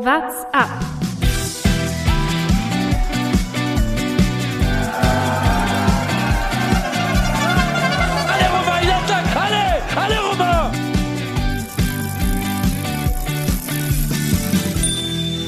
What's 0.00 0.44
up? 0.54 0.70
Alle 8.30 8.46
Roma, 8.48 8.78
in 8.80 8.90
Attack! 8.90 9.26
Alle! 9.34 9.82
Alle 9.96 10.18
Roma! 10.20 10.70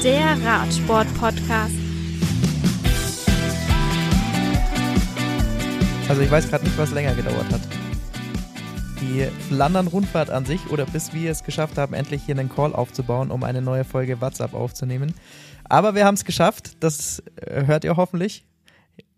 Der 0.03 0.37
Radsport-Podcast. 0.45 1.75
Also 6.09 6.21
ich 6.23 6.29
weiß 6.29 6.49
gerade 6.49 6.65
nicht, 6.65 6.77
was 6.77 6.91
länger 6.91 7.15
gedauert 7.15 7.45
hat. 7.53 7.80
Die 9.11 9.25
Flandern-Rundfahrt 9.49 10.29
an 10.29 10.45
sich 10.45 10.69
oder 10.69 10.85
bis 10.85 11.13
wir 11.13 11.31
es 11.31 11.43
geschafft 11.43 11.77
haben, 11.77 11.93
endlich 11.93 12.23
hier 12.23 12.37
einen 12.37 12.47
Call 12.47 12.73
aufzubauen, 12.73 13.29
um 13.29 13.43
eine 13.43 13.61
neue 13.61 13.83
Folge 13.83 14.21
WhatsApp 14.21 14.53
aufzunehmen. 14.53 15.13
Aber 15.65 15.95
wir 15.95 16.05
haben 16.05 16.13
es 16.13 16.23
geschafft. 16.23 16.81
Das 16.81 17.21
äh, 17.35 17.65
hört 17.65 17.83
ihr 17.83 17.97
hoffentlich. 17.97 18.47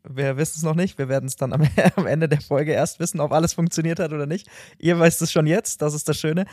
Wir 0.04 0.36
wissen 0.36 0.58
es 0.58 0.64
noch 0.64 0.74
nicht. 0.74 0.98
Wir 0.98 1.10
werden 1.10 1.28
es 1.28 1.36
dann 1.36 1.54
am, 1.54 1.62
am 1.96 2.08
Ende 2.08 2.28
der 2.28 2.42
Folge 2.42 2.72
erst 2.72 3.00
wissen, 3.00 3.20
ob 3.20 3.32
alles 3.32 3.54
funktioniert 3.54 4.00
hat 4.00 4.12
oder 4.12 4.26
nicht. 4.26 4.48
Ihr 4.80 4.98
weißt 4.98 5.22
es 5.22 5.32
schon 5.32 5.46
jetzt. 5.46 5.84
Das 5.84 5.94
ist 5.94 6.10
das 6.10 6.18
Schöne. 6.18 6.46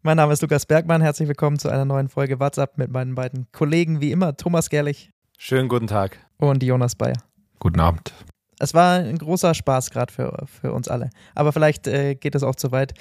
Mein 0.00 0.16
Name 0.16 0.32
ist 0.32 0.40
Lukas 0.40 0.64
Bergmann. 0.64 1.02
Herzlich 1.02 1.28
willkommen 1.28 1.58
zu 1.58 1.68
einer 1.68 1.84
neuen 1.84 2.08
Folge 2.08 2.40
WhatsApp 2.40 2.78
mit 2.78 2.90
meinen 2.90 3.14
beiden 3.14 3.46
Kollegen, 3.52 4.00
wie 4.00 4.10
immer, 4.10 4.38
Thomas 4.38 4.70
Gerlich 4.70 5.10
Schönen 5.36 5.68
guten 5.68 5.86
Tag. 5.86 6.16
und 6.38 6.62
Jonas 6.62 6.94
Bayer. 6.94 7.22
Guten 7.58 7.80
Abend. 7.80 8.14
Es 8.58 8.74
war 8.74 8.98
ein 8.98 9.18
großer 9.18 9.54
Spaß 9.54 9.90
gerade 9.90 10.12
für, 10.12 10.46
für 10.46 10.72
uns 10.72 10.88
alle. 10.88 11.10
Aber 11.34 11.52
vielleicht 11.52 11.86
äh, 11.86 12.14
geht 12.14 12.34
es 12.34 12.42
auch 12.42 12.54
zu 12.54 12.72
weit. 12.72 12.94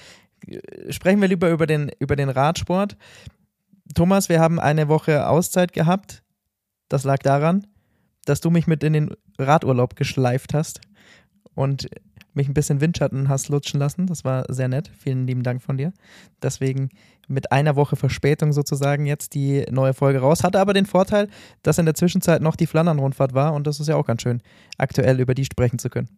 Sprechen 0.89 1.21
wir 1.21 1.27
lieber 1.27 1.49
über 1.49 1.65
den, 1.65 1.91
über 1.99 2.15
den 2.15 2.29
Radsport. 2.29 2.97
Thomas, 3.93 4.29
wir 4.29 4.39
haben 4.39 4.59
eine 4.59 4.87
Woche 4.87 5.27
Auszeit 5.27 5.73
gehabt. 5.73 6.23
Das 6.89 7.03
lag 7.03 7.19
daran, 7.19 7.67
dass 8.25 8.41
du 8.41 8.49
mich 8.49 8.67
mit 8.67 8.83
in 8.83 8.93
den 8.93 9.15
Radurlaub 9.37 9.95
geschleift 9.95 10.53
hast 10.53 10.81
und 11.53 11.87
mich 12.35 12.47
ein 12.47 12.53
bisschen 12.53 12.81
Windschatten 12.81 13.29
hast 13.29 13.49
lutschen 13.49 13.79
lassen. 13.79 14.07
Das 14.07 14.23
war 14.23 14.45
sehr 14.49 14.67
nett. 14.67 14.91
Vielen 14.97 15.25
lieben 15.25 15.43
Dank 15.43 15.61
von 15.61 15.77
dir. 15.77 15.93
Deswegen 16.41 16.89
mit 17.27 17.51
einer 17.51 17.75
Woche 17.75 17.95
Verspätung 17.95 18.53
sozusagen 18.53 19.05
jetzt 19.05 19.33
die 19.33 19.65
neue 19.71 19.93
Folge 19.93 20.19
raus. 20.19 20.43
Hatte 20.43 20.59
aber 20.59 20.73
den 20.73 20.85
Vorteil, 20.85 21.27
dass 21.63 21.77
in 21.77 21.85
der 21.85 21.95
Zwischenzeit 21.95 22.41
noch 22.41 22.55
die 22.55 22.67
Flandern-Rundfahrt 22.67 23.33
war 23.33 23.53
und 23.53 23.65
das 23.67 23.79
ist 23.79 23.87
ja 23.87 23.95
auch 23.95 24.05
ganz 24.05 24.21
schön, 24.21 24.41
aktuell 24.77 25.19
über 25.19 25.33
die 25.33 25.45
sprechen 25.45 25.79
zu 25.79 25.89
können. 25.89 26.09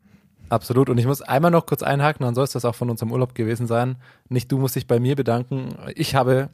Absolut. 0.49 0.89
Und 0.89 0.97
ich 0.97 1.05
muss 1.05 1.21
einmal 1.21 1.51
noch 1.51 1.65
kurz 1.65 1.83
einhaken, 1.83 2.25
dann 2.25 2.35
soll 2.35 2.45
es 2.45 2.51
das 2.51 2.65
auch 2.65 2.75
von 2.75 2.89
unserem 2.89 3.11
Urlaub 3.11 3.35
gewesen 3.35 3.67
sein. 3.67 3.97
Nicht 4.29 4.51
du 4.51 4.57
musst 4.57 4.75
dich 4.75 4.87
bei 4.87 4.99
mir 4.99 5.15
bedanken. 5.15 5.75
Ich 5.95 6.15
habe, 6.15 6.49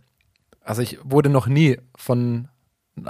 also 0.64 0.82
ich 0.82 1.00
wurde 1.04 1.30
noch 1.30 1.48
nie 1.48 1.80
von, 1.96 2.48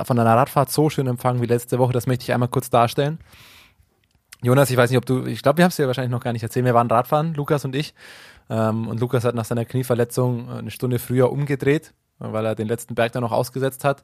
von 0.04 0.20
einer 0.20 0.36
Radfahrt 0.36 0.72
so 0.72 0.90
schön 0.90 1.08
empfangen 1.08 1.42
wie 1.42 1.46
letzte 1.46 1.80
Woche. 1.80 1.94
Das 1.94 2.08
möchte 2.08 2.24
ich 2.24 2.34
einmal 2.34 2.50
kurz 2.50 2.70
darstellen. 2.70 3.20
Jonas, 4.44 4.70
ich 4.70 4.76
weiß 4.76 4.90
nicht, 4.90 4.98
ob 4.98 5.06
du, 5.06 5.26
ich 5.26 5.42
glaube, 5.42 5.58
wir 5.58 5.64
haben 5.64 5.70
es 5.70 5.78
dir 5.78 5.88
wahrscheinlich 5.88 6.12
noch 6.12 6.22
gar 6.22 6.34
nicht 6.34 6.44
erzählt. 6.44 6.66
Wir 6.66 6.74
waren 6.74 6.92
Radfahren, 6.92 7.34
Lukas 7.34 7.64
und 7.64 7.76
ich. 7.76 7.96
Ähm, 8.50 8.90
und 8.90 9.00
Lukas 9.00 9.24
hat 9.24 9.36
nach 9.36 9.46
seiner 9.46 9.64
Knieverletzung 9.64 10.50
eine 10.50 10.70
Stunde 10.70 11.00
früher 11.00 11.32
umgedreht, 11.32 11.94
weil 12.20 12.46
er 12.46 12.54
den 12.54 12.68
letzten 12.68 12.94
Berg 12.94 13.14
dann 13.14 13.24
noch 13.24 13.32
ausgesetzt 13.32 13.86
hat. 13.86 14.04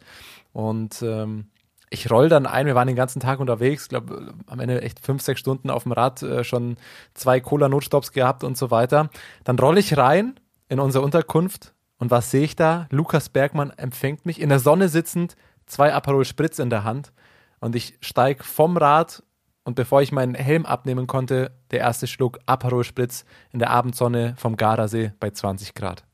Und 0.53 1.01
ähm, 1.01 1.47
ich 1.89 2.09
roll 2.09 2.29
dann 2.29 2.45
ein, 2.45 2.67
wir 2.67 2.75
waren 2.75 2.87
den 2.87 2.95
ganzen 2.95 3.19
Tag 3.19 3.41
unterwegs, 3.41 3.89
glaube 3.89 4.33
am 4.47 4.61
Ende 4.61 4.81
echt 4.81 5.01
fünf, 5.01 5.21
sechs 5.21 5.41
Stunden 5.41 5.69
auf 5.69 5.83
dem 5.83 5.91
Rad, 5.91 6.23
äh, 6.23 6.45
schon 6.45 6.77
zwei 7.13 7.41
Cola-Notstops 7.41 8.13
gehabt 8.13 8.45
und 8.45 8.57
so 8.57 8.71
weiter. 8.71 9.09
Dann 9.43 9.59
roll 9.59 9.77
ich 9.77 9.97
rein 9.97 10.39
in 10.69 10.79
unsere 10.79 11.03
Unterkunft 11.03 11.73
und 11.97 12.11
was 12.11 12.31
sehe 12.31 12.43
ich 12.43 12.55
da? 12.55 12.87
Lukas 12.91 13.27
Bergmann 13.27 13.71
empfängt 13.71 14.25
mich 14.25 14.39
in 14.39 14.47
der 14.47 14.59
Sonne 14.59 14.87
sitzend, 14.87 15.35
zwei 15.65 15.93
Aperol 15.93 16.23
Spritz 16.23 16.59
in 16.59 16.69
der 16.69 16.85
Hand 16.85 17.11
und 17.59 17.75
ich 17.75 17.97
steig 17.99 18.45
vom 18.45 18.77
Rad 18.77 19.23
und 19.69 19.75
bevor 19.75 20.01
ich 20.01 20.11
meinen 20.11 20.33
Helm 20.33 20.65
abnehmen 20.65 21.05
konnte, 21.05 21.51
der 21.69 21.81
erste 21.81 22.07
Schluck 22.07 22.39
Aperol 22.47 22.83
Spritz 22.83 23.23
in 23.51 23.59
der 23.59 23.69
Abendsonne 23.69 24.33
vom 24.35 24.57
Gardasee 24.57 25.13
bei 25.19 25.29
20 25.29 25.75
Grad. 25.75 26.05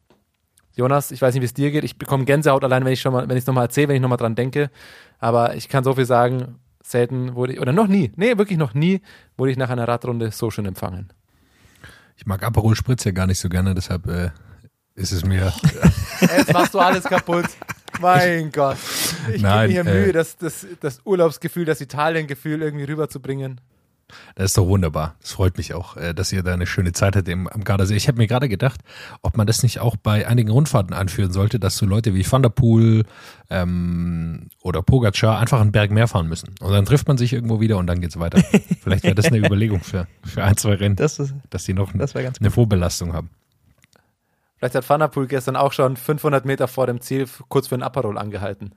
Jonas, 0.74 1.12
ich 1.12 1.22
weiß 1.22 1.34
nicht, 1.34 1.42
wie 1.42 1.46
es 1.46 1.54
dir 1.54 1.72
geht. 1.72 1.86
Ich 1.86 1.98
bekomme 1.98 2.26
Gänsehaut 2.26 2.66
allein, 2.66 2.84
wenn 2.84 2.92
ich 2.92 3.00
schon 3.00 3.14
mal, 3.14 3.30
wenn 3.30 3.38
ich 3.38 3.44
es 3.44 3.48
nochmal 3.48 3.64
erzähle, 3.64 3.88
wenn 3.88 3.96
ich 3.96 4.02
nochmal 4.02 4.18
dran 4.18 4.36
denke. 4.36 4.70
Aber 5.20 5.56
ich 5.56 5.70
kann 5.70 5.86
so 5.86 5.94
viel 5.94 6.06
sagen, 6.06 6.60
selten 6.84 7.34
wurde 7.36 7.54
ich, 7.54 7.62
oder 7.62 7.72
noch 7.72 7.88
nie, 7.88 8.12
nee, 8.18 8.38
wirklich 8.38 8.60
noch 8.60 8.74
nie, 8.74 9.02
wurde 9.38 9.52
ich 9.52 9.58
nach 9.58 9.70
einer 9.70 9.88
Radrunde 9.88 10.32
so 10.32 10.52
schön 10.52 10.66
empfangen. 10.66 11.14
Ich 12.18 12.26
mag 12.26 12.44
Aperol 12.44 12.76
Spritz 12.76 13.06
ja 13.06 13.12
gar 13.12 13.26
nicht 13.26 13.40
so 13.40 13.48
gerne, 13.48 13.74
deshalb 13.74 14.06
äh, 14.08 14.32
ist 14.96 15.14
es 15.14 15.24
mir. 15.24 15.54
Jetzt 16.20 16.52
machst 16.52 16.74
du 16.74 16.80
alles 16.80 17.06
kaputt. 17.06 17.46
Mein 18.02 18.52
Gott. 18.52 18.78
Ich 19.34 19.42
gebe 19.42 19.68
mir 19.68 19.82
äh, 19.82 19.84
Mühe, 19.84 20.14
das, 20.14 20.38
das, 20.38 20.66
das 20.80 21.02
Urlaubsgefühl, 21.06 21.66
das 21.66 21.82
Italiengefühl 21.82 22.62
irgendwie 22.62 22.86
rüberzubringen. 22.86 23.62
Das 24.36 24.52
ist 24.52 24.58
doch 24.58 24.68
wunderbar. 24.68 25.16
Das 25.22 25.32
freut 25.32 25.58
mich 25.58 25.74
auch, 25.74 25.98
äh, 25.98 26.14
dass 26.14 26.32
ihr 26.32 26.44
da 26.44 26.54
eine 26.54 26.68
schöne 26.68 26.92
Zeit 26.92 27.16
hattet 27.16 27.34
am 27.34 27.64
Gardasee. 27.64 27.96
Ich 27.96 28.08
habe 28.08 28.18
mir 28.18 28.28
gerade 28.28 28.50
gedacht, 28.50 28.82
ob 29.22 29.38
man 29.38 29.48
das 29.48 29.64
nicht 29.64 29.80
auch 29.80 29.96
bei 29.96 30.28
einigen 30.28 30.52
Rundfahrten 30.52 30.94
anführen 30.94 31.32
sollte, 31.32 31.60
dass 31.60 31.78
so 31.78 31.86
Leute 31.86 32.14
wie 32.14 32.30
Van 32.30 32.44
der 32.44 32.50
Poel 32.50 33.06
ähm, 33.50 34.50
oder 34.62 34.82
Pogacar 34.82 35.40
einfach 35.40 35.60
einen 35.62 35.72
Berg 35.72 35.92
mehr 35.92 36.08
fahren 36.08 36.28
müssen. 36.28 36.54
Und 36.62 36.72
dann 36.72 36.86
trifft 36.86 37.08
man 37.08 37.18
sich 37.18 37.34
irgendwo 37.34 37.60
wieder 37.60 37.78
und 37.78 37.88
dann 37.88 38.00
geht's 38.02 38.20
weiter. 38.20 38.44
Vielleicht 38.84 39.04
wäre 39.04 39.16
das 39.16 39.26
eine 39.26 39.38
Überlegung 39.38 39.82
für, 39.82 40.08
für 40.24 40.44
ein, 40.44 40.58
zwei 40.58 40.76
Rennen, 40.76 40.96
Das 40.96 41.20
ist, 41.20 41.34
dass 41.50 41.64
die 41.64 41.74
noch 41.74 41.92
das 41.94 42.16
eine 42.16 42.52
Vorbelastung 42.52 43.14
haben. 43.14 43.30
Vielleicht 44.66 44.78
hat 44.78 44.90
Van 44.90 45.00
der 45.00 45.10
Poel 45.10 45.28
gestern 45.28 45.56
auch 45.56 45.74
schon 45.74 45.96
500 45.96 46.44
Meter 46.44 46.68
vor 46.68 46.88
dem 46.88 47.00
Ziel 47.00 47.28
kurz 47.50 47.68
für 47.68 47.76
einen 47.76 47.84
Aperol 47.84 48.18
angehalten. 48.18 48.72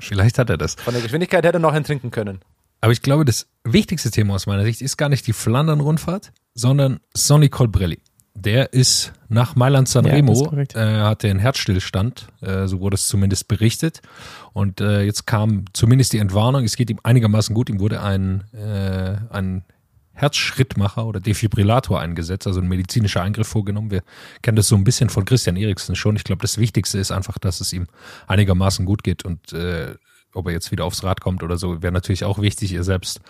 Vielleicht 0.00 0.40
hat 0.40 0.50
er 0.50 0.58
das. 0.58 0.74
Von 0.74 0.92
der 0.92 1.04
Geschwindigkeit 1.04 1.44
hätte 1.44 1.58
er 1.58 1.60
noch 1.60 1.72
einen 1.72 1.84
trinken 1.84 2.10
können. 2.10 2.40
Aber 2.80 2.90
ich 2.90 3.00
glaube, 3.00 3.24
das 3.24 3.46
wichtigste 3.62 4.10
Thema 4.10 4.34
aus 4.34 4.48
meiner 4.48 4.64
Sicht 4.64 4.82
ist 4.82 4.96
gar 4.96 5.08
nicht 5.08 5.28
die 5.28 5.32
Flandern-Rundfahrt, 5.32 6.32
sondern 6.54 6.98
Sonny 7.14 7.48
Colbrelli. 7.48 8.00
Der 8.34 8.72
ist 8.72 9.12
nach 9.28 9.54
Mailand 9.54 9.88
San 9.88 10.04
Ja, 10.04 10.14
äh, 10.16 11.00
hatte 11.02 11.30
einen 11.30 11.38
Herzstillstand, 11.38 12.26
äh, 12.40 12.66
so 12.66 12.80
wurde 12.80 12.96
es 12.96 13.06
zumindest 13.06 13.46
berichtet. 13.46 14.02
Und 14.52 14.80
äh, 14.80 15.02
jetzt 15.02 15.28
kam 15.28 15.66
zumindest 15.74 16.12
die 16.12 16.18
Entwarnung, 16.18 16.64
es 16.64 16.74
geht 16.74 16.90
ihm 16.90 16.98
einigermaßen 17.04 17.54
gut, 17.54 17.70
ihm 17.70 17.78
wurde 17.78 18.02
ein, 18.02 18.42
äh, 18.52 19.16
ein 19.32 19.62
Herzschrittmacher 20.20 21.06
oder 21.06 21.20
Defibrillator 21.20 22.00
eingesetzt, 22.00 22.46
also 22.46 22.60
ein 22.60 22.68
medizinischer 22.68 23.22
Eingriff 23.22 23.48
vorgenommen. 23.48 23.90
Wir 23.90 24.02
kennen 24.42 24.56
das 24.56 24.68
so 24.68 24.76
ein 24.76 24.84
bisschen 24.84 25.10
von 25.10 25.24
Christian 25.24 25.56
Eriksen 25.56 25.96
schon. 25.96 26.16
Ich 26.16 26.24
glaube, 26.24 26.42
das 26.42 26.58
Wichtigste 26.58 26.98
ist 26.98 27.10
einfach, 27.10 27.38
dass 27.38 27.60
es 27.60 27.72
ihm 27.72 27.86
einigermaßen 28.26 28.84
gut 28.86 29.02
geht 29.02 29.24
und 29.24 29.52
äh, 29.52 29.94
ob 30.32 30.46
er 30.46 30.52
jetzt 30.52 30.70
wieder 30.70 30.84
aufs 30.84 31.02
Rad 31.02 31.20
kommt 31.20 31.42
oder 31.42 31.56
so, 31.56 31.82
wäre 31.82 31.92
natürlich 31.92 32.24
auch 32.24 32.40
wichtig. 32.40 32.72
Er 32.72 32.84
selbst 32.84 33.20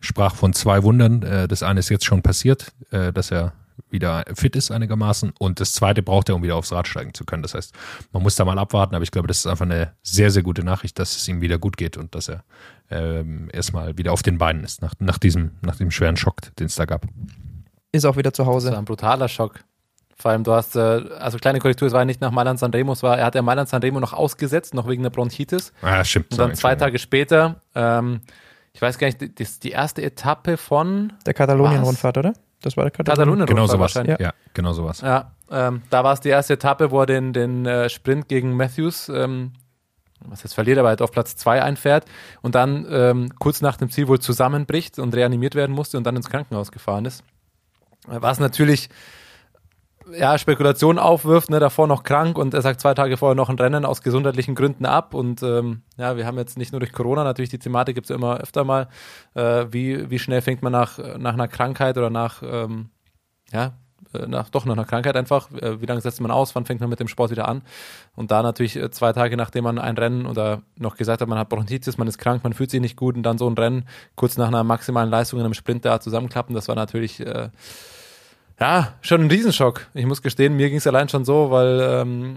sprach 0.00 0.34
von 0.34 0.52
zwei 0.52 0.82
Wundern. 0.82 1.22
Äh, 1.22 1.48
das 1.48 1.62
eine 1.62 1.80
ist 1.80 1.88
jetzt 1.88 2.04
schon 2.04 2.22
passiert, 2.22 2.72
äh, 2.90 3.12
dass 3.12 3.30
er 3.30 3.54
wieder 3.90 4.24
fit 4.34 4.54
ist 4.56 4.70
einigermaßen 4.70 5.32
und 5.38 5.60
das 5.60 5.72
zweite 5.72 6.02
braucht 6.02 6.28
er, 6.28 6.36
um 6.36 6.42
wieder 6.42 6.56
aufs 6.56 6.72
Rad 6.72 6.86
steigen 6.86 7.14
zu 7.14 7.24
können. 7.24 7.42
Das 7.42 7.54
heißt, 7.54 7.72
man 8.12 8.22
muss 8.22 8.36
da 8.36 8.44
mal 8.44 8.58
abwarten, 8.58 8.94
aber 8.94 9.02
ich 9.02 9.10
glaube, 9.10 9.28
das 9.28 9.38
ist 9.38 9.46
einfach 9.46 9.64
eine 9.64 9.94
sehr, 10.02 10.30
sehr 10.30 10.42
gute 10.42 10.62
Nachricht, 10.62 10.98
dass 10.98 11.16
es 11.16 11.26
ihm 11.26 11.40
wieder 11.40 11.58
gut 11.58 11.76
geht 11.76 11.96
und 11.96 12.14
dass 12.14 12.28
er 12.28 12.44
ähm, 12.94 13.48
erstmal 13.52 13.98
wieder 13.98 14.12
auf 14.12 14.22
den 14.22 14.38
Beinen 14.38 14.64
ist, 14.64 14.80
nach, 14.82 14.94
nach, 15.00 15.18
diesem, 15.18 15.50
nach 15.62 15.76
dem 15.76 15.90
schweren 15.90 16.16
Schock, 16.16 16.36
den 16.58 16.66
es 16.66 16.76
da 16.76 16.84
gab. 16.84 17.06
ist 17.92 18.04
auch 18.04 18.16
wieder 18.16 18.32
zu 18.32 18.42
Das 18.42 18.46
war 18.48 18.54
Hause. 18.54 18.76
ein 18.78 18.84
brutaler 18.84 19.28
Schock. 19.28 19.60
Vor 20.16 20.30
allem, 20.30 20.44
du 20.44 20.52
hast, 20.52 20.76
äh, 20.76 20.80
also 21.18 21.38
kleine 21.38 21.58
Korrektur, 21.58 21.88
es 21.88 21.92
war 21.92 22.04
nicht 22.04 22.20
nach 22.20 22.30
Mailand 22.30 22.58
San 22.60 22.70
Remo, 22.70 22.92
es 22.92 23.02
war, 23.02 23.18
er 23.18 23.26
hat 23.26 23.34
ja 23.34 23.42
Mailand 23.42 23.68
San 23.68 23.82
Remo 23.82 23.98
noch 24.00 24.12
ausgesetzt, 24.12 24.72
noch 24.72 24.88
wegen 24.88 25.02
der 25.02 25.10
Bronchitis. 25.10 25.72
Ah, 25.82 26.04
stimmt. 26.04 26.30
Und 26.32 26.38
dann 26.38 26.54
zwei. 26.54 26.76
Tage 26.76 26.98
später, 27.00 27.56
ähm, 27.74 28.20
ich 28.72 28.80
weiß 28.80 28.96
gar 28.98 29.08
nicht, 29.08 29.20
die- 29.20 29.34
das 29.34 29.50
ist 29.50 29.64
die 29.64 29.70
erste 29.72 30.02
Etappe 30.02 30.56
von 30.56 31.12
Der 31.26 31.34
Katalonien-Rundfahrt, 31.34 32.16
oder? 32.18 32.32
Das 32.62 32.76
war 32.76 32.84
der 32.84 32.92
Katalonien. 32.92 33.40
Katalonien 33.40 33.46
Genau 33.46 33.66
sowas. 33.66 33.80
wahrscheinlich. 33.96 34.18
Ja, 34.20 34.32
genau 34.54 34.72
sowas. 34.72 35.00
Ja, 35.00 35.32
ähm, 35.50 35.82
da 35.90 36.02
war 36.04 36.12
es 36.14 36.20
die 36.20 36.30
erste 36.30 36.54
Etappe, 36.54 36.90
wo 36.92 37.00
er 37.00 37.06
den, 37.06 37.32
den 37.32 37.66
äh, 37.66 37.88
Sprint 37.90 38.28
gegen 38.28 38.56
Matthews, 38.56 39.08
ähm, 39.08 39.52
was 40.20 40.42
jetzt 40.42 40.54
verliert, 40.54 40.78
aber 40.78 40.88
halt 40.88 41.02
auf 41.02 41.10
Platz 41.10 41.36
zwei 41.36 41.62
einfährt 41.62 42.04
und 42.42 42.54
dann 42.54 42.86
ähm, 42.90 43.30
kurz 43.38 43.60
nach 43.60 43.76
dem 43.76 43.90
Ziel 43.90 44.08
wohl 44.08 44.20
zusammenbricht 44.20 44.98
und 44.98 45.14
reanimiert 45.14 45.54
werden 45.54 45.74
musste 45.74 45.98
und 45.98 46.04
dann 46.04 46.16
ins 46.16 46.30
Krankenhaus 46.30 46.72
gefahren 46.72 47.04
ist. 47.04 47.24
Was 48.06 48.38
natürlich 48.38 48.88
ja, 50.12 50.36
Spekulationen 50.36 50.98
aufwirft, 50.98 51.50
ne, 51.50 51.60
davor 51.60 51.86
noch 51.86 52.02
krank 52.02 52.36
und 52.36 52.52
er 52.52 52.62
sagt 52.62 52.80
zwei 52.80 52.94
Tage 52.94 53.16
vorher 53.16 53.34
noch 53.34 53.48
ein 53.48 53.58
Rennen 53.58 53.84
aus 53.84 54.02
gesundheitlichen 54.02 54.54
Gründen 54.54 54.84
ab 54.84 55.14
und 55.14 55.42
ähm, 55.42 55.82
ja, 55.96 56.16
wir 56.16 56.26
haben 56.26 56.36
jetzt 56.36 56.58
nicht 56.58 56.72
nur 56.72 56.80
durch 56.80 56.92
Corona 56.92 57.24
natürlich 57.24 57.50
die 57.50 57.58
Thematik, 57.58 57.94
gibt 57.94 58.06
es 58.06 58.10
ja 58.10 58.16
immer 58.16 58.38
öfter 58.38 58.64
mal, 58.64 58.88
äh, 59.34 59.66
wie, 59.70 60.10
wie 60.10 60.18
schnell 60.18 60.42
fängt 60.42 60.62
man 60.62 60.72
nach, 60.72 60.98
nach 61.18 61.32
einer 61.32 61.48
Krankheit 61.48 61.96
oder 61.96 62.10
nach, 62.10 62.42
ähm, 62.42 62.90
ja, 63.50 63.72
nach, 64.26 64.48
doch 64.50 64.64
nach 64.64 64.74
einer 64.74 64.84
Krankheit 64.84 65.16
einfach, 65.16 65.50
äh, 65.52 65.80
wie 65.80 65.86
lange 65.86 66.00
setzt 66.00 66.20
man 66.20 66.30
aus, 66.30 66.54
wann 66.54 66.64
fängt 66.64 66.80
man 66.80 66.90
mit 66.90 67.00
dem 67.00 67.08
Sport 67.08 67.30
wieder 67.30 67.48
an 67.48 67.62
und 68.14 68.30
da 68.30 68.42
natürlich 68.42 68.76
äh, 68.76 68.90
zwei 68.90 69.12
Tage 69.12 69.36
nachdem 69.36 69.64
man 69.64 69.78
ein 69.78 69.96
Rennen 69.96 70.26
oder 70.26 70.62
noch 70.78 70.96
gesagt 70.96 71.20
hat, 71.20 71.28
man 71.28 71.38
hat 71.38 71.48
Bronchitis, 71.48 71.98
man 71.98 72.08
ist 72.08 72.18
krank, 72.18 72.44
man 72.44 72.52
fühlt 72.52 72.70
sich 72.70 72.80
nicht 72.80 72.96
gut 72.96 73.16
und 73.16 73.22
dann 73.22 73.38
so 73.38 73.48
ein 73.48 73.54
Rennen 73.54 73.84
kurz 74.16 74.36
nach 74.36 74.48
einer 74.48 74.64
maximalen 74.64 75.10
Leistung 75.10 75.38
in 75.40 75.44
einem 75.44 75.54
Sprint 75.54 75.84
da 75.84 76.00
zusammenklappen, 76.00 76.54
das 76.54 76.68
war 76.68 76.74
natürlich 76.74 77.20
äh, 77.20 77.48
ja, 78.60 78.94
schon 79.00 79.22
ein 79.22 79.30
Riesenschock. 79.30 79.88
Ich 79.94 80.06
muss 80.06 80.22
gestehen, 80.22 80.56
mir 80.56 80.68
ging 80.68 80.78
es 80.78 80.86
allein 80.86 81.08
schon 81.08 81.24
so, 81.24 81.50
weil 81.50 81.80
ähm, 81.80 82.36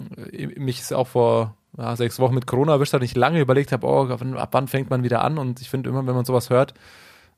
mich 0.55 0.79
ist 0.79 0.93
auch 0.93 1.07
vor 1.07 1.55
ja, 1.77 1.95
sechs 1.95 2.19
Wochen 2.19 2.33
mit 2.33 2.47
Corona 2.47 2.73
erwischt 2.73 2.93
hat, 2.93 3.01
nicht 3.01 3.15
lange 3.15 3.39
überlegt 3.39 3.71
habe, 3.71 3.85
oh, 3.85 4.07
ab 4.09 4.49
wann 4.51 4.67
fängt 4.67 4.89
man 4.89 5.03
wieder 5.03 5.23
an? 5.23 5.37
Und 5.37 5.61
ich 5.61 5.69
finde 5.69 5.89
immer, 5.89 6.05
wenn 6.07 6.15
man 6.15 6.25
sowas 6.25 6.49
hört, 6.49 6.73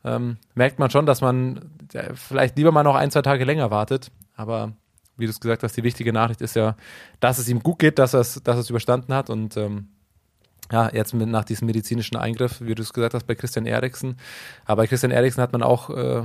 ähm, 0.06 0.38
merkt 0.56 0.80
man 0.80 0.90
schon, 0.90 1.06
dass 1.06 1.22
man 1.22 1.72
vielleicht 2.14 2.58
lieber 2.58 2.72
mal 2.72 2.84
noch 2.84 2.96
ein, 2.96 3.12
zwei 3.12 3.22
Tage 3.22 3.44
länger 3.44 3.70
wartet. 3.70 4.12
Aber 4.40 4.72
wie 5.18 5.26
du 5.26 5.32
es 5.32 5.42
gesagt 5.42 5.64
hast, 5.64 5.76
die 5.76 5.84
wichtige 5.84 6.14
Nachricht 6.14 6.40
ist 6.40 6.56
ja, 6.56 6.78
dass 7.20 7.40
es 7.40 7.50
ihm 7.50 7.60
gut 7.60 7.80
geht, 7.80 8.00
dass 8.00 8.14
er 8.14 8.22
es, 8.22 8.42
dass 8.42 8.56
er 8.56 8.62
es 8.62 8.70
überstanden 8.70 9.14
hat 9.14 9.30
und 9.30 9.58
ähm, 9.58 9.90
ja, 10.72 10.90
jetzt 10.94 11.14
mit, 11.14 11.28
nach 11.28 11.44
diesem 11.44 11.66
medizinischen 11.66 12.16
Eingriff, 12.16 12.62
wie 12.62 12.74
du 12.74 12.82
es 12.82 12.94
gesagt 12.94 13.14
hast, 13.14 13.28
bei 13.28 13.36
Christian 13.36 13.66
Eriksen. 13.66 14.16
Aber 14.64 14.84
bei 14.84 14.88
Christian 14.88 15.12
Eriksen 15.12 15.42
hat 15.42 15.52
man 15.52 15.62
auch, 15.62 15.90
äh, 15.90 16.24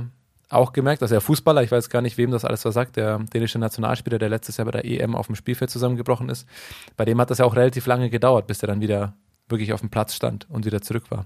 auch 0.49 0.71
gemerkt, 0.71 1.01
dass 1.01 1.11
er 1.11 1.19
Fußballer, 1.19 1.61
ich 1.61 1.71
weiß 1.71 1.89
gar 1.89 2.01
nicht, 2.01 2.17
wem 2.17 2.31
das 2.31 2.45
alles 2.45 2.61
versagt, 2.61 2.95
der 2.95 3.19
dänische 3.19 3.59
Nationalspieler, 3.59 4.17
der 4.17 4.29
letztes 4.29 4.55
Jahr 4.55 4.65
bei 4.65 4.71
der 4.71 4.85
EM 4.85 5.13
auf 5.13 5.25
dem 5.25 5.35
Spielfeld 5.35 5.71
zusammengebrochen 5.71 6.29
ist, 6.29 6.47
bei 6.95 7.03
dem 7.03 7.19
hat 7.19 7.29
das 7.31 7.39
ja 7.39 7.45
auch 7.45 7.55
relativ 7.57 7.87
lange 7.87 8.09
gedauert, 8.09 8.47
bis 8.47 8.63
er 8.63 8.67
dann 8.67 8.79
wieder 8.79 9.13
wirklich 9.49 9.73
auf 9.73 9.81
dem 9.81 9.89
Platz 9.89 10.15
stand 10.15 10.49
und 10.49 10.65
wieder 10.65 10.81
zurück 10.81 11.11
war. 11.11 11.25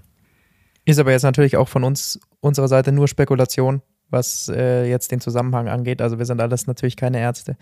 Ist 0.86 0.98
aber 0.98 1.12
jetzt 1.12 1.22
natürlich 1.22 1.56
auch 1.56 1.68
von 1.68 1.84
uns, 1.84 2.18
unserer 2.40 2.66
Seite 2.66 2.90
nur 2.90 3.06
Spekulation, 3.06 3.82
was 4.10 4.48
äh, 4.54 4.88
jetzt 4.88 5.12
den 5.12 5.20
Zusammenhang 5.20 5.68
angeht. 5.68 6.02
Also 6.02 6.18
wir 6.18 6.26
sind 6.26 6.40
alles 6.40 6.66
natürlich 6.66 6.96
keine 6.96 7.20
Ärzte. 7.20 7.56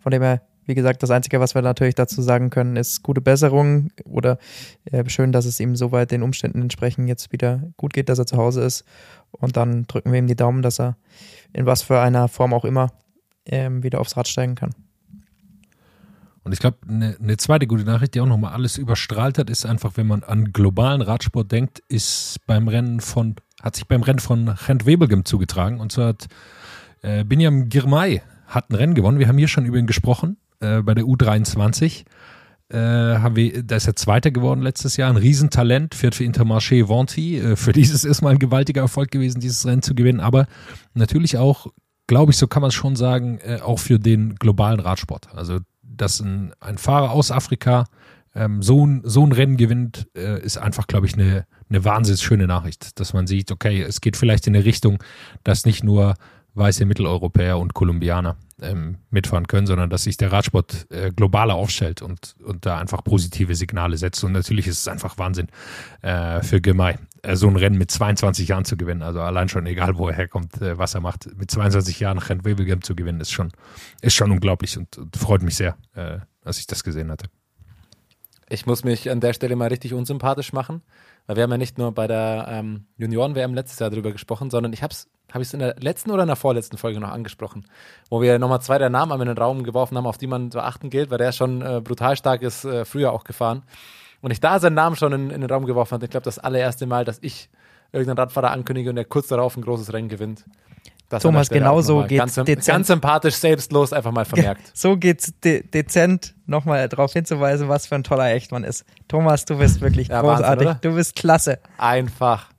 Von 0.00 0.10
dem 0.10 0.22
her 0.22 0.40
wie 0.68 0.74
gesagt, 0.74 1.02
das 1.02 1.10
Einzige, 1.10 1.40
was 1.40 1.54
wir 1.54 1.62
natürlich 1.62 1.94
dazu 1.94 2.20
sagen 2.20 2.50
können, 2.50 2.76
ist 2.76 3.02
gute 3.02 3.22
Besserung 3.22 3.90
oder 4.04 4.36
äh, 4.84 5.02
schön, 5.08 5.32
dass 5.32 5.46
es 5.46 5.58
ihm 5.60 5.76
soweit 5.76 6.10
den 6.10 6.22
Umständen 6.22 6.60
entsprechend 6.60 7.08
jetzt 7.08 7.32
wieder 7.32 7.62
gut 7.78 7.94
geht, 7.94 8.10
dass 8.10 8.18
er 8.18 8.26
zu 8.26 8.36
Hause 8.36 8.62
ist. 8.62 8.84
Und 9.30 9.56
dann 9.56 9.86
drücken 9.86 10.12
wir 10.12 10.18
ihm 10.18 10.26
die 10.26 10.36
Daumen, 10.36 10.60
dass 10.60 10.78
er 10.78 10.98
in 11.54 11.64
was 11.64 11.80
für 11.80 12.00
einer 12.00 12.28
Form 12.28 12.52
auch 12.52 12.66
immer 12.66 12.92
ähm, 13.46 13.82
wieder 13.82 13.98
aufs 13.98 14.18
Rad 14.18 14.28
steigen 14.28 14.56
kann. 14.56 14.74
Und 16.44 16.52
ich 16.52 16.60
glaube, 16.60 16.78
eine 16.88 17.16
ne 17.20 17.36
zweite 17.36 17.66
gute 17.66 17.84
Nachricht, 17.84 18.14
die 18.14 18.20
auch 18.20 18.26
nochmal 18.26 18.52
alles 18.52 18.78
überstrahlt 18.78 19.38
hat, 19.38 19.50
ist 19.50 19.66
einfach, 19.66 19.92
wenn 19.96 20.06
man 20.06 20.22
an 20.22 20.52
globalen 20.52 21.02
Radsport 21.02 21.50
denkt, 21.52 21.82
ist 21.88 22.38
beim 22.46 22.68
Rennen 22.68 23.00
von, 23.00 23.36
hat 23.62 23.76
sich 23.76 23.86
beim 23.86 24.02
Rennen 24.02 24.18
von 24.18 24.54
Gent 24.66 24.86
Wevelgem 24.86 25.24
zugetragen. 25.24 25.80
Und 25.80 25.92
zwar 25.92 26.08
hat 26.08 26.26
äh, 27.02 27.24
Binyam 27.24 27.68
Girmay 27.68 28.22
hat 28.46 28.70
ein 28.70 28.76
Rennen 28.76 28.94
gewonnen. 28.94 29.18
Wir 29.18 29.28
haben 29.28 29.38
hier 29.38 29.48
schon 29.48 29.66
über 29.66 29.78
ihn 29.78 29.86
gesprochen 29.86 30.38
äh, 30.60 30.82
bei 30.82 30.94
der 30.94 31.04
U23. 31.04 32.04
Äh, 32.70 32.76
haben 32.76 33.34
wir, 33.34 33.62
da 33.62 33.76
ist 33.76 33.86
er 33.86 33.96
Zweiter 33.96 34.30
geworden 34.30 34.60
letztes 34.60 34.98
Jahr, 34.98 35.08
ein 35.08 35.16
Riesentalent, 35.16 35.94
fährt 35.94 36.14
für 36.14 36.24
Intermarché 36.24 36.88
Vanti. 36.88 37.38
Äh, 37.38 37.56
für 37.56 37.72
dieses 37.74 38.04
ist 38.04 38.20
mal 38.20 38.30
ein 38.30 38.38
gewaltiger 38.38 38.82
Erfolg 38.82 39.10
gewesen, 39.10 39.40
dieses 39.40 39.66
Rennen 39.66 39.82
zu 39.82 39.94
gewinnen, 39.94 40.20
aber 40.20 40.46
natürlich 40.92 41.38
auch, 41.38 41.68
glaube 42.06 42.32
ich, 42.32 42.38
so 42.38 42.46
kann 42.46 42.60
man 42.60 42.68
es 42.68 42.74
schon 42.74 42.94
sagen, 42.94 43.38
äh, 43.38 43.60
auch 43.62 43.78
für 43.78 43.98
den 43.98 44.34
globalen 44.34 44.80
Radsport. 44.80 45.28
Also, 45.34 45.60
dass 46.00 46.20
ein, 46.20 46.52
ein 46.60 46.78
Fahrer 46.78 47.10
aus 47.10 47.30
Afrika 47.30 47.84
ähm, 48.34 48.62
so, 48.62 48.86
ein, 48.86 49.02
so 49.04 49.24
ein 49.24 49.32
Rennen 49.32 49.56
gewinnt, 49.56 50.08
äh, 50.16 50.40
ist 50.40 50.58
einfach, 50.58 50.86
glaube 50.86 51.06
ich, 51.06 51.14
eine, 51.14 51.46
eine 51.68 51.84
wahnsinnig 51.84 52.22
schöne 52.22 52.46
Nachricht, 52.46 52.98
dass 53.00 53.12
man 53.12 53.26
sieht, 53.26 53.50
okay, 53.50 53.82
es 53.82 54.00
geht 54.00 54.16
vielleicht 54.16 54.46
in 54.46 54.56
eine 54.56 54.64
Richtung, 54.64 55.02
dass 55.44 55.66
nicht 55.66 55.84
nur 55.84 56.14
weiße 56.54 56.84
Mitteleuropäer 56.84 57.58
und 57.58 57.74
Kolumbianer 57.74 58.36
ähm, 58.60 58.98
mitfahren 59.10 59.46
können, 59.46 59.66
sondern 59.66 59.90
dass 59.90 60.04
sich 60.04 60.16
der 60.16 60.32
Radsport 60.32 60.86
äh, 60.90 61.10
globaler 61.10 61.54
aufstellt 61.54 62.02
und, 62.02 62.36
und 62.44 62.66
da 62.66 62.78
einfach 62.78 63.04
positive 63.04 63.54
Signale 63.54 63.96
setzt. 63.96 64.24
Und 64.24 64.32
natürlich 64.32 64.66
ist 64.66 64.80
es 64.80 64.88
einfach 64.88 65.18
Wahnsinn 65.18 65.48
äh, 66.02 66.42
für 66.42 66.60
Gemei, 66.60 66.98
äh, 67.22 67.36
so 67.36 67.48
ein 67.48 67.56
Rennen 67.56 67.78
mit 67.78 67.90
22 67.90 68.48
Jahren 68.48 68.64
zu 68.64 68.76
gewinnen. 68.76 69.02
Also 69.02 69.20
allein 69.20 69.48
schon, 69.48 69.66
egal 69.66 69.96
wo 69.96 70.08
er 70.08 70.16
herkommt, 70.16 70.60
äh, 70.60 70.78
was 70.78 70.94
er 70.94 71.00
macht, 71.00 71.28
mit 71.36 71.50
22 71.50 72.00
Jahren 72.00 72.18
Wevelgem 72.44 72.82
zu 72.82 72.94
gewinnen, 72.94 73.20
ist 73.20 73.32
schon, 73.32 73.50
ist 74.00 74.14
schon 74.14 74.30
unglaublich 74.30 74.76
und, 74.76 74.98
und 74.98 75.16
freut 75.16 75.42
mich 75.42 75.56
sehr, 75.56 75.76
äh, 75.94 76.18
dass 76.42 76.58
ich 76.58 76.66
das 76.66 76.84
gesehen 76.84 77.10
hatte. 77.10 77.26
Ich 78.50 78.64
muss 78.64 78.82
mich 78.82 79.10
an 79.10 79.20
der 79.20 79.34
Stelle 79.34 79.56
mal 79.56 79.68
richtig 79.68 79.92
unsympathisch 79.92 80.52
machen, 80.52 80.82
weil 81.26 81.36
wir 81.36 81.42
haben 81.42 81.50
ja 81.50 81.58
nicht 81.58 81.76
nur 81.76 81.92
bei 81.92 82.06
der 82.06 82.46
ähm, 82.48 82.86
Junioren-WM 82.96 83.52
letztes 83.52 83.78
Jahr 83.78 83.90
darüber 83.90 84.10
gesprochen, 84.10 84.50
sondern 84.50 84.72
ich 84.72 84.82
habe 84.82 84.92
es 84.92 85.08
habe 85.32 85.42
ich 85.42 85.48
es 85.48 85.54
in 85.54 85.60
der 85.60 85.76
letzten 85.78 86.10
oder 86.10 86.22
in 86.22 86.28
der 86.28 86.36
vorletzten 86.36 86.78
Folge 86.78 87.00
noch 87.00 87.10
angesprochen, 87.10 87.66
wo 88.08 88.22
wir 88.22 88.38
nochmal 88.38 88.60
zwei 88.60 88.78
der 88.78 88.90
Namen 88.90 89.20
in 89.20 89.28
den 89.28 89.38
Raum 89.38 89.62
geworfen 89.62 89.96
haben, 89.96 90.06
auf 90.06 90.18
die 90.18 90.26
man 90.26 90.50
zu 90.50 90.60
achten 90.60 90.90
gilt, 90.90 91.10
weil 91.10 91.18
der 91.18 91.32
schon 91.32 91.62
äh, 91.62 91.80
brutal 91.82 92.16
stark 92.16 92.42
ist, 92.42 92.64
äh, 92.64 92.84
früher 92.84 93.12
auch 93.12 93.24
gefahren. 93.24 93.62
Und 94.20 94.30
ich 94.30 94.40
da 94.40 94.58
seinen 94.58 94.74
Namen 94.74 94.96
schon 94.96 95.12
in, 95.12 95.30
in 95.30 95.40
den 95.40 95.50
Raum 95.50 95.66
geworfen 95.66 95.94
habe, 95.94 96.04
ich 96.04 96.10
glaube, 96.10 96.24
das 96.24 96.38
allererste 96.38 96.86
Mal, 96.86 97.04
dass 97.04 97.18
ich 97.20 97.48
irgendeinen 97.92 98.18
Radfahrer 98.18 98.50
ankündige 98.50 98.90
und 98.90 98.96
der 98.96 99.04
kurz 99.04 99.28
darauf 99.28 99.56
ein 99.56 99.62
großes 99.62 99.92
Rennen 99.92 100.08
gewinnt. 100.08 100.44
Das 101.08 101.22
Thomas, 101.22 101.48
genau 101.48 101.80
so 101.80 102.02
geht's 102.02 102.18
ganz, 102.18 102.34
dezent. 102.34 102.66
ganz 102.66 102.86
sympathisch, 102.88 103.36
selbstlos 103.36 103.94
einfach 103.94 104.12
mal 104.12 104.26
vermerkt. 104.26 104.62
So 104.74 104.96
geht's 104.98 105.32
de 105.42 105.66
dezent, 105.66 106.34
nochmal 106.44 106.86
darauf 106.86 107.14
hinzuweisen, 107.14 107.68
was 107.68 107.86
für 107.86 107.94
ein 107.94 108.04
toller 108.04 108.30
Echtmann 108.30 108.62
ist. 108.62 108.84
Thomas, 109.08 109.46
du 109.46 109.56
bist 109.56 109.80
wirklich 109.80 110.08
ja, 110.08 110.20
großartig. 110.20 110.66
Wahnsinn, 110.66 110.80
du 110.82 110.94
bist 110.96 111.16
klasse. 111.16 111.60
Einfach. 111.78 112.50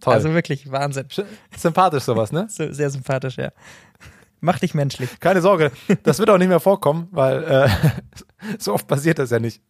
Toll. 0.00 0.14
Also 0.14 0.32
wirklich 0.32 0.70
Wahnsinn. 0.70 1.06
Sympathisch 1.56 2.04
sowas, 2.04 2.32
ne? 2.32 2.46
Sehr 2.48 2.90
sympathisch, 2.90 3.36
ja. 3.36 3.52
Mach 4.40 4.58
dich 4.58 4.72
menschlich. 4.72 5.20
Keine 5.20 5.42
Sorge, 5.42 5.70
das 6.02 6.18
wird 6.18 6.30
auch 6.30 6.38
nicht 6.38 6.48
mehr 6.48 6.60
vorkommen, 6.60 7.08
weil 7.10 7.44
äh, 7.44 7.68
so 8.58 8.72
oft 8.72 8.86
passiert 8.86 9.18
das 9.18 9.30
ja 9.30 9.38
nicht. 9.38 9.62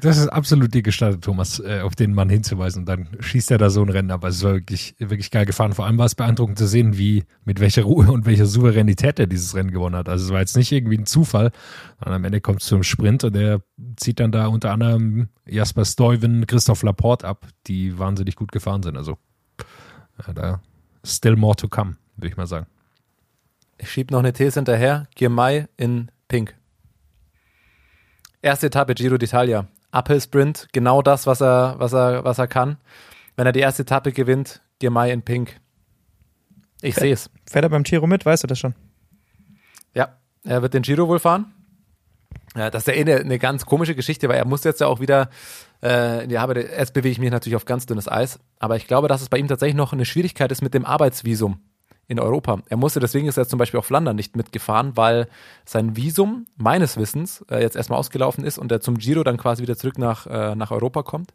Das 0.00 0.18
ist 0.18 0.28
absolut 0.28 0.74
die 0.74 0.82
gestattet, 0.82 1.22
Thomas, 1.22 1.58
äh, 1.60 1.80
auf 1.80 1.94
den 1.94 2.12
Mann 2.12 2.28
hinzuweisen. 2.28 2.80
Und 2.80 2.86
dann 2.86 3.08
schießt 3.18 3.50
er 3.50 3.58
da 3.58 3.70
so 3.70 3.82
ein 3.82 3.88
Rennen, 3.88 4.10
aber 4.10 4.28
es 4.28 4.42
war 4.42 4.52
wirklich, 4.52 4.94
wirklich 4.98 5.30
geil 5.30 5.46
gefahren. 5.46 5.72
Vor 5.72 5.86
allem 5.86 5.98
war 5.98 6.06
es 6.06 6.14
beeindruckend 6.14 6.58
zu 6.58 6.66
sehen, 6.66 6.98
wie, 6.98 7.24
mit 7.44 7.60
welcher 7.60 7.82
Ruhe 7.82 8.10
und 8.10 8.26
welcher 8.26 8.46
Souveränität 8.46 9.18
er 9.18 9.26
dieses 9.26 9.54
Rennen 9.54 9.70
gewonnen 9.70 9.96
hat. 9.96 10.08
Also 10.08 10.26
es 10.26 10.30
war 10.32 10.40
jetzt 10.40 10.56
nicht 10.56 10.72
irgendwie 10.72 10.98
ein 10.98 11.06
Zufall. 11.06 11.50
Und 12.04 12.12
am 12.12 12.24
Ende 12.24 12.40
kommt 12.40 12.60
es 12.60 12.68
zum 12.68 12.82
Sprint 12.82 13.24
und 13.24 13.36
er 13.36 13.62
zieht 13.96 14.20
dann 14.20 14.32
da 14.32 14.46
unter 14.48 14.70
anderem 14.70 15.28
Jasper 15.46 15.84
Stuyven, 15.84 16.46
Christoph 16.46 16.82
Laporte 16.82 17.26
ab, 17.26 17.46
die 17.66 17.98
wahnsinnig 17.98 18.36
gut 18.36 18.52
gefahren 18.52 18.82
sind. 18.82 18.96
Also 18.96 19.16
ja, 20.26 20.32
da 20.32 20.60
still 21.04 21.36
more 21.36 21.56
to 21.56 21.68
come, 21.68 21.96
würde 22.16 22.28
ich 22.28 22.36
mal 22.36 22.46
sagen. 22.46 22.66
Ich 23.78 23.90
schiebe 23.90 24.12
noch 24.12 24.20
eine 24.20 24.32
These 24.32 24.58
hinterher. 24.58 25.06
Girmay 25.14 25.66
in 25.76 26.10
Pink. 26.28 26.54
Erste 28.42 28.66
Etappe 28.66 28.94
Giro 28.94 29.16
d'Italia. 29.16 29.66
Uphill 29.92 30.20
Sprint, 30.20 30.68
genau 30.72 31.02
das, 31.02 31.26
was 31.26 31.40
er, 31.40 31.76
was 31.78 31.92
er, 31.92 32.24
was 32.24 32.38
er 32.38 32.46
kann. 32.46 32.76
Wenn 33.36 33.46
er 33.46 33.52
die 33.52 33.60
erste 33.60 33.82
Etappe 33.82 34.12
gewinnt, 34.12 34.60
Girmay 34.78 35.12
in 35.12 35.22
Pink. 35.22 35.60
Ich 36.82 36.94
sehe 36.94 37.12
es. 37.12 37.30
Fährt 37.48 37.64
er 37.64 37.68
beim 37.70 37.82
Giro 37.82 38.06
mit, 38.06 38.26
weißt 38.26 38.42
du 38.42 38.46
das 38.46 38.58
schon? 38.58 38.74
Ja, 39.94 40.16
er 40.44 40.62
wird 40.62 40.74
den 40.74 40.82
Giro 40.82 41.08
wohl 41.08 41.18
fahren. 41.18 41.52
Ja, 42.54 42.70
das 42.70 42.82
ist 42.82 42.88
ja 42.88 42.94
eh 42.94 43.00
eine, 43.00 43.16
eine 43.16 43.38
ganz 43.38 43.66
komische 43.66 43.94
Geschichte, 43.94 44.28
weil 44.28 44.36
er 44.36 44.46
muss 44.46 44.64
jetzt 44.64 44.80
ja 44.80 44.86
auch 44.86 45.00
wieder 45.00 45.30
äh, 45.82 46.24
in 46.24 46.28
die 46.30 46.38
Arbeit. 46.38 46.56
Jetzt 46.56 46.94
bewege 46.94 47.12
ich 47.12 47.18
mich 47.18 47.30
natürlich 47.30 47.56
auf 47.56 47.64
ganz 47.64 47.86
dünnes 47.86 48.08
Eis, 48.08 48.38
aber 48.58 48.76
ich 48.76 48.86
glaube, 48.86 49.08
dass 49.08 49.22
es 49.22 49.28
bei 49.28 49.38
ihm 49.38 49.48
tatsächlich 49.48 49.76
noch 49.76 49.92
eine 49.92 50.04
Schwierigkeit 50.04 50.50
ist 50.52 50.62
mit 50.62 50.74
dem 50.74 50.84
Arbeitsvisum 50.84 51.60
in 52.08 52.20
Europa. 52.20 52.60
Er 52.68 52.76
musste, 52.76 53.00
deswegen 53.00 53.26
ist 53.26 53.36
er 53.36 53.48
zum 53.48 53.58
Beispiel 53.58 53.78
auf 53.78 53.86
Flandern 53.86 54.14
nicht 54.14 54.36
mitgefahren, 54.36 54.96
weil 54.96 55.28
sein 55.64 55.96
Visum 55.96 56.46
meines 56.56 56.96
Wissens 56.96 57.44
äh, 57.50 57.60
jetzt 57.60 57.74
erstmal 57.74 57.98
ausgelaufen 57.98 58.44
ist 58.44 58.58
und 58.58 58.70
er 58.70 58.80
zum 58.80 58.96
Giro 58.98 59.24
dann 59.24 59.36
quasi 59.36 59.62
wieder 59.62 59.76
zurück 59.76 59.98
nach, 59.98 60.26
äh, 60.26 60.54
nach 60.54 60.70
Europa 60.70 61.02
kommt. 61.02 61.34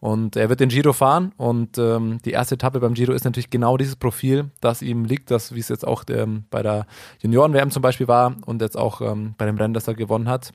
Und 0.00 0.36
er 0.36 0.48
wird 0.48 0.60
den 0.60 0.70
Giro 0.70 0.92
fahren 0.92 1.32
und 1.36 1.76
ähm, 1.78 2.18
die 2.24 2.30
erste 2.30 2.54
Etappe 2.54 2.80
beim 2.80 2.94
Giro 2.94 3.12
ist 3.12 3.24
natürlich 3.24 3.50
genau 3.50 3.76
dieses 3.76 3.96
Profil, 3.96 4.50
das 4.60 4.80
ihm 4.80 5.04
liegt, 5.04 5.30
das 5.30 5.54
wie 5.54 5.60
es 5.60 5.68
jetzt 5.68 5.86
auch 5.86 6.04
ähm, 6.08 6.44
bei 6.50 6.62
der 6.62 6.86
Junioren-WM 7.20 7.70
zum 7.70 7.82
Beispiel 7.82 8.08
war 8.08 8.36
und 8.46 8.62
jetzt 8.62 8.76
auch 8.76 9.00
ähm, 9.02 9.34
bei 9.36 9.44
dem 9.44 9.56
Rennen, 9.56 9.74
das 9.74 9.88
er 9.88 9.94
gewonnen 9.94 10.28
hat. 10.28 10.52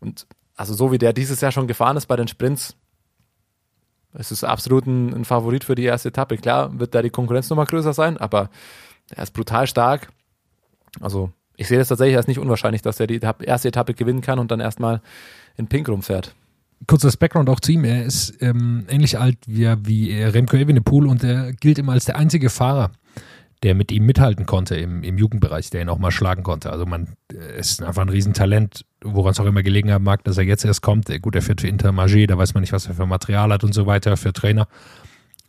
Und 0.00 0.26
also 0.56 0.72
so 0.74 0.92
wie 0.92 0.98
der 0.98 1.12
dieses 1.12 1.40
Jahr 1.40 1.52
schon 1.52 1.66
gefahren 1.66 1.96
ist 1.96 2.06
bei 2.06 2.16
den 2.16 2.28
Sprints, 2.28 2.76
es 4.14 4.30
ist 4.30 4.44
absolut 4.44 4.86
ein, 4.86 5.14
ein 5.14 5.24
Favorit 5.24 5.64
für 5.64 5.74
die 5.74 5.84
erste 5.84 6.08
Etappe. 6.08 6.36
Klar 6.36 6.78
wird 6.78 6.94
da 6.94 7.02
die 7.02 7.10
Konkurrenz 7.10 7.48
nochmal 7.48 7.66
größer 7.66 7.92
sein, 7.92 8.18
aber 8.18 8.50
er 9.14 9.22
ist 9.22 9.32
brutal 9.32 9.66
stark. 9.66 10.08
Also 11.00 11.32
ich 11.56 11.68
sehe 11.68 11.78
das 11.78 11.88
tatsächlich 11.88 12.16
als 12.16 12.26
nicht 12.26 12.38
unwahrscheinlich, 12.38 12.82
dass 12.82 13.00
er 13.00 13.06
die 13.06 13.20
erste 13.20 13.68
Etappe 13.68 13.94
gewinnen 13.94 14.20
kann 14.20 14.38
und 14.38 14.50
dann 14.50 14.60
erstmal 14.60 15.00
in 15.56 15.68
Pink 15.68 15.88
rumfährt. 15.88 16.34
Kurzes 16.86 17.16
Background 17.16 17.48
auch 17.48 17.60
zu 17.60 17.72
ihm. 17.72 17.84
Er 17.84 18.04
ist 18.04 18.34
ähm, 18.40 18.86
ähnlich 18.88 19.18
alt 19.18 19.38
wie, 19.46 19.66
wie 19.84 20.22
Remco 20.22 20.56
Evenepoel 20.56 21.06
und 21.06 21.22
er 21.22 21.52
gilt 21.52 21.78
immer 21.78 21.92
als 21.92 22.06
der 22.06 22.16
einzige 22.16 22.50
Fahrer, 22.50 22.90
der 23.62 23.76
mit 23.76 23.92
ihm 23.92 24.04
mithalten 24.04 24.46
konnte 24.46 24.74
im, 24.74 25.04
im 25.04 25.16
Jugendbereich, 25.16 25.70
der 25.70 25.82
ihn 25.82 25.88
auch 25.88 25.98
mal 25.98 26.10
schlagen 26.10 26.42
konnte. 26.42 26.72
Also 26.72 26.84
man 26.84 27.14
ist 27.56 27.82
einfach 27.82 28.02
ein 28.02 28.08
Riesentalent, 28.08 28.84
woran 29.04 29.30
es 29.30 29.38
auch 29.38 29.46
immer 29.46 29.62
gelegen 29.62 29.92
haben 29.92 30.02
mag, 30.02 30.24
dass 30.24 30.38
er 30.38 30.44
jetzt 30.44 30.64
erst 30.64 30.82
kommt. 30.82 31.06
Gut, 31.22 31.36
er 31.36 31.42
fährt 31.42 31.60
für 31.60 31.68
Intermarché, 31.68 32.26
da 32.26 32.36
weiß 32.36 32.54
man 32.54 32.62
nicht, 32.62 32.72
was 32.72 32.86
er 32.86 32.94
für 32.94 33.06
Material 33.06 33.52
hat 33.52 33.62
und 33.62 33.74
so 33.74 33.86
weiter, 33.86 34.16
für 34.16 34.32
Trainer 34.32 34.66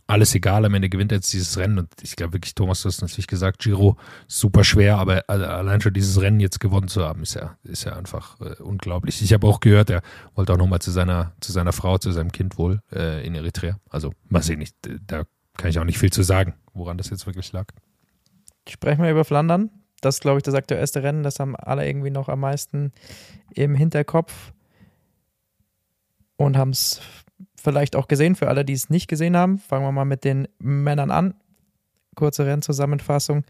alles 0.08 0.36
egal, 0.36 0.66
am 0.66 0.74
Ende 0.74 0.90
gewinnt 0.90 1.12
er 1.12 1.18
jetzt 1.18 1.32
dieses 1.32 1.58
Rennen 1.58 1.80
und 1.80 1.90
ich 2.02 2.16
glaube 2.16 2.34
wirklich, 2.34 2.56
Thomas, 2.56 2.82
du 2.82 2.90
hast 2.90 3.02
natürlich 3.02 3.28
gesagt, 3.28 3.60
Giro 3.60 3.98
super 4.28 4.64
schwer, 4.64 4.98
aber 4.98 5.24
allein 5.30 5.82
schon 5.82 5.94
dieses 5.94 6.20
Rennen 6.20 6.40
jetzt 6.40 6.60
gewonnen 6.60 6.90
zu 6.90 7.04
haben, 7.04 7.24
ist 7.24 7.36
ja, 7.36 7.58
ist 7.64 7.86
ja 7.86 7.96
einfach 7.96 8.40
äh, 8.42 8.62
unglaublich. 8.62 9.22
Ich 9.22 9.32
habe 9.34 9.48
auch 9.48 9.60
gehört, 9.60 9.90
er 9.90 10.02
wollte 10.36 10.54
auch 10.54 10.58
nochmal 10.58 10.80
zu 10.80 10.92
seiner, 10.92 11.34
zu 11.40 11.52
seiner 11.52 11.72
Frau, 11.72 11.98
zu 11.98 12.12
seinem 12.12 12.32
Kind 12.32 12.58
wohl 12.58 12.82
äh, 12.92 13.26
in 13.26 13.34
Eritrea. 13.34 13.78
Also 13.90 14.12
mal 14.28 14.44
sehen, 14.44 14.62
ich, 14.62 14.72
da 14.82 15.24
kann 15.58 15.70
ich 15.70 15.80
auch 15.80 15.86
nicht 15.86 16.00
viel 16.00 16.12
zu 16.12 16.24
sagen, 16.24 16.56
woran 16.74 16.98
das 16.98 17.10
jetzt 17.10 17.26
wirklich 17.26 17.52
lag. 17.54 17.68
Sprechen 18.68 19.04
wir 19.04 19.12
über 19.12 19.26
Flandern. 19.26 19.70
Das 20.02 20.16
ist, 20.16 20.22
glaube 20.22 20.40
ich, 20.40 20.44
das 20.44 20.54
aktuellste 20.54 21.02
Rennen, 21.02 21.24
das 21.24 21.40
haben 21.40 21.56
alle 21.56 21.88
irgendwie 21.88 22.10
noch 22.10 22.28
am 22.28 22.42
meisten 22.42 22.92
im 23.52 23.74
Hinterkopf. 23.76 24.52
und 26.36 26.58
haben 26.58 26.72
es 26.72 27.00
vielleicht 27.64 27.96
auch 27.96 28.08
gesehen. 28.08 28.36
Für 28.36 28.50
alle, 28.50 28.66
die 28.66 28.74
es 28.74 28.90
nicht 28.90 29.08
gesehen 29.08 29.38
haben, 29.38 29.58
fangen 29.58 29.86
wir 29.86 29.92
mal 29.92 30.06
mit 30.06 30.24
den 30.24 30.48
Männern 30.60 31.12
an. 31.12 31.34
Kurze 32.16 32.46
Rennzusammenfassung. 32.46 33.44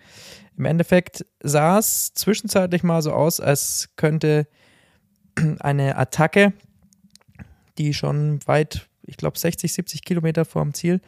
Im 0.57 0.65
Endeffekt 0.65 1.25
sah 1.41 1.79
es 1.79 2.13
zwischenzeitlich 2.13 2.83
mal 2.83 3.01
so 3.01 3.11
aus, 3.11 3.39
als 3.39 3.89
könnte 3.95 4.47
eine 5.59 5.97
Attacke, 5.97 6.53
die 7.77 7.93
schon 7.93 8.39
weit, 8.45 8.87
ich 9.01 9.17
glaube 9.17 9.37
60, 9.37 9.73
70 9.73 10.03
Kilometer 10.03 10.45
vorm 10.45 10.73
Ziel, 10.73 11.01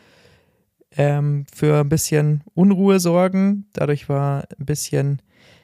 ähm, 0.97 1.45
für 1.53 1.81
ein 1.81 1.89
bisschen 1.89 2.43
Unruhe 2.53 2.99
sorgen. 2.99 3.67
Dadurch 3.73 4.09
war 4.09 4.47
ein 4.57 4.65
bisschen 4.65 5.21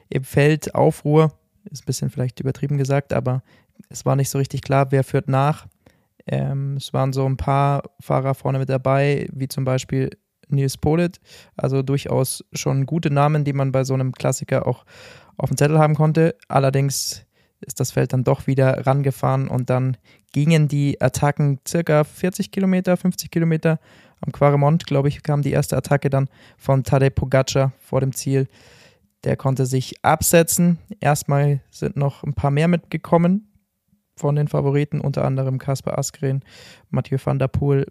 im 0.08 0.24
Feld 0.24 0.74
Aufruhr. 0.74 1.32
Ist 1.70 1.82
ein 1.82 1.86
bisschen 1.86 2.10
vielleicht 2.10 2.40
übertrieben 2.40 2.78
gesagt, 2.78 3.12
aber 3.12 3.42
es 3.88 4.04
war 4.04 4.16
nicht 4.16 4.30
so 4.30 4.38
richtig 4.38 4.62
klar, 4.62 4.90
wer 4.90 5.04
führt 5.04 5.28
nach. 5.28 5.66
Ähm, 6.26 6.76
es 6.76 6.92
waren 6.92 7.12
so 7.12 7.26
ein 7.26 7.36
paar 7.36 7.82
Fahrer 8.00 8.34
vorne 8.34 8.58
mit 8.58 8.68
dabei, 8.68 9.28
wie 9.32 9.48
zum 9.48 9.64
Beispiel 9.64 10.10
Nils 10.48 10.76
Polit. 10.76 11.20
Also 11.56 11.82
durchaus 11.82 12.44
schon 12.52 12.86
gute 12.86 13.10
Namen, 13.10 13.44
die 13.44 13.52
man 13.52 13.72
bei 13.72 13.84
so 13.84 13.94
einem 13.94 14.12
Klassiker 14.12 14.66
auch 14.66 14.84
auf 15.36 15.48
dem 15.48 15.56
Zettel 15.56 15.78
haben 15.78 15.94
konnte. 15.94 16.36
Allerdings 16.48 17.24
ist 17.60 17.80
das 17.80 17.92
Feld 17.92 18.12
dann 18.12 18.24
doch 18.24 18.46
wieder 18.46 18.86
rangefahren 18.86 19.48
und 19.48 19.70
dann 19.70 19.96
gingen 20.32 20.68
die 20.68 21.00
Attacken 21.00 21.60
circa 21.66 22.04
40 22.04 22.50
Kilometer, 22.50 22.96
50 22.96 23.30
Kilometer. 23.30 23.78
Am 24.20 24.32
Quaremont, 24.32 24.86
glaube 24.86 25.08
ich, 25.08 25.22
kam 25.22 25.42
die 25.42 25.50
erste 25.50 25.76
Attacke 25.76 26.08
dann 26.08 26.28
von 26.56 26.84
Tadej 26.84 27.10
Pogacar 27.10 27.72
vor 27.80 28.00
dem 28.00 28.12
Ziel. 28.12 28.48
Der 29.24 29.36
konnte 29.36 29.66
sich 29.66 30.04
absetzen. 30.04 30.78
Erstmal 31.00 31.60
sind 31.70 31.96
noch 31.96 32.22
ein 32.22 32.34
paar 32.34 32.50
mehr 32.50 32.68
mitgekommen 32.68 33.51
von 34.16 34.36
den 34.36 34.48
Favoriten, 34.48 35.00
unter 35.00 35.24
anderem 35.24 35.58
Kasper 35.58 35.98
Askren, 35.98 36.42
Mathieu 36.90 37.18
van 37.22 37.38
der 37.38 37.48
Poel. 37.48 37.86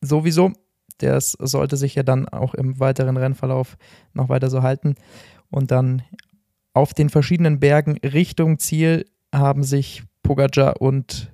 Sowieso, 0.00 0.52
das 0.98 1.32
sollte 1.32 1.76
sich 1.76 1.94
ja 1.94 2.02
dann 2.02 2.28
auch 2.28 2.54
im 2.54 2.78
weiteren 2.80 3.16
Rennverlauf 3.16 3.76
noch 4.12 4.28
weiter 4.28 4.50
so 4.50 4.62
halten. 4.62 4.94
Und 5.50 5.70
dann 5.70 6.02
auf 6.72 6.94
den 6.94 7.08
verschiedenen 7.08 7.60
Bergen 7.60 7.98
Richtung 7.98 8.58
Ziel 8.58 9.04
haben 9.34 9.64
sich 9.64 10.02
Pogacar 10.22 10.80
und 10.80 11.32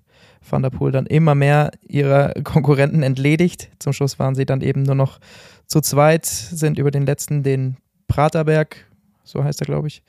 Van 0.49 0.63
der 0.63 0.71
Poel 0.71 0.93
dann 0.93 1.07
immer 1.07 1.35
mehr 1.35 1.73
ihrer 1.83 2.33
Konkurrenten 2.45 3.03
entledigt. 3.03 3.71
Zum 3.79 3.93
Schluss 3.93 4.19
waren 4.19 4.35
sie 4.35 4.47
dann 4.47 4.61
eben 4.61 4.83
nur 4.83 4.95
noch 4.95 5.19
zu 5.67 5.81
zweit, 5.81 6.25
sind 6.27 6.79
über 6.79 6.91
den 6.91 7.05
letzten, 7.05 7.43
den 7.43 7.77
Praterberg, 8.07 8.87
so 9.25 9.43
heißt 9.43 9.61
er, 9.61 9.67
glaube 9.67 9.89
ich, 9.89 10.03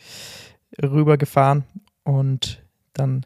rübergefahren 0.81 1.63
und 2.03 2.63
dann 2.93 3.25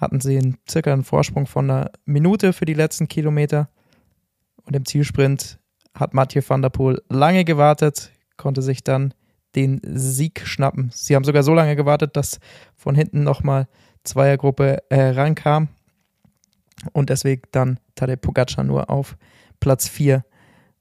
hatten 0.00 0.20
sie 0.20 0.38
einen, 0.38 0.56
circa 0.68 0.92
einen 0.92 1.04
Vorsprung 1.04 1.46
von 1.46 1.70
einer 1.70 1.90
Minute 2.06 2.52
für 2.52 2.64
die 2.64 2.74
letzten 2.74 3.08
Kilometer 3.08 3.68
und 4.64 4.74
im 4.74 4.86
Zielsprint 4.86 5.58
hat 5.94 6.14
Mathieu 6.14 6.42
van 6.46 6.62
der 6.62 6.70
Poel 6.70 7.02
lange 7.08 7.44
gewartet, 7.44 8.10
konnte 8.36 8.62
sich 8.62 8.82
dann 8.82 9.12
den 9.56 9.80
Sieg 9.84 10.46
schnappen. 10.46 10.90
Sie 10.94 11.14
haben 11.14 11.24
sogar 11.24 11.42
so 11.42 11.52
lange 11.52 11.76
gewartet, 11.76 12.16
dass 12.16 12.38
von 12.76 12.94
hinten 12.94 13.24
nochmal 13.24 13.66
Zweiergruppe 14.04 14.78
äh, 14.88 15.10
rankam 15.10 15.68
und 16.92 17.10
deswegen 17.10 17.42
dann 17.52 17.78
Tadej 17.94 18.16
Pogacar 18.16 18.64
nur 18.64 18.88
auf 18.88 19.16
Platz 19.58 19.88
4 19.88 20.24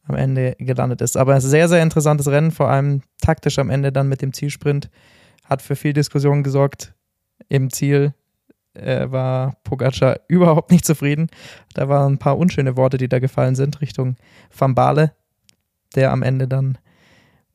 am 0.03 0.15
Ende 0.15 0.55
gelandet 0.59 1.01
ist. 1.01 1.17
Aber 1.17 1.35
ein 1.35 1.41
sehr, 1.41 1.67
sehr 1.67 1.83
interessantes 1.83 2.27
Rennen, 2.27 2.51
vor 2.51 2.69
allem 2.69 3.01
taktisch 3.21 3.59
am 3.59 3.69
Ende 3.69 3.91
dann 3.91 4.07
mit 4.07 4.21
dem 4.21 4.33
Zielsprint. 4.33 4.89
Hat 5.43 5.61
für 5.61 5.75
viel 5.75 5.93
Diskussion 5.93 6.43
gesorgt. 6.43 6.93
Im 7.47 7.71
Ziel 7.71 8.13
äh, 8.73 9.09
war 9.11 9.55
Pogacar 9.63 10.19
überhaupt 10.27 10.71
nicht 10.71 10.85
zufrieden. 10.85 11.27
Da 11.73 11.89
waren 11.89 12.13
ein 12.13 12.17
paar 12.17 12.37
unschöne 12.37 12.77
Worte, 12.77 12.97
die 12.97 13.09
da 13.09 13.19
gefallen 13.19 13.55
sind, 13.55 13.81
Richtung 13.81 14.15
Van 14.55 14.75
Baale, 14.75 15.13
der 15.95 16.11
am 16.11 16.23
Ende 16.23 16.47
dann 16.47 16.77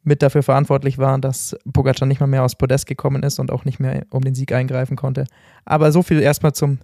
mit 0.03 0.23
dafür 0.23 0.43
verantwortlich 0.43 0.99
war, 0.99 1.19
dass 1.19 1.57
Pogacar 1.73 2.07
nicht 2.07 2.21
mal 2.21 2.27
mehr 2.27 2.45
aus 2.45 2.57
Podest 2.57 2.87
gekommen 2.87 3.23
ist 3.23 3.39
und 3.39 3.51
auch 3.51 3.65
nicht 3.65 3.81
mehr 3.81 4.07
um 4.11 4.23
den 4.23 4.35
Sieg 4.35 4.53
eingreifen 4.53 4.97
konnte. 4.97 5.25
Aber 5.65 5.93
so 5.93 6.03
viel 6.03 6.21
erstmal 6.21 6.53
zum, 6.53 6.79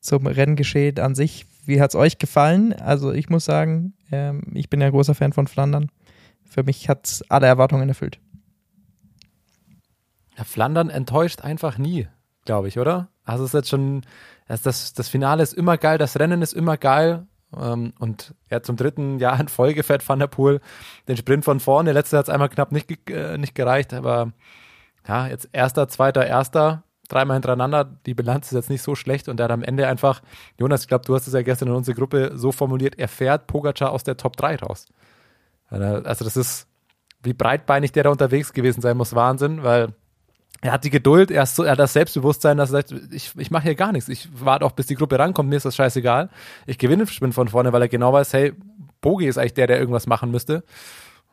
zum 0.00 0.26
Renngeschehen 0.26 0.98
an 0.98 1.14
sich. 1.14 1.46
Wie 1.64 1.80
hat 1.80 1.90
es 1.90 1.96
euch 1.96 2.18
gefallen? 2.18 2.74
Also 2.74 3.12
ich 3.12 3.30
muss 3.30 3.46
sagen, 3.46 3.94
ähm, 4.12 4.42
ich 4.54 4.68
bin 4.68 4.80
ja 4.80 4.90
großer 4.90 5.14
Fan 5.14 5.32
von 5.32 5.46
Flandern. 5.46 5.90
Für 6.44 6.62
mich 6.62 6.88
hat 6.88 7.06
es 7.06 7.30
alle 7.30 7.46
Erwartungen 7.46 7.88
erfüllt. 7.88 8.20
Ja, 10.36 10.44
Flandern 10.44 10.88
enttäuscht 10.88 11.40
einfach 11.40 11.78
nie, 11.78 12.06
glaube 12.44 12.68
ich, 12.68 12.78
oder? 12.78 13.08
Also 13.28 13.44
es 13.44 13.50
ist 13.50 13.54
jetzt 13.54 13.68
schon, 13.68 14.02
das, 14.46 14.94
das 14.94 15.08
Finale 15.08 15.42
ist 15.42 15.52
immer 15.52 15.76
geil, 15.76 15.98
das 15.98 16.18
Rennen 16.18 16.40
ist 16.40 16.54
immer 16.54 16.78
geil. 16.78 17.26
Ähm, 17.56 17.92
und 17.98 18.34
er 18.48 18.62
zum 18.62 18.76
dritten 18.76 19.18
Jahr 19.18 19.38
in 19.38 19.48
Folge 19.48 19.82
fährt 19.82 20.06
Van 20.08 20.18
der 20.18 20.26
Poel 20.28 20.60
den 21.08 21.16
Sprint 21.16 21.44
von 21.44 21.60
vorne. 21.60 21.92
Letzte 21.92 22.16
hat 22.16 22.24
es 22.24 22.30
einmal 22.30 22.48
knapp 22.48 22.72
nicht, 22.72 23.10
äh, 23.10 23.36
nicht 23.36 23.54
gereicht, 23.54 23.92
aber 23.92 24.32
ja, 25.06 25.26
jetzt 25.26 25.48
erster, 25.52 25.88
zweiter, 25.88 26.26
erster, 26.26 26.84
dreimal 27.08 27.36
hintereinander. 27.36 27.84
Die 28.06 28.14
Bilanz 28.14 28.46
ist 28.46 28.56
jetzt 28.56 28.70
nicht 28.70 28.82
so 28.82 28.94
schlecht 28.94 29.28
und 29.28 29.40
er 29.40 29.44
hat 29.44 29.52
am 29.52 29.62
Ende 29.62 29.86
einfach, 29.88 30.22
Jonas, 30.58 30.82
ich 30.82 30.88
glaube, 30.88 31.04
du 31.04 31.14
hast 31.14 31.26
es 31.26 31.34
ja 31.34 31.42
gestern 31.42 31.68
in 31.68 31.74
unserer 31.74 31.96
Gruppe 31.96 32.32
so 32.34 32.50
formuliert, 32.50 32.98
er 32.98 33.08
fährt 33.08 33.46
Pogacar 33.46 33.92
aus 33.92 34.04
der 34.04 34.16
Top 34.16 34.36
3 34.36 34.56
raus. 34.56 34.86
Also 35.68 36.24
das 36.24 36.36
ist, 36.36 36.66
wie 37.22 37.34
breitbeinig 37.34 37.92
der 37.92 38.04
da 38.04 38.10
unterwegs 38.10 38.54
gewesen 38.54 38.80
sein 38.80 38.96
muss, 38.96 39.14
Wahnsinn, 39.14 39.62
weil 39.62 39.94
er 40.60 40.72
hat 40.72 40.84
die 40.84 40.90
Geduld, 40.90 41.30
er, 41.30 41.46
so, 41.46 41.62
er, 41.62 41.72
hat 41.72 41.78
das 41.78 41.92
Selbstbewusstsein, 41.92 42.56
dass 42.56 42.70
er 42.70 42.82
sagt, 42.82 42.94
ich, 43.12 43.32
ich 43.36 43.50
mache 43.50 43.64
hier 43.64 43.74
gar 43.74 43.92
nichts. 43.92 44.08
Ich 44.08 44.28
warte 44.32 44.64
auch, 44.64 44.72
bis 44.72 44.86
die 44.86 44.96
Gruppe 44.96 45.18
rankommt, 45.18 45.48
mir 45.48 45.56
ist 45.56 45.66
das 45.66 45.76
scheißegal. 45.76 46.30
Ich 46.66 46.78
gewinne 46.78 47.06
Sprint 47.06 47.34
von 47.34 47.48
vorne, 47.48 47.72
weil 47.72 47.82
er 47.82 47.88
genau 47.88 48.12
weiß, 48.12 48.32
hey, 48.32 48.54
Bogi 49.00 49.26
ist 49.26 49.38
eigentlich 49.38 49.54
der, 49.54 49.68
der 49.68 49.78
irgendwas 49.78 50.06
machen 50.06 50.30
müsste. 50.30 50.64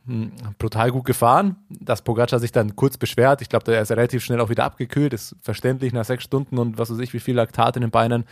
Hm, 0.06 0.32
brutal 0.60 0.92
gut 0.92 1.06
gefahren, 1.06 1.56
dass 1.70 2.04
Pogacar 2.04 2.40
sich 2.40 2.52
dann 2.52 2.76
kurz 2.76 2.98
beschwert. 2.98 3.42
Ich 3.42 3.50
glaube, 3.50 3.74
er 3.74 3.82
ist 3.82 3.90
relativ 3.90 4.24
schnell 4.24 4.40
auch 4.40 4.50
wieder 4.50 4.64
abgekühlt, 4.64 5.14
ist 5.14 5.36
verständlich 5.42 5.94
nach 5.94 6.06
sechs 6.06 6.24
Stunden 6.24 6.60
und 6.60 6.78
was 6.78 6.92
weiß 6.92 7.00
ich, 7.00 7.14
wie 7.14 7.20
viel 7.20 7.36
Laktat 7.36 7.76
in 7.76 7.82
den 7.82 7.92
Beinen. 7.92 8.26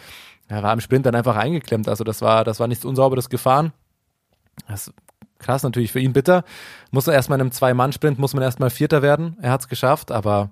Er 0.48 0.62
war 0.62 0.74
im 0.74 0.82
Sprint 0.82 1.08
dann 1.08 1.16
einfach 1.16 1.36
eingeklemmt. 1.36 1.90
Also 1.90 2.04
das 2.04 2.22
war, 2.22 2.44
das 2.44 2.60
war 2.60 2.68
nichts 2.68 2.86
unsauberes 2.86 3.30
Gefahren. 3.30 3.74
Das 4.68 4.94
krass, 5.40 5.64
natürlich 5.64 5.92
für 5.92 6.00
ihn 6.00 6.14
bitter. 6.14 6.44
Muss 6.92 7.08
er 7.08 7.14
erstmal 7.14 7.38
in 7.38 7.42
einem 7.42 7.52
Zwei-Mann-Sprint, 7.52 8.20
muss 8.20 8.34
man 8.34 8.44
erstmal 8.44 8.70
Vierter 8.70 9.02
werden. 9.02 9.38
Er 9.42 9.52
hat 9.52 9.62
es 9.62 9.68
geschafft, 9.68 10.12
aber 10.12 10.52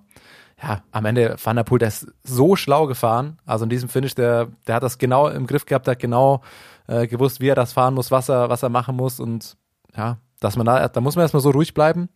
ja, 0.62 0.84
am 0.92 1.06
Ende 1.06 1.36
Van 1.44 1.56
der 1.56 1.64
Poel, 1.64 1.80
der 1.80 1.88
ist 1.88 2.08
so 2.24 2.56
schlau 2.56 2.86
gefahren. 2.86 3.38
Also 3.46 3.64
in 3.64 3.70
diesem 3.70 3.90
Finish, 3.90 4.16
der, 4.16 4.50
der 4.68 4.76
hat 4.76 4.84
das 4.84 4.98
genau 4.98 5.28
im 5.28 5.48
Griff 5.48 5.66
gehabt, 5.66 5.88
der 5.88 5.94
hat 5.94 6.00
genau 6.00 6.42
äh, 6.88 7.08
gewusst, 7.08 7.42
wie 7.42 7.48
er 7.48 7.56
das 7.56 7.74
fahren 7.74 7.94
muss, 7.94 8.12
was 8.12 8.30
er, 8.30 8.50
was 8.50 8.64
er 8.64 8.70
machen 8.70 8.96
muss. 8.96 9.20
Und 9.20 9.58
ja, 9.96 10.18
dass 10.40 10.58
man 10.58 10.66
da, 10.66 10.88
da 10.88 11.02
muss 11.02 11.16
man 11.16 11.24
erstmal 11.24 11.42
so 11.42 11.50
ruhig 11.50 11.74
bleiben. 11.74 12.10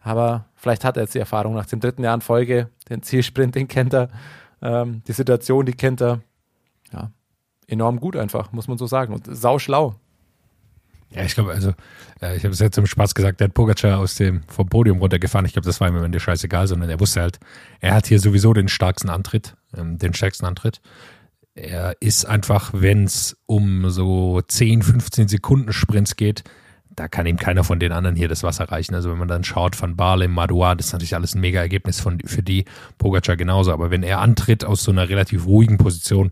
Aber 0.00 0.46
vielleicht 0.54 0.84
hat 0.84 0.96
er 0.96 1.04
jetzt 1.04 1.14
die 1.14 1.20
Erfahrung 1.20 1.54
nach 1.54 1.66
dem 1.66 1.80
dritten 1.80 2.02
Jahr 2.02 2.14
in 2.14 2.20
Folge, 2.20 2.68
den 2.88 3.02
Zielsprint, 3.02 3.54
den 3.54 3.68
kennt 3.68 3.94
er, 3.94 4.08
ähm, 4.60 5.02
die 5.06 5.12
Situation, 5.12 5.64
die 5.64 5.72
kennt 5.72 6.02
er. 6.02 6.20
Ja, 6.92 7.10
enorm 7.68 8.00
gut 8.00 8.16
einfach, 8.16 8.52
muss 8.52 8.68
man 8.68 8.76
so 8.76 8.86
sagen. 8.86 9.14
Und 9.14 9.28
sau 9.30 9.58
schlau. 9.58 9.94
Ja, 11.14 11.22
ich 11.22 11.34
glaube, 11.34 11.52
also, 11.52 11.74
äh, 12.20 12.36
ich 12.36 12.44
habe 12.44 12.52
es 12.52 12.58
jetzt 12.58 12.74
zum 12.74 12.86
Spaß 12.86 13.14
gesagt, 13.14 13.40
der 13.40 13.48
hat 13.48 13.54
Pogacar 13.54 13.98
aus 13.98 14.16
dem, 14.16 14.42
vom 14.48 14.68
Podium 14.68 14.98
runtergefahren. 14.98 15.46
Ich 15.46 15.52
glaube, 15.52 15.66
das 15.66 15.80
war 15.80 15.88
ihm 15.88 15.96
am 15.96 16.04
Ende 16.04 16.20
scheißegal, 16.20 16.66
sondern 16.66 16.90
er 16.90 17.00
wusste 17.00 17.20
halt, 17.20 17.38
er 17.80 17.94
hat 17.94 18.06
hier 18.06 18.18
sowieso 18.18 18.52
den 18.52 18.68
stärksten 18.68 19.10
Antritt, 19.10 19.54
ähm, 19.76 19.98
den 19.98 20.14
stärksten 20.14 20.46
Antritt. 20.46 20.80
Er 21.54 21.96
ist 22.00 22.24
einfach, 22.24 22.72
wenn 22.74 23.04
es 23.04 23.36
um 23.46 23.88
so 23.90 24.40
10, 24.40 24.82
15 24.82 25.28
Sekunden 25.28 25.72
Sprints 25.72 26.16
geht, 26.16 26.42
da 26.96 27.08
kann 27.08 27.26
ihm 27.26 27.36
keiner 27.36 27.64
von 27.64 27.80
den 27.80 27.92
anderen 27.92 28.16
hier 28.16 28.28
das 28.28 28.42
Wasser 28.42 28.70
reichen. 28.70 28.94
Also 28.94 29.10
wenn 29.10 29.18
man 29.18 29.28
dann 29.28 29.44
schaut 29.44 29.76
von 29.76 29.96
Barley, 29.96 30.28
Madouas, 30.28 30.76
das 30.76 30.86
ist 30.86 30.92
natürlich 30.92 31.14
alles 31.14 31.34
ein 31.34 31.40
mega 31.40 31.60
Ergebnis 31.60 32.00
von, 32.00 32.20
für 32.24 32.42
die, 32.42 32.64
Pogacar 32.98 33.36
genauso. 33.36 33.72
Aber 33.72 33.90
wenn 33.90 34.02
er 34.02 34.20
antritt 34.20 34.64
aus 34.64 34.84
so 34.84 34.92
einer 34.92 35.08
relativ 35.08 35.46
ruhigen 35.46 35.78
Position, 35.78 36.30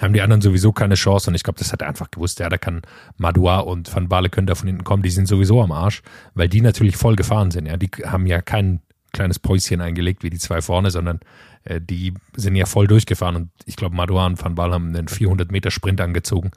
haben 0.00 0.12
die 0.12 0.22
anderen 0.22 0.40
sowieso 0.40 0.72
keine 0.72 0.94
Chance. 0.94 1.30
Und 1.30 1.34
ich 1.34 1.42
glaube, 1.42 1.58
das 1.58 1.72
hat 1.72 1.82
er 1.82 1.88
einfach 1.88 2.10
gewusst. 2.10 2.38
Ja, 2.40 2.48
da 2.48 2.58
kann 2.58 2.82
Madua 3.16 3.60
und 3.60 3.94
Van 3.94 4.08
Baale 4.08 4.30
können 4.30 4.46
da 4.46 4.54
von 4.54 4.68
hinten 4.68 4.84
kommen. 4.84 5.02
Die 5.02 5.10
sind 5.10 5.26
sowieso 5.26 5.62
am 5.62 5.72
Arsch, 5.72 6.02
weil 6.34 6.48
die 6.48 6.60
natürlich 6.60 6.96
voll 6.96 7.16
gefahren 7.16 7.50
sind. 7.50 7.66
Ja, 7.66 7.76
die 7.76 7.90
haben 8.04 8.26
ja 8.26 8.40
kein 8.40 8.80
kleines 9.12 9.38
Päuschen 9.38 9.80
eingelegt 9.80 10.22
wie 10.22 10.30
die 10.30 10.38
zwei 10.38 10.60
vorne, 10.60 10.90
sondern 10.90 11.20
äh, 11.64 11.80
die 11.80 12.14
sind 12.36 12.56
ja 12.56 12.66
voll 12.66 12.86
durchgefahren. 12.86 13.36
Und 13.36 13.50
ich 13.64 13.76
glaube, 13.76 13.96
Madua 13.96 14.26
und 14.26 14.42
Van 14.42 14.54
Baale 14.54 14.74
haben 14.74 14.94
einen 14.94 15.08
400 15.08 15.50
Meter 15.50 15.70
Sprint 15.70 16.00
angezogen. 16.00 16.50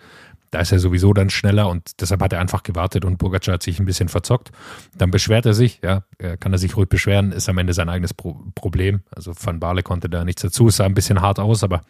Da 0.51 0.59
ist 0.59 0.73
er 0.73 0.79
sowieso 0.79 1.13
dann 1.13 1.29
schneller 1.29 1.69
und 1.69 2.01
deshalb 2.01 2.21
hat 2.21 2.33
er 2.33 2.41
einfach 2.41 2.63
gewartet 2.63 3.05
und 3.05 3.17
Pogacar 3.17 3.53
hat 3.53 3.63
sich 3.63 3.79
ein 3.79 3.85
bisschen 3.85 4.09
verzockt. 4.09 4.51
Dann 4.97 5.09
beschwert 5.09 5.45
er 5.45 5.53
sich, 5.53 5.79
ja, 5.81 6.03
kann 6.41 6.51
er 6.51 6.57
sich 6.57 6.75
ruhig 6.75 6.89
beschweren, 6.89 7.31
ist 7.31 7.47
am 7.47 7.57
Ende 7.57 7.71
sein 7.71 7.87
eigenes 7.87 8.13
Pro 8.13 8.43
Problem. 8.53 8.99
Also 9.15 9.33
Van 9.41 9.61
Baale 9.61 9.81
konnte 9.81 10.09
da 10.09 10.25
nichts 10.25 10.41
dazu, 10.41 10.67
es 10.67 10.75
sah 10.75 10.83
ein 10.83 10.93
bisschen 10.93 11.21
hart 11.21 11.39
aus, 11.39 11.63
aber 11.63 11.83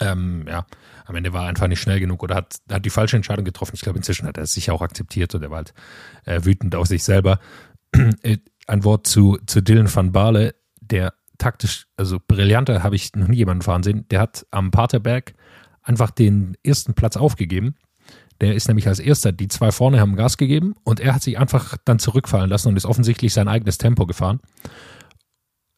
ähm, 0.00 0.44
ja, 0.48 0.66
am 1.06 1.14
Ende 1.14 1.32
war 1.32 1.42
er 1.42 1.48
einfach 1.48 1.68
nicht 1.68 1.80
schnell 1.80 2.00
genug 2.00 2.22
oder 2.22 2.34
hat, 2.36 2.56
hat 2.70 2.84
die 2.84 2.90
falsche 2.90 3.16
Entscheidung 3.16 3.44
getroffen. 3.44 3.72
Ich 3.74 3.82
glaube, 3.82 3.98
inzwischen 3.98 4.26
hat 4.26 4.36
er 4.36 4.44
es 4.44 4.54
sich 4.54 4.70
auch 4.70 4.82
akzeptiert 4.82 5.34
und 5.34 5.42
er 5.42 5.50
war 5.50 5.58
halt 5.58 5.74
äh, 6.24 6.44
wütend 6.44 6.74
auf 6.74 6.86
sich 6.86 7.04
selber. 7.04 7.38
Äh, 8.22 8.38
ein 8.66 8.82
Wort 8.82 9.06
zu, 9.06 9.38
zu 9.46 9.62
Dylan 9.62 9.94
van 9.94 10.10
Baale, 10.10 10.54
der 10.80 11.12
taktisch, 11.38 11.86
also 11.96 12.18
brillanter 12.26 12.82
habe 12.82 12.96
ich 12.96 13.14
noch 13.14 13.28
nie 13.28 13.36
jemanden 13.36 13.62
fahren 13.62 13.82
sehen. 13.82 14.06
Der 14.08 14.20
hat 14.20 14.46
am 14.50 14.70
Paterberg 14.70 15.34
einfach 15.82 16.10
den 16.10 16.56
ersten 16.64 16.94
Platz 16.94 17.16
aufgegeben. 17.16 17.76
Der 18.40 18.54
ist 18.54 18.66
nämlich 18.66 18.88
als 18.88 18.98
erster, 18.98 19.32
die 19.32 19.48
zwei 19.48 19.70
vorne 19.70 20.00
haben 20.00 20.16
Gas 20.16 20.38
gegeben 20.38 20.74
und 20.82 20.98
er 20.98 21.14
hat 21.14 21.22
sich 21.22 21.38
einfach 21.38 21.76
dann 21.84 21.98
zurückfallen 21.98 22.50
lassen 22.50 22.68
und 22.68 22.76
ist 22.76 22.86
offensichtlich 22.86 23.32
sein 23.32 23.48
eigenes 23.48 23.78
Tempo 23.78 24.06
gefahren. 24.06 24.40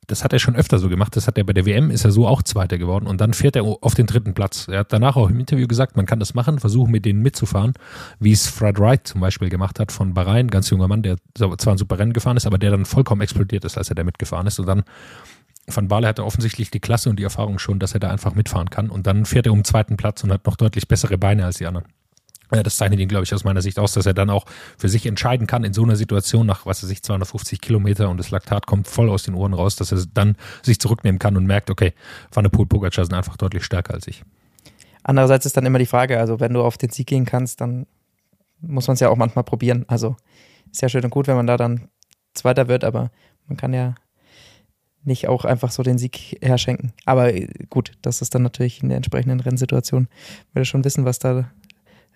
Das 0.07 0.23
hat 0.23 0.33
er 0.33 0.39
schon 0.39 0.55
öfter 0.55 0.79
so 0.79 0.89
gemacht. 0.89 1.17
Das 1.17 1.27
hat 1.27 1.37
er 1.37 1.45
bei 1.45 1.53
der 1.53 1.67
WM, 1.67 1.91
ist 1.91 2.05
er 2.05 2.13
so 2.13 2.27
auch 2.27 2.43
Zweiter 2.43 2.79
geworden. 2.79 3.07
Und 3.07 3.21
dann 3.21 3.35
fährt 3.35 3.57
er 3.57 3.65
auf 3.65 3.95
den 3.95 4.07
dritten 4.07 4.35
Platz. 4.35 4.69
Er 4.69 4.81
hat 4.81 4.93
danach 4.93 5.17
auch 5.17 5.29
im 5.29 5.41
Interview 5.41 5.67
gesagt, 5.67 5.97
man 5.97 6.07
kann 6.07 6.21
das 6.21 6.35
machen, 6.35 6.59
versuchen 6.59 6.91
mit 6.91 7.05
denen 7.05 7.23
mitzufahren, 7.23 7.75
wie 8.21 8.33
es 8.33 8.47
Fred 8.47 8.79
Wright 8.79 9.07
zum 9.07 9.21
Beispiel 9.21 9.49
gemacht 9.49 9.81
hat 9.81 9.93
von 9.93 10.15
Bahrain, 10.15 10.49
ganz 10.49 10.71
junger 10.71 10.89
Mann, 10.89 11.03
der 11.03 11.17
zwar 11.35 11.75
ein 11.75 11.79
super 11.79 11.99
Rennen 11.99 12.13
gefahren 12.13 12.37
ist, 12.37 12.47
aber 12.47 12.59
der 12.59 12.71
dann 12.71 12.85
vollkommen 12.85 13.21
explodiert 13.21 13.65
ist, 13.65 13.77
als 13.77 13.89
er 13.89 13.95
da 13.95 14.05
mitgefahren 14.05 14.47
ist. 14.47 14.59
Und 14.59 14.67
dann 14.67 14.85
Van 15.67 15.89
Baale 15.89 16.07
hatte 16.07 16.25
offensichtlich 16.25 16.71
die 16.71 16.81
Klasse 16.81 17.11
und 17.11 17.19
die 17.19 17.25
Erfahrung 17.25 17.59
schon, 17.59 17.79
dass 17.79 17.93
er 17.93 18.01
da 18.01 18.11
einfach 18.11 18.35
mitfahren 18.35 18.71
kann. 18.71 18.89
Und 18.89 19.07
dann 19.07 19.25
fährt 19.25 19.47
er 19.47 19.53
um 19.53 19.59
den 19.61 19.65
zweiten 19.65 19.97
Platz 19.97 20.23
und 20.23 20.33
hat 20.33 20.47
noch 20.47 20.57
deutlich 20.57 20.87
bessere 20.87 21.19
Beine 21.19 21.45
als 21.45 21.59
die 21.59 21.67
anderen. 21.67 21.87
Das 22.51 22.77
zeichnet 22.77 23.01
ihn, 23.01 23.09
glaube 23.09 23.25
ich, 23.25 23.35
aus 23.35 23.45
meiner 23.45 23.63
Sicht 23.63 23.79
aus, 23.79 23.93
dass 23.93 24.07
er 24.07 24.15
dann 24.15 24.31
auch 24.31 24.47
für 24.79 24.89
sich 24.89 25.07
entscheiden 25.07 25.47
kann 25.47 25.65
in 25.65 25.73
so 25.73 25.83
einer 25.83 25.97
Situation 25.97 26.47
nach, 26.47 26.67
was 26.67 26.83
weiß 26.83 26.91
ich, 26.91 27.03
250 27.03 27.61
Kilometer 27.61 28.09
und 28.09 28.19
das 28.19 28.31
Laktat 28.31 28.67
kommt 28.67 28.87
voll 28.87 29.11
aus 29.11 29.25
den 29.25 29.35
Ohren 29.35 29.53
raus, 29.53 29.77
dass 29.77 29.93
er 29.93 30.05
dann 30.15 30.37
sich 30.63 30.79
zurücknehmen 30.79 31.19
kann 31.19 31.37
und 31.37 31.47
merkt, 31.47 31.71
okay, 31.71 31.93
Van 32.33 32.45
der 32.45 32.51
Poel, 32.51 32.67
Pogacar 32.67 33.05
sind 33.05 33.15
einfach 33.15 33.37
deutlich 33.37 33.65
stärker 33.65 33.95
als 33.95 34.07
ich. 34.07 34.23
Andererseits 35.03 35.47
ist 35.47 35.57
dann 35.57 35.67
immer 35.67 35.79
die 35.79 35.87
Frage, 35.87 36.19
also 36.19 36.41
wenn 36.41 36.53
du 36.53 36.63
auf 36.63 36.79
den 36.79 36.91
Sieg 36.91 37.07
gehen 37.07 37.27
kannst, 37.27 37.61
dann 37.61 37.87
muss 38.61 38.89
man 38.89 38.95
es 38.95 39.01
ja 39.01 39.09
auch 39.09 39.17
manchmal 39.17 39.45
probieren. 39.45 39.85
Also 39.89 40.17
ist 40.71 40.83
ja 40.83 40.89
schön 40.89 41.05
und 41.05 41.11
gut, 41.11 41.27
wenn 41.27 41.37
man 41.37 41.47
da 41.47 41.57
dann 41.57 41.89
Zweiter 42.35 42.69
wird, 42.69 42.85
aber 42.85 43.11
man 43.47 43.57
kann 43.57 43.73
ja 43.73 43.95
nicht 45.05 45.29
auch 45.29 45.45
einfach 45.45 45.71
so 45.71 45.83
den 45.83 45.99
Sieg 45.99 46.39
herschenken. 46.43 46.93
Aber 47.05 47.33
gut, 47.71 47.93
das 48.03 48.21
ist 48.21 48.35
dann 48.35 48.43
natürlich 48.43 48.83
in 48.83 48.89
der 48.89 48.97
entsprechenden 48.97 49.41
Rennsituation. 49.41 50.09
Will 50.53 50.65
schon 50.65 50.85
wissen, 50.85 51.05
was 51.05 51.19
da 51.19 51.49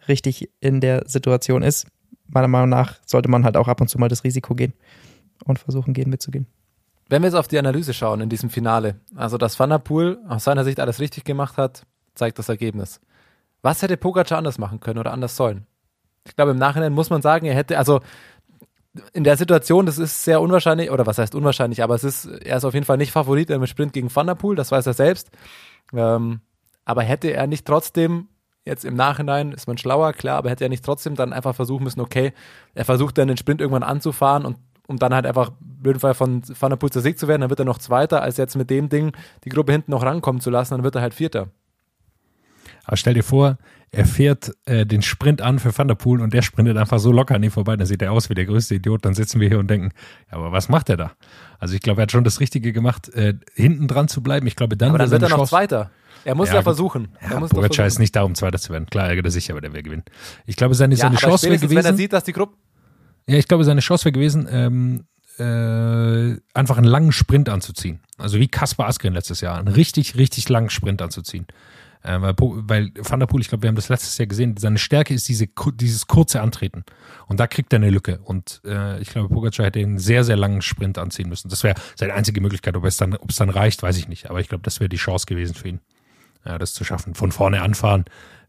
richtig 0.09 0.51
in 0.61 0.81
der 0.81 1.05
Situation 1.07 1.63
ist. 1.63 1.87
Meiner 2.27 2.49
Meinung 2.49 2.69
nach 2.69 2.99
sollte 3.07 3.29
man 3.29 3.45
halt 3.45 3.57
auch 3.57 3.69
ab 3.69 3.81
und 3.81 3.89
zu 3.89 3.99
mal 3.99 4.09
das 4.09 4.25
Risiko 4.25 4.55
gehen 4.55 4.73
und 5.45 5.59
versuchen, 5.59 5.95
gehen 5.95 6.11
mitzugehen. 6.11 6.47
Wenn 7.09 7.23
wir 7.23 7.29
jetzt 7.29 7.37
auf 7.37 7.49
die 7.49 7.59
Analyse 7.59 7.93
schauen 7.93 8.21
in 8.21 8.29
diesem 8.29 8.51
Finale, 8.51 9.01
also 9.17 9.37
dass 9.37 9.59
Van 9.59 9.71
der 9.71 9.79
Poel 9.79 10.19
aus 10.29 10.45
seiner 10.45 10.65
Sicht 10.65 10.79
alles 10.79 11.01
richtig 11.01 11.25
gemacht 11.25 11.57
hat, 11.57 11.85
zeigt 12.15 12.39
das 12.39 12.49
Ergebnis. 12.49 13.01
Was 13.63 13.83
hätte 13.83 13.97
Pogacar 13.97 14.39
anders 14.39 14.59
machen 14.59 14.79
können 14.81 14.99
oder 14.99 15.13
anders 15.13 15.37
sollen? 15.37 15.67
Ich 16.25 16.37
glaube, 16.37 16.53
im 16.53 16.59
Nachhinein 16.59 16.93
muss 16.93 17.11
man 17.11 17.21
sagen, 17.21 17.47
er 17.47 17.55
hätte, 17.55 17.79
also 17.79 18.01
in 19.13 19.25
der 19.25 19.37
Situation, 19.37 19.87
das 19.87 19.99
ist 19.99 20.25
sehr 20.25 20.41
unwahrscheinlich, 20.41 20.91
oder 20.91 21.07
was 21.07 21.19
heißt 21.19 21.35
unwahrscheinlich, 21.35 21.83
aber 21.83 21.95
es 21.95 22.05
ist, 22.05 22.27
er 22.27 22.57
ist 22.57 22.65
auf 22.65 22.75
jeden 22.75 22.87
Fall 22.87 22.97
nicht 22.97 23.13
Favorit 23.13 23.51
im 23.51 23.67
Sprint 23.67 23.93
gegen 23.93 24.15
Van 24.15 24.27
der 24.27 24.35
Poel, 24.35 24.57
das 24.57 24.71
weiß 24.71 24.87
er 24.87 24.95
selbst. 24.95 25.31
Ähm, 25.93 26.41
aber 26.85 27.03
hätte 27.03 27.33
er 27.33 27.47
nicht 27.47 27.67
trotzdem 27.67 28.29
Jetzt 28.65 28.85
im 28.85 28.95
Nachhinein 28.95 29.53
ist 29.53 29.67
man 29.67 29.79
schlauer, 29.79 30.13
klar, 30.13 30.37
aber 30.37 30.51
hätte 30.51 30.65
er 30.65 30.71
nicht 30.71 30.85
trotzdem 30.85 31.15
dann 31.15 31.33
einfach 31.33 31.55
versuchen 31.55 31.85
müssen, 31.85 32.01
okay, 32.01 32.33
er 32.75 32.85
versucht 32.85 33.17
dann 33.17 33.29
den 33.29 33.37
Sprint 33.37 33.61
irgendwann 33.61 33.83
anzufahren 33.83 34.45
und 34.45 34.59
um 34.87 34.99
dann 34.99 35.15
halt 35.15 35.25
einfach 35.25 35.53
blöden 35.61 36.01
Fall 36.01 36.15
von 36.15 36.43
Van 36.59 36.71
der 36.71 36.77
Poel 36.77 36.93
Sieg 36.93 37.19
zu 37.19 37.29
werden, 37.29 37.43
dann 37.43 37.51
wird 37.51 37.61
er 37.61 37.65
noch 37.65 37.79
Zweiter, 37.79 38.23
als 38.23 38.37
jetzt 38.37 38.57
mit 38.57 38.71
dem 38.71 38.89
Ding 38.89 39.13
die 39.45 39.49
Gruppe 39.49 39.73
hinten 39.73 39.93
noch 39.93 40.03
rankommen 40.03 40.41
zu 40.41 40.51
lassen, 40.51 40.75
dann 40.75 40.83
wird 40.83 40.97
er 40.97 41.03
halt 41.03 41.15
Vierter. 41.15 41.49
Aber 42.85 42.97
stell 42.97 43.15
dir 43.15 43.23
vor, 43.23 43.57
er 43.93 44.05
fährt 44.05 44.53
äh, 44.67 44.85
den 44.85 45.03
Sprint 45.03 45.43
an 45.43 45.59
für 45.59 45.77
Van 45.77 45.89
der 45.89 45.95
Poel 45.95 46.21
und 46.21 46.35
der 46.35 46.43
sprintet 46.43 46.77
einfach 46.77 46.99
so 46.99 47.13
locker 47.13 47.37
an 47.37 47.43
ihm 47.43 47.51
vorbei, 47.51 47.77
dann 47.77 47.87
sieht 47.87 48.03
er 48.03 48.13
aus 48.13 48.31
wie 48.31 48.35
der 48.35 48.47
größte 48.47 48.75
Idiot, 48.75 49.05
dann 49.05 49.15
sitzen 49.15 49.41
wir 49.41 49.49
hier 49.49 49.59
und 49.59 49.71
denken, 49.71 49.91
ja, 50.31 50.39
aber 50.39 50.53
was 50.53 50.69
macht 50.69 50.89
er 50.89 50.97
da? 50.97 51.13
Also 51.59 51.75
ich 51.75 51.81
glaube, 51.81 52.01
er 52.01 52.03
hat 52.03 52.13
schon 52.13 52.25
das 52.25 52.41
Richtige 52.41 52.73
gemacht, 52.73 53.09
äh, 53.15 53.35
hinten 53.55 53.89
dran 53.89 54.09
zu 54.09 54.23
bleiben. 54.23 54.47
Ich 54.47 54.57
glaube, 54.57 54.77
dann, 54.77 54.91
aber 54.91 54.99
dann 54.99 55.11
wird 55.11 55.23
er 55.23 55.29
noch 55.29 55.49
Zweiter. 55.49 55.91
Er 56.25 56.35
muss 56.35 56.49
ja, 56.49 56.57
ja 56.57 56.63
versuchen. 56.63 57.09
Ja, 57.23 57.33
er 57.33 57.41
muss 57.41 57.51
Pogacar 57.51 57.87
ist 57.87 57.99
nicht 57.99 58.15
da, 58.15 58.23
um 58.23 58.35
Zweiter 58.35 58.59
zu 58.59 58.73
werden. 58.73 58.87
Klar 58.87 59.09
ärgert 59.09 59.25
er 59.25 59.31
sich, 59.31 59.51
aber 59.51 59.61
der 59.61 59.73
wäre 59.73 59.83
gewinnen. 59.83 60.05
Ich 60.47 60.57
glaube, 60.57 60.75
seine, 60.75 60.95
ja, 60.95 61.03
seine 61.03 61.17
Chance 61.17 61.47
wäre 61.47 61.59
gewesen. 61.59 61.77
Wenn 61.77 61.85
er 61.85 61.97
sieht, 61.97 62.13
dass 62.13 62.25
die 62.25 62.33
Gruppe. 62.33 62.57
Ja, 63.27 63.37
ich 63.37 63.49
glaube, 63.49 63.65
seine 63.65 63.81
Chance 63.81 64.05
wäre 64.05 64.13
gewesen, 64.13 64.49
ähm, 64.51 65.05
äh, 65.39 66.37
einfach 66.55 66.77
einen 66.77 66.87
langen 66.87 67.13
Sprint 67.13 67.49
anzuziehen. 67.49 68.01
Also 68.19 68.39
wie 68.39 68.49
Kaspar 68.49 68.89
Askren 68.89 69.15
letztes 69.15 69.41
Jahr. 69.41 69.59
Einen 69.59 69.69
richtig, 69.69 70.17
richtig 70.17 70.49
langen 70.49 70.71
Sprint 70.71 71.01
anzuziehen. 71.01 71.47
Äh, 72.03 72.21
weil, 72.21 72.35
weil 72.39 72.93
Van 72.99 73.21
der 73.21 73.27
Poel, 73.27 73.41
ich 73.41 73.49
glaube, 73.49 73.63
wir 73.63 73.69
haben 73.69 73.77
das 73.77 73.89
letztes 73.89 74.17
Jahr 74.19 74.27
gesehen, 74.27 74.57
seine 74.57 74.79
Stärke 74.79 75.15
ist 75.15 75.29
diese, 75.29 75.47
dieses 75.75 76.07
kurze 76.07 76.41
Antreten. 76.41 76.85
Und 77.27 77.41
da 77.41 77.47
kriegt 77.47 77.73
er 77.73 77.79
eine 77.79 77.91
Lücke. 77.91 78.21
Und 78.25 78.61
äh, 78.65 79.01
ich 79.01 79.11
glaube, 79.11 79.29
Pogacar 79.29 79.67
hätte 79.67 79.81
einen 79.81 79.99
sehr, 79.99 80.25
sehr 80.25 80.37
langen 80.37 80.63
Sprint 80.63 80.99
anziehen 80.99 81.29
müssen. 81.29 81.49
Das 81.49 81.63
wäre 81.63 81.77
seine 81.97 82.15
einzige 82.15 82.41
Möglichkeit. 82.41 82.77
Ob 82.77 82.85
es 82.85 82.97
dann, 82.97 83.15
ob 83.15 83.31
es 83.31 83.37
dann 83.37 83.51
reicht, 83.51 83.83
weiß 83.83 83.97
ich 83.97 84.09
nicht. 84.09 84.29
Aber 84.29 84.41
ich 84.41 84.49
glaube, 84.49 84.63
das 84.63 84.81
wäre 84.81 84.89
die 84.89 84.97
Chance 84.97 85.27
gewesen 85.27 85.55
für 85.55 85.69
ihn 85.69 85.81
ja, 86.45 86.59
das 86.59 86.75
zu 86.75 86.85
schaffen. 86.85 87.15
Von 87.15 87.33
vorne 87.33 87.63
anfahren. 87.63 88.05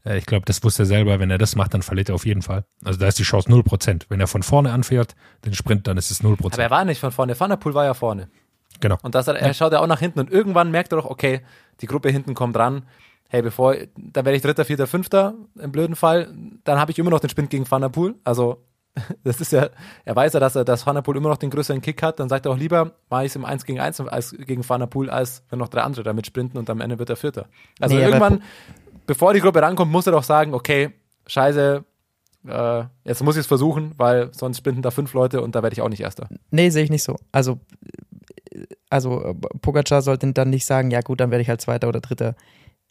Äh, 0.06 0.18
ich 0.18 0.26
glaube, 0.26 0.46
das 0.46 0.64
wusste 0.64 0.84
er 0.84 0.88
selber. 0.88 1.20
Wenn 1.20 1.32
er 1.32 1.38
das 1.38 1.56
macht, 1.56 1.74
dann 1.74 1.82
verliert 1.82 2.10
er 2.10 2.16
auf 2.16 2.26
jeden 2.26 2.42
Fall. 2.42 2.66
Also 2.84 3.00
da 3.00 3.08
ist 3.08 3.20
die 3.20 3.24
Chance 3.24 3.50
0%. 3.50 4.04
Wenn 4.10 4.20
er 4.20 4.28
von 4.28 4.44
vorne 4.44 4.72
anfährt, 4.72 5.16
den 5.46 5.54
Sprint, 5.54 5.88
dann 5.88 5.98
ist 5.98 6.12
es 6.12 6.24
0%. 6.24 6.54
Aber 6.54 6.64
er 6.64 6.72
war 6.72 6.86
nicht 6.86 7.00
von 7.00 7.12
vorne. 7.12 7.40
Van 7.40 7.50
der 7.50 7.58
Poel 7.58 7.74
war 7.74 7.86
ja 7.86 7.94
vorne. 7.94 8.30
Genau. 8.80 8.98
Und 9.04 9.16
das, 9.16 9.28
er 9.28 9.54
schaut 9.54 9.74
ja 9.74 9.80
auch 9.80 9.88
nach 9.88 10.00
hinten 10.00 10.20
und 10.20 10.32
irgendwann 10.32 10.72
merkt 10.72 10.92
er 10.92 10.98
doch, 10.98 11.06
okay, 11.06 11.42
die 11.82 11.86
Gruppe 11.86 12.10
hinten 12.10 12.34
kommt 12.34 12.58
ran. 12.58 12.84
Hey, 13.30 13.42
bevor, 13.42 13.76
dann 13.96 14.26
werde 14.26 14.36
ich 14.36 14.42
Dritter, 14.42 14.66
Vierter, 14.66 14.88
Fünfter 14.88 15.36
im 15.60 15.72
blöden 15.72 15.96
Fall. 15.96 16.34
Dann 16.64 16.80
habe 16.80 16.92
ich 16.92 17.00
immer 17.00 17.12
noch 17.12 17.20
den 17.20 17.30
Sprint 17.30 17.50
gegen 17.50 17.70
Van 17.70 17.82
der 17.82 17.90
Poel. 17.90 18.16
Also 18.24 18.64
das 19.24 19.40
ist 19.42 19.52
ja, 19.52 19.70
er 20.06 20.16
weiß 20.16 20.34
ja, 20.34 20.40
dass 20.40 20.56
er, 20.56 20.66
dass 20.66 20.86
Van 20.86 20.98
immer 20.98 21.30
noch 21.30 21.38
den 21.38 21.50
größeren 21.50 21.82
Kick 21.82 22.04
hat, 22.04 22.20
dann 22.20 22.30
sagt 22.30 22.46
er 22.46 22.52
auch 22.52 22.58
lieber, 22.58 22.92
mache 23.10 23.26
ich 23.26 23.32
es 23.32 23.36
im 23.36 23.46
1 23.46 23.66
gegen 23.66 23.80
1 23.80 24.02
als 24.02 24.36
gegen 24.38 24.68
Van 24.68 24.90
Poel, 24.90 25.10
als 25.10 25.44
wenn 25.50 25.60
noch 25.60 25.70
drei 25.70 25.82
andere 25.82 26.04
damit 26.04 26.26
sprinten 26.26 26.58
und 26.58 26.70
am 26.70 26.82
Ende 26.82 27.00
wird 27.00 27.10
er 27.10 27.16
Vierter. 27.16 27.46
Also 27.80 27.96
nee, 27.96 28.04
irgendwann, 28.04 28.44
bevor 29.08 29.34
die 29.34 29.40
Gruppe 29.40 29.62
rankommt, 29.62 29.92
muss 29.92 30.08
er 30.08 30.12
doch 30.12 30.24
sagen, 30.24 30.54
okay, 30.54 30.92
scheiße, 31.28 31.84
äh, 32.48 32.84
jetzt 33.04 33.24
muss 33.24 33.36
ich 33.36 33.42
es 33.42 33.48
versuchen, 33.48 33.94
weil 33.98 34.34
sonst 34.34 34.58
sprinten 34.58 34.82
da 34.82 34.92
fünf 34.92 35.14
Leute 35.14 35.42
und 35.42 35.56
da 35.56 35.64
werde 35.64 35.74
ich 35.74 35.82
auch 35.82 35.90
nicht 35.90 36.02
Erster. 36.02 36.28
Nee, 36.50 36.70
sehe 36.70 36.84
ich 36.84 36.90
nicht 36.90 37.04
so. 37.04 37.16
Also, 37.32 37.60
also 38.90 39.36
Pogacar 39.62 40.02
sollte 40.02 40.32
dann 40.34 40.50
nicht 40.50 40.66
sagen, 40.66 40.92
ja 40.92 41.02
gut, 41.02 41.20
dann 41.20 41.32
werde 41.32 41.42
ich 41.42 41.50
halt 41.50 41.62
Zweiter 41.62 41.88
oder 41.88 42.02
Dritter. 42.02 42.36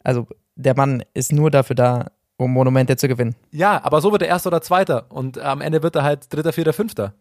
Also 0.03 0.27
der 0.55 0.75
Mann 0.75 1.03
ist 1.13 1.31
nur 1.31 1.51
dafür 1.51 1.75
da, 1.75 2.11
um 2.41 2.51
Monumente 2.51 2.97
zu 2.97 3.07
gewinnen. 3.07 3.35
Ja, 3.51 3.83
aber 3.83 4.01
so 4.01 4.11
wird 4.11 4.23
er 4.23 4.27
Erster 4.27 4.47
oder 4.47 4.61
Zweiter 4.61 5.05
und 5.09 5.37
am 5.37 5.61
Ende 5.61 5.83
wird 5.83 5.95
er 5.95 6.03
halt 6.03 6.33
Dritter, 6.33 6.53
Vierter, 6.53 6.73
Fünfter. 6.73 7.13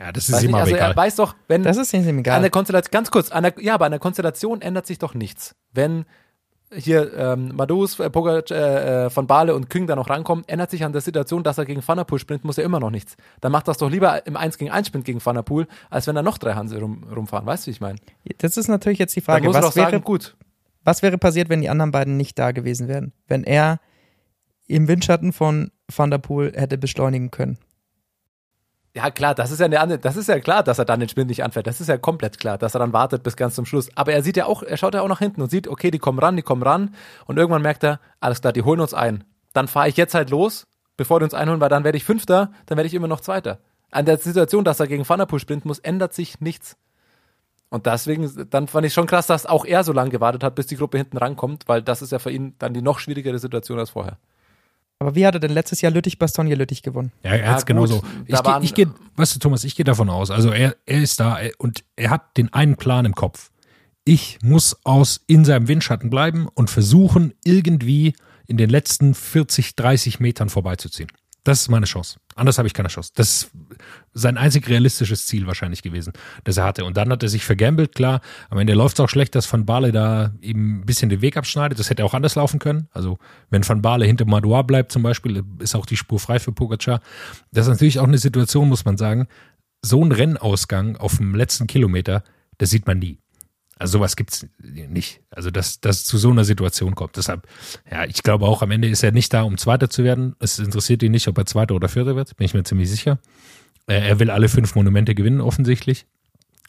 Ja, 0.00 0.10
das 0.10 0.28
ist 0.28 0.42
ihm 0.42 0.54
aber 0.54 0.64
also 0.64 0.74
egal. 0.74 0.90
Er 0.90 0.96
weiß 0.96 1.16
doch, 1.16 1.34
wenn. 1.48 1.62
Das 1.62 1.76
ist 1.76 1.92
ihm 1.92 2.18
egal. 2.18 2.36
An 2.36 2.42
der 2.42 2.50
Konstellation, 2.50 2.90
ganz 2.90 3.10
kurz, 3.10 3.30
an 3.30 3.42
der, 3.42 3.54
ja, 3.60 3.74
aber 3.74 3.84
an 3.84 3.92
der 3.92 4.00
Konstellation 4.00 4.62
ändert 4.62 4.86
sich 4.86 4.98
doch 4.98 5.14
nichts. 5.14 5.54
Wenn 5.72 6.06
hier 6.74 7.12
ähm, 7.14 7.52
Madus, 7.54 8.00
äh, 8.00 8.08
Pogac, 8.08 8.50
äh, 8.50 9.04
äh, 9.04 9.10
von 9.10 9.26
Bale 9.26 9.54
und 9.54 9.68
Küng 9.68 9.86
da 9.86 9.94
noch 9.94 10.08
rankommen, 10.08 10.42
ändert 10.48 10.70
sich 10.70 10.84
an 10.84 10.92
der 10.92 11.02
Situation, 11.02 11.42
dass 11.42 11.58
er 11.58 11.66
gegen 11.66 11.86
Van 11.86 11.98
der 11.98 12.04
Poel 12.04 12.18
sprintet, 12.18 12.46
muss 12.46 12.56
er 12.56 12.64
immer 12.64 12.80
noch 12.80 12.90
nichts. 12.90 13.16
Dann 13.42 13.52
macht 13.52 13.68
das 13.68 13.76
doch 13.76 13.90
lieber 13.90 14.26
im 14.26 14.38
1 14.38 14.56
gegen 14.56 14.70
1 14.70 14.86
Sprint 14.86 15.04
gegen 15.04 15.24
Van 15.24 15.34
der 15.34 15.42
Poel, 15.42 15.66
als 15.90 16.06
wenn 16.06 16.14
da 16.14 16.22
noch 16.22 16.38
drei 16.38 16.54
Hanse 16.54 16.80
rum, 16.80 17.04
rumfahren. 17.14 17.44
Weißt 17.44 17.66
du, 17.66 17.68
wie 17.68 17.72
ich 17.72 17.82
meine? 17.82 17.98
Das 18.38 18.56
ist 18.56 18.68
natürlich 18.68 18.98
jetzt 18.98 19.14
die 19.14 19.20
Frage, 19.20 19.46
was, 19.48 19.76
wäre, 19.76 19.90
sagen, 19.90 20.02
gut. 20.02 20.34
was 20.82 21.02
wäre 21.02 21.18
passiert, 21.18 21.50
wenn 21.50 21.60
die 21.60 21.68
anderen 21.68 21.90
beiden 21.90 22.16
nicht 22.16 22.38
da 22.38 22.52
gewesen 22.52 22.88
wären? 22.88 23.12
Wenn 23.28 23.44
er 23.44 23.78
im 24.72 24.88
Windschatten 24.88 25.32
von 25.32 25.70
Van 25.94 26.10
der 26.10 26.18
Poel 26.18 26.52
hätte 26.54 26.78
beschleunigen 26.78 27.30
können. 27.30 27.58
Ja, 28.94 29.10
klar, 29.10 29.34
das 29.34 29.50
ist 29.50 29.58
ja 29.58 29.66
eine 29.66 29.80
andere, 29.80 29.98
das 29.98 30.16
ist 30.16 30.28
ja 30.28 30.38
klar, 30.38 30.62
dass 30.62 30.78
er 30.78 30.84
dann 30.84 31.00
den 31.00 31.08
Sprint 31.08 31.28
nicht 31.28 31.42
anfährt. 31.42 31.66
Das 31.66 31.80
ist 31.80 31.88
ja 31.88 31.96
komplett 31.96 32.38
klar, 32.38 32.58
dass 32.58 32.74
er 32.74 32.78
dann 32.78 32.92
wartet 32.92 33.22
bis 33.22 33.36
ganz 33.36 33.54
zum 33.54 33.64
Schluss. 33.64 33.88
Aber 33.96 34.12
er 34.12 34.22
sieht 34.22 34.36
ja 34.36 34.44
auch, 34.44 34.62
er 34.62 34.76
schaut 34.76 34.94
ja 34.94 35.00
auch 35.00 35.08
nach 35.08 35.18
hinten 35.18 35.40
und 35.40 35.50
sieht, 35.50 35.66
okay, 35.66 35.90
die 35.90 35.98
kommen 35.98 36.18
ran, 36.18 36.36
die 36.36 36.42
kommen 36.42 36.62
ran. 36.62 36.94
Und 37.26 37.38
irgendwann 37.38 37.62
merkt 37.62 37.84
er, 37.84 38.00
alles 38.20 38.42
klar, 38.42 38.52
die 38.52 38.62
holen 38.62 38.80
uns 38.80 38.92
ein. 38.92 39.24
Dann 39.54 39.66
fahre 39.68 39.88
ich 39.88 39.96
jetzt 39.96 40.14
halt 40.14 40.28
los, 40.28 40.66
bevor 40.98 41.20
die 41.20 41.24
uns 41.24 41.34
einholen, 41.34 41.60
weil 41.60 41.70
dann 41.70 41.84
werde 41.84 41.96
ich 41.96 42.04
Fünfter, 42.04 42.52
dann 42.66 42.76
werde 42.76 42.86
ich 42.86 42.94
immer 42.94 43.08
noch 43.08 43.20
Zweiter. 43.20 43.60
An 43.90 44.04
der 44.04 44.18
Situation, 44.18 44.64
dass 44.64 44.80
er 44.80 44.86
gegen 44.86 45.08
Van 45.08 45.18
der 45.18 45.26
Poel 45.26 45.40
sprinten 45.40 45.68
muss, 45.68 45.78
ändert 45.78 46.12
sich 46.12 46.40
nichts. 46.40 46.76
Und 47.70 47.86
deswegen, 47.86 48.30
dann 48.50 48.68
fand 48.68 48.86
ich 48.86 48.92
schon 48.92 49.06
krass, 49.06 49.26
dass 49.26 49.46
auch 49.46 49.64
er 49.64 49.84
so 49.84 49.94
lange 49.94 50.10
gewartet 50.10 50.44
hat, 50.44 50.54
bis 50.54 50.66
die 50.66 50.76
Gruppe 50.76 50.98
hinten 50.98 51.16
rankommt, 51.16 51.64
weil 51.66 51.80
das 51.80 52.02
ist 52.02 52.12
ja 52.12 52.18
für 52.18 52.30
ihn 52.30 52.54
dann 52.58 52.74
die 52.74 52.82
noch 52.82 52.98
schwierigere 52.98 53.38
Situation 53.38 53.78
als 53.78 53.88
vorher. 53.88 54.18
Aber 55.02 55.16
wie 55.16 55.26
hat 55.26 55.34
er 55.34 55.40
denn 55.40 55.50
letztes 55.50 55.80
Jahr 55.80 55.90
Lüttich 55.90 56.16
Bastogne 56.16 56.54
Lüttich 56.54 56.80
gewonnen? 56.80 57.10
Ja, 57.24 57.32
er 57.32 57.50
hat 57.50 57.58
es 57.58 57.66
genauso. 57.66 58.04
Ich, 58.24 58.38
ich 58.62 58.72
gehe, 58.72 58.88
weißt 59.16 59.34
du, 59.34 59.40
Thomas, 59.40 59.64
ich 59.64 59.74
gehe 59.74 59.82
davon 59.82 60.08
aus. 60.08 60.30
Also 60.30 60.50
er, 60.50 60.76
er 60.86 61.02
ist 61.02 61.18
da 61.18 61.38
und 61.58 61.82
er 61.96 62.10
hat 62.10 62.36
den 62.36 62.52
einen 62.52 62.76
Plan 62.76 63.04
im 63.04 63.16
Kopf. 63.16 63.50
Ich 64.04 64.38
muss 64.42 64.76
aus 64.84 65.20
in 65.26 65.44
seinem 65.44 65.66
Windschatten 65.66 66.08
bleiben 66.08 66.46
und 66.54 66.70
versuchen, 66.70 67.34
irgendwie 67.42 68.14
in 68.46 68.58
den 68.58 68.70
letzten 68.70 69.14
40, 69.14 69.74
30 69.74 70.20
Metern 70.20 70.48
vorbeizuziehen. 70.48 71.10
Das 71.42 71.62
ist 71.62 71.68
meine 71.68 71.86
Chance. 71.86 72.20
Anders 72.34 72.58
habe 72.58 72.66
ich 72.66 72.74
keine 72.74 72.88
Chance. 72.88 73.12
Das 73.14 73.44
ist 73.44 73.50
sein 74.14 74.36
einzig 74.36 74.68
realistisches 74.68 75.26
Ziel 75.26 75.46
wahrscheinlich 75.46 75.82
gewesen, 75.82 76.12
das 76.44 76.56
er 76.56 76.64
hatte. 76.64 76.84
Und 76.84 76.96
dann 76.96 77.10
hat 77.10 77.22
er 77.22 77.28
sich 77.28 77.44
vergambelt, 77.44 77.94
klar. 77.94 78.20
Am 78.50 78.58
Ende 78.58 78.74
läuft 78.74 78.96
es 78.96 79.00
auch 79.00 79.08
schlecht, 79.08 79.34
dass 79.34 79.50
Van 79.52 79.66
Baale 79.66 79.92
da 79.92 80.32
eben 80.40 80.80
ein 80.80 80.86
bisschen 80.86 81.08
den 81.08 81.20
Weg 81.20 81.36
abschneidet. 81.36 81.78
Das 81.78 81.90
hätte 81.90 82.04
auch 82.04 82.14
anders 82.14 82.34
laufen 82.34 82.58
können. 82.58 82.88
Also 82.92 83.18
wenn 83.50 83.66
Van 83.68 83.82
Baale 83.82 84.06
hinter 84.06 84.24
Madouar 84.24 84.64
bleibt 84.64 84.92
zum 84.92 85.02
Beispiel, 85.02 85.42
ist 85.58 85.74
auch 85.74 85.86
die 85.86 85.96
Spur 85.96 86.18
frei 86.18 86.38
für 86.38 86.52
Pogacar. 86.52 87.00
Das 87.52 87.66
ist 87.66 87.70
natürlich 87.70 87.98
auch 87.98 88.06
eine 88.06 88.18
Situation, 88.18 88.68
muss 88.68 88.84
man 88.84 88.96
sagen. 88.96 89.26
So 89.82 90.04
ein 90.04 90.12
Rennausgang 90.12 90.96
auf 90.96 91.16
dem 91.16 91.34
letzten 91.34 91.66
Kilometer, 91.66 92.22
das 92.58 92.70
sieht 92.70 92.86
man 92.86 92.98
nie. 92.98 93.18
Also 93.78 93.98
sowas 93.98 94.16
gibt's 94.16 94.46
nicht. 94.60 95.20
Also 95.30 95.50
dass 95.50 95.80
das 95.80 96.04
zu 96.04 96.18
so 96.18 96.30
einer 96.30 96.44
Situation 96.44 96.94
kommt. 96.94 97.16
Deshalb, 97.16 97.48
ja, 97.90 98.04
ich 98.04 98.22
glaube 98.22 98.46
auch, 98.46 98.62
am 98.62 98.70
Ende 98.70 98.88
ist 98.88 99.02
er 99.02 99.12
nicht 99.12 99.32
da, 99.32 99.42
um 99.42 99.58
Zweiter 99.58 99.90
zu 99.90 100.04
werden. 100.04 100.36
Es 100.38 100.58
interessiert 100.58 101.02
ihn 101.02 101.12
nicht, 101.12 101.28
ob 101.28 101.38
er 101.38 101.46
Zweiter 101.46 101.74
oder 101.74 101.88
Vierter 101.88 102.14
wird, 102.16 102.36
bin 102.36 102.44
ich 102.44 102.54
mir 102.54 102.62
ziemlich 102.64 102.90
sicher. 102.90 103.18
Äh, 103.86 104.08
er 104.08 104.20
will 104.20 104.30
alle 104.30 104.48
fünf 104.48 104.74
Monumente 104.74 105.14
gewinnen, 105.14 105.40
offensichtlich. 105.40 106.06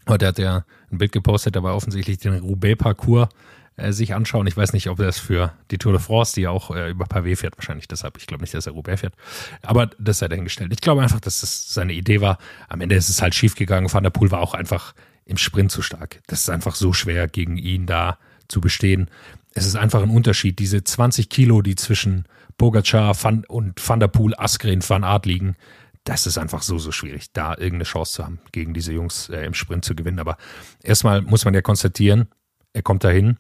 Heute 0.08 0.28
hat 0.28 0.40
er 0.40 0.66
ein 0.92 0.98
Bild 0.98 1.12
gepostet, 1.12 1.56
da 1.56 1.64
war 1.64 1.76
offensichtlich 1.76 2.18
den 2.18 2.34
Roubaix-Parcours 2.34 3.30
äh, 3.76 3.92
sich 3.92 4.14
anschauen. 4.14 4.48
Ich 4.48 4.58
weiß 4.58 4.74
nicht, 4.74 4.90
ob 4.90 4.98
das 4.98 5.18
für 5.18 5.54
die 5.72 5.78
Tour 5.78 5.94
de 5.94 6.02
France, 6.02 6.34
die 6.36 6.42
ja 6.42 6.50
auch 6.50 6.72
äh, 6.72 6.90
über 6.90 7.06
Pavé 7.06 7.36
fährt, 7.36 7.58
wahrscheinlich 7.58 7.88
deshalb. 7.88 8.18
Ich 8.18 8.28
glaube 8.28 8.44
nicht, 8.44 8.54
dass 8.54 8.68
er 8.68 8.74
Roubaix 8.74 9.02
fährt. 9.02 9.16
Aber 9.62 9.88
das 9.98 10.20
sei 10.20 10.28
dahingestellt. 10.28 10.74
Ich 10.74 10.82
glaube 10.82 11.02
einfach, 11.02 11.20
dass 11.20 11.42
das 11.42 11.74
seine 11.74 11.94
Idee 11.94 12.22
war. 12.22 12.38
Am 12.70 12.82
Ende 12.82 12.96
ist 12.96 13.10
es 13.10 13.22
halt 13.22 13.34
schief 13.34 13.56
gegangen. 13.56 13.92
Van 13.92 14.04
der 14.04 14.10
Poel 14.10 14.32
war 14.32 14.42
auch 14.42 14.54
einfach 14.54 14.94
im 15.26 15.38
Sprint 15.38 15.72
zu 15.72 15.82
stark. 15.82 16.22
Das 16.28 16.42
ist 16.42 16.50
einfach 16.50 16.76
so 16.76 16.94
schwer, 16.94 17.28
gegen 17.28 17.58
ihn 17.58 17.86
da 17.86 18.18
zu 18.48 18.62
bestehen. 18.62 19.10
Es 19.54 19.66
ist 19.66 19.76
einfach 19.76 20.02
ein 20.02 20.10
Unterschied. 20.10 20.60
Diese 20.60 20.84
20 20.84 21.30
Kilo, 21.30 21.62
die 21.62 21.76
zwischen 21.76 22.26
Pogacar 22.58 23.16
Van 23.22 23.46
und 23.46 23.88
Van 23.88 24.00
der 24.00 24.08
Poel, 24.08 24.34
Askren, 24.36 24.88
Van 24.88 25.04
Aert 25.04 25.26
liegen, 25.26 25.56
das 26.04 26.28
ist 26.28 26.38
einfach 26.38 26.62
so, 26.62 26.78
so 26.78 26.92
schwierig, 26.92 27.32
da 27.32 27.52
irgendeine 27.52 27.86
Chance 27.86 28.14
zu 28.14 28.26
haben, 28.26 28.40
gegen 28.52 28.74
diese 28.74 28.92
Jungs 28.92 29.30
äh, 29.30 29.46
im 29.46 29.54
Sprint 29.54 29.86
zu 29.86 29.96
gewinnen. 29.96 30.20
Aber 30.20 30.38
erstmal 30.84 31.22
muss 31.22 31.46
man 31.46 31.54
ja 31.54 31.62
konstatieren, 31.62 32.28
er 32.74 32.82
kommt 32.82 33.04
dahin 33.04 33.38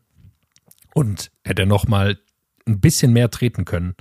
und 0.94 1.32
hätte 1.44 1.64
er 1.64 1.68
nochmal 1.68 2.20
ein 2.66 2.80
bisschen 2.80 3.12
mehr 3.12 3.30
treten 3.30 3.66
können 3.66 3.96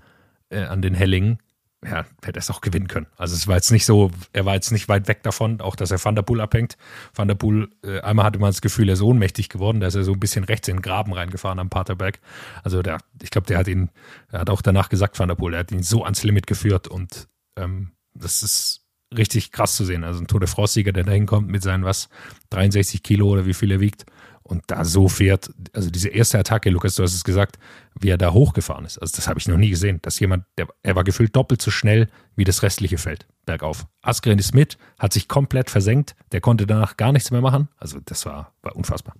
äh, 0.51 0.63
an 0.63 0.83
den 0.83 0.95
Hellingen, 0.95 1.42
ja, 1.85 2.05
hätte 2.23 2.39
es 2.39 2.51
auch 2.51 2.61
gewinnen 2.61 2.87
können. 2.87 3.07
Also 3.17 3.35
es 3.35 3.49
war 3.49 3.57
jetzt 3.57 3.73
nicht 3.73 3.85
so, 3.85 4.11
er 4.33 4.45
war 4.45 4.55
jetzt 4.55 4.71
nicht 4.71 4.89
weit 4.89 5.09
weg 5.09 5.23
davon, 5.23 5.61
auch 5.61 5.75
dass 5.75 5.91
er 5.91 6.03
Van 6.03 6.15
der 6.15 6.23
Poel 6.23 6.41
abhängt. 6.41 6.77
Van 7.15 7.27
der 7.27 7.35
Poel, 7.35 7.71
äh, 7.85 8.01
einmal 8.01 8.25
hatte 8.25 8.39
man 8.39 8.51
das 8.51 8.61
Gefühl, 8.61 8.89
er 8.89 8.95
ist 8.95 9.03
ohnmächtig 9.03 9.49
geworden, 9.49 9.81
da 9.81 9.89
ist 9.89 9.97
er 9.97 10.05
so 10.05 10.13
ein 10.13 10.21
bisschen 10.21 10.45
rechts 10.45 10.69
in 10.69 10.77
den 10.77 10.83
Graben 10.83 11.13
reingefahren 11.13 11.59
am 11.59 11.71
Paterberg. 11.71 12.21
Also 12.63 12.83
der, 12.83 12.99
ich 13.21 13.31
glaube, 13.31 13.49
der 13.49 13.59
hat 13.59 13.67
ihn, 13.67 13.91
er 14.31 14.41
hat 14.41 14.51
auch 14.51 14.63
danach 14.63 14.89
gesagt, 14.91 15.19
Van 15.19 15.29
der 15.29 15.35
Poel, 15.35 15.55
er 15.55 15.61
hat 15.61 15.73
ihn 15.73 15.83
so 15.83 16.05
ans 16.05 16.23
Limit 16.23 16.47
geführt 16.47 16.87
und 16.87 17.29
ähm, 17.57 17.91
das 18.15 18.43
ist 18.43 18.87
richtig 19.17 19.51
krass 19.51 19.75
zu 19.75 19.85
sehen. 19.85 20.05
Also 20.05 20.21
ein 20.21 20.29
Tour 20.29 20.41
de 20.41 20.49
France-Sieger, 20.49 20.93
der 20.93 21.05
da 21.05 21.13
hinkommt 21.13 21.49
mit 21.49 21.63
seinen 21.63 21.85
was, 21.85 22.09
63 22.51 23.03
Kilo 23.03 23.29
oder 23.29 23.45
wie 23.45 23.55
viel 23.55 23.73
er 23.73 23.81
wiegt 23.81 24.07
und 24.53 24.63
da 24.67 24.85
so 24.85 25.09
fährt, 25.09 25.51
also 25.73 25.91
diese 25.91 26.11
erste 26.11 26.39
Attacke, 26.39 26.69
Lukas, 26.69 26.95
du 26.95 27.03
hast 27.03 27.15
es 27.15 27.25
gesagt, 27.25 27.59
wie 27.99 28.11
er 28.11 28.19
da 28.19 28.35
hochgefahren 28.35 28.85
ist. 28.85 28.99
Also 28.99 29.17
das 29.17 29.27
habe 29.27 29.41
ich 29.41 29.49
noch 29.49 29.57
nie 29.57 29.71
gesehen, 29.71 29.99
dass 30.03 30.21
jemand, 30.21 30.45
der, 30.59 30.69
er 30.83 30.95
war 30.95 31.05
gefühlt 31.05 31.35
doppelt 31.35 31.63
so 31.63 31.71
schnell 31.71 32.09
wie 32.37 32.45
das 32.45 32.63
restliche 32.63 32.99
Feld 32.99 33.27
bergauf. 33.47 33.87
Askren 34.03 34.39
ist 34.39 34.55
mit, 34.55 34.77
hat 34.99 35.15
sich 35.15 35.27
komplett 35.27 35.71
versenkt, 35.71 36.15
der 36.33 36.43
konnte 36.43 36.67
danach 36.67 36.99
gar 36.99 37.13
nichts 37.13 37.31
mehr 37.31 37.41
machen. 37.41 37.69
Also 37.79 37.99
das 38.05 38.27
war, 38.27 38.53
war 38.61 38.77
unfassbar. 38.77 39.15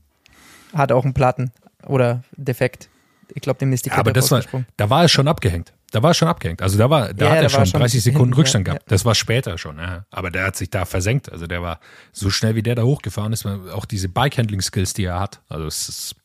Hat 0.75 0.93
auch 0.93 1.05
einen 1.05 1.15
Platten 1.15 1.51
oder 1.87 2.25
Defekt. 2.37 2.91
Ich 3.35 3.41
glaube, 3.41 3.59
dem 3.59 3.73
ist 3.73 3.87
die 3.87 3.89
Ja, 3.89 3.97
Kette 3.97 4.11
aber 4.11 4.13
das 4.13 4.31
war, 4.31 4.43
da 4.77 4.91
war 4.91 5.05
es 5.05 5.13
schon 5.13 5.29
abgehängt. 5.29 5.73
Da 5.93 6.03
war 6.03 6.13
es 6.13 6.17
schon 6.17 6.29
abgehängt. 6.29 6.63
Also 6.63 6.79
da 6.79 6.89
war, 6.89 7.13
da 7.13 7.27
Ja, 7.27 7.31
hat 7.33 7.43
er 7.43 7.49
schon 7.51 7.67
schon 7.67 7.81
30 7.81 8.03
Sekunden 8.03 8.33
Rückstand 8.33 8.67
ja, 8.67 8.75
gehabt. 8.75 8.91
Das 8.91 9.05
war 9.05 9.15
später 9.15 9.59
schon. 9.59 9.79
Ja. 9.79 10.07
Aber 10.11 10.31
der 10.31 10.47
hat 10.47 10.57
sich 10.57 10.71
da 10.71 10.87
versenkt. 10.87 11.31
Also 11.31 11.47
der 11.47 11.63
war 11.63 11.81
so 12.13 12.31
schnell, 12.31 12.55
wie 12.55 12.63
der 12.63 12.75
da 12.75 12.83
hochgefahren 12.83 13.33
ist. 13.35 13.45
Auch 13.47 13.85
diese 13.85 14.09
Bike-Handling-Skills, 14.09 14.95
die 14.95 15.05
er 15.05 15.21
hat. 15.21 15.43
Also 15.51 15.67
es 15.67 15.89
ist, 15.91 16.17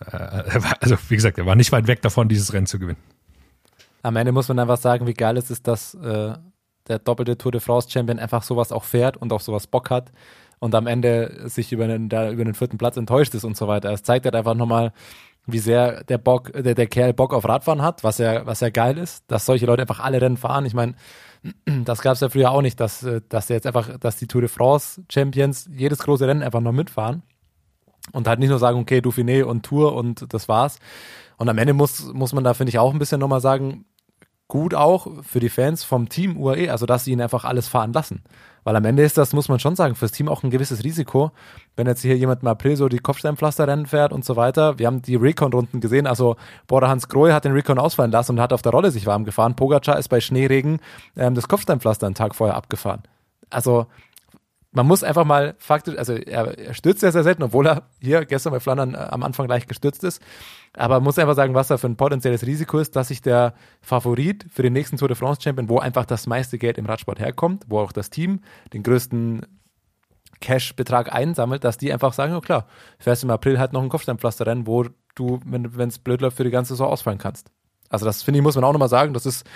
äh, 0.00 0.16
er 0.16 0.64
war, 0.64 0.76
also 0.80 0.96
wie 1.08 1.14
gesagt, 1.14 1.36
er 1.36 1.44
war 1.44 1.56
nicht 1.56 1.72
weit 1.72 1.86
weg 1.86 2.00
davon, 2.00 2.26
dieses 2.28 2.54
Rennen 2.54 2.66
zu 2.66 2.78
gewinnen. 2.78 2.98
Am 4.02 4.16
Ende 4.16 4.32
muss 4.32 4.48
man 4.48 4.58
einfach 4.58 4.78
sagen, 4.78 5.06
wie 5.06 5.14
geil 5.14 5.36
es 5.36 5.50
ist, 5.50 5.68
dass 5.68 5.94
äh, 5.94 6.32
der 6.88 6.98
doppelte 6.98 7.36
Tour 7.36 7.52
de 7.52 7.60
France 7.60 7.90
Champion 7.90 8.18
einfach 8.18 8.42
sowas 8.42 8.72
auch 8.72 8.84
fährt 8.84 9.18
und 9.18 9.32
auf 9.34 9.42
sowas 9.42 9.66
Bock 9.66 9.90
hat 9.90 10.10
und 10.58 10.74
am 10.74 10.86
Ende 10.86 11.48
sich 11.50 11.72
über 11.72 11.86
den, 11.86 12.08
da, 12.08 12.30
über 12.30 12.44
den 12.44 12.54
vierten 12.54 12.78
Platz 12.78 12.96
enttäuscht 12.96 13.34
ist 13.34 13.44
und 13.44 13.58
so 13.58 13.68
weiter. 13.68 13.92
Es 13.92 14.02
zeigt 14.02 14.24
halt 14.24 14.34
einfach 14.34 14.54
nochmal, 14.54 14.92
wie 15.46 15.58
sehr 15.58 16.04
der 16.04 16.18
Bock, 16.18 16.52
der, 16.52 16.74
der 16.74 16.86
Kerl 16.86 17.12
Bock 17.12 17.34
auf 17.34 17.46
Radfahren 17.46 17.82
hat, 17.82 18.02
was 18.02 18.18
ja, 18.18 18.46
was 18.46 18.60
ja 18.60 18.70
geil 18.70 18.98
ist, 18.98 19.24
dass 19.28 19.46
solche 19.46 19.66
Leute 19.66 19.82
einfach 19.82 20.00
alle 20.00 20.20
Rennen 20.20 20.36
fahren. 20.36 20.64
Ich 20.66 20.74
meine, 20.74 20.94
das 21.84 22.00
gab 22.00 22.14
es 22.14 22.20
ja 22.20 22.28
früher 22.28 22.50
auch 22.50 22.62
nicht, 22.62 22.80
dass, 22.80 23.02
äh, 23.02 23.20
dass 23.28 23.48
jetzt 23.48 23.66
einfach, 23.66 23.98
dass 23.98 24.16
die 24.16 24.26
Tour 24.26 24.40
de 24.40 24.48
France 24.48 25.02
Champions 25.10 25.68
jedes 25.72 25.98
große 25.98 26.26
Rennen 26.26 26.42
einfach 26.42 26.60
noch 26.60 26.72
mitfahren 26.72 27.22
und 28.12 28.26
halt 28.26 28.38
nicht 28.38 28.50
nur 28.50 28.58
sagen, 28.58 28.78
okay, 28.78 28.98
Dauphiné 28.98 29.44
und 29.44 29.64
Tour 29.64 29.94
und 29.94 30.32
das 30.32 30.48
war's. 30.48 30.78
Und 31.36 31.48
am 31.48 31.58
Ende 31.58 31.74
muss, 31.74 32.12
muss 32.12 32.32
man 32.32 32.44
da, 32.44 32.54
finde 32.54 32.70
ich, 32.70 32.78
auch 32.78 32.92
ein 32.92 32.98
bisschen 32.98 33.20
nochmal 33.20 33.40
sagen, 33.40 33.84
gut 34.48 34.74
auch 34.74 35.08
für 35.22 35.40
die 35.40 35.48
Fans 35.48 35.84
vom 35.84 36.08
Team 36.08 36.36
UAE, 36.36 36.70
also 36.70 36.86
dass 36.86 37.04
sie 37.04 37.12
ihn 37.12 37.20
einfach 37.20 37.44
alles 37.44 37.68
fahren 37.68 37.92
lassen. 37.92 38.22
Weil 38.64 38.76
am 38.76 38.84
Ende 38.84 39.02
ist 39.02 39.18
das, 39.18 39.34
muss 39.34 39.48
man 39.48 39.58
schon 39.58 39.76
sagen, 39.76 39.94
fürs 39.94 40.12
Team 40.12 40.28
auch 40.28 40.42
ein 40.42 40.50
gewisses 40.50 40.84
Risiko. 40.84 41.32
Wenn 41.76 41.86
jetzt 41.86 42.00
hier 42.00 42.16
jemand 42.16 42.42
im 42.42 42.48
April 42.48 42.76
so 42.76 42.88
die 42.88 42.98
Kopfsteinpflasterrennen 42.98 43.86
fährt 43.86 44.12
und 44.12 44.24
so 44.24 44.36
weiter. 44.36 44.78
Wir 44.78 44.86
haben 44.86 45.02
die 45.02 45.16
Recon-Runden 45.16 45.80
gesehen, 45.80 46.06
also 46.06 46.36
Border 46.66 46.88
Hans 46.88 47.08
Grohe 47.08 47.34
hat 47.34 47.44
den 47.44 47.52
Recon 47.52 47.78
ausfallen 47.78 48.10
lassen 48.10 48.32
und 48.32 48.40
hat 48.40 48.54
auf 48.54 48.62
der 48.62 48.72
Rolle 48.72 48.90
sich 48.90 49.06
warm 49.06 49.24
gefahren. 49.24 49.54
Pogacar 49.54 49.98
ist 49.98 50.08
bei 50.08 50.20
Schneeregen 50.20 50.80
ähm, 51.16 51.34
das 51.34 51.46
Kopfsteinpflaster 51.46 52.06
einen 52.06 52.14
Tag 52.14 52.34
vorher 52.34 52.56
abgefahren. 52.56 53.02
Also 53.50 53.86
man 54.74 54.86
muss 54.86 55.04
einfach 55.04 55.24
mal 55.24 55.54
faktisch, 55.58 55.96
also 55.96 56.14
er, 56.14 56.58
er 56.58 56.74
stürzt 56.74 57.02
ja 57.02 57.12
sehr 57.12 57.22
selten, 57.22 57.44
obwohl 57.44 57.66
er 57.66 57.84
hier 58.00 58.24
gestern 58.24 58.52
bei 58.52 58.60
Flandern 58.60 58.94
äh, 58.94 58.98
am 58.98 59.22
Anfang 59.22 59.46
leicht 59.46 59.68
gestürzt 59.68 60.02
ist. 60.02 60.20
Aber 60.76 60.96
man 60.96 61.04
muss 61.04 61.18
einfach 61.18 61.36
sagen, 61.36 61.54
was 61.54 61.68
da 61.68 61.78
für 61.78 61.86
ein 61.86 61.96
potenzielles 61.96 62.44
Risiko 62.44 62.78
ist, 62.78 62.96
dass 62.96 63.08
sich 63.08 63.22
der 63.22 63.54
Favorit 63.80 64.44
für 64.52 64.62
den 64.62 64.72
nächsten 64.72 64.96
Tour 64.96 65.06
de 65.06 65.16
France 65.16 65.40
Champion, 65.40 65.68
wo 65.68 65.78
einfach 65.78 66.04
das 66.04 66.26
meiste 66.26 66.58
Geld 66.58 66.76
im 66.76 66.86
Radsport 66.86 67.20
herkommt, 67.20 67.64
wo 67.68 67.78
auch 67.78 67.92
das 67.92 68.10
Team 68.10 68.40
den 68.72 68.82
größten 68.82 69.46
Cash-Betrag 70.40 71.14
einsammelt, 71.14 71.62
dass 71.62 71.78
die 71.78 71.92
einfach 71.92 72.12
sagen, 72.12 72.34
oh 72.34 72.40
klar, 72.40 72.66
fährst 72.98 73.22
im 73.22 73.30
April 73.30 73.60
halt 73.60 73.72
noch 73.72 73.82
ein 73.82 73.88
Kopfsteinpflasterrennen, 73.88 74.66
wo 74.66 74.86
du, 75.14 75.38
wenn 75.44 75.88
es 75.88 76.00
blöd 76.00 76.20
läuft, 76.20 76.36
für 76.36 76.44
die 76.44 76.50
ganze 76.50 76.74
Saison 76.74 76.90
ausfallen 76.90 77.18
kannst. 77.18 77.52
Also 77.88 78.06
das 78.06 78.24
finde 78.24 78.38
ich, 78.38 78.42
muss 78.42 78.56
man 78.56 78.64
auch 78.64 78.72
nochmal 78.72 78.88
sagen, 78.88 79.14
das 79.14 79.24
ist 79.24 79.46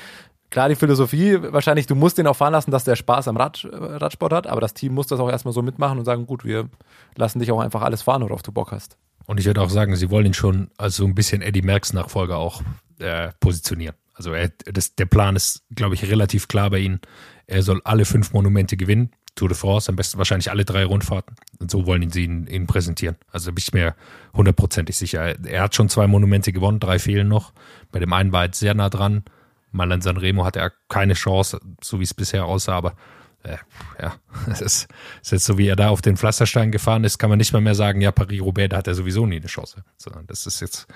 klar 0.50 0.68
die 0.68 0.74
Philosophie, 0.74 1.38
wahrscheinlich, 1.40 1.87
du 1.87 1.94
musst 1.94 2.18
den 2.18 2.26
auch 2.26 2.37
fahren 2.37 2.52
lassen, 2.52 2.70
dass 2.70 2.84
der 2.84 2.96
Spaß 2.96 3.28
am 3.28 3.37
Rad, 3.37 3.64
äh, 3.64 3.76
Radsport 3.76 4.32
hat, 4.32 4.46
aber 4.46 4.61
das 4.61 4.74
Team 4.74 4.94
muss 4.94 5.06
das 5.06 5.20
auch 5.20 5.30
erstmal 5.30 5.54
so 5.54 5.62
mitmachen 5.62 5.98
und 5.98 6.04
sagen, 6.04 6.26
gut, 6.26 6.44
wir 6.44 6.68
lassen 7.16 7.38
dich 7.38 7.52
auch 7.52 7.61
einfach 7.61 7.82
alles 7.82 8.02
fahren, 8.02 8.22
worauf 8.22 8.42
du 8.42 8.52
Bock 8.52 8.72
hast. 8.72 8.96
Und 9.26 9.38
ich 9.38 9.46
würde 9.46 9.61
auch 9.61 9.70
sagen, 9.70 9.94
sie 9.94 10.11
wollen 10.11 10.26
ihn 10.26 10.34
schon 10.34 10.70
als 10.78 10.96
so 10.96 11.04
ein 11.04 11.14
bisschen 11.14 11.42
Eddie 11.42 11.62
Merckx 11.62 11.92
Nachfolger 11.92 12.38
auch 12.38 12.62
äh, 12.98 13.30
positionieren. 13.40 13.94
Also 14.14 14.32
er, 14.32 14.48
das, 14.64 14.94
der 14.96 15.06
Plan 15.06 15.37
ist, 15.37 15.62
glaube 15.74 15.94
ich, 15.94 16.11
relativ 16.11 16.48
klar 16.48 16.70
bei 16.70 16.78
ihnen. 16.78 17.00
Er 17.46 17.62
soll 17.62 17.80
alle 17.84 18.04
fünf 18.04 18.32
Monumente 18.32 18.76
gewinnen. 18.76 19.11
Tour 19.37 19.48
de 19.48 19.56
France, 19.56 19.88
am 19.88 19.94
besten 19.94 20.18
wahrscheinlich 20.18 20.50
alle 20.50 20.64
drei 20.64 20.84
Rundfahrten. 20.84 21.37
Und 21.61 21.70
so 21.70 21.87
wollen 21.87 22.11
sie 22.11 22.24
ihn, 22.24 22.48
ihn 22.48 22.66
präsentieren. 22.66 23.16
Also 23.30 23.52
bin 23.52 23.58
ich 23.58 23.72
mir 23.72 23.94
hundertprozentig 24.34 24.96
sicher. 24.96 25.37
Er 25.46 25.62
hat 25.62 25.76
schon 25.76 25.88
zwei 25.88 26.08
Monumente 26.08 26.52
gewonnen, 26.52 26.80
drei 26.80 26.98
fehlen 26.98 27.28
noch. 27.28 27.52
Bei 27.92 28.00
dem 28.00 28.12
einen 28.12 28.32
war 28.32 28.42
er 28.42 28.46
jetzt 28.46 28.58
sehr 28.58 28.74
nah 28.74 28.90
dran. 28.90 29.22
Mal 29.70 29.92
in 29.92 30.00
Sanremo 30.00 30.44
hatte 30.44 30.61
er 30.61 30.72
keine 30.88 31.14
Chance, 31.14 31.61
so 31.83 32.00
wie 32.00 32.04
es 32.04 32.14
bisher 32.14 32.44
aussah, 32.44 32.74
aber 32.74 32.94
äh, 33.42 33.57
ja, 34.00 34.14
es 34.50 34.61
ist, 34.61 34.88
ist 35.22 35.33
jetzt 35.33 35.44
so, 35.44 35.59
wie 35.59 35.68
er 35.68 35.76
da 35.76 35.90
auf 35.90 36.02
den 36.02 36.16
Pflasterstein 36.16 36.72
gefahren 36.72 37.04
ist, 37.04 37.18
kann 37.18 37.31
man 37.31 37.38
nicht 37.38 37.52
mal 37.52 37.61
mehr 37.61 37.74
sagen, 37.74 38.00
ja, 38.00 38.12
Paris-Roubaix, 38.12 38.70
da 38.70 38.78
hat 38.78 38.87
er 38.87 38.94
sowieso 38.94 39.26
nie 39.26 39.37
eine 39.37 39.46
Chance. 39.46 39.85
Sondern 39.96 40.26
das 40.26 40.46
ist 40.46 40.61
jetzt, 40.61 40.87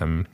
ähm, 0.00 0.26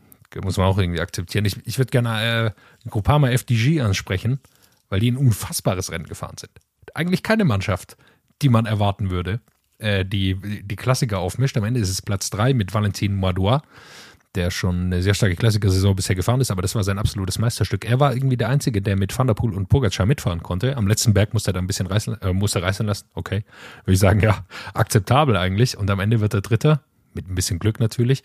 muss 0.42 0.56
man 0.56 0.66
auch 0.66 0.78
irgendwie 0.78 1.00
akzeptieren. 1.00 1.44
Ich, 1.44 1.64
ich 1.66 1.78
würde 1.78 1.90
gerne 1.90 2.54
äh, 2.84 2.88
Groupama 2.88 3.30
FDG 3.30 3.80
ansprechen, 3.80 4.40
weil 4.88 5.00
die 5.00 5.10
ein 5.10 5.16
unfassbares 5.16 5.90
Rennen 5.90 6.06
gefahren 6.06 6.36
sind. 6.38 6.52
Eigentlich 6.94 7.22
keine 7.22 7.44
Mannschaft, 7.44 7.96
die 8.42 8.48
man 8.48 8.66
erwarten 8.66 9.10
würde, 9.10 9.40
äh, 9.78 10.04
die 10.04 10.62
die 10.62 10.76
Klassiker 10.76 11.18
aufmischt. 11.18 11.56
Am 11.56 11.64
Ende 11.64 11.80
ist 11.80 11.90
es 11.90 12.02
Platz 12.02 12.30
drei 12.30 12.54
mit 12.54 12.74
Valentin 12.74 13.18
Madois 13.18 13.62
der 14.36 14.50
schon 14.50 14.86
eine 14.86 15.02
sehr 15.02 15.14
starke 15.14 15.34
Klassiker-Saison 15.36 15.96
bisher 15.96 16.14
gefahren 16.14 16.40
ist, 16.40 16.50
aber 16.50 16.62
das 16.62 16.74
war 16.74 16.84
sein 16.84 16.98
absolutes 16.98 17.38
Meisterstück. 17.38 17.84
Er 17.84 17.98
war 17.98 18.14
irgendwie 18.14 18.36
der 18.36 18.48
Einzige, 18.48 18.82
der 18.82 18.96
mit 18.96 19.16
Van 19.18 19.26
der 19.26 19.34
Poel 19.34 19.54
und 19.54 19.68
Pogacar 19.68 20.06
mitfahren 20.06 20.42
konnte. 20.42 20.76
Am 20.76 20.86
letzten 20.86 21.14
Berg 21.14 21.32
musste 21.32 21.50
er 21.50 21.54
da 21.54 21.60
ein 21.60 21.66
bisschen 21.66 21.86
reißen, 21.86 22.20
äh, 22.20 22.32
musste 22.32 22.62
reißen 22.62 22.86
lassen. 22.86 23.06
Okay, 23.14 23.44
würde 23.84 23.94
ich 23.94 23.98
sagen, 23.98 24.20
ja, 24.20 24.44
akzeptabel 24.74 25.36
eigentlich. 25.36 25.76
Und 25.76 25.90
am 25.90 26.00
Ende 26.00 26.20
wird 26.20 26.34
er 26.34 26.42
Dritter, 26.42 26.82
mit 27.14 27.28
ein 27.28 27.34
bisschen 27.34 27.58
Glück 27.58 27.80
natürlich. 27.80 28.22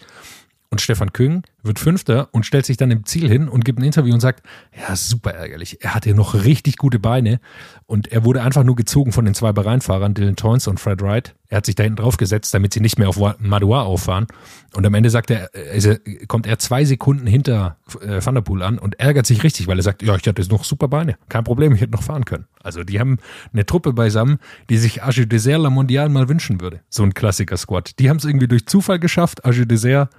Und 0.71 0.79
Stefan 0.79 1.11
Küng 1.11 1.43
wird 1.63 1.79
Fünfter 1.79 2.29
und 2.31 2.45
stellt 2.45 2.65
sich 2.65 2.77
dann 2.77 2.91
im 2.91 3.05
Ziel 3.05 3.27
hin 3.27 3.49
und 3.49 3.65
gibt 3.65 3.79
ein 3.79 3.83
Interview 3.83 4.13
und 4.13 4.21
sagt, 4.21 4.41
ja, 4.73 4.95
super 4.95 5.31
ärgerlich. 5.31 5.83
Er 5.83 5.93
hatte 5.93 6.13
noch 6.13 6.33
richtig 6.33 6.77
gute 6.77 6.97
Beine 6.97 7.41
und 7.87 8.09
er 8.09 8.23
wurde 8.23 8.41
einfach 8.41 8.63
nur 8.63 8.77
gezogen 8.77 9.11
von 9.11 9.25
den 9.25 9.33
zwei 9.33 9.51
Bereinfahrern, 9.51 10.13
Dylan 10.13 10.37
Toynes 10.37 10.69
und 10.69 10.79
Fred 10.79 11.01
Wright. 11.01 11.35
Er 11.49 11.57
hat 11.57 11.65
sich 11.65 11.75
da 11.75 11.83
hinten 11.83 11.97
drauf 11.97 12.15
gesetzt, 12.15 12.53
damit 12.53 12.73
sie 12.73 12.79
nicht 12.79 12.97
mehr 12.97 13.09
auf 13.09 13.19
Madoua 13.39 13.81
auffahren. 13.81 14.27
Und 14.73 14.85
am 14.85 14.93
Ende 14.93 15.09
sagt 15.09 15.29
er, 15.29 15.49
also 15.73 15.93
kommt 16.29 16.47
er 16.47 16.57
zwei 16.57 16.85
Sekunden 16.85 17.27
hinter 17.27 17.75
äh, 17.99 18.25
Van 18.25 18.35
der 18.35 18.41
Poel 18.41 18.63
an 18.63 18.79
und 18.79 18.97
ärgert 18.97 19.25
sich 19.25 19.43
richtig, 19.43 19.67
weil 19.67 19.77
er 19.77 19.83
sagt, 19.83 20.01
ja, 20.03 20.15
ich 20.15 20.25
hatte 20.25 20.41
noch 20.47 20.63
super 20.63 20.87
Beine. 20.87 21.17
Kein 21.27 21.43
Problem, 21.43 21.73
ich 21.75 21.81
hätte 21.81 21.91
noch 21.91 22.03
fahren 22.03 22.23
können. 22.23 22.47
Also 22.63 22.85
die 22.85 22.97
haben 23.01 23.17
eine 23.51 23.65
Truppe 23.65 23.91
beisammen, 23.91 24.37
die 24.69 24.77
sich 24.77 25.03
Age 25.03 25.27
Dessert 25.27 25.59
La 25.59 25.69
Mondial 25.69 26.07
mal 26.07 26.29
wünschen 26.29 26.61
würde. 26.61 26.79
So 26.87 27.03
ein 27.03 27.13
Klassiker-Squad. 27.13 27.99
Die 27.99 28.09
haben 28.09 28.17
es 28.17 28.23
irgendwie 28.23 28.47
durch 28.47 28.65
Zufall 28.67 28.99
geschafft. 28.99 29.43
Age 29.43 29.65
Dessert 29.67 30.09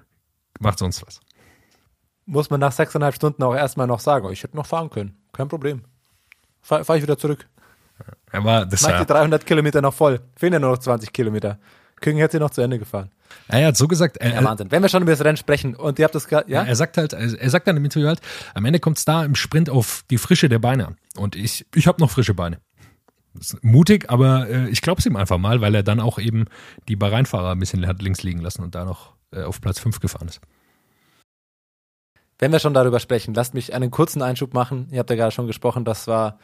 macht 0.60 0.78
sonst 0.78 1.06
was. 1.06 1.20
Muss 2.26 2.50
man 2.50 2.60
nach 2.60 2.72
sechseinhalb 2.72 3.14
Stunden 3.14 3.42
auch 3.42 3.54
erstmal 3.54 3.86
noch 3.86 4.00
sagen, 4.00 4.26
oh, 4.26 4.30
ich 4.30 4.42
hätte 4.42 4.56
noch 4.56 4.66
fahren 4.66 4.90
können. 4.90 5.16
Kein 5.32 5.48
Problem. 5.48 5.82
Fahre 6.60 6.84
fahr 6.84 6.96
ich 6.96 7.02
wieder 7.02 7.18
zurück. 7.18 7.48
Er 8.30 8.44
war, 8.44 8.66
das 8.66 8.82
Mach 8.82 9.00
die 9.00 9.06
300 9.06 9.44
Kilometer 9.44 9.82
noch 9.82 9.94
voll. 9.94 10.20
Fehlen 10.36 10.54
ja 10.54 10.58
nur 10.58 10.70
noch 10.70 10.78
20 10.78 11.12
Kilometer. 11.12 11.58
Küng 12.00 12.16
hätte 12.16 12.38
noch 12.38 12.50
zu 12.50 12.60
Ende 12.60 12.78
gefahren. 12.78 13.10
Er 13.48 13.68
hat 13.68 13.76
so 13.76 13.88
gesagt, 13.88 14.18
er, 14.18 14.34
Ja, 14.34 14.44
Wahnsinn. 14.44 14.70
Wenn 14.70 14.82
wir 14.82 14.88
schon 14.88 15.02
über 15.02 15.12
das 15.12 15.24
Rennen 15.24 15.36
sprechen 15.36 15.74
und 15.74 15.98
ihr 15.98 16.04
habt 16.04 16.14
das 16.14 16.28
gerade, 16.28 16.50
ja? 16.50 16.62
Er 16.62 16.76
sagt 16.76 16.96
halt, 16.98 17.12
er 17.12 17.50
sagt 17.50 17.66
dann 17.66 17.76
im 17.76 17.84
Interview 17.84 18.08
halt, 18.08 18.20
am 18.54 18.64
Ende 18.64 18.80
kommt 18.80 18.98
es 18.98 19.04
da 19.04 19.24
im 19.24 19.34
Sprint 19.34 19.70
auf 19.70 20.04
die 20.10 20.18
Frische 20.18 20.48
der 20.48 20.58
Beine 20.58 20.88
an. 20.88 20.96
Und 21.16 21.36
ich, 21.36 21.66
ich 21.74 21.86
habe 21.86 22.00
noch 22.00 22.10
frische 22.10 22.34
Beine. 22.34 22.58
Das 23.34 23.54
ist 23.54 23.64
mutig, 23.64 24.10
aber 24.10 24.48
äh, 24.48 24.68
ich 24.68 24.82
glaube 24.82 24.98
es 24.98 25.06
ihm 25.06 25.16
einfach 25.16 25.38
mal, 25.38 25.60
weil 25.62 25.74
er 25.74 25.82
dann 25.82 26.00
auch 26.00 26.18
eben 26.18 26.44
die 26.88 26.96
Bahrain-Fahrer 26.96 27.52
ein 27.52 27.58
bisschen 27.58 27.86
hat 27.86 28.02
links 28.02 28.22
liegen 28.22 28.40
lassen 28.40 28.62
und 28.62 28.74
da 28.74 28.84
noch 28.84 29.11
äh, 29.32 29.42
auf 29.42 29.60
Platz 29.60 29.78
5 29.78 30.00
gefahren 30.00 30.28
ist. 30.28 30.40
Wenn 32.38 32.52
wir 32.52 32.58
schon 32.58 32.74
darüber 32.74 32.98
sprechen, 32.98 33.34
lasst 33.34 33.54
mich 33.54 33.72
einen 33.72 33.90
kurzen 33.90 34.20
Einschub 34.20 34.52
machen. 34.52 34.88
Ihr 34.90 34.98
habt 34.98 35.10
ja 35.10 35.16
gerade 35.16 35.30
schon 35.30 35.46
gesprochen, 35.46 35.84
das 35.84 36.08
war 36.08 36.38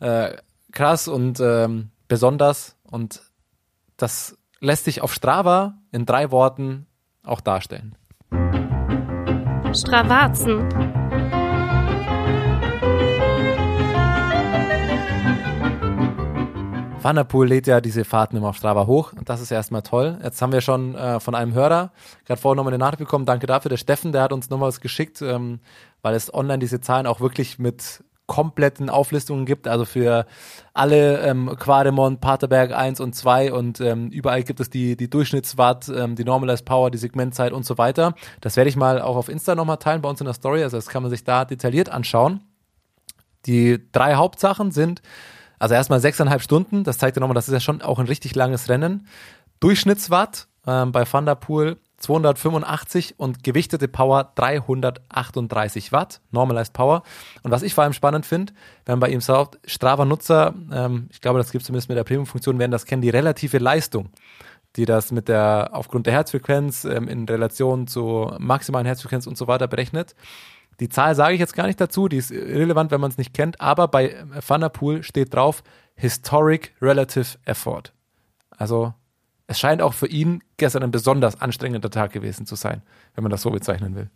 äh, 0.00 0.36
krass 0.72 1.06
und 1.08 1.38
ähm, 1.40 1.90
besonders 2.08 2.76
und 2.82 3.22
das 3.96 4.36
lässt 4.60 4.84
sich 4.84 5.02
auf 5.02 5.14
Strava 5.14 5.74
in 5.92 6.04
drei 6.04 6.30
Worten 6.30 6.86
auch 7.22 7.40
darstellen. 7.40 7.94
Stravazen. 9.72 11.05
Van 17.06 17.14
der 17.14 17.22
Poel 17.22 17.46
lädt 17.46 17.68
ja 17.68 17.80
diese 17.80 18.04
Fahrten 18.04 18.36
immer 18.36 18.48
auf 18.48 18.56
Strava 18.56 18.88
hoch 18.88 19.12
und 19.12 19.28
das 19.28 19.40
ist 19.40 19.52
erstmal 19.52 19.82
toll. 19.82 20.18
Jetzt 20.24 20.42
haben 20.42 20.50
wir 20.50 20.60
schon 20.60 20.96
äh, 20.96 21.20
von 21.20 21.36
einem 21.36 21.54
Hörer 21.54 21.92
gerade 22.24 22.40
vorhin 22.40 22.56
nochmal 22.56 22.72
eine 22.72 22.82
Nachricht 22.82 22.98
bekommen. 22.98 23.26
Danke 23.26 23.46
dafür. 23.46 23.68
Der 23.68 23.76
Steffen, 23.76 24.10
der 24.10 24.22
hat 24.22 24.32
uns 24.32 24.50
nochmal 24.50 24.70
was 24.70 24.80
geschickt, 24.80 25.22
ähm, 25.22 25.60
weil 26.02 26.16
es 26.16 26.34
online 26.34 26.58
diese 26.58 26.80
Zahlen 26.80 27.06
auch 27.06 27.20
wirklich 27.20 27.60
mit 27.60 28.02
kompletten 28.26 28.90
Auflistungen 28.90 29.46
gibt, 29.46 29.68
also 29.68 29.84
für 29.84 30.26
alle 30.74 31.20
ähm, 31.20 31.54
Quademont, 31.56 32.20
Paterberg 32.20 32.72
1 32.72 32.98
und 32.98 33.14
2 33.14 33.52
und 33.52 33.80
ähm, 33.80 34.08
überall 34.08 34.42
gibt 34.42 34.58
es 34.58 34.68
die, 34.68 34.96
die 34.96 35.08
Durchschnittswatt, 35.08 35.88
ähm, 35.88 36.16
die 36.16 36.24
Normalized 36.24 36.64
Power, 36.64 36.90
die 36.90 36.98
Segmentzeit 36.98 37.52
und 37.52 37.64
so 37.64 37.78
weiter. 37.78 38.16
Das 38.40 38.56
werde 38.56 38.68
ich 38.68 38.74
mal 38.74 39.00
auch 39.00 39.14
auf 39.14 39.28
Insta 39.28 39.54
nochmal 39.54 39.76
teilen 39.76 40.02
bei 40.02 40.08
uns 40.08 40.20
in 40.20 40.24
der 40.24 40.34
Story, 40.34 40.64
also 40.64 40.76
das 40.76 40.88
kann 40.88 41.04
man 41.04 41.10
sich 41.10 41.22
da 41.22 41.44
detailliert 41.44 41.88
anschauen. 41.88 42.40
Die 43.46 43.78
drei 43.92 44.16
Hauptsachen 44.16 44.72
sind, 44.72 45.02
also 45.58 45.74
erstmal 45.74 46.00
sechseinhalb 46.00 46.42
Stunden, 46.42 46.84
das 46.84 46.98
zeigt 46.98 47.16
ja 47.16 47.20
nochmal, 47.20 47.34
das 47.34 47.48
ist 47.48 47.54
ja 47.54 47.60
schon 47.60 47.82
auch 47.82 47.98
ein 47.98 48.06
richtig 48.06 48.34
langes 48.34 48.68
Rennen. 48.68 49.06
Durchschnittswatt 49.60 50.48
ähm, 50.66 50.92
bei 50.92 51.10
Van 51.10 51.26
der 51.26 51.34
Poel 51.34 51.76
285 51.98 53.14
und 53.16 53.42
gewichtete 53.42 53.88
Power 53.88 54.32
338 54.34 55.92
Watt, 55.92 56.20
Normalized 56.30 56.72
Power. 56.72 57.02
Und 57.42 57.50
was 57.50 57.62
ich 57.62 57.74
vor 57.74 57.84
allem 57.84 57.94
spannend 57.94 58.26
finde, 58.26 58.52
wenn 58.84 59.00
bei 59.00 59.08
ihm 59.08 59.20
sagt, 59.20 59.58
Strava-Nutzer, 59.64 60.54
ähm, 60.72 61.08
ich 61.10 61.20
glaube, 61.20 61.38
das 61.38 61.52
gibt 61.52 61.62
es 61.62 61.66
zumindest 61.66 61.88
mit 61.88 61.96
der 61.96 62.04
Premium-Funktion, 62.04 62.58
werden 62.58 62.70
das 62.70 62.84
kennen, 62.84 63.02
die 63.02 63.08
relative 63.08 63.58
Leistung, 63.58 64.10
die 64.76 64.84
das 64.84 65.10
mit 65.10 65.28
der, 65.28 65.70
aufgrund 65.72 66.06
der 66.06 66.12
Herzfrequenz 66.12 66.84
ähm, 66.84 67.08
in 67.08 67.24
Relation 67.24 67.86
zur 67.86 68.36
maximalen 68.38 68.86
Herzfrequenz 68.86 69.26
und 69.26 69.38
so 69.38 69.48
weiter 69.48 69.66
berechnet. 69.66 70.14
Die 70.80 70.88
Zahl 70.88 71.14
sage 71.14 71.34
ich 71.34 71.40
jetzt 71.40 71.54
gar 71.54 71.66
nicht 71.66 71.80
dazu, 71.80 72.08
die 72.08 72.18
ist 72.18 72.30
irrelevant, 72.30 72.90
wenn 72.90 73.00
man 73.00 73.10
es 73.10 73.18
nicht 73.18 73.32
kennt, 73.32 73.60
aber 73.60 73.88
bei 73.88 74.14
Van 74.46 74.60
der 74.60 74.68
Poel 74.68 75.02
steht 75.02 75.32
drauf 75.34 75.62
Historic 75.94 76.74
Relative 76.82 77.38
Effort. 77.46 77.92
Also 78.50 78.92
es 79.46 79.58
scheint 79.58 79.80
auch 79.80 79.94
für 79.94 80.08
ihn 80.08 80.42
gestern 80.56 80.82
ein 80.82 80.90
besonders 80.90 81.40
anstrengender 81.40 81.90
Tag 81.90 82.12
gewesen 82.12 82.46
zu 82.46 82.56
sein, 82.56 82.82
wenn 83.14 83.22
man 83.22 83.30
das 83.30 83.42
so 83.42 83.50
bezeichnen 83.50 83.94
will. 83.94 84.10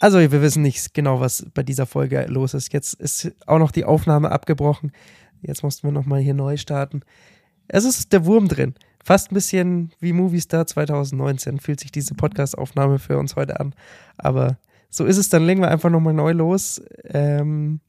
Also, 0.00 0.20
wir 0.20 0.42
wissen 0.42 0.62
nicht 0.62 0.94
genau, 0.94 1.18
was 1.18 1.46
bei 1.54 1.64
dieser 1.64 1.86
Folge 1.86 2.24
los 2.28 2.54
ist. 2.54 2.72
Jetzt 2.72 2.94
ist 2.94 3.32
auch 3.46 3.58
noch 3.58 3.72
die 3.72 3.84
Aufnahme 3.84 4.30
abgebrochen. 4.30 4.92
Jetzt 5.42 5.64
mussten 5.64 5.88
wir 5.88 5.92
nochmal 5.92 6.20
hier 6.20 6.34
neu 6.34 6.56
starten. 6.56 7.02
Es 7.66 7.84
ist 7.84 8.12
der 8.12 8.24
Wurm 8.24 8.46
drin. 8.46 8.74
Fast 9.08 9.32
ein 9.32 9.34
bisschen 9.34 9.90
wie 10.00 10.12
Movistar 10.12 10.66
2019 10.66 11.60
fühlt 11.60 11.80
sich 11.80 11.90
diese 11.90 12.12
Podcast-Aufnahme 12.12 12.98
für 12.98 13.16
uns 13.16 13.36
heute 13.36 13.58
an. 13.58 13.74
Aber 14.18 14.58
so 14.90 15.06
ist 15.06 15.16
es, 15.16 15.30
dann 15.30 15.46
legen 15.46 15.62
wir 15.62 15.70
einfach 15.70 15.88
nochmal 15.88 16.12
neu 16.12 16.32
los. 16.32 16.82
Ähm, 17.04 17.80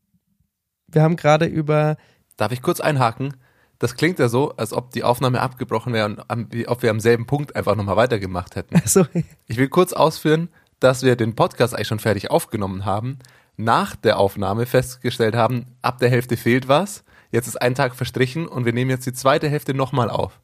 wir 0.87 1.01
haben 1.01 1.17
gerade 1.17 1.45
über. 1.45 1.97
Darf 2.37 2.53
ich 2.53 2.61
kurz 2.61 2.79
einhaken? 2.79 3.33
Das 3.79 3.97
klingt 3.97 4.17
ja 4.17 4.29
so, 4.29 4.55
als 4.55 4.71
ob 4.71 4.91
die 4.91 5.03
Aufnahme 5.03 5.41
abgebrochen 5.41 5.91
wäre 5.91 6.05
und 6.05 6.21
am, 6.29 6.47
ob 6.67 6.83
wir 6.83 6.89
am 6.89 7.01
selben 7.01 7.25
Punkt 7.25 7.53
einfach 7.53 7.75
nochmal 7.75 7.97
weitergemacht 7.97 8.55
hätten. 8.55 8.77
Also, 8.77 9.05
Ich 9.47 9.57
will 9.57 9.67
kurz 9.67 9.91
ausführen, 9.91 10.47
dass 10.79 11.03
wir 11.03 11.17
den 11.17 11.35
Podcast 11.35 11.75
eigentlich 11.75 11.89
schon 11.89 11.99
fertig 11.99 12.31
aufgenommen 12.31 12.85
haben, 12.85 13.19
nach 13.57 13.97
der 13.97 14.19
Aufnahme 14.19 14.65
festgestellt 14.65 15.35
haben, 15.35 15.65
ab 15.81 15.99
der 15.99 16.11
Hälfte 16.11 16.37
fehlt 16.37 16.69
was, 16.69 17.03
jetzt 17.29 17.47
ist 17.47 17.61
ein 17.61 17.75
Tag 17.75 17.93
verstrichen 17.93 18.47
und 18.47 18.63
wir 18.63 18.71
nehmen 18.71 18.89
jetzt 18.89 19.05
die 19.05 19.11
zweite 19.11 19.49
Hälfte 19.49 19.73
nochmal 19.73 20.09
auf. 20.09 20.39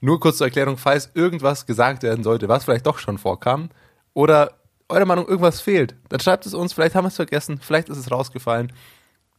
Nur 0.00 0.20
kurz 0.20 0.38
zur 0.38 0.46
Erklärung, 0.46 0.76
falls 0.76 1.10
irgendwas 1.14 1.66
gesagt 1.66 2.02
werden 2.02 2.22
sollte, 2.22 2.48
was 2.48 2.64
vielleicht 2.64 2.86
doch 2.86 2.98
schon 2.98 3.18
vorkam, 3.18 3.70
oder 4.12 4.52
eurer 4.88 5.04
Meinung 5.04 5.26
irgendwas 5.26 5.60
fehlt, 5.60 5.96
dann 6.08 6.20
schreibt 6.20 6.46
es 6.46 6.54
uns, 6.54 6.72
vielleicht 6.72 6.94
haben 6.94 7.04
wir 7.04 7.08
es 7.08 7.16
vergessen, 7.16 7.58
vielleicht 7.60 7.88
ist 7.88 7.98
es 7.98 8.10
rausgefallen. 8.10 8.72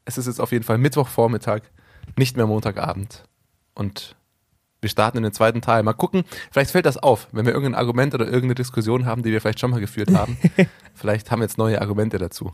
Es 0.06 0.18
ist 0.18 0.28
jetzt 0.28 0.40
auf 0.40 0.52
jeden 0.52 0.64
Fall 0.64 0.78
Mittwochvormittag, 0.78 1.62
nicht 2.18 2.38
mehr 2.38 2.48
Montagabend. 2.48 3.24
Und 3.74 4.16
wir 4.82 4.90
starten 4.90 5.18
in 5.18 5.24
den 5.24 5.34
zweiten 5.34 5.62
Teil. 5.62 5.84
Mal 5.84 5.94
gucken, 5.94 6.24
vielleicht 6.52 6.72
fällt 6.72 6.86
das 6.86 6.98
auf, 6.98 7.28
wenn 7.32 7.46
wir 7.46 7.54
irgendein 7.54 7.80
Argument 7.80 8.14
oder 8.14 8.26
irgendeine 8.26 8.56
Diskussion 8.56 9.06
haben, 9.06 9.24
die 9.24 9.32
wir 9.32 9.42
vielleicht 9.42 9.60
schon 9.60 9.72
mal 9.72 9.80
geführt 9.80 10.14
haben. 10.14 10.38
vielleicht 10.94 11.32
haben 11.32 11.40
wir 11.40 11.46
jetzt 11.46 11.58
neue 11.58 11.82
Argumente 11.82 12.18
dazu. 12.18 12.54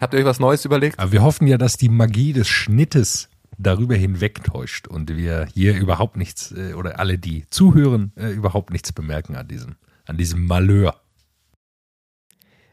Habt 0.00 0.14
ihr 0.14 0.20
euch 0.20 0.26
was 0.26 0.40
Neues 0.40 0.64
überlegt? 0.64 0.98
Aber 0.98 1.12
wir 1.12 1.22
hoffen 1.22 1.46
ja, 1.46 1.58
dass 1.58 1.76
die 1.76 1.90
Magie 1.90 2.32
des 2.32 2.48
Schnittes 2.48 3.28
darüber 3.62 3.94
hinwegtäuscht 3.94 4.88
und 4.88 5.14
wir 5.16 5.46
hier 5.52 5.78
überhaupt 5.78 6.16
nichts 6.16 6.52
äh, 6.52 6.74
oder 6.74 6.98
alle, 6.98 7.18
die 7.18 7.44
zuhören, 7.50 8.12
äh, 8.16 8.30
überhaupt 8.30 8.70
nichts 8.70 8.92
bemerken 8.92 9.36
an 9.36 9.48
diesem, 9.48 9.76
an 10.06 10.16
diesem 10.16 10.46
Malheur. 10.46 11.00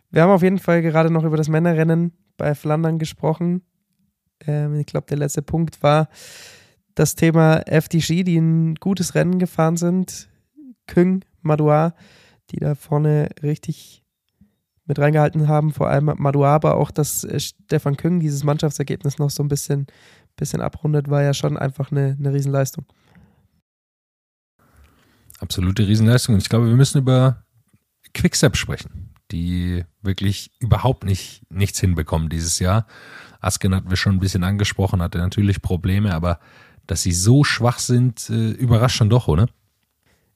wir 0.10 0.21
haben 0.21 0.32
auf 0.32 0.43
jeden 0.43 0.60
Fall 0.60 0.82
gerade 0.82 1.12
noch 1.12 1.23
über 1.23 1.38
das 1.38 1.50
Männerrennen 1.50 2.13
bei 2.38 2.56
Flandern 2.56 3.00
gesprochen. 3.00 3.62
Ähm, 4.45 4.76
ich 4.76 4.86
glaube, 4.86 5.08
der 5.08 5.17
letzte 5.17 5.41
Punkt 5.41 5.84
war 5.84 6.10
das 6.95 7.15
Thema 7.15 7.58
FDG, 7.67 8.23
die 8.23 8.38
ein 8.38 8.76
gutes 8.76 9.15
Rennen 9.15 9.39
gefahren 9.39 9.78
sind. 9.78 10.30
Küng, 10.88 11.23
Madouar, 11.41 11.93
die 12.50 12.58
da 12.58 12.76
vorne 12.76 13.30
richtig 13.43 14.04
mit 14.86 15.00
reingehalten 15.00 15.47
haben. 15.47 15.71
Vor 15.71 15.89
allem 15.89 16.12
Madouar, 16.17 16.54
aber 16.54 16.78
auch, 16.78 16.91
dass 16.91 17.23
äh, 17.23 17.39
Stefan 17.39 17.97
Küng 17.97 18.19
dieses 18.19 18.43
Mannschaftsergebnis 18.43 19.19
noch 19.19 19.30
so 19.30 19.43
ein 19.43 19.50
bisschen, 19.50 19.88
bisschen 20.38 20.62
abrundet, 20.62 21.10
war 21.10 21.23
ja 21.23 21.34
schon 21.34 21.58
einfach 21.58 21.91
eine, 21.91 22.15
eine 22.17 22.34
Riesenleistung. 22.34 22.86
Absolute 25.39 25.88
Riesenleistung. 25.88 26.36
Und 26.36 26.41
ich 26.41 26.50
glaube, 26.50 26.67
wir 26.67 26.76
müssen 26.76 27.00
über 27.00 27.43
Quickstep 28.13 28.56
sprechen, 28.56 29.13
die 29.32 29.84
wirklich 30.02 30.52
überhaupt 30.60 31.04
nicht 31.04 31.41
nichts 31.52 31.80
hinbekommen 31.80 32.30
dieses 32.30 32.60
Jahr. 32.60 32.88
Asken 33.39 33.76
hatten 33.76 33.89
wir 33.89 33.97
schon 33.97 34.15
ein 34.15 34.19
bisschen 34.19 34.43
angesprochen, 34.43 35.02
hatte 35.02 35.19
natürlich 35.19 35.62
Probleme, 35.62 36.13
aber 36.13 36.39
dass 36.88 37.04
sie 37.04 37.12
so 37.12 37.43
schwach 37.43 37.80
sind, 37.80 38.30
äh, 38.30 38.52
überrascht 38.52 38.97
schon 38.97 39.10
doch, 39.10 39.28
oder? 39.28 39.47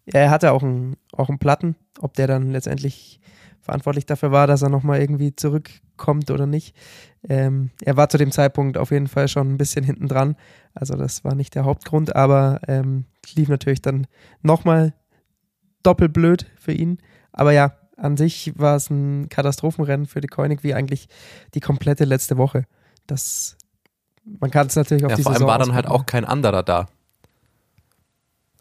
Ja, 0.06 0.20
er 0.20 0.30
hatte 0.30 0.52
auch 0.52 0.64
einen, 0.64 0.98
auch 1.14 1.30
einen 1.30 1.40
Platten. 1.40 1.76
Ob 2.00 2.14
der 2.14 2.28
dann 2.28 2.52
letztendlich 2.52 3.20
verantwortlich 3.62 4.06
dafür 4.06 4.32
war, 4.32 4.48
dass 4.48 4.62
er 4.62 4.70
nochmal 4.70 5.00
irgendwie 5.00 5.36
zurückkommt 5.36 6.32
oder 6.32 6.48
nicht. 6.48 6.76
Ähm, 7.28 7.70
er 7.82 7.96
war 7.96 8.10
zu 8.10 8.18
dem 8.18 8.32
Zeitpunkt 8.32 8.78
auf 8.78 8.92
jeden 8.92 9.08
Fall 9.08 9.28
schon 9.28 9.54
ein 9.54 9.58
bisschen 9.58 9.84
hinten 9.84 10.08
dran. 10.08 10.36
Also 10.74 10.96
das 10.96 11.24
war 11.24 11.36
nicht 11.36 11.56
der 11.56 11.66
Hauptgrund, 11.66 12.16
aber 12.16 12.60
ähm, 12.68 13.06
lief 13.34 13.50
natürlich 13.50 13.82
dann 13.82 14.08
nochmal 14.42 14.94
doppelt 15.84 16.14
blöd 16.14 16.48
für 16.60 16.74
ihn. 16.74 16.98
Aber 17.32 17.52
ja, 17.52 17.74
an 17.98 18.18
sich 18.18 18.54
war 18.58 18.76
es 18.76 18.90
ein 18.90 19.30
Katastrophenrennen 19.30 20.08
für 20.08 20.22
die 20.22 20.28
Koenig, 20.28 20.64
wie 20.64 20.74
eigentlich 20.74 21.08
die 21.54 21.60
komplette 21.60 22.06
letzte 22.06 22.38
Woche. 22.38 22.66
Das, 23.06 23.58
man 24.24 24.50
kann 24.50 24.68
es 24.68 24.76
natürlich 24.76 25.06
auf 25.06 25.12
Ja, 25.12 25.18
die 25.18 25.24
vor 25.24 25.32
allem 25.32 25.40
Saison 25.40 25.50
war 25.50 25.60
dann 25.60 25.74
halt 25.74 25.88
auch 25.88 26.06
kein 26.06 26.26
anderer 26.26 26.64
da. 26.64 26.88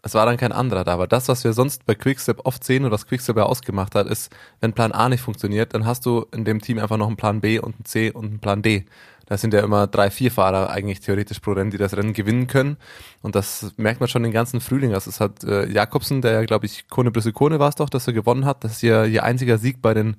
Es 0.03 0.15
war 0.15 0.25
dann 0.25 0.37
kein 0.37 0.51
anderer 0.51 0.83
da, 0.83 0.93
aber 0.93 1.07
das, 1.07 1.27
was 1.27 1.43
wir 1.43 1.53
sonst 1.53 1.85
bei 1.85 1.93
Quickstep 1.93 2.41
oft 2.45 2.63
sehen 2.63 2.85
und 2.85 2.91
was 2.91 3.05
Quickstep 3.05 3.37
ja 3.37 3.43
ausgemacht 3.43 3.93
hat, 3.93 4.07
ist, 4.07 4.35
wenn 4.59 4.73
Plan 4.73 4.91
A 4.91 5.09
nicht 5.09 5.21
funktioniert, 5.21 5.75
dann 5.75 5.85
hast 5.85 6.05
du 6.07 6.25
in 6.31 6.43
dem 6.43 6.59
Team 6.59 6.79
einfach 6.79 6.97
noch 6.97 7.07
einen 7.07 7.17
Plan 7.17 7.39
B 7.39 7.59
und 7.59 7.75
einen 7.75 7.85
C 7.85 8.11
und 8.11 8.25
einen 8.25 8.39
Plan 8.39 8.63
D. 8.63 8.85
Da 9.31 9.37
sind 9.37 9.53
ja 9.53 9.61
immer 9.61 9.87
drei, 9.87 10.11
vier 10.11 10.29
Fahrer 10.29 10.71
eigentlich 10.71 10.99
theoretisch 10.99 11.39
pro 11.39 11.53
Rennen, 11.53 11.71
die 11.71 11.77
das 11.77 11.95
Rennen 11.95 12.11
gewinnen 12.11 12.47
können. 12.47 12.75
Und 13.21 13.33
das 13.33 13.71
merkt 13.77 14.01
man 14.01 14.09
schon 14.09 14.23
den 14.23 14.33
ganzen 14.33 14.59
Frühling. 14.59 14.93
Also 14.93 15.09
es 15.09 15.21
hat 15.21 15.45
äh, 15.45 15.69
Jakobsen, 15.69 16.21
der 16.21 16.33
ja, 16.33 16.43
glaube 16.43 16.65
ich, 16.65 16.89
Kone 16.89 17.11
Brüssel 17.11 17.31
Kone 17.31 17.57
war 17.57 17.69
es 17.69 17.75
doch, 17.75 17.89
dass 17.89 18.07
er 18.07 18.11
gewonnen 18.11 18.43
hat. 18.43 18.65
Das 18.65 18.73
ist 18.73 18.81
ja 18.81 19.05
ihr 19.05 19.23
einziger 19.23 19.57
Sieg 19.57 19.81
bei 19.81 19.93
den 19.93 20.17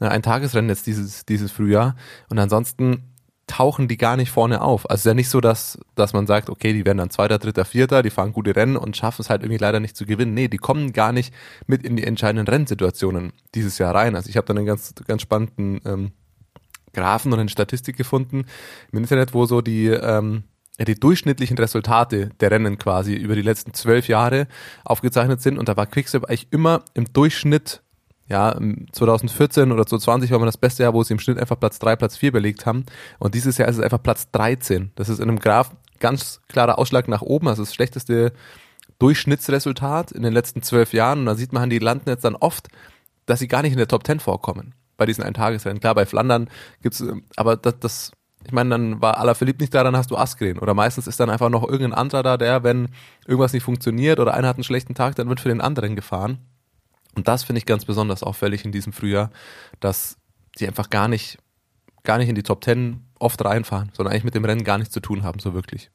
äh, 0.00 0.06
Eintagesrennen 0.06 0.70
jetzt 0.70 0.86
dieses, 0.86 1.26
dieses 1.26 1.52
Frühjahr. 1.52 1.94
Und 2.30 2.38
ansonsten 2.38 3.02
tauchen 3.46 3.88
die 3.88 3.96
gar 3.96 4.16
nicht 4.16 4.30
vorne 4.30 4.62
auf. 4.62 4.88
Also 4.88 4.94
es 4.94 5.00
ist 5.02 5.06
ja 5.06 5.14
nicht 5.14 5.28
so, 5.28 5.40
dass, 5.40 5.78
dass 5.94 6.12
man 6.12 6.26
sagt, 6.26 6.48
okay, 6.48 6.72
die 6.72 6.84
werden 6.86 6.98
dann 6.98 7.10
Zweiter, 7.10 7.38
Dritter, 7.38 7.64
Vierter, 7.64 8.02
die 8.02 8.10
fahren 8.10 8.32
gute 8.32 8.56
Rennen 8.56 8.76
und 8.76 8.96
schaffen 8.96 9.22
es 9.22 9.30
halt 9.30 9.42
irgendwie 9.42 9.58
leider 9.58 9.80
nicht 9.80 9.96
zu 9.96 10.06
gewinnen. 10.06 10.34
Nee, 10.34 10.48
die 10.48 10.56
kommen 10.56 10.92
gar 10.92 11.12
nicht 11.12 11.34
mit 11.66 11.82
in 11.82 11.96
die 11.96 12.04
entscheidenden 12.04 12.48
Rennsituationen 12.48 13.32
dieses 13.54 13.78
Jahr 13.78 13.94
rein. 13.94 14.16
Also 14.16 14.30
ich 14.30 14.36
habe 14.36 14.46
dann 14.46 14.58
einen 14.58 14.66
ganz, 14.66 14.94
ganz 15.06 15.22
spannenden 15.22 15.80
ähm, 15.84 16.12
Graphen 16.94 17.32
und 17.32 17.40
eine 17.40 17.48
Statistik 17.48 17.96
gefunden 17.96 18.46
im 18.92 18.98
Internet, 18.98 19.34
wo 19.34 19.46
so 19.46 19.60
die, 19.60 19.88
ähm, 19.88 20.44
die 20.78 20.94
durchschnittlichen 20.94 21.58
Resultate 21.58 22.30
der 22.40 22.50
Rennen 22.50 22.78
quasi 22.78 23.14
über 23.14 23.34
die 23.34 23.42
letzten 23.42 23.74
zwölf 23.74 24.08
Jahre 24.08 24.48
aufgezeichnet 24.84 25.42
sind. 25.42 25.58
Und 25.58 25.68
da 25.68 25.76
war 25.76 25.86
Quickstep 25.86 26.24
eigentlich 26.24 26.48
immer 26.50 26.82
im 26.94 27.12
Durchschnitt, 27.12 27.82
ja, 28.28 28.58
2014 28.92 29.70
oder 29.70 29.84
2020 29.84 30.30
war 30.30 30.38
man 30.38 30.46
das 30.46 30.56
beste 30.56 30.82
Jahr, 30.82 30.94
wo 30.94 31.02
sie 31.02 31.12
im 31.12 31.18
Schnitt 31.18 31.38
einfach 31.38 31.60
Platz 31.60 31.78
drei, 31.78 31.94
Platz 31.94 32.16
vier 32.16 32.32
belegt 32.32 32.64
haben. 32.64 32.86
Und 33.18 33.34
dieses 33.34 33.58
Jahr 33.58 33.68
ist 33.68 33.76
es 33.76 33.82
einfach 33.82 34.02
Platz 34.02 34.30
13. 34.30 34.92
Das 34.94 35.08
ist 35.08 35.18
in 35.18 35.28
einem 35.28 35.38
Graph 35.38 35.72
ganz 36.00 36.40
klarer 36.48 36.78
Ausschlag 36.78 37.06
nach 37.08 37.22
oben, 37.22 37.48
also 37.48 37.62
das 37.62 37.74
schlechteste 37.74 38.32
Durchschnittsresultat 38.98 40.12
in 40.12 40.22
den 40.22 40.32
letzten 40.32 40.62
zwölf 40.62 40.92
Jahren. 40.92 41.20
Und 41.20 41.26
da 41.26 41.34
sieht 41.34 41.52
man, 41.52 41.68
die 41.68 41.78
landen 41.78 42.08
jetzt 42.08 42.24
dann 42.24 42.36
oft, 42.36 42.68
dass 43.26 43.40
sie 43.40 43.48
gar 43.48 43.62
nicht 43.62 43.72
in 43.72 43.78
der 43.78 43.88
Top 43.88 44.06
10 44.06 44.20
vorkommen 44.20 44.74
bei 44.96 45.06
diesen 45.06 45.24
Eintagesrennen. 45.24 45.80
Klar, 45.80 45.94
bei 45.94 46.06
Flandern 46.06 46.48
gibt's, 46.82 47.04
aber 47.36 47.56
das, 47.56 47.78
das 47.80 48.12
ich 48.46 48.52
meine, 48.52 48.70
dann 48.70 49.00
war 49.00 49.18
Alaphilippe 49.18 49.62
nicht 49.62 49.74
da, 49.74 49.82
dann 49.82 49.96
hast 49.96 50.10
du 50.10 50.16
Askren. 50.16 50.58
Oder 50.58 50.74
meistens 50.74 51.06
ist 51.06 51.18
dann 51.18 51.30
einfach 51.30 51.48
noch 51.48 51.62
irgendein 51.62 51.94
anderer 51.94 52.22
da, 52.22 52.36
der, 52.36 52.62
wenn 52.62 52.88
irgendwas 53.26 53.52
nicht 53.52 53.62
funktioniert 53.62 54.20
oder 54.20 54.34
einer 54.34 54.48
hat 54.48 54.56
einen 54.56 54.64
schlechten 54.64 54.94
Tag, 54.94 55.14
dann 55.16 55.28
wird 55.28 55.40
für 55.40 55.48
den 55.48 55.60
anderen 55.60 55.96
gefahren. 55.96 56.38
Und 57.14 57.28
das 57.28 57.44
finde 57.44 57.58
ich 57.58 57.66
ganz 57.66 57.84
besonders 57.84 58.22
auffällig 58.22 58.64
in 58.64 58.72
diesem 58.72 58.92
Frühjahr, 58.92 59.30
dass 59.80 60.16
die 60.58 60.66
einfach 60.66 60.90
gar 60.90 61.08
nicht, 61.08 61.38
gar 62.02 62.18
nicht 62.18 62.28
in 62.28 62.34
die 62.34 62.42
Top 62.42 62.64
10 62.64 63.00
oft 63.18 63.44
reinfahren, 63.44 63.90
sondern 63.94 64.12
eigentlich 64.12 64.24
mit 64.24 64.34
dem 64.34 64.44
Rennen 64.44 64.64
gar 64.64 64.78
nichts 64.78 64.92
zu 64.92 65.00
tun 65.00 65.22
haben, 65.22 65.38
so 65.38 65.54
wirklich. 65.54 65.90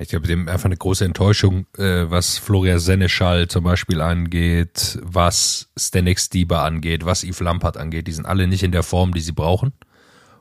Ich 0.00 0.10
glaube, 0.10 0.28
dem 0.28 0.48
einfach 0.48 0.66
eine 0.66 0.76
große 0.76 1.04
Enttäuschung, 1.04 1.66
äh, 1.76 2.08
was 2.08 2.38
Florian 2.38 2.78
Seneschall 2.78 3.48
zum 3.48 3.64
Beispiel 3.64 4.00
angeht, 4.00 4.98
was 5.02 5.70
Stanek 5.76 6.20
Stieber 6.20 6.62
angeht, 6.62 7.04
was 7.04 7.24
Yves 7.24 7.40
Lampard 7.40 7.76
angeht. 7.76 8.06
Die 8.06 8.12
sind 8.12 8.24
alle 8.24 8.46
nicht 8.46 8.62
in 8.62 8.70
der 8.70 8.84
Form, 8.84 9.12
die 9.12 9.20
sie 9.20 9.32
brauchen. 9.32 9.72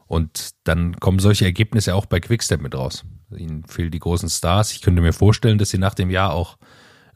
Und 0.06 0.52
dann 0.64 1.00
kommen 1.00 1.18
solche 1.18 1.46
Ergebnisse 1.46 1.96
auch 1.96 2.06
bei 2.06 2.20
Quickstep 2.20 2.62
mit 2.62 2.76
raus. 2.76 3.04
Ihnen 3.36 3.66
fehlen 3.66 3.92
die 3.92 4.00
großen 4.00 4.30
Stars. 4.30 4.72
Ich 4.72 4.82
könnte 4.82 5.02
mir 5.02 5.12
vorstellen, 5.12 5.58
dass 5.58 5.72
sie 5.72 5.80
nach 5.80 5.96
dem 5.96 6.12
Jahr 6.12 6.34
auch 6.34 6.58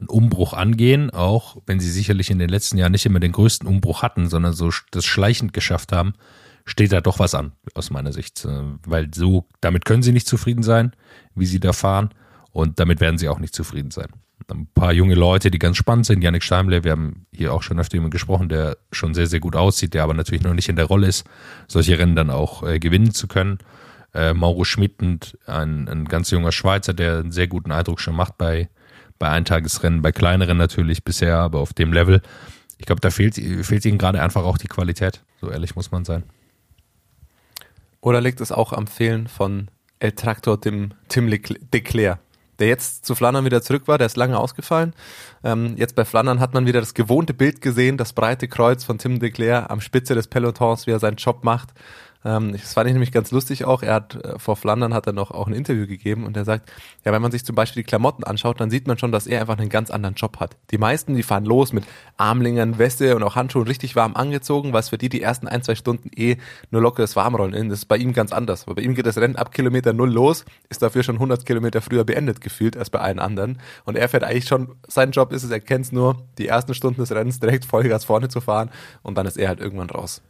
einen 0.02 0.10
Umbruch 0.10 0.54
angehen, 0.54 1.10
auch 1.10 1.58
wenn 1.66 1.80
sie 1.80 1.90
sicherlich 1.90 2.30
in 2.30 2.40
den 2.40 2.50
letzten 2.50 2.78
Jahren 2.78 2.92
nicht 2.92 3.06
immer 3.06 3.20
den 3.20 3.32
größten 3.32 3.68
Umbruch 3.68 4.02
hatten, 4.02 4.30
sondern 4.30 4.54
so 4.54 4.70
das 4.92 5.06
schleichend 5.06 5.54
geschafft 5.54 5.94
haben, 5.94 6.14
steht 6.66 6.92
da 6.92 7.02
doch 7.02 7.20
was 7.20 7.34
an, 7.34 7.54
aus 7.74 7.90
meiner 7.90 8.12
Sicht. 8.12 8.46
Äh, 8.46 8.64
weil 8.86 9.10
so, 9.14 9.48
damit 9.62 9.86
können 9.86 10.04
sie 10.04 10.12
nicht 10.12 10.28
zufrieden 10.28 10.64
sein, 10.64 10.92
wie 11.36 11.46
sie 11.46 11.60
da 11.60 11.72
fahren. 11.74 12.10
Und 12.52 12.80
damit 12.80 13.00
werden 13.00 13.18
sie 13.18 13.30
auch 13.30 13.40
nicht 13.40 13.56
zufrieden 13.56 13.92
sein 13.92 14.10
ein 14.52 14.68
paar 14.74 14.94
junge 14.94 15.16
Leute, 15.16 15.52
die 15.52 15.60
ganz 15.60 15.78
spannend 15.78 16.06
sind. 16.06 16.24
Yannick 16.24 16.44
Steimler, 16.44 16.84
wir 16.84 16.92
haben 16.92 17.26
hier 17.34 17.54
auch 17.54 17.64
schon 17.64 17.80
öfter 17.80 17.96
jemand 17.96 18.12
gesprochen, 18.12 18.50
der 18.50 18.78
schon 18.92 19.14
sehr, 19.14 19.28
sehr 19.28 19.40
gut 19.40 19.56
aussieht, 19.56 19.94
der 19.94 20.04
aber 20.04 20.14
natürlich 20.14 20.44
noch 20.44 20.54
nicht 20.54 20.70
in 20.70 20.76
der 20.76 20.86
Rolle 20.86 21.08
ist, 21.08 21.26
solche 21.68 21.98
Rennen 21.98 22.16
dann 22.16 22.30
auch 22.30 22.64
äh, 22.64 22.80
gewinnen 22.80 23.14
zu 23.14 23.28
können. 23.28 23.60
Äh, 24.14 24.34
Mauro 24.34 24.64
Schmidt, 24.64 25.02
ein, 25.46 25.88
ein 25.88 26.06
ganz 26.06 26.32
junger 26.32 26.52
Schweizer, 26.52 26.94
der 26.94 27.20
einen 27.20 27.32
sehr 27.32 27.48
guten 27.48 27.72
Eindruck 27.72 28.00
schon 28.00 28.16
macht 28.16 28.38
bei, 28.38 28.70
bei 29.22 29.30
Eintagesrennen, 29.30 30.02
bei 30.02 30.12
kleineren 30.12 30.58
natürlich 30.58 31.04
bisher, 31.04 31.38
aber 31.38 31.60
auf 31.60 31.74
dem 31.74 31.94
Level. 31.94 32.24
Ich 32.80 32.88
glaube, 32.88 33.02
da 33.02 33.12
fehlt, 33.12 33.36
fehlt 33.36 33.86
ihnen 33.86 34.00
gerade 34.00 34.20
einfach 34.20 34.44
auch 34.44 34.58
die 34.58 34.68
Qualität. 34.68 35.22
So 35.40 35.52
ehrlich 35.52 35.76
muss 35.76 35.92
man 35.92 36.06
sein. 36.06 36.24
Oder 38.02 38.20
liegt 38.20 38.42
es 38.42 38.52
auch 38.52 38.74
am 38.74 38.88
Fehlen 38.88 39.28
von 39.28 39.70
El 40.00 40.14
Tractor 40.14 40.60
Tim, 40.60 40.96
Tim 41.08 41.28
Leclerc? 41.28 42.20
der 42.60 42.68
jetzt 42.68 43.06
zu 43.06 43.16
Flandern 43.16 43.44
wieder 43.44 43.64
zurück 43.64 43.88
war, 43.88 43.98
der 43.98 44.06
ist 44.06 44.18
lange 44.18 44.38
ausgefallen. 44.38 44.94
Ähm, 45.44 45.74
jetzt 45.78 45.96
bei 45.96 46.06
Flandern 46.06 46.40
hat 46.40 46.54
man 46.54 46.68
wieder 46.68 46.80
das 46.80 46.94
gewohnte 46.94 47.34
Bild 47.34 47.60
gesehen, 47.60 47.98
das 47.98 48.14
breite 48.14 48.48
Kreuz 48.48 48.84
von 48.84 49.00
Tim 49.00 49.20
de 49.20 49.32
Cler 49.32 49.72
am 49.72 49.82
Spitze 49.82 50.14
des 50.14 50.28
Pelotons, 50.28 50.86
wie 50.86 50.92
er 50.92 51.00
seinen 51.00 51.16
Job 51.16 51.44
macht. 51.44 51.70
Ähm, 52.24 52.52
das 52.52 52.74
fand 52.74 52.88
ich 52.88 52.94
nämlich 52.94 53.12
ganz 53.12 53.32
lustig 53.32 53.66
auch. 53.66 53.82
Er 53.84 53.96
hat 53.96 54.16
äh, 54.16 54.38
vor 54.38 54.56
Flandern 54.56 54.94
hat 54.94 55.08
er 55.08 55.14
noch 55.14 55.32
auch 55.32 55.48
ein 55.48 55.54
Interview 55.54 55.88
gegeben 55.88 56.26
und 56.26 56.38
er 56.38 56.46
sagt, 56.46 56.72
ja, 57.04 57.12
wenn 57.12 57.22
man 57.22 57.32
sich 57.32 57.46
zum 57.46 57.56
Beispiel 57.56 57.84
die 57.84 57.88
Klamotten 57.88 58.24
anschaut, 58.24 58.60
dann 58.60 58.70
sieht 58.70 58.88
man 58.88 58.98
schon, 58.98 59.12
dass 59.12 59.28
er 59.28 59.42
einfach 59.42 59.58
einen 59.58 59.70
ganz 59.70 59.90
anderen 59.90 60.16
Job 60.16 60.40
hat. 60.40 60.58
Die 60.72 60.78
meisten, 60.78 61.16
die 61.16 61.24
fahren 61.24 61.46
los 61.46 61.74
mit 61.74 61.84
Armlingern, 62.18 62.78
Weste 62.78 63.16
und 63.16 63.24
auch 63.24 63.36
Handschuhen 63.36 63.68
richtig 63.68 63.96
warm 63.96 64.16
angezogen, 64.16 64.74
was 64.74 64.90
für 64.90 64.98
die 64.98 65.10
die 65.10 65.22
ersten 65.22 65.48
ein, 65.48 65.64
zwei 65.64 65.76
Stunden 65.76 66.10
eh 66.16 66.38
nur 66.70 66.82
lockeres 66.82 67.16
Warmrollen 67.16 67.54
ist. 67.54 67.72
Das 67.72 67.80
ist 67.80 67.86
bei 67.86 67.98
ihm 67.98 68.14
ganz 68.14 68.32
anders. 68.32 68.64
Aber 68.66 68.76
bei 68.76 68.82
ihm 68.84 68.96
geht 68.96 69.06
das 69.06 69.18
Rennen 69.18 69.36
ab 69.36 69.52
Kilometer 69.52 69.94
null 69.94 70.12
los, 70.12 70.46
ist 70.70 70.82
dafür 70.82 71.04
schon 71.04 71.16
100 71.16 71.46
Kilometer 71.46 71.82
früher 71.82 72.04
beendet 72.04 72.42
gefühlt 72.42 72.78
als 72.78 72.90
bei 72.90 73.00
allen 73.00 73.20
anderen. 73.20 73.60
Und 73.86 73.98
er 73.98 74.10
fährt 74.10 74.24
eigentlich 74.24 74.46
schon, 74.46 74.76
sein 74.88 75.12
Job 75.12 75.32
ist 75.32 75.44
es, 75.44 75.52
er 75.52 75.60
kennt 75.60 75.92
nur, 75.92 76.18
die 76.38 76.48
ersten 76.48 76.74
Stunden 76.74 77.02
des 77.02 77.12
Rennens 77.12 77.40
direkt 77.40 77.66
Vollgas 77.66 78.06
vorne 78.06 78.30
zu 78.30 78.42
fahren 78.42 78.70
und 79.02 79.18
dann 79.18 79.26
ist 79.26 79.38
er 79.38 79.48
halt 79.48 79.60
irgendwann 79.60 79.90
raus. 79.90 80.22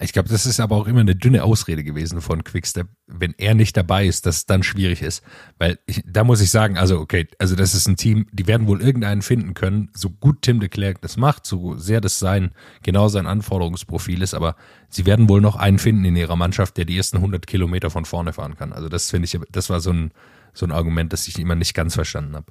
Ich 0.00 0.12
glaube, 0.12 0.28
das 0.28 0.46
ist 0.46 0.60
aber 0.60 0.76
auch 0.76 0.86
immer 0.86 1.00
eine 1.00 1.16
dünne 1.16 1.42
Ausrede 1.42 1.82
gewesen 1.82 2.20
von 2.20 2.44
Quickstep, 2.44 2.86
wenn 3.08 3.34
er 3.36 3.54
nicht 3.54 3.76
dabei 3.76 4.06
ist, 4.06 4.26
dass 4.26 4.36
es 4.36 4.46
dann 4.46 4.62
schwierig 4.62 5.02
ist. 5.02 5.24
Weil 5.58 5.80
ich, 5.86 6.02
da 6.06 6.22
muss 6.22 6.40
ich 6.40 6.52
sagen, 6.52 6.78
also 6.78 7.00
okay, 7.00 7.26
also 7.40 7.56
das 7.56 7.74
ist 7.74 7.88
ein 7.88 7.96
Team, 7.96 8.26
die 8.30 8.46
werden 8.46 8.68
wohl 8.68 8.80
irgendeinen 8.80 9.22
finden 9.22 9.54
können, 9.54 9.90
so 9.94 10.10
gut 10.10 10.42
Tim 10.42 10.60
de 10.60 10.68
Klerk 10.68 11.00
das 11.02 11.16
macht, 11.16 11.46
so 11.46 11.76
sehr 11.76 12.00
das 12.00 12.20
sein, 12.20 12.52
genau 12.84 13.08
sein 13.08 13.26
Anforderungsprofil 13.26 14.22
ist, 14.22 14.34
aber 14.34 14.54
sie 14.88 15.04
werden 15.04 15.28
wohl 15.28 15.40
noch 15.40 15.56
einen 15.56 15.80
finden 15.80 16.04
in 16.04 16.14
ihrer 16.14 16.36
Mannschaft, 16.36 16.76
der 16.76 16.84
die 16.84 16.96
ersten 16.96 17.16
100 17.16 17.48
Kilometer 17.48 17.90
von 17.90 18.04
vorne 18.04 18.32
fahren 18.32 18.56
kann. 18.56 18.72
Also 18.72 18.88
das 18.88 19.10
finde 19.10 19.26
ich, 19.26 19.36
das 19.50 19.68
war 19.68 19.80
so 19.80 19.92
ein, 19.92 20.12
so 20.54 20.64
ein 20.64 20.70
Argument, 20.70 21.12
das 21.12 21.26
ich 21.26 21.40
immer 21.40 21.56
nicht 21.56 21.74
ganz 21.74 21.94
verstanden 21.94 22.36
habe. 22.36 22.46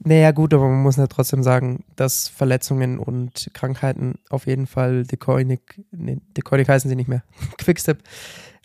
Naja, 0.00 0.30
gut, 0.30 0.52
aber 0.52 0.68
man 0.68 0.82
muss 0.82 0.96
ja 0.96 1.06
trotzdem 1.06 1.42
sagen, 1.42 1.84
dass 1.96 2.28
Verletzungen 2.28 2.98
und 2.98 3.50
Krankheiten 3.54 4.18
auf 4.28 4.46
jeden 4.46 4.66
Fall 4.66 5.04
Decoinic, 5.04 5.82
nee, 5.90 6.18
Decoinic 6.36 6.68
heißen 6.68 6.88
sie 6.88 6.96
nicht 6.96 7.08
mehr, 7.08 7.22
Quickstep, 7.58 8.02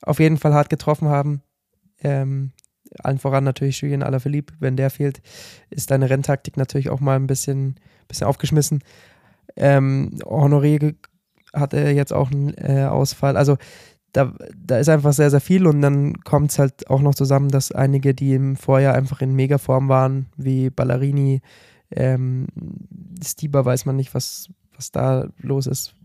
auf 0.01 0.19
jeden 0.19 0.37
Fall 0.37 0.53
hart 0.53 0.69
getroffen 0.69 1.07
haben. 1.07 1.41
Ähm, 2.03 2.51
allen 2.99 3.19
voran 3.19 3.43
natürlich 3.43 3.81
Julien 3.81 4.03
Alaphilippe, 4.03 4.53
wenn 4.59 4.75
der 4.75 4.89
fehlt, 4.89 5.21
ist 5.69 5.91
deine 5.91 6.09
Renntaktik 6.09 6.57
natürlich 6.57 6.89
auch 6.89 6.99
mal 6.99 7.15
ein 7.15 7.27
bisschen, 7.27 7.79
bisschen 8.07 8.27
aufgeschmissen. 8.27 8.83
Ähm, 9.55 10.19
Honoré 10.23 10.95
hatte 11.53 11.89
jetzt 11.89 12.13
auch 12.13 12.31
einen 12.31 12.53
äh, 12.57 12.85
Ausfall. 12.89 13.37
Also 13.37 13.57
da, 14.13 14.33
da 14.55 14.77
ist 14.77 14.89
einfach 14.89 15.13
sehr, 15.13 15.29
sehr 15.29 15.41
viel 15.41 15.65
und 15.65 15.81
dann 15.81 16.21
kommt 16.23 16.51
es 16.51 16.59
halt 16.59 16.89
auch 16.89 17.01
noch 17.01 17.15
zusammen, 17.15 17.49
dass 17.49 17.71
einige, 17.71 18.13
die 18.13 18.33
im 18.33 18.55
Vorjahr 18.55 18.95
einfach 18.95 19.21
in 19.21 19.35
Megaform 19.35 19.89
waren, 19.89 20.27
wie 20.37 20.69
Ballerini, 20.69 21.41
ähm, 21.91 22.47
Stieber 23.23 23.65
weiß 23.65 23.85
man 23.85 23.95
nicht, 23.95 24.13
was, 24.13 24.49
was 24.75 24.91
da 24.91 25.27
los 25.37 25.67
ist, 25.67 25.95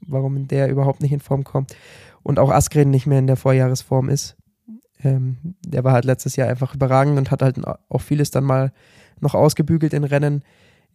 warum 0.00 0.48
der 0.48 0.70
überhaupt 0.70 1.02
nicht 1.02 1.12
in 1.12 1.20
Form 1.20 1.44
kommt 1.44 1.76
und 2.22 2.38
auch 2.38 2.50
Askren 2.50 2.90
nicht 2.90 3.06
mehr 3.06 3.18
in 3.18 3.26
der 3.26 3.36
Vorjahresform 3.36 4.08
ist. 4.08 4.36
Ähm, 5.02 5.54
der 5.64 5.84
war 5.84 5.92
halt 5.92 6.04
letztes 6.04 6.36
Jahr 6.36 6.48
einfach 6.48 6.74
überragend 6.74 7.18
und 7.18 7.30
hat 7.30 7.42
halt 7.42 7.58
auch 7.64 8.02
vieles 8.02 8.30
dann 8.30 8.44
mal 8.44 8.72
noch 9.20 9.34
ausgebügelt 9.34 9.94
in 9.94 10.04
Rennen, 10.04 10.42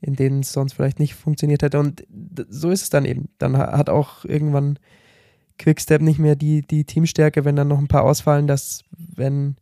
in 0.02 0.16
denen 0.16 0.42
es 0.42 0.54
sonst 0.54 0.74
vielleicht 0.74 1.00
nicht 1.00 1.16
funktioniert 1.16 1.64
hätte 1.64 1.80
und 1.80 2.06
so 2.50 2.70
ist 2.70 2.84
es 2.84 2.90
dann 2.90 3.06
eben. 3.06 3.30
Dann 3.38 3.58
hat 3.58 3.90
auch 3.90 4.26
irgendwann 4.26 4.78
Quickstep 5.58 6.02
nicht 6.02 6.20
mehr 6.20 6.36
die, 6.36 6.62
die 6.62 6.84
Teamstärke, 6.84 7.46
wenn 7.46 7.56
dann 7.56 7.68
noch 7.68 7.80
ein 7.80 7.88
paar 7.88 8.04
ausfallen, 8.04 8.48
dass 8.48 8.84
wenn 8.92 9.56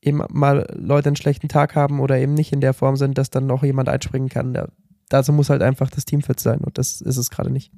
eben 0.00 0.22
mal 0.28 0.66
Leute 0.74 1.08
einen 1.08 1.16
schlechten 1.16 1.48
Tag 1.48 1.74
haben 1.74 2.00
oder 2.00 2.18
eben 2.18 2.34
nicht 2.34 2.52
in 2.52 2.60
der 2.60 2.74
Form 2.74 2.96
sind, 2.96 3.18
dass 3.18 3.30
dann 3.30 3.46
noch 3.46 3.62
jemand 3.62 3.88
einspringen 3.88 4.28
kann. 4.28 4.54
Da, 4.54 4.68
dazu 5.08 5.32
muss 5.32 5.50
halt 5.50 5.62
einfach 5.62 5.90
das 5.90 6.04
Team 6.04 6.22
fit 6.22 6.38
sein 6.38 6.60
und 6.60 6.78
das 6.78 7.00
ist 7.00 7.16
es 7.16 7.30
gerade 7.30 7.50
nicht. 7.50 7.72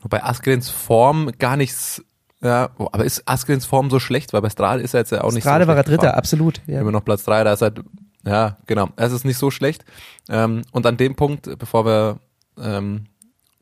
Wobei 0.00 0.24
Asgrens 0.24 0.68
Form 0.68 1.30
gar 1.38 1.56
nichts, 1.56 2.02
ja, 2.42 2.70
aber 2.76 3.04
ist 3.04 3.22
Asgrens 3.26 3.66
Form 3.66 3.90
so 3.90 4.00
schlecht? 4.00 4.32
Weil 4.32 4.42
bei 4.42 4.50
Strade 4.50 4.82
ist 4.82 4.94
er 4.94 5.00
jetzt 5.00 5.12
ja 5.12 5.18
auch 5.18 5.30
Strade 5.30 5.34
nicht 5.34 5.44
so 5.44 5.48
Strade 5.48 5.66
war 5.68 5.76
er 5.76 5.84
Dritter, 5.84 6.16
absolut. 6.16 6.60
Ja. 6.66 6.80
Immer 6.80 6.92
noch 6.92 7.04
Platz 7.04 7.24
drei, 7.24 7.44
da 7.44 7.52
ist 7.52 7.62
halt, 7.62 7.82
ja, 8.26 8.56
genau, 8.66 8.88
es 8.96 9.12
ist 9.12 9.24
nicht 9.24 9.38
so 9.38 9.50
schlecht. 9.50 9.84
Ähm, 10.28 10.62
und 10.72 10.86
an 10.86 10.96
dem 10.96 11.14
Punkt, 11.14 11.56
bevor 11.58 11.84
wir 11.84 12.18
ähm, 12.58 13.04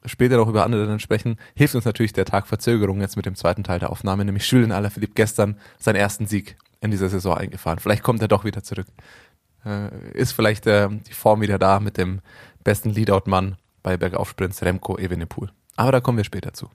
später 0.05 0.37
noch 0.37 0.49
über 0.49 0.65
andere 0.65 0.87
dann 0.87 1.01
sprechen, 1.01 1.37
hilft 1.55 1.75
uns 1.75 1.85
natürlich 1.85 2.13
der 2.13 2.25
Tag 2.25 2.47
Verzögerung 2.47 3.01
jetzt 3.01 3.17
mit 3.17 3.27
dem 3.27 3.35
zweiten 3.35 3.65
Teil 3.65 3.79
der 3.79 3.91
Aufnahme, 3.91 4.25
nämlich 4.25 4.51
Julian 4.51 4.73
Alaphilippe 4.73 5.15
gestern 5.15 5.59
seinen 5.79 5.97
ersten 5.97 6.27
Sieg 6.27 6.57
in 6.81 6.91
dieser 6.91 7.09
Saison 7.09 7.37
eingefahren. 7.37 7.79
Vielleicht 7.79 8.03
kommt 8.03 8.23
er 8.23 8.29
doch 8.29 8.45
wieder 8.45 8.63
zurück. 8.63 8.87
Äh, 9.65 10.13
ist 10.13 10.33
vielleicht 10.33 10.67
äh, 10.67 10.89
die 10.89 11.13
Form 11.13 11.41
wieder 11.43 11.59
da 11.59 11.81
mit 11.81 11.97
dem 11.99 12.21
besten 12.65 12.91
Leadout-Mann 12.91 13.57
bei 13.83 13.97
Bergaufsprints 13.97 14.63
Remco 14.63 14.97
Evenepoel. 14.99 15.51
Aber 15.77 15.93
da 15.93 16.01
kommen 16.01 16.19
wir 16.19 16.25
später 16.25 16.53
zu. 16.53 16.71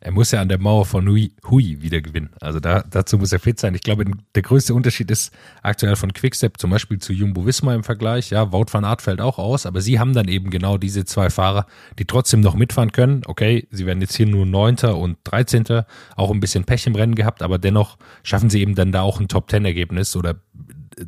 Er 0.00 0.12
muss 0.12 0.30
ja 0.30 0.40
an 0.40 0.48
der 0.48 0.58
Mauer 0.58 0.86
von 0.86 1.08
Hui, 1.08 1.32
Hui 1.50 1.78
wieder 1.80 2.00
gewinnen. 2.00 2.30
Also 2.40 2.60
da, 2.60 2.84
dazu 2.88 3.18
muss 3.18 3.32
er 3.32 3.40
fit 3.40 3.58
sein. 3.58 3.74
Ich 3.74 3.82
glaube, 3.82 4.04
der 4.34 4.42
größte 4.42 4.72
Unterschied 4.72 5.10
ist 5.10 5.32
aktuell 5.62 5.96
von 5.96 6.12
Quickstep 6.12 6.58
zum 6.58 6.70
Beispiel 6.70 6.98
zu 6.98 7.12
Jumbo 7.12 7.44
Visma 7.44 7.74
im 7.74 7.82
Vergleich. 7.82 8.30
Ja, 8.30 8.52
Wout 8.52 8.66
van 8.70 8.84
Aert 8.84 9.02
fällt 9.02 9.20
auch 9.20 9.38
aus, 9.38 9.66
aber 9.66 9.80
sie 9.80 9.98
haben 9.98 10.12
dann 10.12 10.28
eben 10.28 10.50
genau 10.50 10.78
diese 10.78 11.04
zwei 11.04 11.30
Fahrer, 11.30 11.66
die 11.98 12.04
trotzdem 12.04 12.40
noch 12.40 12.54
mitfahren 12.54 12.92
können. 12.92 13.22
Okay, 13.26 13.66
sie 13.70 13.86
werden 13.86 14.00
jetzt 14.00 14.16
hier 14.16 14.26
nur 14.26 14.46
Neunter 14.46 14.96
und 14.96 15.18
Dreizehnter, 15.24 15.86
auch 16.16 16.30
ein 16.30 16.40
bisschen 16.40 16.64
Pech 16.64 16.86
im 16.86 16.94
Rennen 16.94 17.16
gehabt, 17.16 17.42
aber 17.42 17.58
dennoch 17.58 17.98
schaffen 18.22 18.50
sie 18.50 18.60
eben 18.60 18.76
dann 18.76 18.92
da 18.92 19.02
auch 19.02 19.18
ein 19.18 19.28
Top-Ten-Ergebnis 19.28 20.14
oder 20.14 20.36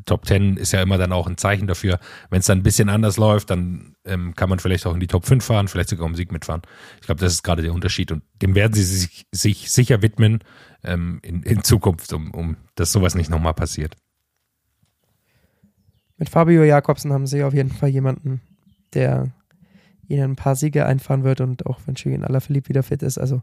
Top 0.05 0.27
10 0.27 0.57
ist 0.57 0.73
ja 0.73 0.83
immer 0.83 0.99
dann 0.99 1.13
auch 1.13 1.27
ein 1.27 1.37
Zeichen 1.37 1.67
dafür. 1.67 1.99
Wenn 2.31 2.41
es 2.41 2.47
dann 2.47 2.59
ein 2.59 2.63
bisschen 2.63 2.89
anders 2.89 3.17
läuft, 3.17 3.51
dann 3.51 3.95
ähm, 4.05 4.35
kann 4.35 4.49
man 4.49 4.59
vielleicht 4.59 4.87
auch 4.87 4.95
in 4.95 5.01
die 5.01 5.07
Top 5.07 5.27
5 5.27 5.45
fahren, 5.45 5.69
vielleicht 5.69 5.89
sogar 5.89 6.07
um 6.07 6.15
Sieg 6.15 6.33
mitfahren. 6.33 6.63
Ich 7.01 7.07
glaube, 7.07 7.21
das 7.21 7.33
ist 7.33 7.43
gerade 7.43 7.63
der 7.63 7.73
Unterschied 7.73 8.13
und 8.13 8.23
dem 8.43 8.55
werden 8.55 8.73
sie 8.73 8.85
sich, 8.85 9.27
sich 9.33 9.71
sicher 9.71 10.03
widmen 10.03 10.41
ähm, 10.85 11.21
in, 11.23 11.43
in 11.43 11.63
Zukunft, 11.63 12.13
um, 12.13 12.31
um 12.33 12.57
dass 12.75 12.93
sowas 12.93 13.15
nicht 13.15 13.31
nochmal 13.31 13.55
passiert. 13.55 13.97
Mit 16.17 16.29
Fabio 16.29 16.65
Jakobsen 16.65 17.13
haben 17.13 17.27
sie 17.27 17.43
auf 17.43 17.55
jeden 17.55 17.71
Fall 17.71 17.89
jemanden, 17.89 18.41
der 18.93 19.33
ihnen 20.07 20.33
ein 20.33 20.37
paar 20.37 20.57
Siege 20.57 20.85
einfahren 20.85 21.25
wird 21.25 21.41
und 21.41 21.67
auch 21.67 21.81
wenn 21.87 21.95
Julien 21.95 22.25
Alaphilippe 22.25 22.69
wieder 22.69 22.83
fit 22.83 23.03
ist. 23.03 23.19
Also 23.19 23.43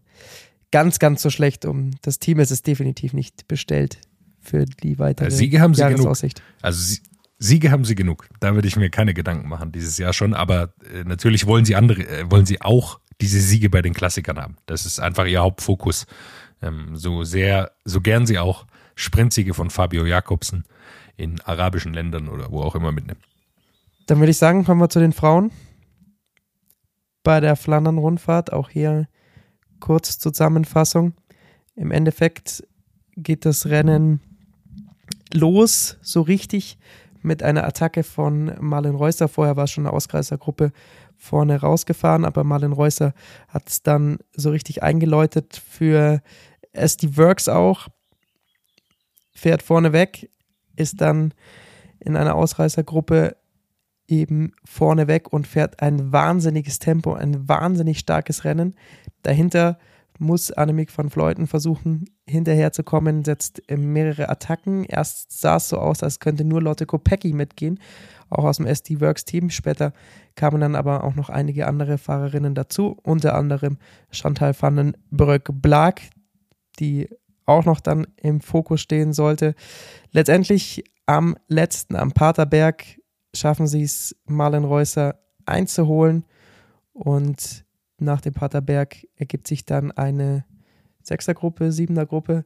ganz, 0.71 0.99
ganz 0.99 1.21
so 1.21 1.29
schlecht 1.29 1.65
um 1.65 1.91
das 2.01 2.19
Team 2.19 2.39
ist 2.39 2.51
es 2.51 2.61
definitiv 2.61 3.13
nicht 3.13 3.47
bestellt 3.47 3.99
für 4.39 4.65
die 4.65 4.99
weitere 4.99 5.31
Siege 5.31 5.61
haben 5.61 5.73
sie 5.73 5.83
genug. 5.83 5.97
Jahresaussicht. 5.97 6.41
Also 6.61 6.81
sie, 6.81 7.01
Siege 7.39 7.71
haben 7.71 7.85
sie 7.85 7.95
genug. 7.95 8.27
Da 8.39 8.55
würde 8.55 8.67
ich 8.67 8.75
mir 8.75 8.89
keine 8.89 9.13
Gedanken 9.13 9.47
machen 9.47 9.71
dieses 9.71 9.97
Jahr 9.97 10.13
schon. 10.13 10.33
Aber 10.33 10.73
äh, 10.93 11.03
natürlich 11.03 11.45
wollen 11.45 11.65
sie 11.65 11.75
andere, 11.75 12.01
äh, 12.01 12.31
wollen 12.31 12.45
sie 12.45 12.61
auch 12.61 12.99
diese 13.21 13.39
Siege 13.39 13.69
bei 13.69 13.81
den 13.81 13.93
Klassikern 13.93 14.37
haben. 14.39 14.57
Das 14.65 14.85
ist 14.85 14.99
einfach 14.99 15.25
ihr 15.25 15.41
Hauptfokus. 15.41 16.05
Ähm, 16.61 16.95
so 16.95 17.23
sehr, 17.23 17.71
so 17.85 18.01
gern 18.01 18.25
sie 18.25 18.39
auch 18.39 18.65
Sprintsiege 18.95 19.53
von 19.53 19.69
Fabio 19.69 20.05
Jakobsen 20.05 20.63
in 21.15 21.39
arabischen 21.41 21.93
Ländern 21.93 22.27
oder 22.27 22.51
wo 22.51 22.61
auch 22.61 22.75
immer 22.75 22.91
mitnehmen. 22.91 23.21
Dann 24.07 24.19
würde 24.19 24.31
ich 24.31 24.37
sagen, 24.37 24.63
kommen 24.63 24.81
wir 24.81 24.89
zu 24.89 24.99
den 24.99 25.13
Frauen. 25.13 25.51
Bei 27.23 27.39
der 27.39 27.55
Flandern-Rundfahrt, 27.55 28.53
auch 28.53 28.69
hier 28.69 29.07
kurz 29.79 30.17
Zusammenfassung. 30.17 31.13
Im 31.75 31.91
Endeffekt 31.91 32.63
geht 33.17 33.45
das 33.45 33.65
Rennen 33.65 34.21
los, 35.33 35.97
so 36.01 36.21
richtig, 36.21 36.77
mit 37.21 37.43
einer 37.43 37.65
Attacke 37.65 38.03
von 38.03 38.53
Marlen 38.59 38.95
Reusser. 38.95 39.27
Vorher 39.27 39.57
war 39.57 39.65
es 39.65 39.71
schon 39.71 39.85
eine 39.85 39.93
Ausreißergruppe 39.93 40.71
vorne 41.17 41.59
rausgefahren, 41.59 42.25
aber 42.25 42.43
Marlen 42.43 42.73
Reusser 42.73 43.13
hat 43.47 43.67
es 43.67 43.81
dann 43.81 44.19
so 44.33 44.51
richtig 44.51 44.83
eingeläutet 44.83 45.61
für 45.67 46.21
SD 46.73 47.17
Works 47.17 47.49
auch. 47.49 47.87
Fährt 49.33 49.63
vorne 49.63 49.93
weg, 49.93 50.29
ist 50.75 51.01
dann 51.01 51.33
in 51.99 52.15
einer 52.15 52.35
Ausreißergruppe 52.35 53.35
eben 54.07 54.53
vorne 54.63 55.07
weg 55.07 55.33
und 55.33 55.47
fährt 55.47 55.81
ein 55.81 56.11
wahnsinniges 56.11 56.79
Tempo, 56.79 57.13
ein 57.13 57.47
wahnsinnig 57.49 57.99
starkes 57.99 58.45
Rennen. 58.45 58.75
Dahinter 59.23 59.79
muss 60.19 60.51
Annemiek 60.51 60.95
van 60.97 61.09
Vleuten 61.09 61.47
versuchen, 61.47 62.05
hinterherzukommen, 62.27 63.23
setzt 63.23 63.61
mehrere 63.69 64.29
Attacken. 64.29 64.83
Erst 64.83 65.39
sah 65.39 65.57
es 65.57 65.69
so 65.69 65.77
aus, 65.77 66.03
als 66.03 66.19
könnte 66.19 66.43
nur 66.43 66.61
Lotte 66.61 66.85
Kopecki 66.85 67.33
mitgehen, 67.33 67.79
auch 68.29 68.43
aus 68.43 68.57
dem 68.57 68.65
SD 68.65 69.01
Works 69.01 69.25
Team. 69.25 69.49
Später 69.49 69.93
kamen 70.35 70.61
dann 70.61 70.75
aber 70.75 71.03
auch 71.03 71.15
noch 71.15 71.29
einige 71.29 71.67
andere 71.67 71.97
Fahrerinnen 71.97 72.55
dazu, 72.55 72.97
unter 73.03 73.35
anderem 73.35 73.77
Chantal 74.11 74.55
van 74.59 74.75
den 74.75 74.97
Brück-Blag, 75.11 76.01
die 76.79 77.09
auch 77.45 77.65
noch 77.65 77.79
dann 77.79 78.07
im 78.17 78.41
Fokus 78.41 78.81
stehen 78.81 79.13
sollte. 79.13 79.55
Letztendlich 80.11 80.83
am 81.05 81.37
letzten, 81.47 81.95
am 81.95 82.11
Paterberg, 82.11 82.83
schaffen 83.33 83.67
sie 83.67 83.83
es, 83.83 84.15
Marlen 84.25 84.65
Reusser 84.65 85.19
einzuholen. 85.45 86.25
Und 86.93 87.65
nach 87.99 88.21
dem 88.21 88.33
Paterberg 88.33 89.07
ergibt 89.15 89.47
sich 89.47 89.65
dann 89.65 89.91
eine 89.91 90.45
Sechsergruppe, 91.07 91.71
Siebener-Gruppe. 91.71 92.43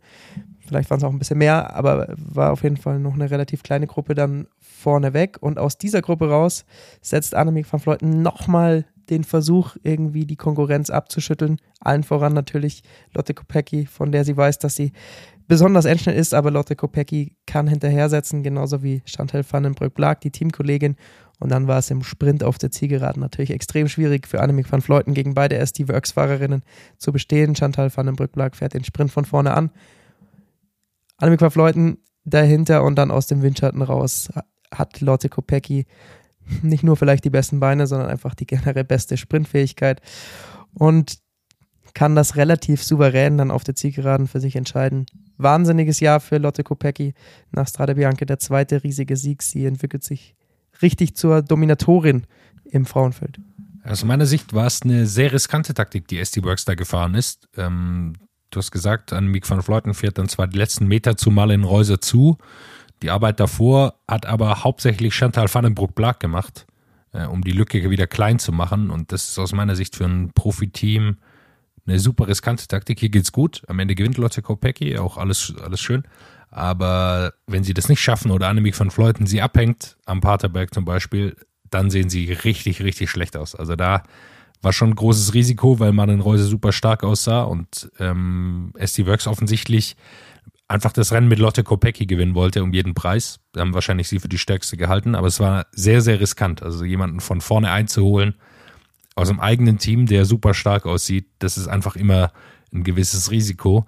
Vielleicht 0.60 0.89
waren 0.89 0.99
es 0.99 1.04
auch 1.04 1.12
ein 1.12 1.20
bisschen 1.20 1.39
mehr, 1.39 1.76
aber 1.76 2.14
war 2.16 2.52
auf 2.52 2.64
jeden 2.64 2.78
Fall 2.78 2.99
noch 2.99 3.16
eine 3.16 3.30
relativ 3.30 3.64
kleine 3.64 3.88
Gruppe 3.88 4.14
dann 4.14 4.47
vorne 4.60 5.14
weg. 5.14 5.38
Und 5.41 5.58
aus 5.58 5.78
dieser 5.78 6.02
Gruppe 6.02 6.30
raus 6.30 6.66
setzt 7.02 7.36
Annemiek 7.36 7.72
van 7.72 7.80
Vleuten 7.80 8.22
nochmal 8.22 8.86
den 9.10 9.24
Versuch, 9.24 9.76
irgendwie 9.84 10.26
die 10.26 10.36
Konkurrenz 10.36 10.89
abzuschütteln. 10.89 11.58
Allen 11.80 12.04
voran 12.04 12.34
natürlich 12.34 12.84
Lotte 13.14 13.34
Kopecki, 13.34 13.86
von 13.86 14.12
der 14.12 14.24
sie 14.24 14.38
weiß, 14.38 14.60
dass 14.60 14.76
sie 14.76 14.93
besonders 15.47 15.86
endschnell 15.86 16.16
ist, 16.16 16.34
aber 16.34 16.52
Lotte 16.52 16.76
Kopecki 16.76 17.36
kann 17.45 17.68
hinterhersetzen, 17.68 18.43
genauso 18.43 18.84
wie 18.84 19.02
Chantal 19.06 19.43
Vandenbrück-Blag, 19.43 20.22
die 20.22 20.32
Teamkollegin. 20.32 20.95
Und 21.41 21.49
dann 21.49 21.67
war 21.67 21.79
es 21.79 21.89
im 21.89 22.03
Sprint 22.03 22.43
auf 22.43 22.59
der 22.59 22.69
Zielgeraden 22.69 23.19
natürlich 23.19 23.49
extrem 23.49 23.87
schwierig 23.87 24.27
für 24.27 24.41
Annemiek 24.41 24.71
van 24.71 24.83
Vleuten 24.83 25.15
gegen 25.15 25.33
beide 25.33 25.57
SD 25.57 25.87
Works-Fahrerinnen 25.87 26.61
zu 26.99 27.11
bestehen. 27.11 27.55
Chantal 27.55 27.89
Vandenbrück-Blag 27.93 28.55
fährt 28.55 28.75
den 28.75 28.83
Sprint 28.83 29.11
von 29.11 29.25
vorne 29.25 29.55
an. 29.55 29.71
Annemiek 31.17 31.41
van 31.41 31.49
Vleuten 31.49 31.97
dahinter 32.25 32.83
und 32.83 32.95
dann 32.95 33.09
aus 33.09 33.25
dem 33.25 33.41
Windschatten 33.41 33.81
raus 33.81 34.29
hat 34.71 35.01
Lotte 35.01 35.29
Kopecki 35.29 35.87
nicht 36.61 36.83
nur 36.83 36.95
vielleicht 36.95 37.25
die 37.25 37.31
besten 37.31 37.59
Beine, 37.59 37.87
sondern 37.87 38.09
einfach 38.09 38.35
die 38.35 38.45
generell 38.45 38.83
beste 38.83 39.17
Sprintfähigkeit 39.17 39.99
und 40.75 41.17
kann 41.95 42.15
das 42.15 42.35
relativ 42.35 42.83
souverän 42.83 43.39
dann 43.39 43.49
auf 43.49 43.63
der 43.63 43.75
Zielgeraden 43.75 44.27
für 44.27 44.39
sich 44.39 44.55
entscheiden. 44.55 45.07
Wahnsinniges 45.37 45.99
Jahr 46.01 46.19
für 46.19 46.37
Lotte 46.37 46.63
Kopecki 46.63 47.15
nach 47.49 47.67
Strade 47.67 47.95
Bianche, 47.95 48.27
der 48.27 48.37
zweite 48.37 48.83
riesige 48.83 49.17
Sieg. 49.17 49.41
Sie 49.41 49.65
entwickelt 49.65 50.03
sich 50.03 50.35
richtig 50.82 51.15
zur 51.15 51.41
Dominatorin 51.41 52.25
im 52.65 52.86
Frauenfeld. 52.86 53.39
Aus 53.84 54.03
meiner 54.03 54.25
Sicht 54.25 54.53
war 54.53 54.67
es 54.67 54.84
eine 54.84 55.07
sehr 55.07 55.34
riskante 55.34 55.73
Taktik, 55.73 56.07
die 56.07 56.19
SD 56.19 56.43
Works 56.43 56.65
da 56.65 56.75
gefahren 56.75 57.15
ist. 57.15 57.47
Ähm, 57.57 58.13
du 58.51 58.59
hast 58.59 58.71
gesagt, 58.71 59.11
Annemiek 59.11 59.49
van 59.49 59.61
Vleuten 59.61 59.93
fährt 59.93 60.17
dann 60.17 60.29
zwar 60.29 60.47
die 60.47 60.57
letzten 60.57 60.88
Meter 60.88 61.17
zumal 61.17 61.51
in 61.51 61.63
Reuser 61.63 61.99
zu 61.99 62.38
die 63.01 63.09
Arbeit 63.09 63.39
davor 63.39 63.95
hat 64.07 64.25
aber 64.25 64.63
hauptsächlich 64.63 65.15
Chantal 65.15 65.51
Vandenbroek-Blag 65.51 66.19
gemacht, 66.19 66.67
äh, 67.13 67.25
um 67.25 67.41
die 67.41 67.51
Lücke 67.51 67.89
wieder 67.89 68.07
klein 68.07 68.39
zu 68.39 68.51
machen. 68.51 68.91
Und 68.91 69.11
das 69.11 69.29
ist 69.29 69.39
aus 69.39 69.53
meiner 69.53 69.75
Sicht 69.75 69.95
für 69.95 70.05
ein 70.05 70.32
Profiteam 70.34 71.17
eine 71.88 71.97
super 71.97 72.27
riskante 72.27 72.67
Taktik. 72.67 72.99
Hier 72.99 73.09
geht's 73.09 73.32
gut. 73.32 73.63
Am 73.67 73.79
Ende 73.79 73.95
gewinnt 73.95 74.17
Lotte 74.17 74.43
Kopecki, 74.43 74.97
auch 74.99 75.17
alles, 75.17 75.53
alles 75.63 75.82
schön. 75.82 76.03
Aber 76.52 77.34
wenn 77.47 77.64
sie 77.64 77.74
das 77.74 77.89
nicht 77.89 78.02
schaffen 78.02 78.30
oder 78.30 78.49
Annemiek 78.49 78.76
von 78.76 78.91
Fleuten 78.91 79.26
sie 79.26 79.41
abhängt, 79.41 79.97
am 80.06 80.20
Paterberg 80.20 80.74
zum 80.74 80.86
Beispiel, 80.86 81.36
dann 81.70 81.89
sehen 81.89 82.10
sie 82.10 82.32
richtig, 82.32 82.84
richtig 82.84 83.10
schlecht 83.10 83.38
aus. 83.38 83.56
Also 83.56 83.76
da 83.76 84.04
war 84.62 84.74
schon 84.74 84.89
ein 84.89 84.95
großes 84.95 85.34
Risiko, 85.34 85.80
weil 85.80 85.93
Marlen 85.93 86.20
Reuse 86.20 86.45
super 86.45 86.74
stark 86.74 87.04
aussah 87.04 87.43
und 87.43 87.89
ähm, 87.99 88.74
SD 88.76 89.08
Works 89.08 89.28
offensichtlich 89.28 89.95
einfach 90.68 90.91
das 90.91 91.12
Rennen 91.12 91.30
mit 91.30 91.39
Lotte 91.39 91.64
Kopecki 91.64 92.06
gewinnen 92.06 92.36
wollte 92.36 92.64
um 92.64 92.74
jeden 92.74 92.93
Preis. 92.93 93.39
Wir 93.54 93.62
haben 93.62 93.74
wahrscheinlich 93.74 94.08
sie 94.08 94.20
für 94.20 94.30
die 94.30 94.38
stärkste 94.38 94.78
gehalten, 94.78 95.16
aber 95.16 95.28
es 95.28 95.39
war 95.39 95.68
sehr, 95.72 96.02
sehr 96.02 96.20
riskant. 96.20 96.62
Also 96.62 96.86
jemanden 96.86 97.22
von 97.22 97.41
vorne 97.41 97.72
einzuholen 97.72 98.36
aus 99.16 99.28
dem 99.28 99.39
eigenen 99.39 99.78
Team, 99.78 100.06
der 100.06 100.26
super 100.26 100.54
stark 100.54 100.86
aussieht, 100.86 101.28
das 101.39 101.58
ist 101.58 101.68
einfach 101.68 101.95
immer 101.95 102.32
ein 102.74 102.84
gewisses 102.84 103.32
Risiko. 103.32 103.86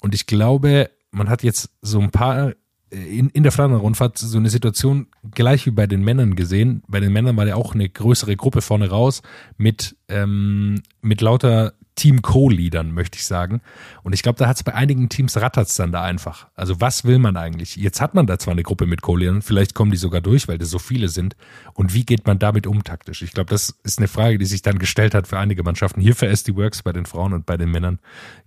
Und 0.00 0.14
ich 0.14 0.26
glaube, 0.26 0.90
man 1.10 1.28
hat 1.28 1.42
jetzt 1.42 1.70
so 1.82 2.00
ein 2.00 2.10
paar 2.10 2.52
in, 2.90 3.30
in 3.30 3.42
der 3.42 3.52
Flandern-Rundfahrt 3.52 4.18
so 4.18 4.36
eine 4.36 4.50
Situation 4.50 5.06
gleich 5.30 5.64
wie 5.66 5.70
bei 5.70 5.86
den 5.86 6.02
Männern 6.02 6.34
gesehen. 6.34 6.82
Bei 6.88 7.00
den 7.00 7.12
Männern 7.12 7.36
war 7.36 7.46
ja 7.46 7.54
auch 7.54 7.74
eine 7.74 7.88
größere 7.88 8.36
Gruppe 8.36 8.62
vorne 8.62 8.90
raus 8.90 9.22
mit, 9.56 9.96
ähm, 10.08 10.82
mit 11.00 11.20
lauter 11.20 11.74
Team 11.94 12.22
Co-Leadern, 12.22 12.92
möchte 12.92 13.18
ich 13.18 13.26
sagen. 13.26 13.60
Und 14.02 14.14
ich 14.14 14.22
glaube, 14.22 14.38
da 14.38 14.48
hat 14.48 14.56
es 14.56 14.62
bei 14.62 14.74
einigen 14.74 15.08
Teams 15.08 15.36
rattert's 15.36 15.76
dann 15.76 15.92
da 15.92 16.02
einfach. 16.02 16.48
Also 16.54 16.80
was 16.80 17.04
will 17.04 17.18
man 17.18 17.36
eigentlich? 17.36 17.76
Jetzt 17.76 18.00
hat 18.00 18.14
man 18.14 18.26
da 18.26 18.38
zwar 18.38 18.52
eine 18.52 18.62
Gruppe 18.62 18.86
mit 18.86 19.02
Co-Leadern, 19.02 19.42
vielleicht 19.42 19.74
kommen 19.74 19.90
die 19.90 19.96
sogar 19.96 20.20
durch, 20.20 20.48
weil 20.48 20.58
das 20.58 20.70
so 20.70 20.78
viele 20.78 21.08
sind. 21.08 21.36
Und 21.74 21.94
wie 21.94 22.04
geht 22.04 22.26
man 22.26 22.38
damit 22.38 22.66
um 22.66 22.82
taktisch? 22.84 23.22
Ich 23.22 23.32
glaube, 23.32 23.50
das 23.50 23.78
ist 23.84 23.98
eine 23.98 24.08
Frage, 24.08 24.38
die 24.38 24.46
sich 24.46 24.62
dann 24.62 24.78
gestellt 24.78 25.14
hat 25.14 25.28
für 25.28 25.38
einige 25.38 25.62
Mannschaften. 25.62 26.00
Hier 26.00 26.16
für 26.16 26.26
SD 26.26 26.56
Works 26.56 26.82
bei 26.82 26.92
den 26.92 27.06
Frauen 27.06 27.34
und 27.34 27.46
bei 27.46 27.56
den 27.56 27.70
Männern 27.70 27.98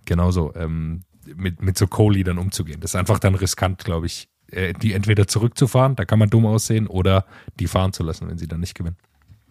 genauso 0.04 0.52
ähm, 0.56 1.02
mit, 1.34 1.62
mit 1.62 1.78
so 1.78 1.86
Co-Leadern 1.86 2.38
umzugehen. 2.38 2.80
Das 2.80 2.92
ist 2.92 2.96
einfach 2.96 3.18
dann 3.18 3.34
riskant, 3.34 3.84
glaube 3.84 4.06
ich, 4.06 4.28
äh, 4.50 4.72
die 4.72 4.92
entweder 4.92 5.26
zurückzufahren, 5.26 5.96
da 5.96 6.04
kann 6.04 6.18
man 6.18 6.30
dumm 6.30 6.46
aussehen, 6.46 6.86
oder 6.86 7.24
die 7.58 7.66
fahren 7.66 7.92
zu 7.92 8.02
lassen, 8.02 8.28
wenn 8.28 8.38
sie 8.38 8.48
dann 8.48 8.60
nicht 8.60 8.74
gewinnen. 8.74 8.96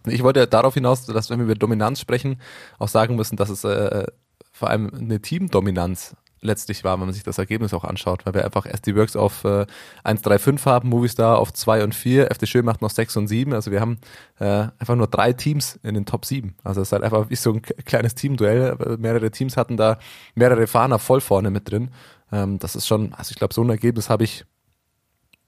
Ich 0.06 0.24
wollte 0.24 0.48
darauf 0.48 0.74
hinaus, 0.74 1.06
dass 1.06 1.30
wenn 1.30 1.40
wir 1.40 1.46
über 1.46 1.56
Dominanz 1.56 2.00
sprechen, 2.00 2.42
auch 2.78 2.90
sagen 2.90 3.16
müssen, 3.16 3.38
dass 3.38 3.50
es 3.50 3.64
äh, 3.64 4.06
vor 4.52 4.70
allem 4.70 4.92
eine 4.94 5.22
Teamdominanz 5.22 6.16
letztlich 6.44 6.84
war, 6.84 6.94
wenn 6.94 7.06
man 7.06 7.14
sich 7.14 7.24
das 7.24 7.38
Ergebnis 7.38 7.74
auch 7.74 7.84
anschaut, 7.84 8.26
weil 8.26 8.34
wir 8.34 8.46
einfach 8.46 8.66
SD 8.66 8.96
Works 8.96 9.16
auf 9.16 9.44
äh, 9.44 9.66
1, 10.04 10.22
3, 10.22 10.40
5 10.40 10.66
haben, 10.66 10.90
Movistar 10.90 11.40
auf 11.40 11.54
2 11.54 11.84
und 11.84 11.96
4, 11.96 12.32
FD 12.32 12.46
Schön 12.46 12.66
macht 12.66 12.82
noch 12.82 12.90
6 12.90 13.18
und 13.18 13.28
7, 13.28 13.54
also 13.54 13.72
wir 13.72 13.82
haben 13.82 13.98
äh, 14.40 14.68
einfach 14.78 14.96
nur 14.96 15.08
drei 15.08 15.34
Teams 15.34 15.80
in 15.84 15.96
den 15.96 16.06
Top 16.06 16.26
7. 16.26 16.56
Also 16.64 16.82
es 16.82 16.90
ist 16.90 16.92
halt 16.92 17.04
einfach 17.04 17.30
wie 17.30 17.36
so 17.36 17.54
ein 17.54 17.62
kleines 17.62 18.16
Teamduell, 18.16 18.98
mehrere 19.00 19.32
Teams 19.32 19.58
hatten 19.58 19.78
da 19.78 19.98
mehrere 20.36 20.68
Fahrer 20.68 21.00
voll 21.00 21.22
vorne 21.22 21.50
mit 21.50 21.70
drin. 21.72 21.92
Ähm, 22.32 22.60
das 22.60 22.76
ist 22.76 22.88
schon, 22.88 23.14
also 23.14 23.32
ich 23.32 23.38
glaube, 23.38 23.54
so 23.54 23.64
ein 23.64 23.70
Ergebnis 23.70 24.10
habe 24.10 24.24
ich 24.24 24.46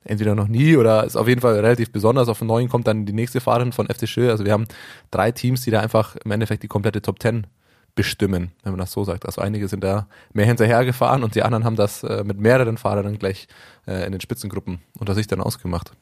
entweder 0.06 0.36
noch 0.36 0.48
nie 0.48 0.78
oder 0.78 1.04
ist 1.04 1.16
auf 1.16 1.28
jeden 1.28 1.42
Fall 1.42 1.56
relativ 1.56 1.92
besonders. 1.92 2.30
Auf 2.30 2.40
den 2.40 2.48
neuen 2.48 2.70
kommt 2.70 2.88
dann 2.88 3.06
die 3.06 3.14
nächste 3.14 3.42
Fahrerin 3.42 3.74
von 3.74 3.88
FC 3.88 4.08
Schö. 4.08 4.30
Also 4.30 4.46
wir 4.46 4.54
haben 4.54 4.68
drei 5.12 5.32
Teams, 5.32 5.64
die 5.64 5.72
da 5.72 5.82
einfach 5.82 6.16
im 6.18 6.32
Endeffekt 6.32 6.64
die 6.64 6.68
komplette 6.68 7.02
Top 7.02 7.22
10 7.22 7.48
bestimmen, 7.96 8.52
wenn 8.64 8.74
man 8.74 8.80
das 8.80 8.92
so 8.92 9.04
sagt. 9.04 9.26
Also 9.26 9.42
einige 9.42 9.68
sind 9.68 9.84
da 9.84 10.08
mehr 10.34 10.46
hinterhergefahren 10.46 11.24
und 11.24 11.36
die 11.36 11.44
anderen 11.44 11.64
haben 11.64 11.76
das 11.78 12.04
äh, 12.04 12.24
mit 12.24 12.40
mehreren 12.40 12.78
Fahrern 12.78 13.18
gleich 13.18 13.48
äh, 13.88 14.06
in 14.06 14.12
den 14.12 14.22
Spitzengruppen 14.22 14.80
unter 15.00 15.16
sich 15.16 15.28
dann 15.28 15.42
ausgemacht. 15.42 15.94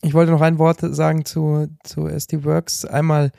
Ich 0.00 0.14
wollte 0.14 0.32
noch 0.32 0.40
ein 0.40 0.58
Wort 0.58 0.80
sagen 0.80 1.24
zu, 1.24 1.68
zu 1.84 2.08
SD 2.08 2.44
Works. 2.44 2.84
Einmal 2.84 3.30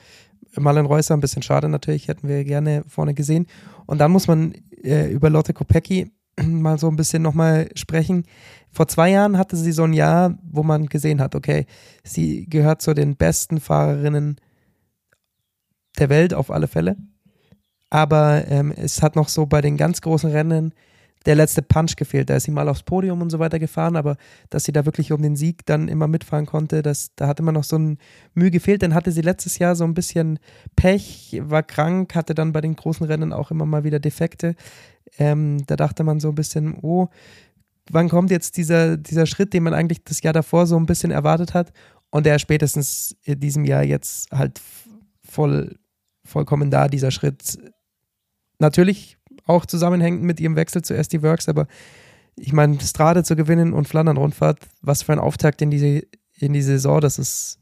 Marlen 0.56 0.86
Reusser, 0.86 1.16
ein 1.16 1.20
bisschen 1.20 1.41
schade 1.41 1.68
natürlich, 1.68 2.08
hätten 2.08 2.28
wir 2.28 2.44
gerne 2.44 2.84
vorne 2.88 3.14
gesehen. 3.14 3.48
Und 3.86 3.98
dann 3.98 4.12
muss 4.12 4.28
man 4.28 4.54
äh, 4.84 5.10
über 5.10 5.30
Lotte 5.30 5.54
Kopecki 5.54 6.12
mal 6.41 6.78
so 6.78 6.88
ein 6.88 6.96
bisschen 6.96 7.24
nochmal 7.24 7.70
sprechen. 7.76 8.26
Vor 8.72 8.88
zwei 8.88 9.10
Jahren 9.10 9.38
hatte 9.38 9.58
sie 9.58 9.72
so 9.72 9.84
ein 9.84 9.94
Jahr, 9.94 10.38
wo 10.44 10.64
man 10.64 10.86
gesehen 10.86 11.22
hat, 11.22 11.36
okay, 11.36 11.66
sie 12.04 12.46
gehört 12.50 12.82
zu 12.82 12.94
den 12.94 13.16
besten 13.16 13.60
Fahrerinnen 13.60 14.38
der 16.00 16.10
Welt 16.10 16.34
auf 16.34 16.52
alle 16.52 16.68
Fälle. 16.68 16.98
Aber 17.89 18.48
ähm, 18.48 18.74
es 18.76 19.02
hat 19.02 19.16
noch 19.16 19.30
so 19.30 19.46
bei 19.46 19.62
den 19.62 19.78
ganz 19.78 20.02
großen 20.02 20.32
Rennen 20.32 20.74
der 21.26 21.36
letzte 21.36 21.62
Punch 21.62 21.96
gefehlt. 21.96 22.30
Da 22.30 22.36
ist 22.36 22.44
sie 22.44 22.52
mal 22.52 22.68
aufs 22.68 22.84
Podium 22.84 23.22
und 23.22 23.30
so 23.30 23.39
weiter 23.39 23.60
gefahren, 23.60 23.96
aber 23.96 24.18
dass 24.50 24.66
sie 24.66 24.72
da 24.72 24.86
wirklich 24.86 25.12
um 25.12 25.22
den 25.22 25.36
Sieg 25.36 25.66
dann 25.66 25.88
immer 25.88 26.08
mitfahren 26.08 26.46
konnte, 26.46 26.82
das, 26.82 27.12
da 27.16 27.28
hat 27.28 27.39
immer 27.39 27.52
noch 27.52 27.64
so 27.64 27.78
ein 27.78 27.98
Mühe 28.34 28.52
gefehlt. 28.52 28.84
Dann 28.84 28.94
hatte 28.94 29.12
sie 29.12 29.22
letztes 29.22 29.60
Jahr 29.60 29.76
so 29.76 29.84
ein 29.84 29.94
bisschen 29.94 30.39
Pech, 30.76 31.39
war 31.44 31.64
krank, 31.64 32.16
hatte 32.16 32.36
dann 32.36 32.52
bei 32.52 32.62
den 32.62 32.76
großen 32.76 33.06
Rennen 33.06 33.32
auch 33.32 33.52
immer 33.52 33.66
mal 33.66 33.84
wieder 33.84 34.00
Defekte. 34.00 34.56
Ähm, 35.18 35.64
da 35.68 35.76
dachte 35.76 36.04
man 36.04 36.20
so 36.20 36.30
ein 36.30 36.36
bisschen, 36.36 36.78
oh, 36.82 37.08
wann 37.89 38.10
kommt 38.10 38.32
jetzt 38.32 38.58
dieser, 38.58 38.98
dieser 38.98 39.26
Schritt, 39.26 39.54
den 39.54 39.64
man 39.64 39.74
eigentlich 39.74 40.04
das 40.04 40.22
Jahr 40.22 40.34
davor 40.34 40.68
so 40.68 40.78
ein 40.78 40.86
bisschen 40.86 41.12
erwartet 41.12 41.54
hat 41.54 41.72
und 42.10 42.26
der 42.26 42.39
spätestens 42.39 43.16
in 43.24 43.39
diesem 43.39 43.66
Jahr 43.66 43.84
jetzt 43.84 44.32
halt 44.32 44.62
voll 45.22 45.78
vollkommen 46.26 46.72
da, 46.72 46.88
dieser 46.88 47.12
Schritt. 47.12 47.58
Natürlich 48.60 49.18
auch 49.46 49.66
zusammenhängend 49.66 50.24
mit 50.24 50.40
ihrem 50.40 50.56
Wechsel 50.56 50.82
zu 50.82 50.96
SD 50.96 51.22
Works, 51.22 51.50
aber 51.50 51.68
ich 52.36 52.54
meine, 52.54 52.80
Strade 52.82 53.24
zu 53.24 53.36
gewinnen 53.36 53.74
und 53.74 53.88
Flandern-Rundfahrt, 53.88 54.60
was 54.82 55.04
für 55.04 55.14
ein 55.14 55.20
Auftakt 55.20 55.62
in 55.62 55.70
diese, 55.70 56.04
in 56.38 56.54
die 56.54 56.62
Saison, 56.62 57.00
das 57.02 57.20
ist 57.20 57.60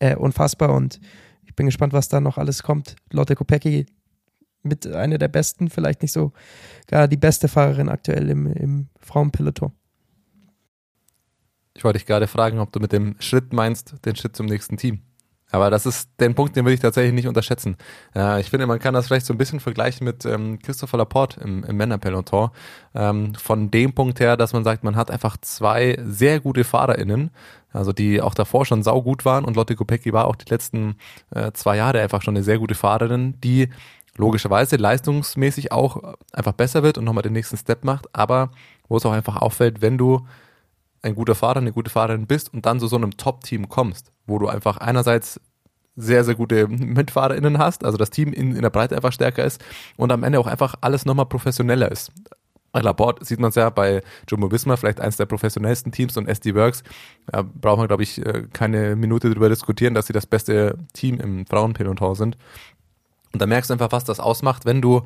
äh, 0.00 0.16
unfassbar 0.16 0.74
und 0.74 1.00
ich 1.44 1.54
bin 1.54 1.66
gespannt, 1.66 1.92
was 1.92 2.08
da 2.08 2.20
noch 2.20 2.38
alles 2.38 2.62
kommt. 2.62 2.96
Lotte 3.10 3.34
Kopecki 3.34 3.86
mit 4.62 4.86
einer 4.86 5.18
der 5.18 5.28
besten, 5.28 5.70
vielleicht 5.70 6.02
nicht 6.02 6.12
so 6.12 6.32
gar 6.86 7.08
die 7.08 7.16
beste 7.16 7.48
Fahrerin 7.48 7.88
aktuell 7.88 8.28
im, 8.30 8.46
im 8.46 8.88
Frauenpeloton. 9.00 9.72
Ich 11.74 11.84
wollte 11.84 11.98
dich 11.98 12.06
gerade 12.06 12.26
fragen, 12.26 12.58
ob 12.58 12.72
du 12.72 12.80
mit 12.80 12.92
dem 12.92 13.14
Schritt 13.20 13.52
meinst, 13.52 13.94
den 14.04 14.16
Schritt 14.16 14.34
zum 14.34 14.46
nächsten 14.46 14.76
Team. 14.76 15.02
Aber 15.50 15.70
das 15.70 15.86
ist 15.86 16.10
den 16.20 16.34
Punkt, 16.34 16.56
den 16.56 16.64
will 16.64 16.74
ich 16.74 16.80
tatsächlich 16.80 17.14
nicht 17.14 17.26
unterschätzen. 17.26 17.76
Äh, 18.14 18.40
ich 18.40 18.50
finde, 18.50 18.66
man 18.66 18.78
kann 18.78 18.94
das 18.94 19.06
vielleicht 19.06 19.26
so 19.26 19.32
ein 19.32 19.38
bisschen 19.38 19.60
vergleichen 19.60 20.04
mit 20.04 20.24
ähm, 20.26 20.58
Christopher 20.60 20.98
Laporte 20.98 21.40
im, 21.40 21.64
im 21.64 21.76
Männerpeloton. 21.76 22.50
Ähm, 22.94 23.34
von 23.34 23.70
dem 23.70 23.94
Punkt 23.94 24.20
her, 24.20 24.36
dass 24.36 24.52
man 24.52 24.64
sagt, 24.64 24.84
man 24.84 24.96
hat 24.96 25.10
einfach 25.10 25.36
zwei 25.38 25.98
sehr 26.04 26.40
gute 26.40 26.64
FahrerInnen, 26.64 27.30
also 27.72 27.92
die 27.92 28.20
auch 28.20 28.34
davor 28.34 28.66
schon 28.66 28.82
saugut 28.82 29.24
waren 29.24 29.44
und 29.44 29.56
Lotte 29.56 29.76
Kopecki 29.76 30.12
war 30.12 30.26
auch 30.26 30.36
die 30.36 30.50
letzten 30.50 30.96
äh, 31.30 31.52
zwei 31.52 31.76
Jahre 31.76 32.00
einfach 32.00 32.22
schon 32.22 32.36
eine 32.36 32.44
sehr 32.44 32.58
gute 32.58 32.74
Fahrerin, 32.74 33.40
die 33.42 33.68
logischerweise 34.16 34.76
leistungsmäßig 34.76 35.72
auch 35.72 36.14
einfach 36.32 36.52
besser 36.52 36.82
wird 36.82 36.98
und 36.98 37.04
nochmal 37.04 37.22
den 37.22 37.32
nächsten 37.32 37.56
Step 37.56 37.84
macht, 37.84 38.06
aber 38.12 38.50
wo 38.88 38.96
es 38.96 39.06
auch 39.06 39.12
einfach 39.12 39.36
auffällt, 39.36 39.80
wenn 39.80 39.96
du 39.96 40.26
ein 41.02 41.14
guter 41.14 41.34
Fahrer, 41.34 41.58
eine 41.58 41.72
gute 41.72 41.90
Fahrerin 41.90 42.26
bist 42.26 42.52
und 42.52 42.66
dann 42.66 42.80
zu 42.80 42.86
so 42.86 42.96
einem 42.96 43.16
Top-Team 43.16 43.68
kommst, 43.68 44.12
wo 44.26 44.38
du 44.38 44.48
einfach 44.48 44.78
einerseits 44.78 45.40
sehr, 45.96 46.24
sehr 46.24 46.34
gute 46.34 46.68
MitfahrerInnen 46.68 47.58
hast, 47.58 47.84
also 47.84 47.98
das 47.98 48.10
Team 48.10 48.32
in, 48.32 48.54
in 48.54 48.62
der 48.62 48.70
Breite 48.70 48.96
einfach 48.96 49.12
stärker 49.12 49.44
ist 49.44 49.62
und 49.96 50.12
am 50.12 50.22
Ende 50.22 50.38
auch 50.38 50.46
einfach 50.46 50.76
alles 50.80 51.04
nochmal 51.04 51.26
professioneller 51.26 51.90
ist. 51.90 52.12
Bei 52.70 52.80
Laporte 52.80 53.24
sieht 53.24 53.40
man 53.40 53.48
es 53.48 53.54
ja 53.54 53.70
bei 53.70 54.02
Jumbo 54.28 54.52
Visma, 54.52 54.76
vielleicht 54.76 55.00
eines 55.00 55.16
der 55.16 55.26
professionellsten 55.26 55.90
Teams 55.90 56.16
und 56.16 56.28
SD 56.28 56.54
Works. 56.54 56.82
Da 57.26 57.42
braucht 57.42 57.78
man, 57.78 57.88
glaube 57.88 58.02
ich, 58.02 58.24
äh, 58.24 58.46
keine 58.52 58.94
Minute 58.94 59.30
darüber 59.30 59.48
diskutieren, 59.48 59.94
dass 59.94 60.06
sie 60.06 60.12
das 60.12 60.26
beste 60.26 60.76
Team 60.92 61.18
im 61.18 61.46
Frauenpeloton 61.46 62.14
sind. 62.14 62.36
Und 63.32 63.40
da 63.40 63.46
merkst 63.46 63.70
du 63.70 63.74
einfach, 63.74 63.90
was 63.90 64.04
das 64.04 64.20
ausmacht, 64.20 64.66
wenn 64.66 64.82
du 64.82 65.02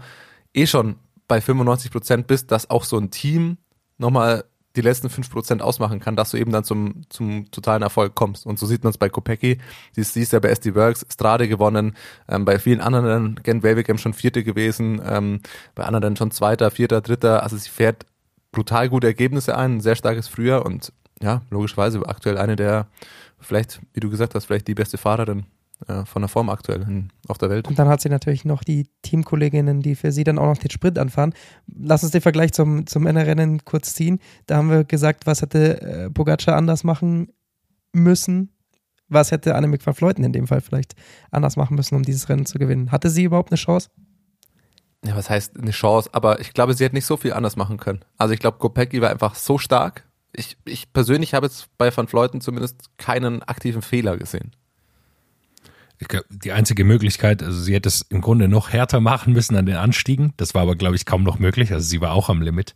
eh 0.55 0.66
schon 0.66 0.97
bei 1.28 1.40
95 1.40 1.90
Prozent 1.90 2.26
bist, 2.26 2.51
dass 2.51 2.68
auch 2.68 2.84
so 2.84 2.99
ein 2.99 3.11
Team 3.11 3.59
nochmal 3.97 4.45
die 4.77 4.81
letzten 4.81 5.09
5% 5.09 5.61
ausmachen 5.61 6.01
kann, 6.01 6.16
dass 6.16 6.31
du 6.31 6.37
eben 6.37 6.53
dann 6.53 6.64
zum, 6.64 7.03
zum 7.11 7.51
totalen 7.51 7.83
Erfolg 7.83 8.14
kommst. 8.14 8.47
Und 8.47 8.59
so 8.59 8.66
sieht 8.66 8.85
man 8.85 8.91
es 8.91 8.99
bei 8.99 9.09
Kopecki. 9.09 9.59
Sie 9.93 10.20
ist, 10.20 10.33
ja 10.33 10.41
bei 10.41 10.49
SD 10.49 10.75
Works, 10.75 11.07
Strade 11.12 11.49
gewonnen, 11.49 11.97
ähm, 12.29 12.45
bei 12.45 12.59
vielen 12.59 12.81
anderen, 12.81 13.39
Gent 13.43 13.62
Wevelgem 13.62 13.99
schon 13.99 14.14
Vierte 14.14 14.45
gewesen, 14.45 15.01
ähm, 15.05 15.41
bei 15.75 15.85
anderen 15.85 16.16
schon 16.16 16.31
Zweiter, 16.31 16.70
Vierter, 16.70 17.01
Dritter. 17.01 17.43
Also 17.43 17.57
sie 17.57 17.68
fährt 17.68 18.07
brutal 18.51 18.89
gute 18.89 19.07
Ergebnisse 19.07 19.57
ein, 19.57 19.77
ein 19.77 19.81
sehr 19.81 19.97
starkes 19.97 20.29
Frühjahr 20.29 20.64
und 20.64 20.93
ja, 21.20 21.43
logischerweise 21.51 22.01
aktuell 22.07 22.39
eine 22.39 22.57
der, 22.57 22.87
vielleicht, 23.41 23.81
wie 23.93 24.01
du 24.01 24.11
gesagt 24.11 24.35
hast, 24.35 24.47
vielleicht 24.47 24.68
die 24.68 24.75
beste 24.75 24.99
Fahrerin 24.99 25.47
äh, 25.89 26.05
von 26.05 26.22
der 26.22 26.28
Form 26.28 26.49
aktuell 26.51 26.83
in, 26.83 27.09
auf 27.28 27.39
der 27.39 27.51
Welt. 27.51 27.68
Und 27.68 27.78
dann 27.78 27.89
hat 27.89 28.01
sie 28.01 28.09
natürlich 28.09 28.45
noch 28.45 28.64
die 28.64 28.89
Teamkolleginnen, 29.03 29.80
die 29.80 29.95
für 29.95 30.12
sie 30.12 30.24
dann 30.24 30.39
auch 30.39 30.47
noch 30.47 30.59
den 30.59 30.70
Sprint 30.70 30.99
anfahren. 30.99 31.35
Lass 31.66 32.03
uns 32.03 32.12
den 32.12 32.20
Vergleich 32.20 32.53
zum, 32.53 32.87
zum 32.87 33.03
Männerrennen 33.05 33.64
kurz 33.64 33.95
ziehen. 33.95 34.20
Da 34.47 34.57
haben 34.57 34.70
wir 34.70 34.85
gesagt, 34.85 35.26
was 35.26 35.43
hätte 35.43 35.80
äh, 35.80 36.11
Pogacar 36.11 36.57
anders 36.57 36.85
machen 36.85 37.33
müssen. 37.93 38.51
Was 39.09 39.30
hätte 39.30 39.55
Annemiek 39.55 39.85
van 39.85 39.95
Fleuten 39.95 40.24
in 40.24 40.33
dem 40.33 40.47
Fall 40.47 40.62
vielleicht 40.62 40.95
anders 41.30 41.57
machen 41.57 41.76
müssen, 41.76 41.97
um 41.97 42.03
dieses 42.03 42.28
Rennen 42.28 42.47
zu 42.47 42.59
gewinnen? 42.59 42.93
Hatte 42.93 43.11
sie 43.11 43.24
überhaupt 43.24 43.51
eine 43.51 43.59
Chance? 43.59 43.91
Ja, 45.05 45.16
was 45.16 45.28
heißt 45.28 45.59
eine 45.59 45.72
Chance? 45.72 46.09
Aber 46.12 46.41
ich 46.41 46.55
glaube, 46.55 46.74
sie 46.74 46.85
hätte 46.85 46.95
nicht 46.95 47.07
so 47.07 47.16
viel 47.16 47.33
anders 47.33 47.57
machen 47.57 47.76
können. 47.76 48.01
Also 48.16 48.33
ich 48.33 48.41
glaube, 48.41 48.59
Kopecki 48.59 49.03
war 49.03 49.11
einfach 49.11 49.35
so 49.35 49.59
stark. 49.59 50.09
Ich, 50.33 50.57
ich 50.64 50.93
persönlich 50.93 51.35
habe 51.35 51.47
jetzt 51.47 51.68
bei 51.76 51.95
Van 51.95 52.09
Fleuten 52.09 52.41
zumindest 52.41 52.97
keinen 52.97 53.43
aktiven 53.43 53.83
Fehler 53.83 54.16
gesehen 54.16 54.53
glaub, 56.09 56.25
die 56.29 56.53
einzige 56.53 56.85
Möglichkeit, 56.85 57.43
also 57.43 57.61
sie 57.61 57.75
hätte 57.75 57.89
es 57.89 58.03
im 58.03 58.21
Grunde 58.21 58.49
noch 58.49 58.71
härter 58.71 59.01
machen 59.01 59.33
müssen 59.33 59.57
an 59.57 59.67
den 59.67 59.77
Anstiegen. 59.77 60.33
Das 60.37 60.55
war 60.55 60.63
aber, 60.63 60.77
glaube 60.77 60.97
ich, 60.97 61.07
kaum 61.07 61.23
noch 61.23 61.39
möglich. 61.39 61.73
Also 61.73 61.87
sie 61.87 62.01
war 62.01 62.13
auch 62.13 62.29
am 62.29 62.43
Limit. 62.43 62.75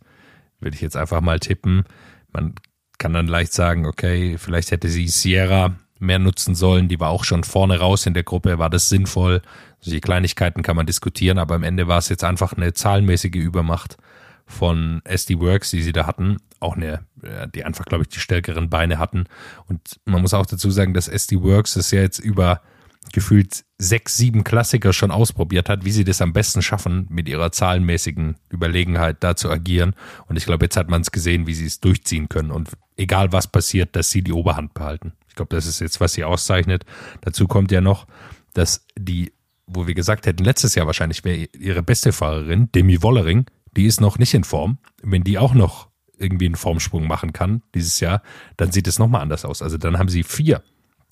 Würde 0.59 0.75
ich 0.75 0.81
jetzt 0.81 0.97
einfach 0.97 1.21
mal 1.21 1.39
tippen. 1.39 1.83
Man 2.31 2.55
kann 2.97 3.13
dann 3.13 3.27
leicht 3.27 3.53
sagen, 3.53 3.85
okay, 3.85 4.37
vielleicht 4.37 4.71
hätte 4.71 4.89
sie 4.89 5.07
Sierra 5.07 5.75
mehr 5.99 6.19
nutzen 6.19 6.55
sollen. 6.55 6.87
Die 6.87 6.99
war 6.99 7.09
auch 7.09 7.23
schon 7.23 7.43
vorne 7.43 7.79
raus 7.79 8.05
in 8.05 8.13
der 8.13 8.23
Gruppe. 8.23 8.59
War 8.59 8.69
das 8.69 8.89
sinnvoll? 8.89 9.41
Also 9.79 9.91
die 9.91 10.01
Kleinigkeiten 10.01 10.63
kann 10.63 10.75
man 10.75 10.85
diskutieren, 10.85 11.37
aber 11.37 11.55
am 11.55 11.63
Ende 11.63 11.87
war 11.87 11.99
es 11.99 12.09
jetzt 12.09 12.23
einfach 12.23 12.53
eine 12.53 12.73
zahlenmäßige 12.73 13.35
Übermacht 13.35 13.97
von 14.45 15.01
SD 15.03 15.39
Works, 15.39 15.71
die 15.71 15.81
sie 15.81 15.91
da 15.91 16.07
hatten. 16.07 16.37
Auch 16.59 16.75
eine, 16.75 17.05
die 17.53 17.63
einfach, 17.63 17.85
glaube 17.85 18.03
ich, 18.03 18.09
die 18.09 18.19
stärkeren 18.19 18.69
Beine 18.69 18.97
hatten. 18.97 19.25
Und 19.67 19.99
man 20.05 20.21
muss 20.21 20.33
auch 20.33 20.45
dazu 20.45 20.71
sagen, 20.71 20.93
dass 20.93 21.07
SD 21.07 21.41
Works 21.41 21.75
das 21.75 21.91
ja 21.91 22.01
jetzt 22.01 22.19
über 22.19 22.61
gefühlt 23.13 23.63
sechs, 23.77 24.17
sieben 24.17 24.43
Klassiker 24.43 24.93
schon 24.93 25.11
ausprobiert 25.11 25.69
hat, 25.69 25.85
wie 25.85 25.91
sie 25.91 26.03
das 26.03 26.21
am 26.21 26.33
besten 26.33 26.61
schaffen, 26.61 27.07
mit 27.09 27.29
ihrer 27.29 27.51
zahlenmäßigen 27.51 28.35
Überlegenheit 28.51 29.17
da 29.21 29.35
zu 29.35 29.49
agieren. 29.49 29.95
Und 30.27 30.35
ich 30.37 30.45
glaube, 30.45 30.65
jetzt 30.65 30.77
hat 30.77 30.89
man 30.89 31.01
es 31.01 31.11
gesehen, 31.11 31.47
wie 31.47 31.53
sie 31.53 31.65
es 31.65 31.79
durchziehen 31.79 32.29
können. 32.29 32.51
Und 32.51 32.71
egal 32.95 33.31
was 33.31 33.47
passiert, 33.47 33.95
dass 33.95 34.09
sie 34.09 34.21
die 34.21 34.33
Oberhand 34.33 34.73
behalten. 34.73 35.13
Ich 35.27 35.35
glaube, 35.35 35.55
das 35.55 35.65
ist 35.65 35.79
jetzt, 35.79 35.99
was 35.99 36.13
sie 36.13 36.23
auszeichnet. 36.23 36.85
Dazu 37.21 37.47
kommt 37.47 37.71
ja 37.71 37.81
noch, 37.81 38.07
dass 38.53 38.85
die, 38.97 39.33
wo 39.67 39.85
wir 39.85 39.93
gesagt 39.93 40.25
hätten, 40.25 40.43
letztes 40.43 40.75
Jahr 40.75 40.87
wahrscheinlich 40.87 41.23
wäre 41.23 41.47
ihre 41.57 41.83
beste 41.83 42.11
Fahrerin, 42.11 42.71
Demi 42.71 43.03
Wollering, 43.03 43.45
die 43.75 43.85
ist 43.85 44.01
noch 44.01 44.17
nicht 44.17 44.33
in 44.33 44.43
Form. 44.43 44.79
Wenn 45.03 45.23
die 45.23 45.37
auch 45.37 45.53
noch 45.53 45.89
irgendwie 46.17 46.47
einen 46.47 46.55
Formsprung 46.55 47.07
machen 47.07 47.33
kann 47.33 47.61
dieses 47.75 47.99
Jahr, 47.99 48.23
dann 48.57 48.71
sieht 48.71 48.87
es 48.87 48.97
nochmal 48.97 49.21
anders 49.21 49.45
aus. 49.45 49.61
Also 49.61 49.77
dann 49.77 49.99
haben 49.99 50.09
sie 50.09 50.23
vier 50.23 50.63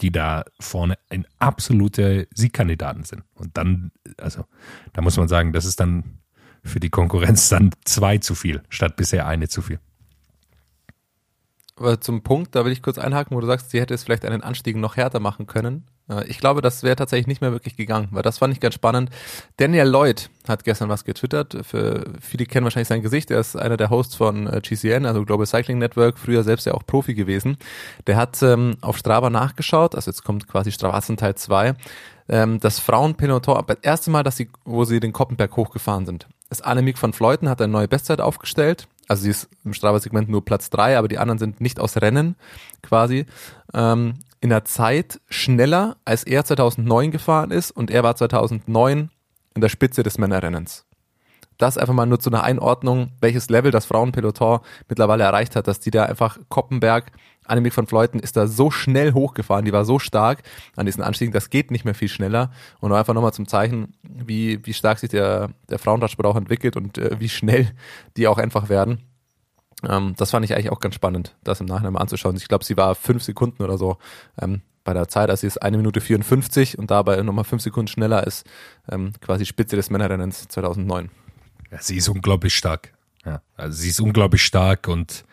die 0.01 0.11
da 0.11 0.43
vorne 0.59 0.97
ein 1.09 1.25
absolute 1.39 2.27
Siegkandidaten 2.33 3.03
sind. 3.03 3.23
Und 3.33 3.57
dann, 3.57 3.91
also, 4.17 4.45
da 4.93 5.01
muss 5.01 5.17
man 5.17 5.27
sagen, 5.27 5.53
das 5.53 5.65
ist 5.65 5.79
dann 5.79 6.19
für 6.63 6.79
die 6.79 6.89
Konkurrenz 6.89 7.49
dann 7.49 7.71
zwei 7.85 8.17
zu 8.17 8.35
viel, 8.35 8.63
statt 8.69 8.95
bisher 8.95 9.27
eine 9.27 9.47
zu 9.47 9.61
viel. 9.61 9.79
Aber 11.77 11.99
zum 11.99 12.23
Punkt, 12.23 12.55
da 12.55 12.65
will 12.65 12.71
ich 12.71 12.81
kurz 12.81 12.97
einhaken, 12.97 13.35
wo 13.35 13.41
du 13.41 13.47
sagst, 13.47 13.69
sie 13.69 13.81
hätte 13.81 13.93
es 13.93 14.03
vielleicht 14.03 14.25
einen 14.25 14.41
Anstieg 14.41 14.77
noch 14.77 14.95
härter 14.95 15.19
machen 15.19 15.45
können. 15.45 15.85
Äh, 16.09 16.27
ich 16.27 16.39
glaube, 16.39 16.61
das 16.61 16.83
wäre 16.83 16.95
tatsächlich 16.95 17.27
nicht 17.27 17.41
mehr 17.41 17.51
wirklich 17.51 17.75
gegangen, 17.75 18.09
weil 18.11 18.23
das 18.23 18.37
fand 18.37 18.53
ich 18.53 18.59
ganz 18.59 18.75
spannend. 18.75 19.09
Daniel 19.57 19.87
Lloyd 19.87 20.29
hat 20.47 20.63
gestern 20.63 20.89
was 20.89 21.03
getwittert. 21.03 21.57
Für 21.63 22.05
viele 22.21 22.45
kennen 22.45 22.63
wahrscheinlich 22.63 22.87
sein 22.87 23.01
Gesicht. 23.01 23.31
Er 23.31 23.39
ist 23.39 23.55
einer 23.55 23.77
der 23.77 23.89
Hosts 23.89 24.15
von 24.15 24.47
äh, 24.47 24.61
GCN, 24.61 25.05
also 25.05 25.25
Global 25.25 25.45
Cycling 25.45 25.79
Network, 25.79 26.17
früher 26.17 26.43
selbst 26.43 26.65
ja 26.65 26.73
auch 26.73 26.85
Profi 26.85 27.13
gewesen. 27.13 27.57
Der 28.07 28.17
hat 28.17 28.41
ähm, 28.43 28.77
auf 28.81 28.97
Strava 28.97 29.29
nachgeschaut, 29.29 29.95
also 29.95 30.09
jetzt 30.09 30.23
kommt 30.23 30.47
quasi 30.47 30.71
Stravazen 30.71 31.17
Teil 31.17 31.35
2. 31.35 31.75
Ähm, 32.27 32.59
das 32.59 32.79
Frauenpeloton, 32.79 33.63
das 33.67 33.77
erste 33.81 34.11
Mal, 34.11 34.23
dass 34.23 34.37
sie, 34.37 34.49
wo 34.63 34.83
sie 34.83 34.99
den 34.99 35.13
Koppenberg 35.13 35.55
hochgefahren 35.55 36.05
sind. 36.05 36.27
Das 36.49 36.61
Annemiek 36.61 37.01
van 37.01 37.13
Fleuten 37.13 37.49
hat 37.49 37.61
eine 37.61 37.71
neue 37.71 37.87
Bestzeit 37.87 38.21
aufgestellt. 38.21 38.87
Also 39.07 39.23
sie 39.23 39.29
ist 39.29 39.49
im 39.63 39.73
Strava-Segment 39.73 40.29
nur 40.29 40.43
Platz 40.43 40.69
drei, 40.69 40.97
aber 40.97 41.07
die 41.07 41.17
anderen 41.17 41.37
sind 41.37 41.61
nicht 41.61 41.79
aus 41.79 41.97
Rennen 41.97 42.35
quasi. 42.81 43.25
Ähm, 43.73 44.15
in 44.45 44.49
der 44.49 44.63
Zeit 44.63 45.19
schneller, 45.27 45.97
als 46.05 46.23
er 46.23 46.45
2009 46.45 47.09
gefahren 47.09 47.49
ist 47.49 47.71
und 47.71 47.89
er 47.89 48.03
war 48.03 48.15
2009 48.15 49.09
in 49.55 49.61
der 49.61 49.69
Spitze 49.69 50.03
des 50.03 50.19
Männerrennens. 50.19 50.85
Das 51.57 51.79
einfach 51.79 51.95
mal 51.95 52.05
nur 52.05 52.19
zu 52.19 52.29
einer 52.29 52.43
Einordnung, 52.43 53.13
welches 53.21 53.49
Level 53.49 53.71
das 53.71 53.85
Frauenpeloton 53.85 54.59
mittlerweile 54.87 55.23
erreicht 55.23 55.55
hat, 55.55 55.67
dass 55.67 55.79
die 55.79 55.89
da 55.89 56.03
einfach 56.03 56.37
Koppenberg, 56.49 57.11
Annemiek 57.45 57.75
van 57.75 57.87
Fleuten 57.87 58.19
ist 58.19 58.37
da 58.37 58.45
so 58.45 58.69
schnell 58.69 59.13
hochgefahren, 59.13 59.65
die 59.65 59.73
war 59.73 59.83
so 59.83 59.97
stark 59.97 60.43
an 60.75 60.85
diesen 60.85 61.01
Anstiegen, 61.01 61.33
das 61.33 61.49
geht 61.49 61.71
nicht 61.71 61.85
mehr 61.85 61.95
viel 61.95 62.09
schneller. 62.09 62.51
Und 62.81 62.93
einfach 62.93 63.15
nochmal 63.15 63.33
zum 63.33 63.47
Zeichen, 63.47 63.95
wie, 64.03 64.63
wie 64.63 64.73
stark 64.73 64.99
sich 64.99 65.09
der, 65.09 65.49
der 65.71 65.79
Frauenradsport 65.79 66.27
auch 66.27 66.35
entwickelt 66.35 66.75
und 66.75 66.99
äh, 66.99 67.19
wie 67.19 67.29
schnell 67.29 67.71
die 68.15 68.27
auch 68.27 68.37
einfach 68.37 68.69
werden. 68.69 69.01
Ähm, 69.83 70.13
das 70.17 70.31
fand 70.31 70.45
ich 70.45 70.53
eigentlich 70.53 70.71
auch 70.71 70.79
ganz 70.79 70.95
spannend, 70.95 71.35
das 71.43 71.59
im 71.59 71.65
Nachhinein 71.65 71.93
mal 71.93 72.01
anzuschauen. 72.01 72.35
Ich 72.35 72.47
glaube, 72.47 72.63
sie 72.63 72.77
war 72.77 72.95
fünf 72.95 73.23
Sekunden 73.23 73.63
oder 73.63 73.77
so 73.77 73.97
ähm, 74.41 74.61
bei 74.83 74.93
der 74.93 75.07
Zeit, 75.07 75.29
also 75.29 75.41
sie 75.41 75.47
ist 75.47 75.61
eine 75.61 75.77
Minute 75.77 75.99
54 75.99 76.77
und 76.77 76.91
dabei 76.91 77.21
nochmal 77.21 77.43
fünf 77.43 77.61
Sekunden 77.61 77.87
schneller 77.87 78.25
ist 78.25 78.45
ähm, 78.89 79.13
quasi 79.19 79.45
Spitze 79.45 79.75
des 79.75 79.89
Männerrennens 79.89 80.47
2009. 80.47 81.09
Ja, 81.71 81.81
sie 81.81 81.97
ist 81.97 82.07
unglaublich 82.07 82.55
stark. 82.55 82.93
Ja, 83.25 83.41
also 83.57 83.75
sie 83.75 83.89
ist 83.89 83.99
unglaublich 83.99 84.43
stark 84.43 84.87
und 84.87 85.25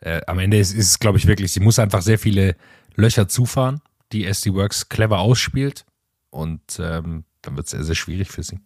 äh, 0.00 0.20
am 0.26 0.38
Ende 0.38 0.58
ist, 0.58 0.76
es, 0.76 0.98
glaube 0.98 1.18
ich, 1.18 1.26
wirklich, 1.26 1.52
sie 1.52 1.60
muss 1.60 1.78
einfach 1.78 2.02
sehr 2.02 2.18
viele 2.18 2.56
Löcher 2.94 3.28
zufahren, 3.28 3.80
die 4.12 4.26
SD 4.26 4.52
Works 4.52 4.90
clever 4.90 5.20
ausspielt 5.20 5.86
und 6.30 6.60
ähm, 6.78 7.24
dann 7.42 7.56
wird 7.56 7.66
es 7.66 7.70
sehr, 7.70 7.84
sehr 7.84 7.94
schwierig 7.94 8.30
für 8.30 8.42
sie. 8.42 8.60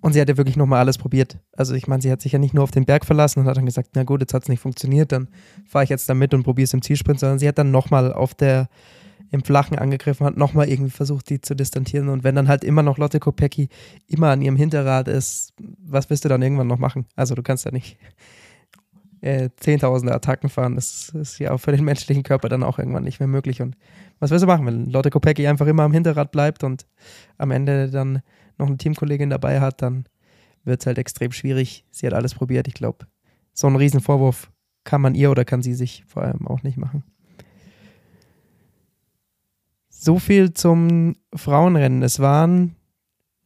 Und 0.00 0.14
sie 0.14 0.20
hat 0.20 0.28
ja 0.28 0.36
wirklich 0.36 0.56
nochmal 0.56 0.80
alles 0.80 0.96
probiert. 0.96 1.38
Also 1.54 1.74
ich 1.74 1.86
meine, 1.86 2.00
sie 2.00 2.10
hat 2.10 2.22
sich 2.22 2.32
ja 2.32 2.38
nicht 2.38 2.54
nur 2.54 2.64
auf 2.64 2.70
den 2.70 2.86
Berg 2.86 3.04
verlassen 3.04 3.40
und 3.40 3.46
hat 3.46 3.56
dann 3.56 3.66
gesagt, 3.66 3.90
na 3.94 4.04
gut, 4.04 4.20
jetzt 4.20 4.32
hat 4.32 4.42
es 4.44 4.48
nicht 4.48 4.60
funktioniert, 4.60 5.12
dann 5.12 5.28
fahre 5.66 5.84
ich 5.84 5.90
jetzt 5.90 6.08
da 6.08 6.14
mit 6.14 6.32
und 6.32 6.42
probiere 6.42 6.64
es 6.64 6.72
im 6.72 6.80
Zielsprint, 6.80 7.20
sondern 7.20 7.38
sie 7.38 7.46
hat 7.46 7.58
dann 7.58 7.70
nochmal 7.70 8.12
auf 8.12 8.34
der, 8.34 8.68
im 9.30 9.44
Flachen 9.44 9.78
angegriffen, 9.78 10.26
hat 10.26 10.36
nochmal 10.36 10.68
irgendwie 10.68 10.90
versucht, 10.90 11.28
die 11.30 11.40
zu 11.40 11.54
distanzieren. 11.54 12.08
Und 12.08 12.24
wenn 12.24 12.34
dann 12.34 12.48
halt 12.48 12.64
immer 12.64 12.82
noch 12.82 12.98
Lotte 12.98 13.20
Kopecki 13.20 13.68
immer 14.06 14.30
an 14.30 14.42
ihrem 14.42 14.56
Hinterrad 14.56 15.06
ist, 15.06 15.52
was 15.78 16.10
willst 16.10 16.24
du 16.24 16.28
dann 16.28 16.42
irgendwann 16.42 16.66
noch 16.66 16.78
machen? 16.78 17.06
Also 17.14 17.34
du 17.34 17.42
kannst 17.42 17.64
ja 17.64 17.70
nicht 17.70 17.96
äh, 19.20 19.50
zehntausende 19.56 20.14
Attacken 20.14 20.48
fahren. 20.48 20.74
Das 20.74 21.10
ist 21.10 21.38
ja 21.38 21.52
auch 21.52 21.58
für 21.58 21.72
den 21.72 21.84
menschlichen 21.84 22.22
Körper 22.22 22.48
dann 22.48 22.62
auch 22.62 22.78
irgendwann 22.78 23.04
nicht 23.04 23.20
mehr 23.20 23.28
möglich. 23.28 23.62
Und 23.62 23.76
was 24.18 24.30
willst 24.30 24.42
du 24.42 24.46
machen, 24.46 24.66
wenn 24.66 24.86
Lotte 24.86 25.10
Kopecki 25.10 25.46
einfach 25.46 25.66
immer 25.66 25.84
am 25.84 25.92
Hinterrad 25.92 26.32
bleibt 26.32 26.64
und 26.64 26.86
am 27.38 27.50
Ende 27.50 27.90
dann 27.90 28.22
noch 28.60 28.68
eine 28.68 28.76
Teamkollegin 28.76 29.30
dabei 29.30 29.60
hat, 29.60 29.82
dann 29.82 30.06
wird 30.64 30.80
es 30.80 30.86
halt 30.86 30.98
extrem 30.98 31.32
schwierig. 31.32 31.84
Sie 31.90 32.06
hat 32.06 32.14
alles 32.14 32.34
probiert. 32.34 32.68
Ich 32.68 32.74
glaube, 32.74 33.06
so 33.52 33.66
einen 33.66 33.76
Riesenvorwurf 33.76 34.50
kann 34.84 35.00
man 35.00 35.14
ihr 35.14 35.30
oder 35.30 35.44
kann 35.44 35.62
sie 35.62 35.74
sich 35.74 36.04
vor 36.06 36.22
allem 36.22 36.46
auch 36.46 36.62
nicht 36.62 36.76
machen. 36.76 37.04
So 39.88 40.18
viel 40.18 40.54
zum 40.54 41.16
Frauenrennen. 41.34 42.02
Es 42.02 42.20
waren 42.20 42.76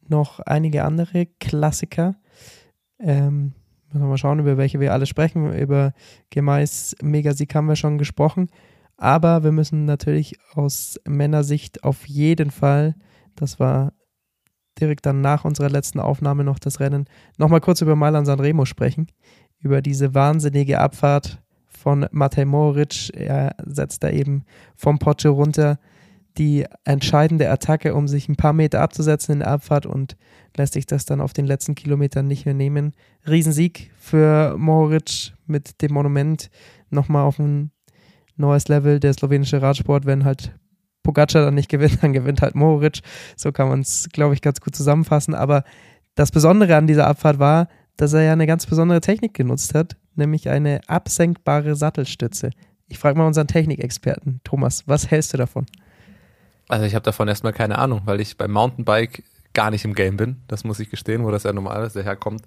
noch 0.07 0.39
einige 0.39 0.85
andere 0.85 1.25
Klassiker. 1.39 2.15
Ähm, 2.99 3.53
müssen 3.87 4.01
wir 4.01 4.07
mal 4.07 4.17
schauen, 4.17 4.39
über 4.39 4.57
welche 4.57 4.79
wir 4.79 4.93
alle 4.93 5.05
sprechen. 5.05 5.53
Über 5.53 5.93
Gemeis 6.29 6.95
Megasieg 7.01 7.53
haben 7.55 7.67
wir 7.67 7.75
schon 7.75 7.97
gesprochen. 7.97 8.49
Aber 8.97 9.43
wir 9.43 9.51
müssen 9.51 9.85
natürlich 9.85 10.37
aus 10.53 10.99
Männersicht 11.05 11.83
auf 11.83 12.07
jeden 12.07 12.51
Fall, 12.51 12.95
das 13.35 13.59
war 13.59 13.91
direkt 14.79 15.05
dann 15.05 15.21
nach 15.21 15.45
unserer 15.45 15.69
letzten 15.69 15.99
Aufnahme 15.99 16.43
noch 16.43 16.59
das 16.59 16.79
Rennen, 16.79 17.05
nochmal 17.37 17.61
kurz 17.61 17.81
über 17.81 17.95
Milan 17.95 18.25
Sanremo 18.25 18.65
sprechen. 18.65 19.07
Über 19.59 19.81
diese 19.81 20.13
wahnsinnige 20.13 20.79
Abfahrt 20.79 21.41
von 21.65 22.07
Matej 22.11 22.45
Moric. 22.45 23.11
Er 23.13 23.55
setzt 23.65 24.03
da 24.03 24.09
eben 24.09 24.43
vom 24.75 24.99
Poggio 24.99 25.33
runter 25.33 25.79
die 26.37 26.65
entscheidende 26.83 27.49
Attacke, 27.49 27.95
um 27.95 28.07
sich 28.07 28.27
ein 28.27 28.35
paar 28.35 28.53
Meter 28.53 28.81
abzusetzen 28.81 29.33
in 29.33 29.39
der 29.39 29.49
Abfahrt 29.49 29.85
und 29.85 30.17
lässt 30.57 30.73
sich 30.73 30.85
das 30.85 31.05
dann 31.05 31.21
auf 31.21 31.33
den 31.33 31.45
letzten 31.45 31.75
Kilometern 31.75 32.27
nicht 32.27 32.45
mehr 32.45 32.53
nehmen. 32.53 32.93
Riesensieg 33.27 33.91
für 33.97 34.57
Moric 34.57 35.33
mit 35.47 35.81
dem 35.81 35.93
Monument 35.93 36.49
nochmal 36.89 37.23
auf 37.23 37.39
ein 37.39 37.71
neues 38.35 38.67
Level. 38.67 38.99
Der 38.99 39.13
slowenische 39.13 39.61
Radsport, 39.61 40.05
wenn 40.05 40.25
halt 40.25 40.53
Pogacar 41.05 41.45
dann 41.45 41.55
nicht 41.55 41.69
gewinnt, 41.69 41.99
dann 42.03 42.11
gewinnt 42.11 42.41
halt 42.41 42.55
Moric. 42.55 42.99
So 43.37 43.51
kann 43.51 43.69
man 43.69 43.81
es, 43.81 44.09
glaube 44.11 44.33
ich, 44.33 44.41
ganz 44.41 44.59
gut 44.59 44.75
zusammenfassen. 44.75 45.33
Aber 45.33 45.63
das 46.15 46.31
Besondere 46.31 46.75
an 46.75 46.87
dieser 46.87 47.07
Abfahrt 47.07 47.39
war, 47.39 47.69
dass 47.95 48.13
er 48.13 48.23
ja 48.23 48.33
eine 48.33 48.47
ganz 48.47 48.65
besondere 48.65 48.99
Technik 48.99 49.33
genutzt 49.33 49.73
hat, 49.73 49.95
nämlich 50.15 50.49
eine 50.49 50.81
absenkbare 50.87 51.75
Sattelstütze. 51.75 52.49
Ich 52.87 52.99
frage 52.99 53.17
mal 53.17 53.25
unseren 53.25 53.47
Technikexperten, 53.47 54.41
Thomas, 54.43 54.83
was 54.85 55.09
hältst 55.09 55.33
du 55.33 55.37
davon? 55.37 55.65
Also 56.67 56.85
ich 56.85 56.95
habe 56.95 57.03
davon 57.03 57.27
erstmal 57.27 57.53
keine 57.53 57.77
Ahnung, 57.77 58.01
weil 58.05 58.19
ich 58.19 58.37
beim 58.37 58.51
Mountainbike 58.51 59.23
gar 59.53 59.71
nicht 59.71 59.85
im 59.85 59.95
Game 59.95 60.17
bin. 60.17 60.41
Das 60.47 60.63
muss 60.63 60.79
ich 60.79 60.89
gestehen, 60.89 61.23
wo 61.23 61.31
das 61.31 61.43
ja 61.43 61.53
normal 61.53 61.85
ist, 61.85 61.95
der 61.95 62.03
herkommt. 62.03 62.43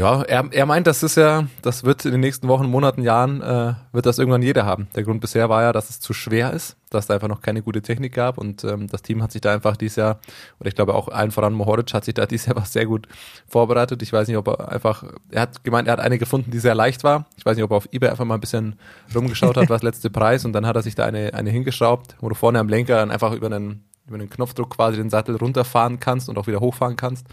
Ja, 0.00 0.22
er, 0.22 0.48
er 0.50 0.64
meint, 0.64 0.86
das 0.86 1.02
ist 1.02 1.18
ja, 1.18 1.46
das 1.60 1.84
wird 1.84 2.06
in 2.06 2.12
den 2.12 2.22
nächsten 2.22 2.48
Wochen, 2.48 2.64
Monaten, 2.64 3.02
Jahren, 3.02 3.42
äh, 3.42 3.74
wird 3.92 4.06
das 4.06 4.18
irgendwann 4.18 4.40
jeder 4.40 4.64
haben. 4.64 4.88
Der 4.96 5.02
Grund 5.02 5.20
bisher 5.20 5.50
war 5.50 5.60
ja, 5.60 5.74
dass 5.74 5.90
es 5.90 6.00
zu 6.00 6.14
schwer 6.14 6.54
ist, 6.54 6.78
dass 6.88 7.06
da 7.06 7.12
einfach 7.12 7.28
noch 7.28 7.42
keine 7.42 7.60
gute 7.60 7.82
Technik 7.82 8.14
gab 8.14 8.38
und 8.38 8.64
ähm, 8.64 8.86
das 8.86 9.02
Team 9.02 9.22
hat 9.22 9.30
sich 9.30 9.42
da 9.42 9.52
einfach 9.52 9.76
dieses 9.76 9.96
Jahr, 9.96 10.18
oder 10.58 10.68
ich 10.68 10.74
glaube 10.74 10.94
auch 10.94 11.08
allen 11.08 11.32
voran 11.32 11.52
Mohoric 11.52 11.92
hat 11.92 12.06
sich 12.06 12.14
da 12.14 12.24
dieses 12.30 12.46
Jahr 12.46 12.56
was 12.56 12.72
sehr 12.72 12.86
gut 12.86 13.08
vorbereitet. 13.46 14.00
Ich 14.00 14.10
weiß 14.10 14.26
nicht, 14.26 14.38
ob 14.38 14.48
er 14.48 14.72
einfach, 14.72 15.04
er 15.30 15.42
hat 15.42 15.64
gemeint, 15.64 15.86
er 15.86 15.92
hat 15.92 16.00
eine 16.00 16.16
gefunden, 16.16 16.50
die 16.50 16.60
sehr 16.60 16.74
leicht 16.74 17.04
war. 17.04 17.26
Ich 17.36 17.44
weiß 17.44 17.56
nicht, 17.56 17.64
ob 17.64 17.72
er 17.72 17.76
auf 17.76 17.88
Ebay 17.92 18.08
einfach 18.08 18.24
mal 18.24 18.36
ein 18.36 18.40
bisschen 18.40 18.78
rumgeschaut 19.14 19.58
hat, 19.58 19.68
was 19.68 19.82
letzte 19.82 20.08
Preis 20.08 20.46
und 20.46 20.54
dann 20.54 20.64
hat 20.64 20.76
er 20.76 20.82
sich 20.82 20.94
da 20.94 21.04
eine, 21.04 21.34
eine 21.34 21.50
hingeschraubt, 21.50 22.16
wo 22.20 22.30
du 22.30 22.34
vorne 22.34 22.58
am 22.58 22.70
Lenker 22.70 22.96
dann 22.96 23.10
einfach 23.10 23.34
über 23.34 23.48
einen, 23.48 23.84
über 24.06 24.14
einen 24.14 24.30
Knopfdruck 24.30 24.70
quasi 24.70 24.96
den 24.96 25.10
Sattel 25.10 25.36
runterfahren 25.36 26.00
kannst 26.00 26.30
und 26.30 26.38
auch 26.38 26.46
wieder 26.46 26.60
hochfahren 26.60 26.96
kannst 26.96 27.26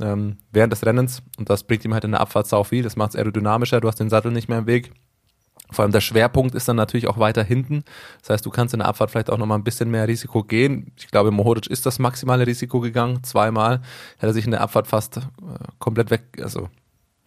ähm, 0.00 0.38
während 0.50 0.72
des 0.72 0.84
Rennens 0.84 1.22
und 1.38 1.50
das 1.50 1.64
bringt 1.64 1.84
ihm 1.84 1.94
halt 1.94 2.04
in 2.04 2.12
der 2.12 2.20
Abfahrt 2.20 2.46
sau 2.46 2.64
viel. 2.64 2.82
Das 2.82 2.96
macht 2.96 3.10
es 3.10 3.16
aerodynamischer, 3.16 3.80
du 3.80 3.88
hast 3.88 4.00
den 4.00 4.10
Sattel 4.10 4.32
nicht 4.32 4.48
mehr 4.48 4.58
im 4.58 4.66
Weg. 4.66 4.92
Vor 5.70 5.84
allem 5.84 5.92
der 5.92 6.00
Schwerpunkt 6.00 6.54
ist 6.54 6.68
dann 6.68 6.76
natürlich 6.76 7.08
auch 7.08 7.18
weiter 7.18 7.42
hinten. 7.42 7.84
Das 8.20 8.30
heißt, 8.30 8.46
du 8.46 8.50
kannst 8.50 8.74
in 8.74 8.80
der 8.80 8.88
Abfahrt 8.88 9.10
vielleicht 9.10 9.30
auch 9.30 9.38
nochmal 9.38 9.58
ein 9.58 9.64
bisschen 9.64 9.90
mehr 9.90 10.06
Risiko 10.06 10.42
gehen. 10.42 10.92
Ich 10.98 11.08
glaube, 11.08 11.30
Mohoric 11.30 11.66
ist 11.66 11.86
das 11.86 11.98
maximale 11.98 12.46
Risiko 12.46 12.80
gegangen. 12.80 13.22
Zweimal 13.24 13.78
hat 13.78 13.82
er 14.22 14.32
sich 14.34 14.44
in 14.44 14.50
der 14.50 14.60
Abfahrt 14.60 14.86
fast 14.86 15.16
äh, 15.16 15.20
komplett 15.78 16.10
weg, 16.10 16.22
also 16.42 16.68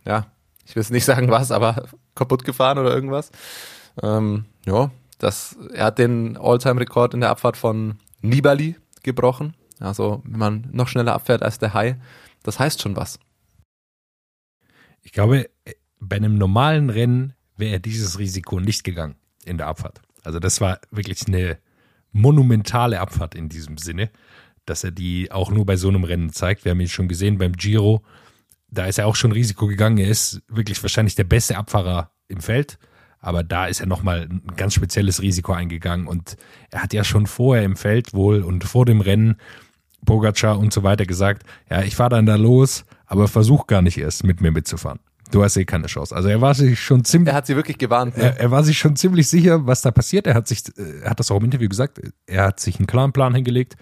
ja, 0.05 0.27
ich 0.65 0.75
will 0.75 0.81
es 0.81 0.91
nicht 0.91 1.05
sagen 1.05 1.31
was, 1.31 1.51
aber 1.51 1.85
kaputt 2.13 2.45
gefahren 2.45 2.77
oder 2.77 2.93
irgendwas. 2.93 3.31
Ähm, 4.01 4.45
ja, 4.65 4.91
das, 5.17 5.57
er 5.73 5.85
hat 5.85 5.97
den 5.99 6.37
All-Time-Rekord 6.37 7.13
in 7.13 7.21
der 7.21 7.29
Abfahrt 7.29 7.57
von 7.57 7.97
Nibali 8.21 8.75
gebrochen. 9.03 9.55
Also, 9.79 10.21
wenn 10.25 10.39
man 10.39 10.69
noch 10.71 10.87
schneller 10.87 11.13
abfährt 11.13 11.43
als 11.43 11.59
der 11.59 11.73
Hai, 11.73 11.97
das 12.45 12.59
heißt 12.59 12.81
schon 12.81 12.95
was. 12.95 13.19
Ich 15.01 15.11
glaube, 15.11 15.49
bei 15.99 16.15
einem 16.15 16.37
normalen 16.37 16.89
Rennen 16.89 17.33
wäre 17.57 17.73
er 17.73 17.79
dieses 17.79 18.19
Risiko 18.19 18.59
nicht 18.59 18.83
gegangen 18.83 19.15
in 19.45 19.57
der 19.57 19.67
Abfahrt. 19.67 20.01
Also 20.23 20.39
das 20.39 20.61
war 20.61 20.79
wirklich 20.91 21.27
eine 21.27 21.57
monumentale 22.11 22.99
Abfahrt 22.99 23.35
in 23.35 23.49
diesem 23.49 23.77
Sinne, 23.77 24.09
dass 24.65 24.83
er 24.83 24.91
die 24.91 25.31
auch 25.31 25.51
nur 25.51 25.65
bei 25.65 25.75
so 25.75 25.89
einem 25.89 26.03
Rennen 26.03 26.31
zeigt. 26.31 26.65
Wir 26.65 26.71
haben 26.71 26.79
ihn 26.79 26.87
schon 26.87 27.07
gesehen 27.07 27.37
beim 27.37 27.53
Giro. 27.53 28.03
Da 28.69 28.85
ist 28.85 28.97
er 28.97 29.07
auch 29.07 29.15
schon 29.15 29.31
Risiko 29.31 29.67
gegangen. 29.67 29.97
Er 29.97 30.09
ist 30.09 30.41
wirklich 30.47 30.81
wahrscheinlich 30.81 31.15
der 31.15 31.23
beste 31.23 31.57
Abfahrer 31.57 32.11
im 32.27 32.41
Feld. 32.41 32.77
Aber 33.19 33.43
da 33.43 33.67
ist 33.67 33.79
er 33.79 33.87
nochmal 33.87 34.27
ein 34.29 34.55
ganz 34.55 34.73
spezielles 34.75 35.21
Risiko 35.21 35.53
eingegangen. 35.53 36.07
Und 36.07 36.37
er 36.71 36.83
hat 36.83 36.93
ja 36.93 37.03
schon 37.03 37.27
vorher 37.27 37.63
im 37.63 37.75
Feld 37.75 38.13
wohl 38.13 38.43
und 38.43 38.63
vor 38.63 38.85
dem 38.85 39.01
Rennen 39.01 39.37
Pogacar 40.05 40.59
und 40.59 40.73
so 40.73 40.83
weiter 40.83 41.05
gesagt, 41.05 41.43
ja, 41.69 41.81
ich 41.81 41.95
fahre 41.95 42.11
dann 42.11 42.25
da 42.25 42.35
los, 42.35 42.85
aber 43.05 43.27
versuch 43.27 43.67
gar 43.67 43.81
nicht 43.81 43.97
erst 43.97 44.23
mit 44.23 44.41
mir 44.41 44.51
mitzufahren. 44.51 44.99
Du 45.31 45.43
hast 45.43 45.57
eh 45.57 45.65
keine 45.65 45.87
Chance. 45.87 46.15
Also 46.15 46.29
er 46.29 46.39
war 46.41 46.53
sich 46.53 46.79
schon 46.79 47.03
ziemlich. 47.03 47.33
Er 47.33 47.37
hat 47.37 47.47
sie 47.47 47.55
wirklich 47.55 47.77
gewarnt. 47.77 48.15
Ne? 48.15 48.23
Er, 48.23 48.39
er, 48.39 48.51
war 48.51 48.63
sich 48.63 48.77
schon 48.77 48.95
ziemlich 48.95 49.27
sicher, 49.27 49.65
was 49.65 49.81
da 49.81 49.91
passiert. 49.91 50.27
Er 50.27 50.35
hat 50.35 50.47
sich, 50.47 50.63
er 50.77 51.09
hat 51.09 51.19
das 51.19 51.31
auch 51.31 51.37
im 51.37 51.45
Interview 51.45 51.67
gesagt, 51.67 51.99
er 52.27 52.45
hat 52.45 52.59
sich 52.59 52.77
einen 52.77 52.85
klaren 52.85 53.11
Plan 53.11 53.33
hingelegt, 53.33 53.75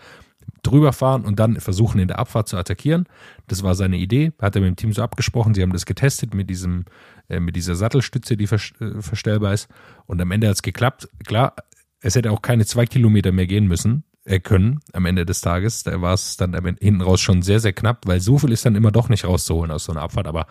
drüber 0.64 0.94
fahren 0.94 1.26
und 1.26 1.40
dann 1.40 1.60
versuchen 1.60 2.00
in 2.00 2.08
der 2.08 2.20
Abfahrt 2.20 2.48
zu 2.48 2.58
attackieren. 2.58 3.08
Das 3.48 3.62
war 3.62 3.76
seine 3.76 3.98
Idee. 3.98 4.32
Hat 4.42 4.56
er 4.56 4.62
mit 4.62 4.70
dem 4.70 4.76
Team 4.78 4.94
so 4.94 5.02
abgesprochen. 5.02 5.54
Sie 5.54 5.62
haben 5.62 5.74
das 5.74 5.86
getestet 5.86 6.34
mit 6.34 6.50
diesem, 6.50 6.86
äh, 7.28 7.40
mit 7.40 7.56
dieser 7.58 7.76
Sattelstütze, 7.76 8.38
die 8.38 8.48
vers 8.48 8.72
äh, 8.80 9.02
verstellbar 9.02 9.54
ist. 9.54 9.68
Und 10.06 10.22
am 10.22 10.32
Ende 10.32 10.48
hat 10.48 10.56
es 10.56 10.62
geklappt. 10.62 11.10
Klar, 11.26 11.56
es 12.00 12.16
hätte 12.16 12.32
auch 12.32 12.42
keine 12.42 12.66
zwei 12.66 12.86
Kilometer 12.86 13.34
mehr 13.34 13.48
gehen 13.48 13.68
müssen 13.68 14.04
äh, 14.06 14.13
können 14.40 14.80
am 14.94 15.06
Ende 15.06 15.26
des 15.26 15.42
Tages. 15.42 15.84
Da 15.84 16.02
war 16.02 16.14
es 16.14 16.38
dann 16.38 16.54
hinten 16.54 17.02
raus 17.02 17.22
schon 17.22 17.42
sehr, 17.42 17.60
sehr 17.60 17.74
knapp, 17.74 18.08
weil 18.08 18.20
so 18.20 18.38
viel 18.38 18.52
ist 18.52 18.66
dann 18.66 18.76
immer 18.76 18.92
doch 18.92 19.10
nicht 19.10 19.26
rauszuholen 19.26 19.72
aus 19.72 19.86
so 19.86 19.92
einer 19.92 20.02
Abfahrt. 20.02 20.28
Aber 20.28 20.48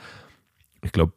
ich 0.82 0.92
glaube, 0.92 1.14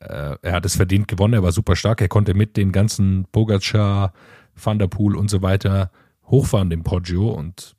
äh, 0.00 0.36
er 0.42 0.52
hat 0.52 0.66
es 0.66 0.76
verdient 0.76 1.08
gewonnen. 1.08 1.34
Er 1.34 1.42
war 1.42 1.52
super 1.52 1.76
stark. 1.76 2.00
Er 2.00 2.08
konnte 2.08 2.34
mit 2.34 2.56
den 2.56 2.72
ganzen 2.72 3.26
Pogacar, 3.30 4.12
Van 4.54 4.78
der 4.78 4.88
Poel 4.88 5.16
und 5.16 5.30
so 5.30 5.42
weiter 5.42 5.90
hochfahren, 6.26 6.70
dem 6.70 6.82
Poggio. 6.82 7.30
Und 7.30 7.76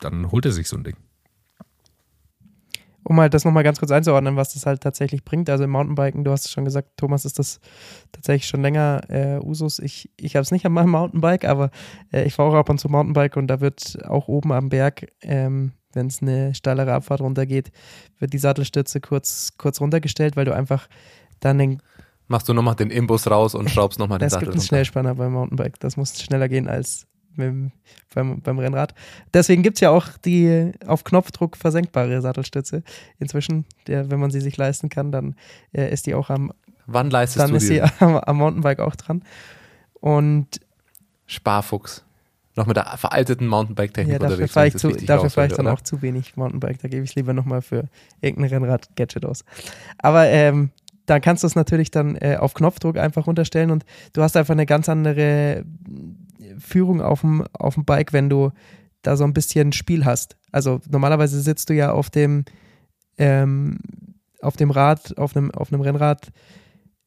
dann 0.00 0.30
holt 0.30 0.46
er 0.46 0.52
sich 0.52 0.68
so 0.68 0.76
ein 0.76 0.84
Ding 0.84 0.96
um 3.08 3.20
halt 3.20 3.34
das 3.34 3.44
nochmal 3.44 3.62
ganz 3.62 3.78
kurz 3.78 3.92
einzuordnen, 3.92 4.34
was 4.34 4.54
das 4.54 4.66
halt 4.66 4.80
tatsächlich 4.80 5.24
bringt. 5.24 5.48
Also 5.48 5.62
im 5.62 5.70
Mountainbiken, 5.70 6.24
du 6.24 6.32
hast 6.32 6.46
es 6.46 6.50
schon 6.50 6.64
gesagt, 6.64 6.96
Thomas, 6.96 7.24
ist 7.24 7.38
das 7.38 7.60
tatsächlich 8.10 8.48
schon 8.48 8.62
länger 8.62 9.02
äh, 9.08 9.38
Usus. 9.38 9.78
Ich, 9.78 10.10
ich 10.16 10.34
habe 10.34 10.42
es 10.42 10.50
nicht 10.50 10.66
an 10.66 10.72
meinem 10.72 10.90
Mountainbike, 10.90 11.44
aber 11.44 11.70
äh, 12.12 12.24
ich 12.24 12.34
fahre 12.34 12.50
auch 12.50 12.54
ab 12.54 12.68
und 12.68 12.80
zu 12.80 12.88
Mountainbike 12.88 13.36
und 13.36 13.46
da 13.46 13.60
wird 13.60 14.04
auch 14.08 14.26
oben 14.26 14.50
am 14.50 14.70
Berg, 14.70 15.06
ähm, 15.22 15.72
wenn 15.92 16.08
es 16.08 16.20
eine 16.20 16.52
steilere 16.56 16.94
Abfahrt 16.94 17.20
runtergeht, 17.20 17.70
wird 18.18 18.32
die 18.32 18.38
Sattelstütze 18.38 19.00
kurz, 19.00 19.52
kurz 19.56 19.80
runtergestellt, 19.80 20.34
weil 20.34 20.44
du 20.44 20.54
einfach 20.54 20.88
dann 21.38 21.58
den 21.58 21.82
Machst 22.26 22.48
du 22.48 22.54
nochmal 22.54 22.74
den 22.74 22.90
Imbus 22.90 23.30
raus 23.30 23.54
und 23.54 23.70
schraubst 23.70 24.00
nochmal 24.00 24.18
den 24.18 24.26
es 24.26 24.32
Sattel 24.32 24.46
gibt 24.46 24.54
einen 24.54 24.60
runter. 24.60 24.66
Schnellspanner 24.66 25.14
beim 25.14 25.32
Mountainbike. 25.32 25.78
Das 25.78 25.96
muss 25.96 26.20
schneller 26.20 26.48
gehen 26.48 26.66
als 26.66 27.06
beim, 27.36 27.72
beim 28.40 28.58
Rennrad. 28.58 28.94
Deswegen 29.32 29.62
gibt 29.62 29.76
es 29.76 29.80
ja 29.80 29.90
auch 29.90 30.08
die 30.24 30.72
auf 30.86 31.04
Knopfdruck 31.04 31.56
versenkbare 31.56 32.20
Sattelstütze. 32.20 32.82
Inzwischen, 33.18 33.64
der, 33.86 34.10
wenn 34.10 34.20
man 34.20 34.30
sie 34.30 34.40
sich 34.40 34.56
leisten 34.56 34.88
kann, 34.88 35.12
dann 35.12 35.36
äh, 35.72 35.92
ist 35.92 36.06
die 36.06 36.14
auch 36.14 36.30
am, 36.30 36.52
Wann 36.86 37.10
leistest 37.10 37.42
dann 37.42 37.50
du 37.50 37.56
ist 37.56 37.66
sie 37.66 37.82
am, 38.00 38.16
am 38.16 38.36
Mountainbike 38.36 38.80
auch 38.80 38.96
dran. 38.96 39.22
Und 40.00 40.60
Sparfuchs. 41.26 42.04
Noch 42.54 42.66
mit 42.66 42.76
der 42.76 42.86
veralteten 42.96 43.48
Mountainbike-Technik 43.48 44.14
ja, 44.14 44.18
dafür 44.18 44.48
fahre 44.48 44.68
ich, 44.68 44.76
zu, 44.76 44.90
dafür 44.90 45.28
fahr 45.28 45.44
ich 45.44 45.52
dann 45.52 45.66
oder? 45.66 45.74
auch 45.74 45.82
zu 45.82 46.00
wenig 46.00 46.36
Mountainbike. 46.36 46.80
Da 46.80 46.88
gebe 46.88 47.04
ich 47.04 47.10
es 47.10 47.14
lieber 47.14 47.34
nochmal 47.34 47.60
für 47.60 47.88
irgendein 48.22 48.62
Rennrad-Gadget 48.62 49.26
aus. 49.26 49.44
Aber 49.98 50.26
ähm, 50.26 50.70
dann 51.06 51.20
kannst 51.20 51.42
du 51.42 51.46
es 51.46 51.54
natürlich 51.54 51.90
dann 51.90 52.16
äh, 52.16 52.36
auf 52.38 52.54
Knopfdruck 52.54 52.98
einfach 52.98 53.26
runterstellen 53.26 53.70
und 53.70 53.84
du 54.12 54.22
hast 54.22 54.36
einfach 54.36 54.52
eine 54.52 54.66
ganz 54.66 54.88
andere 54.88 55.64
Führung 56.58 57.00
auf 57.00 57.20
dem, 57.20 57.44
auf 57.52 57.74
dem 57.74 57.84
Bike, 57.84 58.12
wenn 58.12 58.28
du 58.28 58.50
da 59.02 59.16
so 59.16 59.24
ein 59.24 59.34
bisschen 59.34 59.72
Spiel 59.72 60.04
hast. 60.04 60.36
Also 60.52 60.80
normalerweise 60.90 61.40
sitzt 61.40 61.70
du 61.70 61.74
ja 61.74 61.92
auf 61.92 62.10
dem, 62.10 62.44
ähm, 63.18 63.78
auf 64.40 64.56
dem 64.56 64.70
Rad, 64.70 65.16
auf 65.16 65.36
einem, 65.36 65.50
auf 65.52 65.72
einem 65.72 65.82
Rennrad 65.82 66.32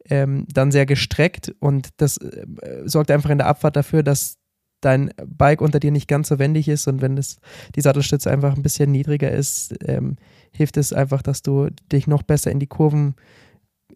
ähm, 0.10 0.46
dann 0.52 0.72
sehr 0.72 0.86
gestreckt 0.86 1.54
und 1.60 1.90
das 1.98 2.18
äh, 2.18 2.46
sorgt 2.86 3.12
einfach 3.12 3.30
in 3.30 3.38
der 3.38 3.48
Abfahrt 3.48 3.76
dafür, 3.76 4.02
dass 4.02 4.38
dein 4.82 5.12
Bike 5.26 5.62
unter 5.62 5.80
dir 5.80 5.92
nicht 5.92 6.08
ganz 6.08 6.30
so 6.30 6.40
wendig 6.40 6.70
ist 6.70 6.88
und 6.88 7.02
wenn 7.02 7.16
das, 7.16 7.38
die 7.76 7.82
Sattelstütze 7.82 8.32
einfach 8.32 8.56
ein 8.56 8.64
bisschen 8.64 8.92
niedriger 8.92 9.30
ist, 9.30 9.76
ähm, 9.86 10.16
hilft 10.52 10.78
es 10.78 10.94
einfach, 10.94 11.22
dass 11.22 11.42
du 11.42 11.70
dich 11.92 12.08
noch 12.08 12.24
besser 12.24 12.50
in 12.50 12.60
die 12.60 12.68
Kurven 12.68 13.16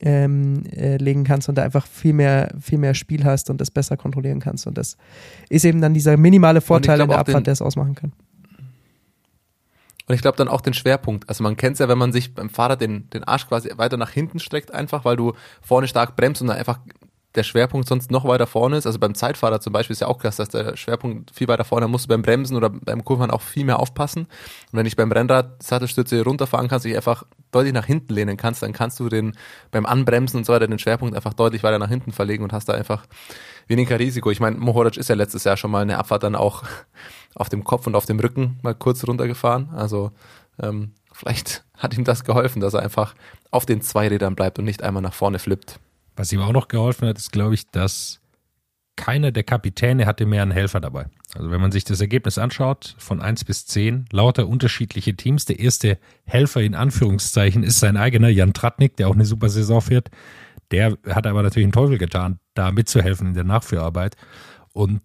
ähm, 0.03 0.63
äh, 0.71 0.97
legen 0.97 1.23
kannst 1.23 1.49
und 1.49 1.57
da 1.57 1.63
einfach 1.63 1.87
viel 1.87 2.13
mehr, 2.13 2.53
viel 2.59 2.77
mehr 2.77 2.93
Spiel 2.93 3.23
hast 3.23 3.49
und 3.49 3.59
das 3.61 3.71
besser 3.71 3.97
kontrollieren 3.97 4.39
kannst. 4.39 4.67
Und 4.67 4.77
das 4.77 4.97
ist 5.49 5.63
eben 5.65 5.81
dann 5.81 5.93
dieser 5.93 6.17
minimale 6.17 6.61
Vorteil 6.61 6.99
in 6.99 7.07
der 7.07 7.19
Abfahrt, 7.19 7.47
der 7.47 7.53
es 7.53 7.61
ausmachen 7.61 7.95
kann. 7.95 8.11
Und 10.05 10.15
ich 10.15 10.21
glaube 10.21 10.37
dann 10.37 10.49
auch 10.49 10.59
den 10.59 10.73
Schwerpunkt. 10.73 11.29
Also 11.29 11.43
man 11.43 11.55
kennt 11.55 11.75
es 11.75 11.79
ja, 11.79 11.87
wenn 11.87 11.97
man 11.97 12.11
sich 12.11 12.35
beim 12.35 12.49
Fahrrad 12.49 12.81
den, 12.81 13.09
den 13.11 13.23
Arsch 13.23 13.47
quasi 13.47 13.71
weiter 13.77 13.95
nach 13.95 14.09
hinten 14.09 14.39
streckt, 14.39 14.73
einfach, 14.73 15.05
weil 15.05 15.15
du 15.15 15.33
vorne 15.61 15.87
stark 15.87 16.17
bremst 16.17 16.41
und 16.41 16.49
dann 16.49 16.57
einfach 16.57 16.79
der 17.35 17.43
Schwerpunkt 17.43 17.87
sonst 17.87 18.11
noch 18.11 18.25
weiter 18.25 18.45
vorne 18.45 18.77
ist. 18.77 18.85
Also 18.85 18.99
beim 18.99 19.15
Zeitfahrer 19.15 19.59
zum 19.59 19.73
Beispiel 19.73 19.93
ist 19.93 20.01
ja 20.01 20.07
auch 20.07 20.19
krass, 20.19 20.35
dass 20.35 20.49
der 20.49 20.77
Schwerpunkt 20.77 21.31
viel 21.31 21.47
weiter 21.47 21.63
vorne, 21.63 21.87
musst 21.87 22.05
du 22.05 22.09
beim 22.09 22.21
Bremsen 22.21 22.55
oder 22.55 22.69
beim 22.69 23.03
Kurven 23.03 23.31
auch 23.31 23.41
viel 23.41 23.65
mehr 23.65 23.79
aufpassen. 23.79 24.23
Und 24.23 24.77
wenn 24.77 24.85
ich 24.85 24.95
beim 24.95 25.11
Rennrad 25.11 25.61
Sattelstütze 25.63 26.23
runterfahren 26.23 26.67
kannst, 26.67 26.85
dich 26.85 26.95
einfach 26.95 27.23
deutlich 27.51 27.73
nach 27.73 27.85
hinten 27.85 28.13
lehnen 28.13 28.37
kannst, 28.37 28.61
dann 28.61 28.73
kannst 28.73 28.99
du 28.99 29.09
den 29.09 29.35
beim 29.71 29.85
Anbremsen 29.85 30.37
und 30.37 30.45
so 30.45 30.53
weiter 30.53 30.67
den 30.67 30.79
Schwerpunkt 30.79 31.15
einfach 31.15 31.33
deutlich 31.33 31.63
weiter 31.63 31.79
nach 31.79 31.89
hinten 31.89 32.11
verlegen 32.11 32.43
und 32.43 32.53
hast 32.53 32.69
da 32.69 32.73
einfach 32.73 33.05
weniger 33.67 33.97
Risiko. 33.97 34.29
Ich 34.29 34.39
meine, 34.39 34.57
Mohoric 34.57 34.97
ist 34.97 35.09
ja 35.09 35.15
letztes 35.15 35.43
Jahr 35.43 35.57
schon 35.57 35.71
mal 35.71 35.81
eine 35.81 35.97
Abfahrt 35.97 36.23
dann 36.23 36.35
auch 36.35 36.63
auf 37.35 37.49
dem 37.49 37.63
Kopf 37.63 37.87
und 37.87 37.95
auf 37.95 38.05
dem 38.05 38.19
Rücken 38.19 38.59
mal 38.61 38.75
kurz 38.75 39.07
runtergefahren. 39.07 39.69
Also 39.73 40.11
ähm, 40.61 40.91
vielleicht 41.11 41.63
hat 41.77 41.97
ihm 41.97 42.03
das 42.03 42.23
geholfen, 42.23 42.59
dass 42.59 42.75
er 42.75 42.81
einfach 42.81 43.15
auf 43.49 43.65
den 43.65 43.81
Zweirädern 43.81 44.35
bleibt 44.35 44.59
und 44.59 44.65
nicht 44.65 44.83
einmal 44.83 45.01
nach 45.01 45.13
vorne 45.13 45.39
flippt. 45.39 45.79
Was 46.15 46.31
ihm 46.31 46.41
auch 46.41 46.51
noch 46.51 46.67
geholfen 46.67 47.07
hat, 47.07 47.17
ist, 47.17 47.31
glaube 47.31 47.55
ich, 47.55 47.69
dass 47.69 48.19
keiner 48.95 49.31
der 49.31 49.43
Kapitäne 49.43 50.05
hatte 50.05 50.25
mehr 50.25 50.43
einen 50.43 50.51
Helfer 50.51 50.79
dabei. 50.79 51.07
Also 51.35 51.49
wenn 51.49 51.61
man 51.61 51.71
sich 51.71 51.83
das 51.83 51.99
Ergebnis 51.99 52.37
anschaut, 52.37 52.95
von 52.99 53.21
1 53.21 53.43
bis 53.45 53.65
10, 53.65 54.05
lauter 54.11 54.47
unterschiedliche 54.47 55.15
Teams. 55.15 55.45
Der 55.45 55.59
erste 55.59 55.97
Helfer 56.25 56.61
in 56.61 56.75
Anführungszeichen 56.75 57.63
ist 57.63 57.79
sein 57.79 57.97
eigener 57.97 58.29
Jan 58.29 58.53
Tratnik, 58.53 58.95
der 58.97 59.07
auch 59.07 59.15
eine 59.15 59.25
super 59.25 59.49
Saison 59.49 59.81
fährt. 59.81 60.09
Der 60.71 60.97
hat 61.07 61.25
aber 61.25 61.41
natürlich 61.41 61.65
einen 61.65 61.73
Teufel 61.73 61.97
getan, 61.97 62.39
da 62.53 62.71
mitzuhelfen 62.71 63.27
in 63.27 63.33
der 63.33 63.43
Nachführarbeit. 63.43 64.15
Und 64.73 65.01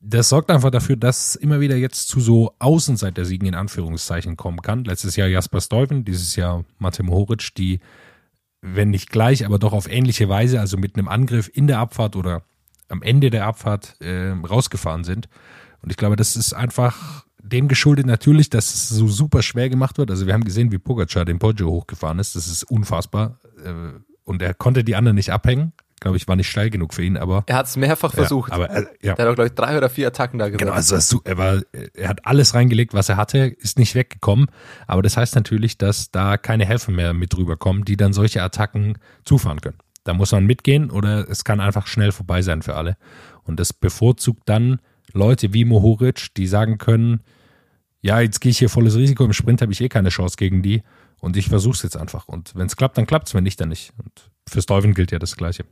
das 0.00 0.28
sorgt 0.28 0.50
einfach 0.50 0.70
dafür, 0.70 0.96
dass 0.96 1.36
immer 1.36 1.60
wieder 1.60 1.76
jetzt 1.76 2.08
zu 2.08 2.20
so 2.20 2.54
Außenseiter-Siegen 2.58 3.46
in 3.46 3.54
Anführungszeichen 3.54 4.36
kommen 4.36 4.60
kann. 4.60 4.84
Letztes 4.84 5.16
Jahr 5.16 5.28
Jasper 5.28 5.60
Stuyven, 5.60 6.04
dieses 6.04 6.34
Jahr 6.36 6.64
Mate 6.78 7.02
Mohoric, 7.02 7.54
die 7.56 7.80
wenn 8.62 8.90
nicht 8.90 9.10
gleich, 9.10 9.44
aber 9.44 9.58
doch 9.58 9.72
auf 9.72 9.90
ähnliche 9.90 10.28
Weise, 10.28 10.60
also 10.60 10.78
mit 10.78 10.96
einem 10.96 11.08
Angriff 11.08 11.50
in 11.52 11.66
der 11.66 11.78
Abfahrt 11.78 12.16
oder 12.16 12.42
am 12.88 13.02
Ende 13.02 13.30
der 13.30 13.46
Abfahrt 13.46 14.00
äh, 14.00 14.30
rausgefahren 14.30 15.04
sind. 15.04 15.28
Und 15.82 15.90
ich 15.90 15.96
glaube, 15.96 16.16
das 16.16 16.36
ist 16.36 16.52
einfach 16.54 17.26
dem 17.42 17.66
geschuldet 17.68 18.06
natürlich, 18.06 18.50
dass 18.50 18.72
es 18.72 18.88
so 18.88 19.08
super 19.08 19.42
schwer 19.42 19.68
gemacht 19.68 19.98
wird. 19.98 20.10
Also 20.10 20.26
wir 20.26 20.32
haben 20.32 20.44
gesehen, 20.44 20.70
wie 20.70 20.78
Pogacar 20.78 21.24
den 21.24 21.40
Poggio 21.40 21.68
hochgefahren 21.68 22.20
ist. 22.20 22.36
Das 22.36 22.46
ist 22.46 22.62
unfassbar. 22.64 23.40
Äh, 23.64 23.98
und 24.24 24.40
er 24.40 24.54
konnte 24.54 24.84
die 24.84 24.94
anderen 24.94 25.16
nicht 25.16 25.30
abhängen. 25.30 25.72
Glaube 26.02 26.16
ich, 26.16 26.26
war 26.26 26.34
nicht 26.34 26.50
steil 26.50 26.68
genug 26.68 26.94
für 26.94 27.04
ihn, 27.04 27.16
aber 27.16 27.44
Er 27.46 27.54
hat 27.54 27.66
es 27.66 27.76
mehrfach 27.76 28.12
versucht. 28.12 28.50
Ja, 28.50 28.56
aber 28.56 28.70
äh, 28.70 28.86
ja. 29.00 29.14
Der 29.14 29.24
hat 29.24 29.30
auch, 29.30 29.34
glaube 29.36 29.46
ich, 29.46 29.54
drei 29.54 29.78
oder 29.78 29.88
vier 29.88 30.08
Attacken 30.08 30.40
da 30.40 30.46
gesetzt. 30.46 30.60
Genau, 30.60 30.72
also 30.72 31.20
er, 31.24 31.38
war, 31.38 31.62
er 31.94 32.08
hat 32.08 32.26
alles 32.26 32.54
reingelegt, 32.54 32.92
was 32.92 33.08
er 33.08 33.16
hatte, 33.16 33.38
ist 33.38 33.78
nicht 33.78 33.94
weggekommen. 33.94 34.46
Aber 34.88 35.02
das 35.02 35.16
heißt 35.16 35.36
natürlich, 35.36 35.78
dass 35.78 36.10
da 36.10 36.36
keine 36.36 36.66
Helfer 36.66 36.90
mehr 36.90 37.14
mit 37.14 37.32
drüber 37.32 37.56
kommen, 37.56 37.84
die 37.84 37.96
dann 37.96 38.12
solche 38.12 38.42
Attacken 38.42 38.98
zufahren 39.24 39.60
können. 39.60 39.78
Da 40.02 40.12
muss 40.12 40.32
man 40.32 40.44
mitgehen 40.44 40.90
oder 40.90 41.30
es 41.30 41.44
kann 41.44 41.60
einfach 41.60 41.86
schnell 41.86 42.10
vorbei 42.10 42.42
sein 42.42 42.62
für 42.62 42.74
alle. 42.74 42.96
Und 43.44 43.60
das 43.60 43.72
bevorzugt 43.72 44.42
dann 44.46 44.80
Leute 45.12 45.54
wie 45.54 45.64
Mohoric, 45.64 46.34
die 46.36 46.48
sagen 46.48 46.78
können, 46.78 47.20
ja, 48.00 48.18
jetzt 48.18 48.40
gehe 48.40 48.50
ich 48.50 48.58
hier 48.58 48.68
volles 48.68 48.96
Risiko, 48.96 49.24
im 49.24 49.32
Sprint 49.32 49.62
habe 49.62 49.72
ich 49.72 49.80
eh 49.80 49.88
keine 49.88 50.08
Chance 50.08 50.36
gegen 50.36 50.62
die 50.62 50.82
und 51.20 51.36
ich 51.36 51.48
versuche 51.48 51.74
es 51.74 51.82
jetzt 51.82 51.96
einfach. 51.96 52.26
Und 52.26 52.56
wenn 52.56 52.66
es 52.66 52.74
klappt, 52.76 52.98
dann 52.98 53.06
klappt 53.06 53.28
es, 53.28 53.34
wenn 53.34 53.44
nicht, 53.44 53.60
dann 53.60 53.68
nicht. 53.68 53.92
Und 53.96 54.10
für 54.48 54.60
Stuyven 54.60 54.92
gilt 54.92 55.12
ja 55.12 55.20
das 55.20 55.36
Gleiche. 55.36 55.64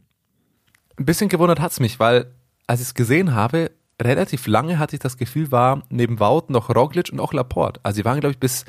Ein 1.00 1.06
bisschen 1.06 1.30
gewundert 1.30 1.60
hat's 1.60 1.80
mich, 1.80 1.98
weil 1.98 2.26
als 2.66 2.82
ich 2.82 2.88
es 2.88 2.94
gesehen 2.94 3.34
habe, 3.34 3.70
relativ 4.02 4.46
lange 4.46 4.78
hatte 4.78 4.96
ich 4.96 5.00
das 5.00 5.16
Gefühl, 5.16 5.50
war 5.50 5.82
neben 5.88 6.20
Wout 6.20 6.44
noch 6.48 6.68
Roglic 6.68 7.08
und 7.10 7.20
auch 7.20 7.32
Laporte. 7.32 7.80
Also 7.82 7.96
sie 7.96 8.04
waren, 8.04 8.20
glaube 8.20 8.32
ich, 8.32 8.38
bis, 8.38 8.66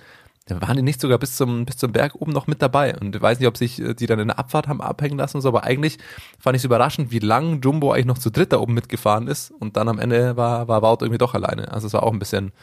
waren 0.48 0.78
die 0.78 0.82
nicht 0.82 1.02
sogar 1.02 1.18
bis 1.18 1.36
zum, 1.36 1.66
bis 1.66 1.76
zum 1.76 1.92
Berg 1.92 2.16
oben 2.16 2.32
noch 2.32 2.48
mit 2.48 2.62
dabei. 2.62 2.98
Und 2.98 3.14
ich 3.18 3.22
weiß 3.22 3.40
nicht, 3.40 3.50
ob 3.50 3.58
sich 3.58 3.82
äh, 3.82 3.94
die 3.96 4.06
dann 4.06 4.20
in 4.20 4.30
der 4.30 4.40
Abfahrt 4.40 4.70
haben 4.70 4.80
abhängen 4.80 5.18
lassen 5.18 5.38
und 5.38 5.42
so, 5.42 5.50
aber 5.50 5.66
eigentlich 5.66 5.98
fand 6.40 6.56
ich 6.56 6.62
es 6.62 6.66
überraschend, 6.66 7.12
wie 7.12 7.20
lang 7.20 7.60
Jumbo 7.60 7.92
eigentlich 7.92 8.06
noch 8.06 8.18
zu 8.18 8.30
dritt 8.32 8.54
da 8.54 8.60
oben 8.60 8.76
mitgefahren 8.76 9.28
ist. 9.28 9.52
Und 9.52 9.76
dann 9.76 9.90
am 9.90 10.00
Ende 10.00 10.38
war, 10.38 10.70
war 10.70 10.82
Wout 10.82 11.00
irgendwie 11.02 11.18
doch 11.18 11.34
alleine. 11.34 11.70
Also 11.74 11.88
es 11.88 11.94
war 11.94 12.04
auch 12.04 12.14
ein 12.14 12.20
bisschen, 12.20 12.54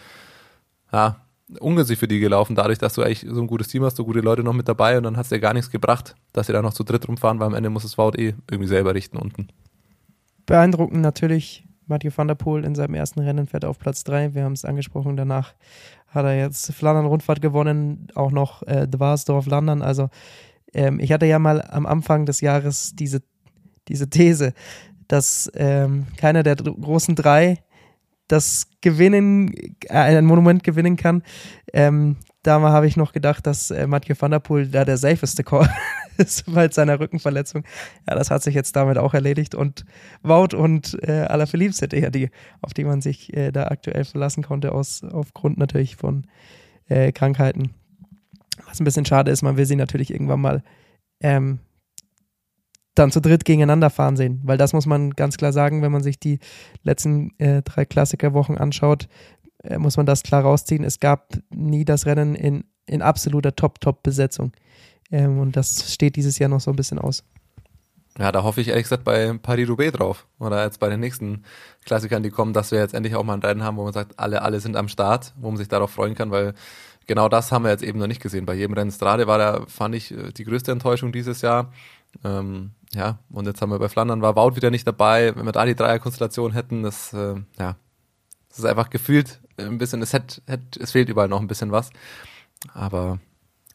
ja, 0.92 1.16
ungünstig 1.60 1.98
für 1.98 2.08
die 2.08 2.20
gelaufen, 2.20 2.54
dadurch, 2.54 2.78
dass 2.78 2.94
du 2.94 3.02
eigentlich 3.02 3.26
so 3.28 3.40
ein 3.40 3.46
gutes 3.46 3.68
Team 3.68 3.84
hast, 3.84 3.96
so 3.96 4.04
gute 4.04 4.20
Leute 4.20 4.42
noch 4.42 4.52
mit 4.52 4.68
dabei 4.68 4.96
und 4.98 5.04
dann 5.04 5.16
hat 5.16 5.24
es 5.24 5.30
dir 5.30 5.40
gar 5.40 5.54
nichts 5.54 5.70
gebracht, 5.70 6.14
dass 6.32 6.46
sie 6.46 6.52
da 6.52 6.62
noch 6.62 6.74
zu 6.74 6.84
dritt 6.84 7.08
rumfahren, 7.08 7.40
weil 7.40 7.46
am 7.46 7.54
Ende 7.54 7.70
muss 7.70 7.84
es 7.84 7.96
Wout 7.96 8.12
eh 8.16 8.34
irgendwie 8.50 8.68
selber 8.68 8.94
richten 8.94 9.16
unten. 9.16 9.48
Beeindruckend 10.46 11.02
natürlich. 11.02 11.64
Mathieu 11.86 12.10
van 12.14 12.28
der 12.28 12.34
Poel 12.34 12.64
in 12.64 12.74
seinem 12.74 12.94
ersten 12.94 13.20
Rennen 13.20 13.46
fährt 13.46 13.64
auf 13.64 13.78
Platz 13.78 14.04
3. 14.04 14.34
Wir 14.34 14.44
haben 14.44 14.52
es 14.52 14.66
angesprochen. 14.66 15.16
Danach 15.16 15.54
hat 16.08 16.26
er 16.26 16.36
jetzt 16.36 16.72
Flandern-Rundfahrt 16.72 17.40
gewonnen, 17.40 18.08
auch 18.14 18.30
noch 18.30 18.62
äh, 18.64 18.86
Dwarsdorf-Landern. 18.86 19.80
Also 19.80 20.10
ähm, 20.74 21.00
ich 21.00 21.12
hatte 21.12 21.26
ja 21.26 21.38
mal 21.38 21.62
am 21.62 21.86
Anfang 21.86 22.26
des 22.26 22.42
Jahres 22.42 22.92
diese, 22.94 23.22
diese 23.88 24.10
These, 24.10 24.52
dass 25.06 25.50
ähm, 25.54 26.06
keiner 26.18 26.42
der 26.42 26.56
großen 26.56 27.14
drei 27.14 27.58
das 28.28 28.68
gewinnen, 28.80 29.52
äh, 29.88 29.94
ein 29.94 30.26
Monument 30.26 30.62
gewinnen 30.62 30.96
kann. 30.96 31.22
Ähm, 31.72 32.16
da 32.42 32.60
habe 32.60 32.86
ich 32.86 32.96
noch 32.96 33.12
gedacht, 33.12 33.46
dass 33.46 33.70
äh, 33.70 33.86
Mathieu 33.86 34.14
van 34.18 34.30
der 34.30 34.38
Poel 34.38 34.68
da 34.68 34.84
der 34.84 34.96
safeste 34.96 35.42
Call 35.42 35.68
ist 36.16 36.44
bei 36.52 36.70
seiner 36.70 37.00
Rückenverletzung. 37.00 37.64
Ja, 38.08 38.14
das 38.14 38.30
hat 38.30 38.42
sich 38.42 38.54
jetzt 38.54 38.76
damit 38.76 38.96
auch 38.96 39.14
erledigt 39.14 39.54
und 39.54 39.84
Wout 40.22 40.56
und 40.56 40.96
äh, 41.02 41.26
Alaphilippe 41.28 41.74
sind 41.74 41.92
eher 41.92 42.10
die, 42.10 42.30
auf 42.62 42.74
die 42.74 42.84
man 42.84 43.00
sich 43.00 43.34
äh, 43.36 43.50
da 43.50 43.66
aktuell 43.66 44.04
verlassen 44.04 44.42
konnte, 44.42 44.72
aus, 44.72 45.02
aufgrund 45.02 45.58
natürlich 45.58 45.96
von 45.96 46.26
äh, 46.88 47.12
Krankheiten. 47.12 47.74
Was 48.66 48.80
ein 48.80 48.84
bisschen 48.84 49.04
schade 49.04 49.30
ist, 49.30 49.42
man 49.42 49.56
will 49.56 49.66
sie 49.66 49.76
natürlich 49.76 50.12
irgendwann 50.12 50.40
mal 50.40 50.62
ähm, 51.20 51.58
dann 52.98 53.10
zu 53.12 53.20
dritt 53.20 53.44
gegeneinander 53.44 53.90
fahren 53.90 54.16
sehen, 54.16 54.40
weil 54.44 54.58
das 54.58 54.72
muss 54.72 54.86
man 54.86 55.10
ganz 55.10 55.36
klar 55.36 55.52
sagen, 55.52 55.82
wenn 55.82 55.92
man 55.92 56.02
sich 56.02 56.18
die 56.18 56.38
letzten 56.82 57.38
äh, 57.38 57.62
drei 57.62 57.84
Klassikerwochen 57.84 58.58
anschaut, 58.58 59.08
äh, 59.62 59.78
muss 59.78 59.96
man 59.96 60.06
das 60.06 60.22
klar 60.22 60.42
rausziehen. 60.42 60.84
Es 60.84 61.00
gab 61.00 61.34
nie 61.50 61.84
das 61.84 62.06
Rennen 62.06 62.34
in, 62.34 62.64
in 62.86 63.02
absoluter 63.02 63.54
Top-Top-Besetzung. 63.54 64.52
Ähm, 65.10 65.38
und 65.38 65.56
das 65.56 65.92
steht 65.92 66.16
dieses 66.16 66.38
Jahr 66.38 66.48
noch 66.48 66.60
so 66.60 66.70
ein 66.70 66.76
bisschen 66.76 66.98
aus. 66.98 67.24
Ja, 68.18 68.32
da 68.32 68.42
hoffe 68.42 68.60
ich 68.60 68.68
ehrlich 68.68 68.84
gesagt 68.84 69.04
bei 69.04 69.32
Paris-Roubaix 69.40 69.92
drauf. 69.92 70.26
Oder 70.40 70.64
jetzt 70.64 70.80
bei 70.80 70.88
den 70.88 71.00
nächsten 71.00 71.44
Klassikern, 71.84 72.22
die 72.22 72.30
kommen, 72.30 72.52
dass 72.52 72.72
wir 72.72 72.80
jetzt 72.80 72.94
endlich 72.94 73.14
auch 73.14 73.22
mal 73.22 73.34
ein 73.34 73.42
Rennen 73.42 73.62
haben, 73.62 73.76
wo 73.76 73.84
man 73.84 73.92
sagt, 73.92 74.18
alle, 74.18 74.42
alle 74.42 74.58
sind 74.60 74.76
am 74.76 74.88
Start, 74.88 75.34
wo 75.36 75.48
man 75.48 75.56
sich 75.56 75.68
darauf 75.68 75.90
freuen 75.90 76.16
kann, 76.16 76.30
weil 76.32 76.54
genau 77.06 77.28
das 77.28 77.52
haben 77.52 77.64
wir 77.64 77.70
jetzt 77.70 77.84
eben 77.84 77.98
noch 77.98 78.08
nicht 78.08 78.20
gesehen. 78.20 78.44
Bei 78.44 78.54
jedem 78.54 78.74
Rennen 78.74 78.90
Strade 78.90 79.28
war 79.28 79.38
da, 79.38 79.64
fand 79.68 79.94
ich, 79.94 80.10
äh, 80.10 80.32
die 80.32 80.44
größte 80.44 80.72
Enttäuschung 80.72 81.12
dieses 81.12 81.42
Jahr. 81.42 81.72
Ähm, 82.24 82.72
ja, 82.94 83.18
und 83.30 83.46
jetzt 83.46 83.60
haben 83.60 83.70
wir 83.70 83.78
bei 83.78 83.88
Flandern 83.88 84.22
war 84.22 84.36
Wout 84.36 84.56
wieder 84.56 84.70
nicht 84.70 84.86
dabei. 84.86 85.34
Wenn 85.36 85.44
wir 85.44 85.52
da 85.52 85.66
die 85.66 85.74
Dreierkonstellation 85.74 86.52
hätten, 86.52 86.82
das, 86.82 87.12
äh, 87.12 87.34
ja, 87.58 87.76
das 88.48 88.58
ist 88.58 88.64
einfach 88.64 88.90
gefühlt 88.90 89.40
ein 89.58 89.78
bisschen, 89.78 90.00
es, 90.02 90.12
hätt, 90.12 90.42
hätt, 90.46 90.76
es 90.76 90.92
fehlt 90.92 91.08
überall 91.08 91.28
noch 91.28 91.40
ein 91.40 91.48
bisschen 91.48 91.72
was. 91.72 91.90
Aber 92.72 93.18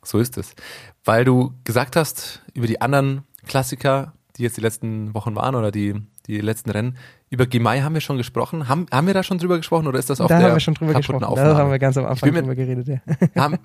so 0.03 0.20
ist 0.20 0.38
es. 0.38 0.55
Weil 1.03 1.26
du 1.26 1.53
gesagt 1.64 1.95
hast, 1.95 2.41
über 2.53 2.68
die 2.68 2.82
anderen 2.82 3.24
Klassiker, 3.45 4.14
die 4.36 4.43
jetzt 4.43 4.57
die 4.57 4.61
letzten 4.61 5.14
Wochen 5.14 5.36
waren 5.36 5.55
oder 5.55 5.72
die, 5.72 6.01
die 6.26 6.41
letzten 6.41 6.72
Rennen, 6.72 6.97
über 7.30 7.45
Gimai 7.45 7.82
haben 7.82 7.93
wir 7.93 8.01
schon 8.01 8.18
gesprochen. 8.18 8.68
Haben, 8.68 8.88
haben 8.91 9.07
wir 9.07 9.14
da 9.14 9.24
schon 9.24 9.38
drüber 9.38 9.57
gesprochen 9.57 9.88
oder 9.88 9.99
ist 9.99 10.09
das 10.09 10.22
auf 10.22 10.30
da 10.30 10.38
der 10.38 10.47
haben 10.47 10.55
wir 10.55 10.59
schon 10.59 10.74
drüber 10.74 10.93
gesprochen. 10.93 11.24
Aufnahme? 11.24 11.49
Da 11.49 11.57
haben 11.57 11.72
wir 11.72 11.80
ganz 11.80 11.97
am 11.97 12.05
Anfang 12.05 12.34
drüber 12.34 12.55
geredet, 12.55 12.88
ja. 12.88 12.99
Haben, 13.36 13.59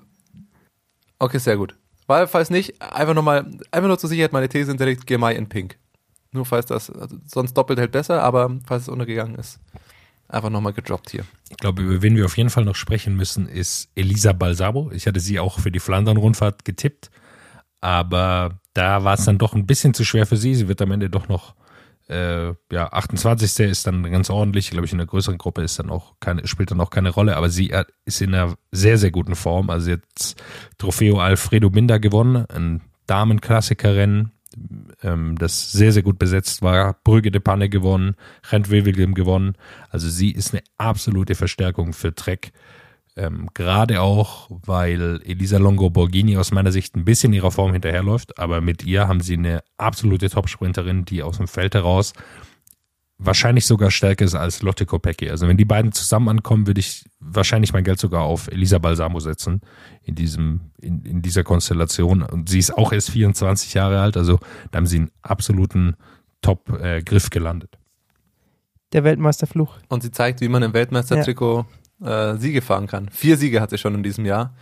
okay, 1.17 1.37
sehr 1.37 1.57
gut. 1.57 1.75
Weil, 2.09 2.25
falls 2.25 2.49
nicht, 2.49 2.81
einfach 2.81 3.13
nochmal, 3.13 3.45
einfach 3.69 3.87
nur 3.87 3.99
zur 3.99 4.09
Sicherheit 4.09 4.33
meine 4.33 4.49
These 4.49 4.71
hinterlegt, 4.71 5.05
Gimai 5.05 5.35
in 5.35 5.47
Pink. 5.47 5.77
Nur 6.31 6.43
falls 6.43 6.65
das, 6.65 6.89
also 6.89 7.17
sonst 7.27 7.53
doppelt 7.53 7.77
hält 7.77 7.91
besser, 7.91 8.23
aber 8.23 8.49
falls 8.65 8.81
es 8.83 8.89
untergegangen 8.89 9.35
ist, 9.35 9.59
einfach 10.27 10.49
nochmal 10.49 10.73
gedroppt 10.73 11.11
hier. 11.11 11.23
Ich 11.51 11.57
glaube, 11.57 11.83
über 11.83 12.01
wen 12.01 12.15
wir 12.15 12.25
auf 12.25 12.35
jeden 12.35 12.49
Fall 12.49 12.65
noch 12.65 12.73
sprechen 12.73 13.15
müssen, 13.15 13.47
ist 13.47 13.91
Elisa 13.93 14.33
Balsabo. 14.33 14.89
Ich 14.91 15.05
hatte 15.05 15.19
sie 15.19 15.39
auch 15.39 15.59
für 15.59 15.69
die 15.69 15.79
Flandern-Rundfahrt 15.79 16.65
getippt, 16.65 17.11
aber 17.79 18.59
da 18.73 19.03
war 19.03 19.13
es 19.13 19.25
dann 19.25 19.37
doch 19.37 19.53
ein 19.53 19.67
bisschen 19.67 19.93
zu 19.93 20.03
schwer 20.03 20.25
für 20.25 20.37
sie. 20.37 20.55
Sie 20.55 20.67
wird 20.67 20.81
am 20.81 20.89
Ende 20.89 21.11
doch 21.11 21.27
noch, 21.27 21.53
äh, 22.09 22.53
ja, 22.71 22.91
28. 22.91 23.67
ist 23.69 23.87
dann 23.87 24.03
ganz 24.11 24.29
ordentlich. 24.29 24.71
Glaube 24.71 24.85
ich, 24.85 24.91
in 24.91 24.97
der 24.97 25.07
größeren 25.07 25.37
Gruppe 25.37 25.61
ist 25.61 25.79
dann 25.79 25.89
auch 25.89 26.15
keine, 26.19 26.47
spielt 26.47 26.71
dann 26.71 26.81
auch 26.81 26.89
keine 26.89 27.09
Rolle, 27.11 27.37
aber 27.37 27.49
sie 27.49 27.67
hat- 27.73 27.93
ist 28.05 28.21
in 28.21 28.33
einer 28.33 28.55
sehr, 28.71 28.97
sehr 28.97 29.11
guten 29.11 29.35
Form. 29.35 29.69
Also 29.69 29.91
jetzt 29.91 30.41
Trofeo 30.77 31.19
Alfredo 31.19 31.69
Binder 31.69 31.99
gewonnen, 31.99 32.45
ein 32.49 32.81
Damenklassikerrennen, 33.07 34.31
ähm, 35.03 35.37
das 35.37 35.71
sehr, 35.71 35.91
sehr 35.91 36.03
gut 36.03 36.19
besetzt 36.19 36.61
war. 36.61 36.95
Brügge 37.03 37.31
de 37.31 37.39
Panne 37.41 37.69
gewonnen, 37.69 38.15
Rent 38.51 38.69
Wevelgem 38.69 39.13
gewonnen. 39.13 39.53
Also 39.89 40.09
sie 40.09 40.31
ist 40.31 40.53
eine 40.53 40.63
absolute 40.77 41.35
Verstärkung 41.35 41.93
für 41.93 42.13
Trek. 42.13 42.51
Ähm, 43.15 43.49
Gerade 43.53 44.01
auch, 44.01 44.47
weil 44.49 45.21
Elisa 45.25 45.57
Longo 45.57 45.89
Borghini 45.89 46.37
aus 46.37 46.51
meiner 46.51 46.71
Sicht 46.71 46.95
ein 46.95 47.05
bisschen 47.05 47.33
ihrer 47.33 47.51
Form 47.51 47.73
hinterherläuft, 47.73 48.39
aber 48.39 48.61
mit 48.61 48.83
ihr 48.83 49.07
haben 49.07 49.21
sie 49.21 49.33
eine 49.33 49.63
absolute 49.77 50.29
Topsprinterin, 50.29 51.05
die 51.05 51.23
aus 51.23 51.37
dem 51.37 51.47
Feld 51.47 51.75
heraus 51.75 52.13
wahrscheinlich 53.19 53.65
sogar 53.65 53.91
stärker 53.91 54.25
ist 54.25 54.33
als 54.33 54.61
Lotte 54.61 54.85
Kopecky. 54.85 55.29
Also 55.29 55.47
wenn 55.47 55.57
die 55.57 55.65
beiden 55.65 55.91
zusammen 55.91 56.29
ankommen, 56.29 56.65
würde 56.65 56.79
ich 56.79 57.03
wahrscheinlich 57.19 57.73
mein 57.73 57.83
Geld 57.83 57.99
sogar 57.99 58.23
auf 58.23 58.47
Elisa 58.47 58.79
Balsamo 58.79 59.19
setzen 59.19 59.61
in 60.03 60.15
diesem, 60.15 60.71
in, 60.81 61.03
in 61.03 61.21
dieser 61.21 61.43
Konstellation. 61.43 62.23
Und 62.23 62.49
sie 62.49 62.59
ist 62.59 62.75
auch 62.75 62.93
erst 62.93 63.11
24 63.11 63.73
Jahre 63.73 63.99
alt, 63.99 64.17
also 64.17 64.39
da 64.71 64.77
haben 64.77 64.87
sie 64.87 64.97
einen 64.97 65.11
absoluten 65.21 65.95
Top-Griff 66.41 67.29
gelandet. 67.29 67.77
Der 68.93 69.03
Weltmeisterfluch. 69.03 69.77
Und 69.89 70.01
sie 70.01 70.11
zeigt, 70.11 70.41
wie 70.41 70.47
man 70.47 70.63
im 70.63 70.73
Weltmeistertrikot 70.73 71.65
äh, 72.03 72.37
Siege 72.37 72.61
fahren 72.61 72.87
kann. 72.87 73.09
Vier 73.09 73.37
Siege 73.37 73.61
hat 73.61 73.69
sie 73.69 73.77
schon 73.77 73.95
in 73.95 74.03
diesem 74.03 74.25
Jahr. 74.25 74.53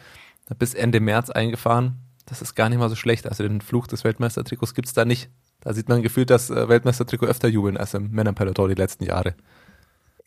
Bis 0.60 0.74
Ende 0.74 1.00
März 1.00 1.30
eingefahren. 1.30 1.98
Das 2.26 2.42
ist 2.42 2.56
gar 2.56 2.70
nicht 2.70 2.80
mal 2.80 2.90
so 2.90 2.96
schlecht. 2.96 3.28
Also 3.28 3.44
den 3.44 3.62
Fluch 3.62 3.88
des 3.88 4.04
Weltmeistertrikots 4.04 4.74
gibt's 4.74 4.94
da 4.94 5.06
nicht. 5.06 5.30
Da 5.62 5.74
sieht 5.74 5.90
man 5.90 6.02
gefühlt 6.02 6.30
das 6.30 6.50
äh, 6.50 6.70
Weltmeistertrikot 6.70 7.26
öfter 7.26 7.48
jubeln 7.48 7.78
als 7.78 7.94
im 7.94 8.12
Männerpeloton 8.12 8.70
die 8.70 8.76
letzten 8.76 9.06
Jahre. 9.06 9.36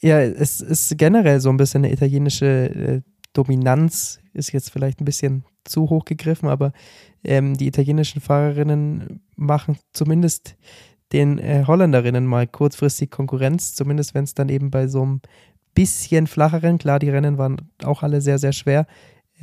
Ja, 0.01 0.21
es 0.21 0.61
ist 0.61 0.97
generell 0.97 1.41
so 1.41 1.51
ein 1.51 1.59
bisschen 1.59 1.85
eine 1.85 1.93
italienische 1.93 2.47
äh, 2.47 3.01
Dominanz, 3.33 4.19
ist 4.33 4.53
jetzt 4.53 4.71
vielleicht 4.71 5.01
ein 5.01 5.05
bisschen 5.05 5.45
zu 5.65 5.91
hoch 5.91 6.05
gegriffen, 6.05 6.49
aber 6.49 6.73
ähm, 7.23 7.57
die 7.57 7.67
italienischen 7.67 8.21
Fahrerinnen 8.21 9.21
machen 9.37 9.79
zumindest 9.93 10.57
den 11.13 11.39
äh, 11.39 11.65
Holländerinnen 11.67 12.25
mal 12.25 12.47
kurzfristig 12.47 13.11
Konkurrenz, 13.11 13.75
zumindest 13.75 14.15
wenn 14.15 14.25
es 14.25 14.35
dann 14.35 14.49
eben 14.49 14.71
bei 14.71 14.87
so 14.87 15.03
einem 15.03 15.21
bisschen 15.75 16.27
flacheren, 16.27 16.79
klar, 16.79 16.99
die 16.99 17.11
Rennen 17.11 17.39
waren 17.39 17.71
auch 17.85 18.03
alle 18.03 18.21
sehr, 18.21 18.39
sehr 18.39 18.53
schwer, 18.53 18.87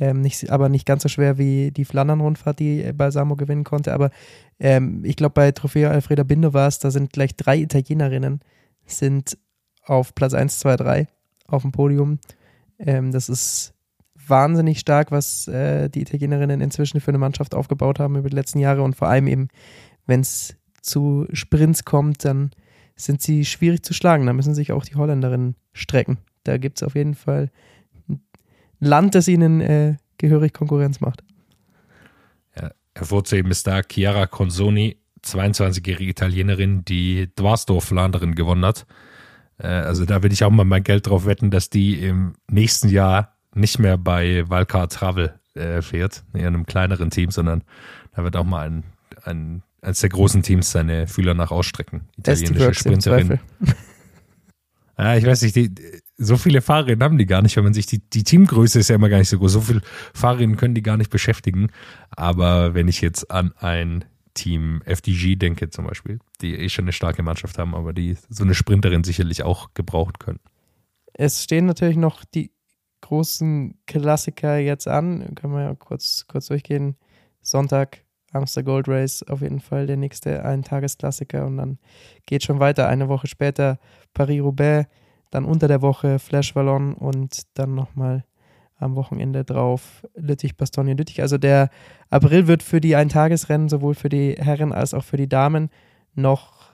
ähm, 0.00 0.20
nicht, 0.20 0.50
aber 0.50 0.68
nicht 0.68 0.86
ganz 0.86 1.02
so 1.02 1.08
schwer 1.08 1.38
wie 1.38 1.70
die 1.70 1.84
Flandern-Rundfahrt, 1.84 2.58
die 2.58 2.82
äh, 2.82 2.92
Balsamo 2.92 3.36
gewinnen 3.36 3.64
konnte, 3.64 3.92
aber 3.92 4.10
ähm, 4.60 5.04
ich 5.04 5.16
glaube, 5.16 5.34
bei 5.34 5.52
Trofeo 5.52 5.90
Alfreda 5.90 6.22
Binde 6.22 6.54
war 6.54 6.68
es, 6.68 6.78
da 6.78 6.90
sind 6.90 7.12
gleich 7.12 7.36
drei 7.36 7.58
Italienerinnen, 7.58 8.40
sind 8.86 9.38
auf 9.84 10.14
Platz 10.14 10.34
1, 10.34 10.58
2, 10.60 10.76
3 10.76 11.08
auf 11.46 11.62
dem 11.62 11.72
Podium. 11.72 12.18
Ähm, 12.78 13.10
das 13.12 13.28
ist 13.28 13.74
wahnsinnig 14.26 14.78
stark, 14.78 15.10
was 15.10 15.48
äh, 15.48 15.88
die 15.88 16.02
Italienerinnen 16.02 16.60
inzwischen 16.60 17.00
für 17.00 17.10
eine 17.10 17.18
Mannschaft 17.18 17.54
aufgebaut 17.54 17.98
haben 17.98 18.16
über 18.16 18.28
die 18.28 18.36
letzten 18.36 18.58
Jahre. 18.58 18.82
Und 18.82 18.94
vor 18.94 19.08
allem 19.08 19.26
eben, 19.26 19.48
wenn 20.06 20.20
es 20.20 20.56
zu 20.82 21.26
Sprints 21.32 21.84
kommt, 21.84 22.24
dann 22.24 22.50
sind 22.98 23.22
sie 23.22 23.44
schwierig 23.44 23.84
zu 23.84 23.94
schlagen. 23.94 24.26
Da 24.26 24.32
müssen 24.32 24.54
sich 24.54 24.72
auch 24.72 24.84
die 24.84 24.96
Holländerinnen 24.96 25.56
strecken. 25.72 26.18
Da 26.44 26.58
gibt 26.58 26.78
es 26.78 26.82
auf 26.82 26.94
jeden 26.94 27.14
Fall 27.14 27.50
ein 28.08 28.20
Land, 28.80 29.14
das 29.14 29.28
ihnen 29.28 29.60
äh, 29.60 29.96
gehörig 30.18 30.52
Konkurrenz 30.52 31.00
macht. 31.00 31.22
Hervorzuheben 32.98 33.50
ist 33.50 33.66
da 33.66 33.80
Chiara 33.82 34.26
Consoni, 34.26 34.96
22-jährige 35.24 36.10
Italienerin, 36.10 36.84
die 36.84 37.28
Dwarsdorf-Flanderin 37.36 38.34
gewonnen 38.34 38.64
hat. 38.64 38.86
Äh, 39.58 39.68
Also 39.68 40.04
da 40.04 40.22
würde 40.22 40.32
ich 40.34 40.44
auch 40.44 40.50
mal 40.50 40.64
mein 40.64 40.82
Geld 40.82 41.06
drauf 41.06 41.24
wetten, 41.24 41.50
dass 41.50 41.70
die 41.70 42.02
im 42.02 42.34
nächsten 42.50 42.88
Jahr 42.88 43.36
nicht 43.54 43.78
mehr 43.78 43.96
bei 43.96 44.48
Valcar 44.48 44.88
Travel 44.88 45.38
äh, 45.54 45.80
fährt, 45.80 46.24
in 46.34 46.46
einem 46.46 46.66
kleineren 46.66 47.10
Team, 47.10 47.30
sondern 47.30 47.62
da 48.14 48.24
wird 48.24 48.36
auch 48.36 48.44
mal 48.44 48.66
ein, 48.66 48.84
ein 49.24 49.62
eines 49.88 50.00
der 50.00 50.10
großen 50.10 50.42
Teams 50.42 50.70
seine 50.70 51.06
Fühler 51.06 51.34
nach 51.34 51.50
ausstrecken. 51.50 52.02
Italienische 52.18 52.74
Sprinterin. 52.74 53.40
Ja, 54.96 55.14
ich 55.16 55.24
weiß 55.24 55.42
nicht, 55.42 55.56
die, 55.56 55.74
so 56.18 56.36
viele 56.36 56.60
Fahrerinnen 56.60 57.02
haben 57.02 57.18
die 57.18 57.26
gar 57.26 57.42
nicht, 57.42 57.56
wenn 57.56 57.64
man 57.64 57.74
sich 57.74 57.86
die, 57.86 57.98
die 57.98 58.22
Teamgröße 58.22 58.78
ist 58.78 58.88
ja 58.88 58.96
immer 58.96 59.08
gar 59.08 59.18
nicht 59.18 59.30
so 59.30 59.38
groß. 59.38 59.52
So 59.52 59.60
viele 59.62 59.80
Fahrerinnen 60.14 60.56
können 60.56 60.74
die 60.74 60.82
gar 60.82 60.96
nicht 60.96 61.10
beschäftigen. 61.10 61.70
Aber 62.10 62.74
wenn 62.74 62.86
ich 62.86 63.00
jetzt 63.00 63.30
an 63.30 63.52
ein 63.56 64.04
Team 64.34 64.82
FDG 64.84 65.36
denke 65.36 65.70
zum 65.70 65.86
Beispiel, 65.86 66.18
die 66.42 66.54
eh 66.54 66.68
schon 66.68 66.84
eine 66.84 66.92
starke 66.92 67.22
Mannschaft 67.22 67.58
haben, 67.58 67.74
aber 67.74 67.92
die 67.92 68.16
so 68.28 68.44
eine 68.44 68.54
Sprinterin 68.54 69.04
sicherlich 69.04 69.42
auch 69.42 69.74
gebrauchen 69.74 70.14
können. 70.18 70.40
Es 71.14 71.42
stehen 71.42 71.66
natürlich 71.66 71.96
noch 71.96 72.24
die 72.24 72.52
großen 73.00 73.78
Klassiker 73.86 74.58
jetzt 74.58 74.86
an. 74.86 75.34
Können 75.34 75.54
wir 75.54 75.62
ja 75.62 75.74
kurz, 75.74 76.26
kurz 76.28 76.46
durchgehen. 76.46 76.96
Sonntag, 77.40 78.04
Amster 78.32 78.62
Gold 78.62 78.88
Race, 78.88 79.22
auf 79.22 79.40
jeden 79.40 79.60
Fall 79.60 79.86
der 79.86 79.96
nächste 79.96 80.44
Eintagesklassiker. 80.44 81.46
Und 81.46 81.56
dann 81.56 81.78
geht 82.26 82.44
schon 82.44 82.60
weiter. 82.60 82.88
Eine 82.88 83.08
Woche 83.08 83.26
später 83.26 83.78
Paris-Roubaix, 84.14 84.88
dann 85.30 85.44
unter 85.44 85.68
der 85.68 85.82
Woche 85.82 86.18
Flash 86.18 86.54
Wallon 86.54 86.94
und 86.94 87.42
dann 87.54 87.74
nochmal 87.74 88.24
am 88.76 88.94
Wochenende 88.94 89.44
drauf 89.44 90.06
Lüttich-Bastogne-Lüttich. 90.14 91.20
Also 91.20 91.38
der 91.38 91.70
April 92.10 92.46
wird 92.46 92.62
für 92.62 92.80
die 92.80 92.96
Eintagesrennen 92.96 93.68
sowohl 93.68 93.94
für 93.94 94.08
die 94.08 94.36
Herren 94.38 94.72
als 94.72 94.94
auch 94.94 95.04
für 95.04 95.16
die 95.16 95.28
Damen 95.28 95.70
noch 96.14 96.68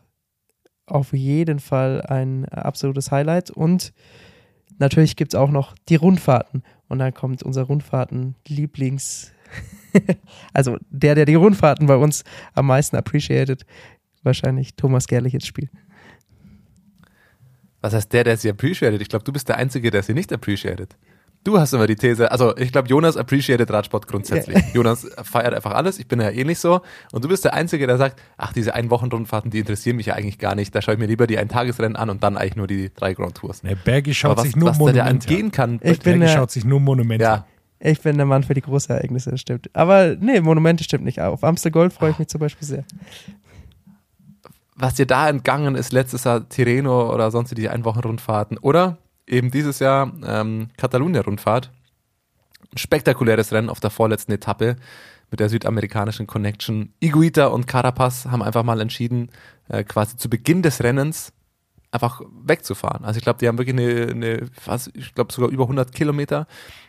auf 0.86 1.12
jeden 1.12 1.60
Fall 1.60 2.02
ein 2.02 2.46
absolutes 2.46 3.10
Highlight. 3.10 3.50
Und 3.50 3.94
natürlich 4.78 5.16
gibt 5.16 5.34
es 5.34 5.40
auch 5.40 5.50
noch 5.50 5.74
die 5.88 5.96
Rundfahrten. 5.96 6.62
Und 6.88 6.98
dann 6.98 7.14
kommt 7.14 7.42
unser 7.42 7.62
Rundfahrten-Lieblings- 7.62 9.33
also 10.52 10.76
der, 10.90 11.14
der 11.14 11.24
die 11.24 11.34
Rundfahrten 11.34 11.86
bei 11.86 11.96
uns 11.96 12.24
am 12.54 12.66
meisten 12.66 12.96
appreciated, 12.96 13.64
wahrscheinlich 14.22 14.74
Thomas 14.74 15.06
Gerlich 15.06 15.34
ins 15.34 15.46
Spiel. 15.46 15.68
Was 17.80 17.92
heißt 17.94 18.12
der, 18.12 18.24
der 18.24 18.36
sie 18.36 18.48
appreciated? 18.48 19.00
Ich 19.02 19.08
glaube, 19.08 19.24
du 19.24 19.32
bist 19.32 19.48
der 19.48 19.56
Einzige, 19.58 19.90
der 19.90 20.02
sie 20.02 20.14
nicht 20.14 20.32
appreciated. 20.32 20.96
Du 21.44 21.58
hast 21.60 21.74
immer 21.74 21.86
die 21.86 21.96
These, 21.96 22.32
also 22.32 22.56
ich 22.56 22.72
glaube, 22.72 22.88
Jonas 22.88 23.18
appreciated 23.18 23.70
Radsport 23.70 24.06
grundsätzlich. 24.06 24.56
Jonas 24.72 25.06
feiert 25.24 25.52
einfach 25.52 25.72
alles, 25.72 25.98
ich 25.98 26.08
bin 26.08 26.18
ja 26.18 26.30
ähnlich 26.30 26.58
so. 26.58 26.80
Und 27.12 27.22
du 27.22 27.28
bist 27.28 27.44
der 27.44 27.52
Einzige, 27.52 27.86
der 27.86 27.98
sagt, 27.98 28.18
ach, 28.38 28.54
diese 28.54 28.74
Ein-Wochen-Rundfahrten, 28.74 29.50
die 29.50 29.58
interessieren 29.58 29.96
mich 29.96 30.06
ja 30.06 30.14
eigentlich 30.14 30.38
gar 30.38 30.54
nicht. 30.54 30.74
Da 30.74 30.80
schaue 30.80 30.94
ich 30.94 31.00
mir 31.00 31.04
lieber 31.06 31.26
die 31.26 31.36
Eintagesrennen 31.36 31.96
an 31.96 32.08
und 32.08 32.22
dann 32.24 32.38
eigentlich 32.38 32.56
nur 32.56 32.66
die 32.66 32.90
drei 32.94 33.12
Grand 33.12 33.34
Tours. 33.34 33.60
Der 33.60 33.74
Bergi 33.76 34.14
schaut 34.14 34.38
was, 34.38 34.44
sich 34.44 34.56
nur 34.56 34.70
was 34.70 34.78
der 34.78 34.86
Monumente 34.86 35.10
entgehen 35.10 35.46
an. 35.46 35.52
kann, 35.52 35.74
Ich 35.82 35.98
bin 35.98 36.12
Bergi 36.14 36.20
der- 36.20 36.28
schaut 36.28 36.50
sich 36.50 36.64
nur 36.64 36.80
Monumente 36.80 37.28
an. 37.28 37.40
ja, 37.40 37.46
Ich 37.86 38.00
bin 38.00 38.16
der 38.16 38.24
Mann 38.24 38.42
für 38.44 38.54
die 38.54 38.62
großen 38.62 38.96
Ereignisse, 38.96 39.30
das 39.30 39.42
stimmt. 39.42 39.68
Aber 39.74 40.16
nee, 40.18 40.40
Monumente 40.40 40.82
stimmt 40.82 41.04
nicht. 41.04 41.20
Auf 41.20 41.44
Amstel 41.44 41.70
Gold 41.70 41.92
freue 41.92 42.12
ich 42.12 42.18
mich 42.18 42.28
zum 42.28 42.40
Beispiel 42.40 42.66
sehr. 42.66 42.84
was 44.74 44.94
dir 44.94 45.06
da 45.06 45.28
entgangen 45.28 45.74
ist 45.74 45.92
letztes 45.92 46.24
Jahr 46.24 46.48
Tirreno 46.48 47.12
oder 47.12 47.30
sonst 47.30 47.56
die 47.56 47.68
Einwochen-Rundfahrten 47.68 48.56
oder 48.56 48.96
eben 49.26 49.50
dieses 49.50 49.80
Jahr 49.80 50.10
ähm, 50.26 50.68
Catalunya-Rundfahrt. 50.78 51.70
Ein 52.72 52.78
spektakuläres 52.78 53.52
Rennen 53.52 53.68
auf 53.68 53.80
der 53.80 53.90
vorletzten 53.90 54.32
Etappe 54.32 54.76
mit 55.30 55.40
der 55.40 55.50
südamerikanischen 55.50 56.26
Connection. 56.26 56.94
Iguita 57.00 57.48
und 57.48 57.66
Carapaz 57.66 58.24
haben 58.24 58.42
einfach 58.42 58.62
mal 58.62 58.80
entschieden, 58.80 59.28
äh, 59.68 59.84
quasi 59.84 60.16
zu 60.16 60.30
Beginn 60.30 60.62
des 60.62 60.82
Rennens 60.82 61.33
einfach 61.94 62.20
wegzufahren. 62.44 63.04
Also 63.04 63.18
ich 63.18 63.24
glaube, 63.24 63.38
die 63.38 63.48
haben 63.48 63.56
wirklich 63.58 63.76
eine, 63.78 64.10
eine 64.10 64.48
was, 64.64 64.90
ich 64.94 65.14
glaube 65.14 65.32
sogar 65.32 65.50
über 65.50 65.64
100 65.64 65.92
Kilometer 65.92 66.46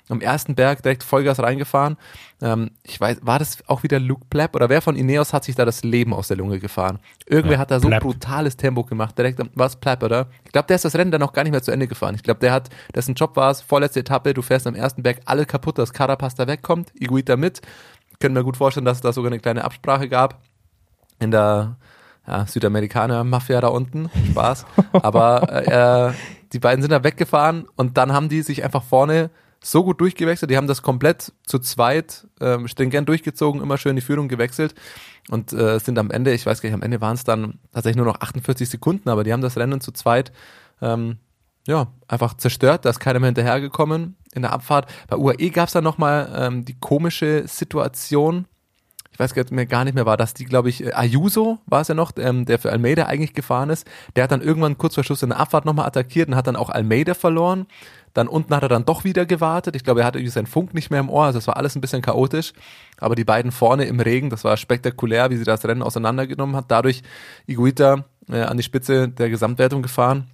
am 0.10 0.22
ersten 0.22 0.53
Berg 0.56 0.84
direkt 0.84 1.03
Vollgas 1.03 1.39
reingefahren. 1.39 1.97
Ähm, 2.41 2.72
ich 2.84 2.99
weiß, 2.99 3.20
war 3.22 3.39
das 3.39 3.58
auch 3.68 3.84
wieder 3.84 3.99
Luke 3.99 4.26
Plapp 4.30 4.56
oder 4.56 4.70
wer 4.70 4.82
von 4.82 4.95
Ineos 4.95 5.34
hat 5.34 5.43
sich 5.43 5.56
da 5.56 5.66
das 5.66 5.84
Leben 5.84 6.14
aus 6.14 6.28
der 6.28 6.38
Lunge 6.38 6.60
gefahren? 6.60 6.99
Irgendwer 7.28 7.58
Ja, 7.58 7.60
hat 7.60 7.72
da 7.72 7.80
so 7.80 7.88
Plapp. 7.88 8.03
brutales 8.03 8.58
Tempo 8.58 8.84
gemacht, 8.84 9.18
direkt 9.18 9.39
am, 9.39 9.49
was 9.56 9.78
Plapp, 9.78 10.03
oder? 10.03 10.28
Ich 10.43 10.51
glaube, 10.51 10.68
der 10.68 10.76
ist 10.76 10.86
das 10.86 10.95
Rennen 10.95 11.12
dann 11.12 11.22
noch 11.22 11.34
gar 11.34 11.43
nicht 11.43 11.51
mehr 11.53 11.64
zu 11.64 11.72
Ende 11.72 11.88
gefahren. 11.88 12.14
Ich 12.16 12.24
glaube, 12.24 12.39
der 12.39 12.51
hat, 12.51 12.70
dessen 12.93 13.16
Job 13.16 13.36
war 13.36 13.49
es, 13.51 13.62
vorletzte 13.62 14.01
Etappe, 14.01 14.34
du 14.34 14.41
fährst 14.41 14.68
am 14.68 14.76
ersten 14.76 15.01
Berg 15.01 15.22
alle 15.26 15.45
kaputt, 15.45 15.78
dass 15.78 15.93
Carapaz 15.93 16.36
da 16.36 16.47
wegkommt, 16.47 16.91
Iguita 16.99 17.36
mit. 17.36 17.62
Können 18.20 18.36
wir 18.36 18.43
gut 18.43 18.58
vorstellen, 18.58 18.86
dass 18.86 18.97
es 18.97 19.01
da 19.01 19.12
sogar 19.12 19.32
eine 19.32 19.39
kleine 19.39 19.64
Absprache 19.64 20.08
gab 20.10 20.41
in 21.20 21.32
der 21.32 21.78
ja, 22.28 22.46
Südamerikaner-Mafia 22.46 23.62
da 23.62 23.68
unten. 23.68 24.10
Spaß. 24.32 24.66
Aber 24.94 25.52
äh, 25.68 26.14
die 26.54 26.60
beiden 26.60 26.82
sind 26.82 26.92
da 26.92 27.04
weggefahren 27.04 27.68
und 27.76 27.98
dann 27.98 28.14
haben 28.14 28.30
die 28.30 28.42
sich 28.42 28.64
einfach 28.64 28.84
vorne 28.84 29.30
so 29.62 29.84
gut 29.84 30.00
durchgewechselt. 30.00 30.52
Die 30.52 30.58
haben 30.58 30.68
das 30.68 30.82
komplett 30.82 31.34
zu 31.46 31.60
zweit 31.60 32.28
ähm, 32.40 32.68
stringent 32.68 33.10
durchgezogen, 33.10 33.62
immer 33.62 33.78
schön 33.78 33.96
die 33.96 34.02
Führung 34.02 34.28
gewechselt 34.28 34.76
und 35.30 35.54
äh, 35.54 35.80
sind 35.80 35.98
am 35.98 36.12
Ende, 36.12 36.34
ich 36.34 36.46
weiß 36.46 36.62
gar 36.62 36.70
nicht, 36.70 36.76
am 36.76 36.84
Ende 36.84 37.02
waren 37.02 37.16
es 37.16 37.24
dann 37.24 37.60
tatsächlich 37.74 37.98
nur 37.98 38.06
noch 38.06 38.22
48 38.22 38.70
Sekunden, 38.70 39.10
aber 39.10 39.24
die 39.24 39.34
haben 39.34 39.42
das 39.42 39.58
Rennen 39.58 39.82
zu 39.82 39.92
zweit 39.92 40.32
ähm, 40.82 41.18
ja, 41.68 41.88
einfach 42.08 42.36
zerstört, 42.36 42.86
da 42.86 42.92
ist 42.92 43.00
keiner 43.00 43.20
mehr 43.20 43.30
hinterhergekommen 43.30 44.18
in 44.34 44.44
der 44.44 44.54
Abfahrt. 44.54 44.88
Bei 45.08 45.18
UAE 45.18 45.50
gab 45.50 45.68
es 45.68 45.74
dann 45.74 45.84
nochmal 45.84 46.32
ähm, 46.36 46.66
die 46.66 46.80
komische 46.80 47.48
Situation, 47.48 48.46
ich 49.16 49.20
weiß 49.20 49.34
gar- 49.34 49.86
nicht 49.86 49.95
mehr, 49.95 50.05
war 50.05 50.18
das 50.18 50.34
die, 50.34 50.43
glaube 50.43 50.68
ich, 50.68 50.84
äh, 50.84 50.91
Ayuso 50.91 51.59
war 51.68 51.80
es 51.80 51.88
ja 51.88 51.95
noch, 51.95 52.11
ähm, 52.18 52.43
der 52.43 52.59
für 52.59 52.70
Almeida 52.70 53.05
eigentlich 53.05 53.34
gefahren 53.34 53.70
ist. 53.70 53.88
Der 54.18 54.26
hat 54.26 54.32
dann 54.34 54.41
irgendwann 54.41 54.78
kurz 54.78 54.95
vor 54.95 55.05
Schluss 55.05 55.24
in 55.24 55.30
der 55.30 55.39
Abfahrt 55.39 55.63
nochmal 55.63 55.88
attackiert 55.88 56.28
und 56.28 56.36
hat 56.36 56.47
dann 56.47 56.57
auch 56.57 56.70
Almeida 56.70 57.13
verloren. 57.13 57.66
Dann 58.13 58.28
unten 58.28 58.53
hat 58.53 58.63
er 58.63 58.68
dann 58.68 58.84
doch 58.84 59.05
wieder 59.05 59.26
gewartet. 59.26 59.74
Ich 59.78 59.86
glaube, 59.86 60.01
er 60.01 60.05
hatte 60.05 60.20
irgendwie 60.20 60.34
seinen 60.34 60.47
Funk 60.47 60.74
nicht 60.74 60.91
mehr 60.91 60.99
im 60.99 61.09
Ohr. 61.09 61.24
Also 61.24 61.39
es 61.39 61.47
war 61.47 61.55
alles 61.55 61.76
ein 61.78 61.82
bisschen 61.82 62.01
chaotisch. 62.01 62.51
Aber 62.99 63.16
die 63.16 63.24
beiden 63.24 63.53
vorne 63.53 63.86
im 63.86 64.01
Regen, 64.01 64.30
das 64.30 64.43
war 64.43 64.57
spektakulär, 64.57 65.30
wie 65.30 65.38
sie 65.38 65.45
das 65.45 65.63
Rennen 65.63 65.82
auseinandergenommen 65.82 66.57
hat. 66.57 66.66
Dadurch 66.68 67.01
Iguita 67.47 68.03
äh, 68.30 68.41
an 68.41 68.57
die 68.57 68.63
Spitze 68.63 69.07
der 69.07 69.30
Gesamtwertung 69.30 69.82
gefahren. 69.82 70.28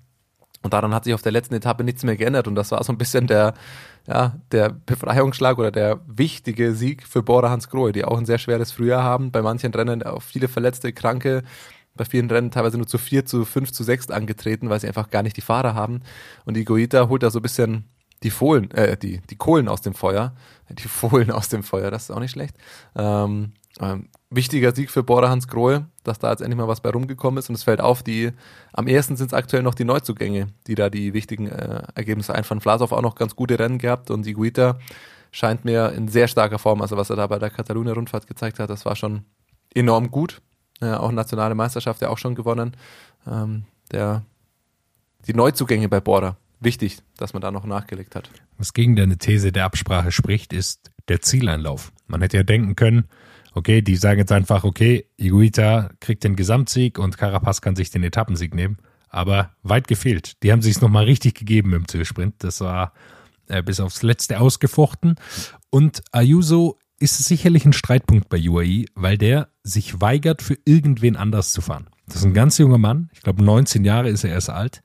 Und 0.64 0.74
daran 0.74 0.94
hat 0.94 1.06
sich 1.06 1.14
auf 1.14 1.22
der 1.22 1.32
letzten 1.32 1.56
Etappe 1.56 1.84
nichts 1.84 2.04
mehr 2.04 2.16
geändert. 2.16 2.48
Und 2.48 2.56
das 2.56 2.72
war 2.72 2.84
so 2.84 2.94
ein 2.94 2.98
bisschen 2.98 3.28
der, 3.28 3.54
ja, 4.08 4.36
der 4.52 4.70
Befreiungsschlag 4.70 5.58
oder 5.58 5.72
der 5.72 6.00
wichtige 6.06 6.74
Sieg 6.76 7.08
für 7.08 7.24
Bora 7.24 7.50
Hansgrohe, 7.50 7.92
die 7.92 8.06
auch 8.06 8.18
ein 8.18 8.26
sehr 8.26 8.38
schweres 8.38 8.72
Frühjahr 8.72 9.04
haben. 9.04 9.32
Bei 9.32 9.42
manchen 9.42 9.74
Rennen 9.74 10.04
auch 10.04 10.22
viele 10.22 10.48
Verletzte, 10.48 10.94
Kranke, 10.94 11.44
bei 11.96 12.06
vielen 12.06 12.30
Rennen 12.30 12.52
teilweise 12.52 12.78
nur 12.78 12.88
zu 12.88 12.98
vier, 12.98 13.26
zu 13.26 13.44
fünf, 13.44 13.72
zu 13.72 13.84
sechs 13.84 14.10
angetreten, 14.10 14.70
weil 14.70 14.80
sie 14.80 14.88
einfach 14.88 15.10
gar 15.10 15.24
nicht 15.24 15.38
die 15.38 15.42
Fahrer 15.42 15.74
haben. 15.74 16.02
Und 16.46 16.56
die 16.56 16.66
Goita 16.66 17.10
holt 17.10 17.24
da 17.24 17.32
so 17.32 17.40
ein 17.40 17.44
bisschen 17.44 17.86
die 18.24 18.30
Fohlen, 18.30 18.70
äh, 18.72 18.98
die, 18.98 19.20
die 19.30 19.36
Kohlen 19.36 19.68
aus 19.68 19.82
dem 19.82 19.94
Feuer. 19.94 20.34
Die 20.70 20.88
Fohlen 20.88 21.32
aus 21.32 21.50
dem 21.50 21.64
Feuer, 21.64 21.92
das 21.92 22.04
ist 22.04 22.12
auch 22.12 22.20
nicht 22.20 22.32
schlecht. 22.32 22.56
Ähm, 22.96 23.54
ähm, 23.80 24.10
wichtiger 24.32 24.74
Sieg 24.74 24.90
für 24.90 25.04
Bora 25.04 25.30
Hans 25.30 25.48
Grohe, 25.48 25.86
dass 26.04 26.18
da 26.18 26.32
jetzt 26.32 26.42
endlich 26.42 26.58
mal 26.58 26.68
was 26.68 26.82
bei 26.82 26.90
rumgekommen 26.90 27.38
ist. 27.38 27.50
Und 27.50 27.56
es 27.56 27.64
fällt 27.64 27.82
auf, 27.82 28.02
die 28.02 28.32
am 28.74 28.88
ersten 28.88 29.18
sind 29.18 29.28
es 29.28 29.34
aktuell 29.34 29.62
noch 29.62 29.76
die 29.76 29.84
Neuzugänge, 29.84 30.48
die 30.68 30.76
da 30.76 30.90
die 30.90 31.14
wichtigen 31.14 31.48
äh, 31.48 31.84
Ergebnisse 31.94 32.34
einfahren. 32.34 32.62
Vlasov 32.62 32.94
auch 32.94 33.02
noch 33.02 33.16
ganz 33.16 33.36
gute 33.36 33.60
Rennen 33.60 33.78
gehabt 33.78 34.10
und 34.10 34.26
die 34.26 34.34
Guita 34.34 34.80
scheint 35.32 35.66
mir 35.66 35.92
in 35.94 36.08
sehr 36.08 36.28
starker 36.28 36.60
Form, 36.60 36.82
also 36.82 36.98
was 36.98 37.10
er 37.10 37.18
da 37.18 37.28
bei 37.28 37.40
der 37.40 37.50
Katalonien-Rundfahrt 37.50 38.28
gezeigt 38.28 38.60
hat, 38.60 38.70
das 38.70 38.86
war 38.86 38.96
schon 38.96 39.26
enorm 39.74 40.12
gut. 40.12 40.42
Äh, 40.82 40.94
auch 40.94 41.12
nationale 41.12 41.56
Meisterschaft 41.56 42.02
ja 42.02 42.10
auch 42.10 42.18
schon 42.18 42.36
gewonnen. 42.36 42.76
Ähm, 43.28 43.66
der, 43.92 44.26
die 45.28 45.34
Neuzugänge 45.34 45.90
bei 45.90 46.00
Bora, 46.00 46.38
wichtig, 46.60 47.00
dass 47.18 47.34
man 47.34 47.42
da 47.42 47.52
noch 47.52 47.66
nachgelegt 47.66 48.16
hat. 48.16 48.30
Was 48.58 48.74
gegen 48.74 48.96
deine 48.96 49.18
These 49.18 49.52
der 49.52 49.66
Absprache 49.66 50.12
spricht, 50.12 50.54
ist 50.54 50.92
der 51.08 51.22
Zieleinlauf. 51.22 51.92
Man 52.08 52.22
hätte 52.22 52.38
ja 52.38 52.44
denken 52.44 52.76
können, 52.76 53.06
okay, 53.54 53.82
die 53.82 53.96
sagen 53.96 54.20
jetzt 54.20 54.32
einfach, 54.32 54.64
okay, 54.64 55.06
Iguita 55.18 55.90
kriegt 56.00 56.24
den 56.24 56.36
Gesamtsieg 56.36 57.00
und 57.00 57.18
Carapaz 57.18 57.62
kann 57.62 57.76
sich 57.76 57.90
den 57.90 58.04
Etappensieg 58.04 58.56
nehmen. 58.56 58.78
Aber 59.10 59.52
weit 59.62 59.88
gefehlt. 59.88 60.42
Die 60.42 60.52
haben 60.52 60.62
sich 60.62 60.76
es 60.76 60.82
nochmal 60.82 61.04
richtig 61.04 61.36
gegeben 61.36 61.74
im 61.74 61.88
Zielsprint. 61.88 62.36
Das 62.40 62.62
war 62.62 62.94
äh, 63.48 63.62
bis 63.62 63.80
aufs 63.82 64.04
Letzte 64.04 64.40
ausgefochten. 64.40 65.16
Und 65.70 66.02
Ayuso 66.12 66.80
ist 67.00 67.18
sicherlich 67.18 67.66
ein 67.66 67.74
Streitpunkt 67.74 68.30
bei 68.30 68.38
UAE, 68.38 68.86
weil 68.96 69.18
der 69.18 69.50
sich 69.64 70.00
weigert, 70.00 70.42
für 70.42 70.58
irgendwen 70.66 71.16
anders 71.16 71.52
zu 71.52 71.62
fahren. 71.62 71.90
Das 72.06 72.18
ist 72.18 72.26
ein 72.26 72.34
ganz 72.34 72.58
junger 72.58 72.78
Mann. 72.78 73.10
Ich 73.14 73.22
glaube, 73.22 73.44
19 73.44 73.84
Jahre 73.84 74.10
ist 74.10 74.24
er 74.24 74.32
erst 74.32 74.50
alt. 74.50 74.82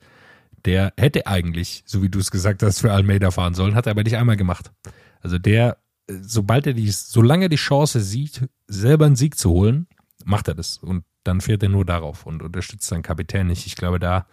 Der 0.65 0.93
hätte 0.97 1.27
eigentlich, 1.27 1.83
so 1.85 2.01
wie 2.01 2.09
du 2.09 2.19
es 2.19 2.31
gesagt 2.31 2.63
hast, 2.63 2.79
für 2.79 2.91
Almeida 2.91 3.31
fahren 3.31 3.53
sollen, 3.53 3.75
hat 3.75 3.85
er 3.85 3.91
aber 3.91 4.03
nicht 4.03 4.17
einmal 4.17 4.35
gemacht. 4.35 4.71
Also 5.21 5.37
der, 5.37 5.77
sobald 6.09 6.67
er 6.67 6.73
die, 6.73 6.89
solange 6.89 7.45
er 7.45 7.49
die 7.49 7.55
Chance 7.57 8.01
sieht, 8.01 8.49
selber 8.67 9.05
einen 9.05 9.15
Sieg 9.15 9.37
zu 9.37 9.49
holen, 9.49 9.87
macht 10.25 10.47
er 10.47 10.55
das. 10.55 10.77
Und 10.77 11.03
dann 11.23 11.41
fährt 11.41 11.63
er 11.63 11.69
nur 11.69 11.85
darauf 11.85 12.25
und 12.25 12.41
unterstützt 12.41 12.87
seinen 12.87 13.03
Kapitän 13.03 13.47
nicht. 13.47 13.65
Ich 13.67 13.75
glaube, 13.75 13.99
da 13.99 14.25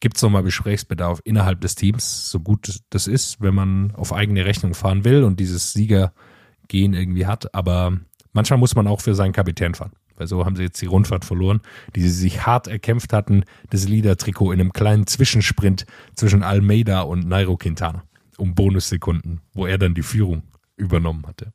gibt 0.00 0.16
es 0.16 0.22
nochmal 0.22 0.42
Gesprächsbedarf 0.42 1.20
innerhalb 1.24 1.60
des 1.60 1.74
Teams, 1.74 2.30
so 2.30 2.40
gut 2.40 2.80
das 2.90 3.06
ist, 3.06 3.40
wenn 3.40 3.54
man 3.54 3.92
auf 3.94 4.12
eigene 4.12 4.44
Rechnung 4.44 4.74
fahren 4.74 5.04
will 5.04 5.24
und 5.24 5.40
dieses 5.40 5.72
Siegergehen 5.72 6.94
irgendwie 6.94 7.26
hat. 7.26 7.54
Aber 7.54 7.98
manchmal 8.32 8.58
muss 8.58 8.74
man 8.74 8.86
auch 8.86 9.00
für 9.00 9.14
seinen 9.14 9.32
Kapitän 9.32 9.74
fahren. 9.74 9.92
Weil 10.16 10.26
so 10.26 10.44
haben 10.44 10.56
sie 10.56 10.64
jetzt 10.64 10.82
die 10.82 10.86
Rundfahrt 10.86 11.24
verloren, 11.24 11.60
die 11.94 12.02
sie 12.02 12.08
sich 12.08 12.44
hart 12.44 12.66
erkämpft 12.66 13.12
hatten, 13.12 13.44
das 13.70 13.88
Leader-Trikot 13.88 14.52
in 14.52 14.60
einem 14.60 14.72
kleinen 14.72 15.06
Zwischensprint 15.06 15.86
zwischen 16.14 16.42
Almeida 16.42 17.02
und 17.02 17.26
Nairo 17.26 17.56
Quintana. 17.56 18.02
Um 18.36 18.54
Bonussekunden, 18.54 19.40
wo 19.52 19.66
er 19.66 19.78
dann 19.78 19.94
die 19.94 20.02
Führung 20.02 20.42
übernommen 20.78 21.26
hatte. 21.26 21.52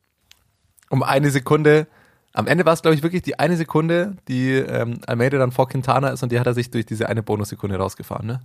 um 0.89 1.01
eine 1.01 1.31
Sekunde. 1.31 1.87
Am 2.33 2.47
Ende 2.47 2.65
war 2.65 2.73
es, 2.73 2.81
glaube 2.81 2.95
ich, 2.95 3.03
wirklich 3.03 3.21
die 3.21 3.37
eine 3.39 3.55
Sekunde, 3.57 4.15
die 4.27 4.51
ähm, 4.53 4.99
Almeida 5.07 5.37
dann 5.37 5.51
vor 5.51 5.67
Quintana 5.69 6.09
ist 6.09 6.23
und 6.23 6.31
die 6.31 6.39
hat 6.39 6.47
er 6.47 6.53
sich 6.53 6.69
durch 6.71 6.85
diese 6.85 7.07
eine 7.09 7.21
Bonussekunde 7.23 7.77
rausgefahren, 7.77 8.25
ne? 8.27 8.41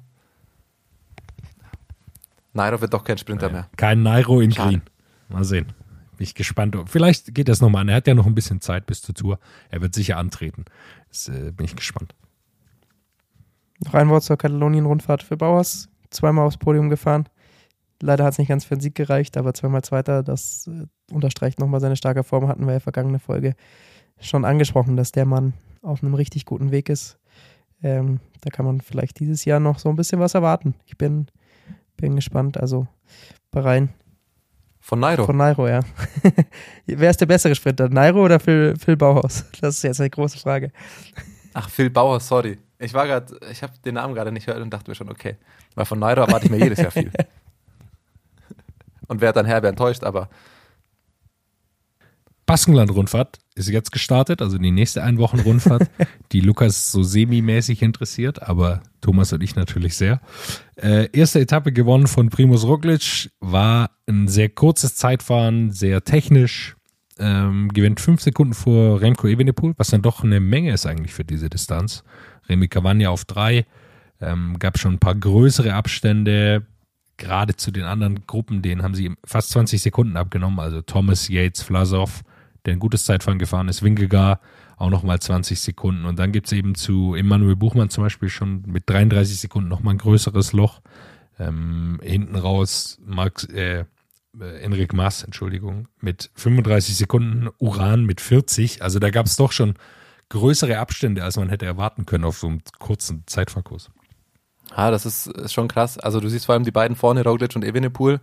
Nairo 2.52 2.80
wird 2.80 2.92
doch 2.92 3.04
kein 3.04 3.18
Sprinter 3.18 3.50
mehr. 3.50 3.68
Kein 3.76 4.02
Nairo 4.02 4.40
in 4.40 4.52
Schade. 4.52 4.68
Green. 4.70 4.82
Mal 5.28 5.44
sehen. 5.44 5.66
Bin 6.16 6.24
ich 6.24 6.34
gespannt. 6.34 6.76
Vielleicht 6.86 7.34
geht 7.34 7.48
das 7.48 7.60
nochmal 7.60 7.82
an. 7.82 7.88
Er 7.88 7.96
hat 7.96 8.06
ja 8.06 8.14
noch 8.14 8.26
ein 8.26 8.34
bisschen 8.34 8.60
Zeit 8.60 8.86
bis 8.86 9.02
zur 9.02 9.14
Tour. 9.14 9.38
Er 9.70 9.80
wird 9.80 9.94
sicher 9.94 10.16
antreten. 10.16 10.64
Das, 11.08 11.28
äh, 11.28 11.52
bin 11.52 11.64
ich 11.64 11.76
gespannt. 11.76 12.14
Noch 13.84 13.94
ein 13.94 14.08
Wort 14.08 14.24
zur 14.24 14.36
Katalonien-Rundfahrt 14.36 15.22
für 15.22 15.36
Bauers. 15.36 15.88
Zweimal 16.10 16.46
aufs 16.46 16.56
Podium 16.56 16.88
gefahren. 16.90 17.28
Leider 18.00 18.24
hat 18.24 18.32
es 18.32 18.38
nicht 18.38 18.48
ganz 18.48 18.64
für 18.64 18.76
den 18.76 18.80
Sieg 18.80 18.94
gereicht, 18.94 19.36
aber 19.36 19.54
zweimal 19.54 19.82
Zweiter. 19.82 20.22
Das 20.22 20.68
äh, 20.68 20.86
unterstreicht 21.12 21.58
nochmal 21.58 21.80
seine 21.80 21.96
starke 21.96 22.22
Form. 22.22 22.48
Hatten 22.48 22.66
wir 22.66 22.74
ja 22.74 22.80
vergangene 22.80 23.18
Folge 23.18 23.54
schon 24.20 24.44
angesprochen, 24.44 24.96
dass 24.96 25.12
der 25.12 25.24
Mann 25.24 25.54
auf 25.82 26.02
einem 26.02 26.14
richtig 26.14 26.44
guten 26.44 26.70
Weg 26.70 26.88
ist. 26.88 27.18
Ähm, 27.82 28.20
da 28.40 28.50
kann 28.50 28.66
man 28.66 28.80
vielleicht 28.80 29.20
dieses 29.20 29.44
Jahr 29.44 29.60
noch 29.60 29.78
so 29.78 29.88
ein 29.88 29.96
bisschen 29.96 30.20
was 30.20 30.34
erwarten. 30.34 30.74
Ich 30.86 30.96
bin, 30.96 31.26
bin 31.96 32.16
gespannt. 32.16 32.56
Also 32.58 32.86
Bahrain 33.50 33.90
Von 34.80 35.00
Nairo. 35.00 35.24
von 35.24 35.36
Nairo, 35.36 35.68
ja. 35.68 35.80
Wer 36.86 37.10
ist 37.10 37.20
der 37.20 37.26
bessere 37.26 37.54
Sprinter? 37.54 37.88
Nairo 37.88 38.24
oder 38.24 38.40
Phil, 38.40 38.74
Phil 38.78 38.96
Bauhaus? 38.96 39.44
Das 39.60 39.76
ist 39.76 39.82
jetzt 39.82 40.00
eine 40.00 40.10
große 40.10 40.38
Frage. 40.38 40.72
Ach, 41.54 41.68
Phil 41.68 41.90
Bauer, 41.90 42.20
sorry. 42.20 42.58
Ich 42.78 42.94
war 42.94 43.06
gerade, 43.06 43.38
ich 43.50 43.62
habe 43.62 43.72
den 43.84 43.94
Namen 43.94 44.14
gerade 44.14 44.30
nicht 44.30 44.46
gehört 44.46 44.62
und 44.62 44.70
dachte 44.70 44.90
mir 44.90 44.94
schon, 44.94 45.10
okay. 45.10 45.36
Weil 45.74 45.84
von 45.84 45.98
Nairo 45.98 46.20
erwarte 46.22 46.46
ich 46.46 46.50
mir 46.50 46.58
jedes 46.58 46.78
Jahr 46.78 46.90
viel. 46.90 47.10
Und 49.08 49.20
wer 49.20 49.32
dann 49.32 49.46
herbe 49.46 49.68
enttäuscht, 49.68 50.04
aber 50.04 50.28
Baskenland-Rundfahrt 52.48 53.38
ist 53.56 53.68
jetzt 53.68 53.92
gestartet, 53.92 54.40
also 54.40 54.56
die 54.56 54.70
nächste 54.70 55.02
Einwochen-Rundfahrt, 55.02 55.90
die 56.32 56.40
Lukas 56.40 56.90
so 56.90 57.02
semi-mäßig 57.02 57.82
interessiert, 57.82 58.42
aber 58.42 58.82
Thomas 59.02 59.34
und 59.34 59.42
ich 59.42 59.54
natürlich 59.54 59.96
sehr. 59.96 60.22
Äh, 60.76 61.10
erste 61.12 61.40
Etappe 61.40 61.72
gewonnen 61.72 62.06
von 62.06 62.30
Primus 62.30 62.64
Roglic, 62.64 63.30
war 63.40 63.90
ein 64.08 64.28
sehr 64.28 64.48
kurzes 64.48 64.96
Zeitfahren, 64.96 65.72
sehr 65.72 66.04
technisch, 66.04 66.76
ähm, 67.18 67.68
gewinnt 67.68 68.00
fünf 68.00 68.22
Sekunden 68.22 68.54
vor 68.54 69.02
Remco 69.02 69.26
Evenepoel, 69.26 69.74
was 69.76 69.88
dann 69.88 70.00
doch 70.00 70.24
eine 70.24 70.40
Menge 70.40 70.72
ist 70.72 70.86
eigentlich 70.86 71.12
für 71.12 71.24
diese 71.24 71.50
Distanz. 71.50 72.02
Remy 72.48 72.68
Cavagna 72.68 73.10
auf 73.10 73.26
drei, 73.26 73.66
ähm, 74.22 74.58
gab 74.58 74.78
schon 74.78 74.94
ein 74.94 74.98
paar 75.00 75.16
größere 75.16 75.74
Abstände, 75.74 76.64
gerade 77.18 77.56
zu 77.56 77.70
den 77.70 77.84
anderen 77.84 78.26
Gruppen, 78.26 78.62
denen 78.62 78.82
haben 78.82 78.94
sie 78.94 79.14
fast 79.24 79.50
20 79.50 79.82
Sekunden 79.82 80.16
abgenommen. 80.16 80.60
Also 80.60 80.80
Thomas, 80.80 81.28
Yates, 81.28 81.62
Vlasov, 81.62 82.22
der 82.64 82.74
ein 82.74 82.78
gutes 82.78 83.04
Zeitfahren 83.04 83.38
gefahren 83.38 83.68
ist, 83.68 83.82
Wingegar 83.82 84.40
auch 84.76 84.90
nochmal 84.90 85.18
20 85.18 85.60
Sekunden. 85.60 86.04
Und 86.04 86.18
dann 86.18 86.32
gibt 86.32 86.46
es 86.46 86.52
eben 86.52 86.74
zu 86.74 87.14
Emanuel 87.14 87.56
Buchmann 87.56 87.90
zum 87.90 88.04
Beispiel 88.04 88.28
schon 88.28 88.62
mit 88.66 88.88
33 88.88 89.40
Sekunden 89.40 89.68
nochmal 89.68 89.94
ein 89.94 89.98
größeres 89.98 90.52
Loch. 90.52 90.80
Ähm, 91.38 92.00
hinten 92.02 92.36
raus 92.36 92.98
Max, 93.04 93.44
äh, 93.44 93.84
äh, 94.40 94.60
Enric 94.60 94.92
Maas, 94.92 95.22
Entschuldigung, 95.22 95.88
mit 96.00 96.30
35 96.34 96.96
Sekunden, 96.96 97.48
Uran 97.58 98.04
mit 98.04 98.20
40. 98.20 98.82
Also 98.82 98.98
da 98.98 99.10
gab 99.10 99.26
es 99.26 99.36
doch 99.36 99.52
schon 99.52 99.74
größere 100.28 100.78
Abstände, 100.78 101.24
als 101.24 101.36
man 101.36 101.48
hätte 101.48 101.66
erwarten 101.66 102.06
können 102.06 102.24
auf 102.24 102.38
so 102.38 102.48
einem 102.48 102.60
kurzen 102.78 103.24
Zeitfahrkurs. 103.26 103.90
Ja, 104.76 104.90
das 104.90 105.06
ist, 105.06 105.26
ist 105.26 105.52
schon 105.52 105.68
krass. 105.68 105.98
Also 105.98 106.20
du 106.20 106.28
siehst 106.28 106.46
vor 106.46 106.54
allem 106.54 106.64
die 106.64 106.70
beiden 106.70 106.96
vorne, 106.96 107.24
Roglic 107.24 107.54
und 107.56 107.64
Evenepoel, 107.64 108.20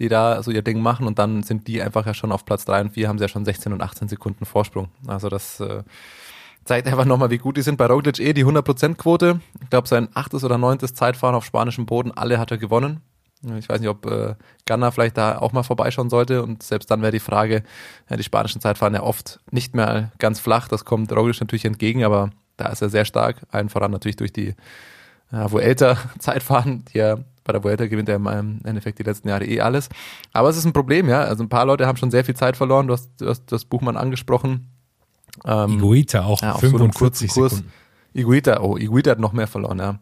die 0.00 0.08
da 0.08 0.42
so 0.42 0.50
ihr 0.50 0.62
Ding 0.62 0.80
machen 0.80 1.06
und 1.06 1.18
dann 1.18 1.42
sind 1.42 1.68
die 1.68 1.82
einfach 1.82 2.06
ja 2.06 2.14
schon 2.14 2.32
auf 2.32 2.44
Platz 2.44 2.64
3 2.64 2.82
und 2.82 2.90
4, 2.90 3.08
haben 3.08 3.18
sie 3.18 3.24
ja 3.24 3.28
schon 3.28 3.44
16 3.44 3.72
und 3.72 3.82
18 3.82 4.08
Sekunden 4.08 4.44
Vorsprung. 4.44 4.88
Also 5.06 5.28
das 5.28 5.60
äh, 5.60 5.82
zeigt 6.64 6.88
einfach 6.88 7.04
nochmal, 7.04 7.30
wie 7.30 7.38
gut 7.38 7.56
die 7.56 7.62
sind. 7.62 7.76
Bei 7.76 7.86
Roglic 7.86 8.18
eh 8.18 8.32
die 8.32 8.44
100%-Quote. 8.44 9.40
Ich 9.62 9.70
glaube, 9.70 9.88
sein 9.88 10.08
achtes 10.14 10.44
oder 10.44 10.58
neuntes 10.58 10.94
Zeitfahren 10.94 11.34
auf 11.34 11.44
spanischem 11.44 11.86
Boden, 11.86 12.10
alle 12.12 12.38
hat 12.38 12.50
er 12.50 12.58
gewonnen. 12.58 13.00
Ich 13.58 13.68
weiß 13.68 13.80
nicht, 13.80 13.90
ob 13.90 14.06
äh, 14.06 14.36
Ganna 14.66 14.92
vielleicht 14.92 15.18
da 15.18 15.38
auch 15.38 15.52
mal 15.52 15.64
vorbeischauen 15.64 16.10
sollte 16.10 16.44
und 16.44 16.62
selbst 16.62 16.90
dann 16.90 17.02
wäre 17.02 17.10
die 17.10 17.18
Frage, 17.18 17.64
ja, 18.08 18.16
die 18.16 18.22
spanischen 18.22 18.60
Zeitfahren 18.60 18.94
ja 18.94 19.02
oft 19.02 19.40
nicht 19.50 19.74
mehr 19.74 20.12
ganz 20.18 20.38
flach, 20.38 20.68
das 20.68 20.84
kommt 20.84 21.10
Roglic 21.10 21.40
natürlich 21.40 21.64
entgegen, 21.64 22.04
aber 22.04 22.30
da 22.56 22.66
ist 22.66 22.82
er 22.82 22.88
sehr 22.88 23.04
stark, 23.04 23.42
allen 23.50 23.68
voran 23.68 23.90
natürlich 23.90 24.14
durch 24.14 24.32
die 24.32 24.54
äh, 25.32 25.50
Vuelta-Zeitfahren, 25.50 26.84
die 26.92 26.98
ja 26.98 27.18
bei 27.44 27.52
der 27.52 27.64
Vuelta 27.64 27.86
gewinnt 27.86 28.08
er 28.08 28.16
im 28.16 28.60
Endeffekt 28.64 28.98
die 28.98 29.02
letzten 29.02 29.28
Jahre 29.28 29.44
eh 29.44 29.60
alles. 29.60 29.88
Aber 30.32 30.48
es 30.48 30.56
ist 30.56 30.64
ein 30.64 30.72
Problem, 30.72 31.08
ja. 31.08 31.22
Also 31.22 31.42
ein 31.42 31.48
paar 31.48 31.66
Leute 31.66 31.86
haben 31.86 31.96
schon 31.96 32.10
sehr 32.10 32.24
viel 32.24 32.36
Zeit 32.36 32.56
verloren. 32.56 32.86
Du 32.86 32.92
hast, 32.92 33.10
du 33.20 33.28
hast 33.28 33.50
das 33.50 33.64
Buchmann 33.64 33.96
angesprochen. 33.96 34.68
Ähm, 35.44 35.78
Iguita 35.78 36.24
auch 36.24 36.40
ja, 36.40 36.56
45 36.56 37.32
so. 37.32 37.48
Sekunden. 37.48 37.72
Iguita, 38.14 38.60
oh, 38.60 38.76
Iguita 38.76 39.12
hat 39.12 39.18
noch 39.18 39.32
mehr 39.32 39.46
verloren, 39.46 39.78
ja. 39.78 39.98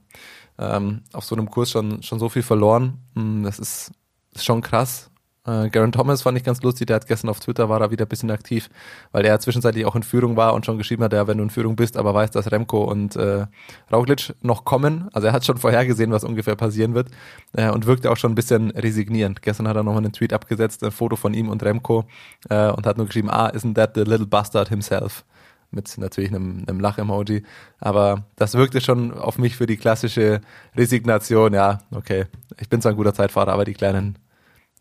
Ähm, 0.58 1.02
auf 1.12 1.24
so 1.24 1.34
einem 1.34 1.50
Kurs 1.50 1.70
schon, 1.70 2.02
schon 2.02 2.18
so 2.18 2.28
viel 2.28 2.42
verloren. 2.42 2.98
Hm, 3.14 3.44
Das 3.44 3.58
ist, 3.58 3.92
ist 4.34 4.44
schon 4.44 4.60
krass. 4.60 5.09
Äh, 5.50 5.70
Garen 5.70 5.92
Thomas 5.92 6.22
fand 6.22 6.38
ich 6.38 6.44
ganz 6.44 6.62
lustig, 6.62 6.86
der 6.86 6.96
hat 6.96 7.06
gestern 7.06 7.28
auf 7.28 7.40
Twitter, 7.40 7.68
war 7.68 7.80
da 7.80 7.90
wieder 7.90 8.04
ein 8.04 8.08
bisschen 8.08 8.30
aktiv, 8.30 8.70
weil 9.12 9.24
er 9.24 9.40
zwischenzeitlich 9.40 9.84
auch 9.84 9.96
in 9.96 10.02
Führung 10.02 10.36
war 10.36 10.54
und 10.54 10.64
schon 10.64 10.78
geschrieben 10.78 11.02
hat, 11.02 11.12
ja, 11.12 11.26
wenn 11.26 11.38
du 11.38 11.44
in 11.44 11.50
Führung 11.50 11.76
bist, 11.76 11.96
aber 11.96 12.14
weißt, 12.14 12.34
dass 12.34 12.52
Remco 12.52 12.84
und 12.84 13.16
äh, 13.16 13.46
Roglic 13.92 14.34
noch 14.42 14.64
kommen. 14.64 15.08
Also 15.12 15.26
er 15.28 15.32
hat 15.32 15.44
schon 15.44 15.56
vorhergesehen, 15.58 16.12
was 16.12 16.24
ungefähr 16.24 16.56
passieren 16.56 16.94
wird 16.94 17.08
äh, 17.54 17.70
und 17.70 17.86
wirkte 17.86 18.10
auch 18.10 18.16
schon 18.16 18.32
ein 18.32 18.36
bisschen 18.36 18.70
resignierend. 18.70 19.42
Gestern 19.42 19.66
hat 19.66 19.76
er 19.76 19.82
nochmal 19.82 20.02
einen 20.02 20.12
Tweet 20.12 20.32
abgesetzt, 20.32 20.84
ein 20.84 20.92
Foto 20.92 21.16
von 21.16 21.34
ihm 21.34 21.48
und 21.48 21.62
Remco 21.62 22.04
äh, 22.48 22.70
und 22.70 22.86
hat 22.86 22.96
nur 22.96 23.06
geschrieben, 23.06 23.30
ah, 23.30 23.48
isn't 23.48 23.74
that 23.74 23.92
the 23.94 24.02
little 24.02 24.26
bastard 24.26 24.68
himself? 24.68 25.24
mit 25.72 25.96
natürlich 25.98 26.30
einem, 26.30 26.64
einem 26.66 26.80
Lach-Emoji. 26.80 27.44
Aber 27.78 28.24
das 28.34 28.54
wirkte 28.54 28.80
schon 28.80 29.16
auf 29.16 29.38
mich 29.38 29.54
für 29.54 29.66
die 29.66 29.76
klassische 29.76 30.40
Resignation. 30.76 31.54
Ja, 31.54 31.78
okay, 31.92 32.26
ich 32.58 32.68
bin 32.68 32.82
zwar 32.82 32.90
ein 32.90 32.96
guter 32.96 33.14
Zeitfahrer, 33.14 33.52
aber 33.52 33.64
die 33.64 33.74
kleinen 33.74 34.18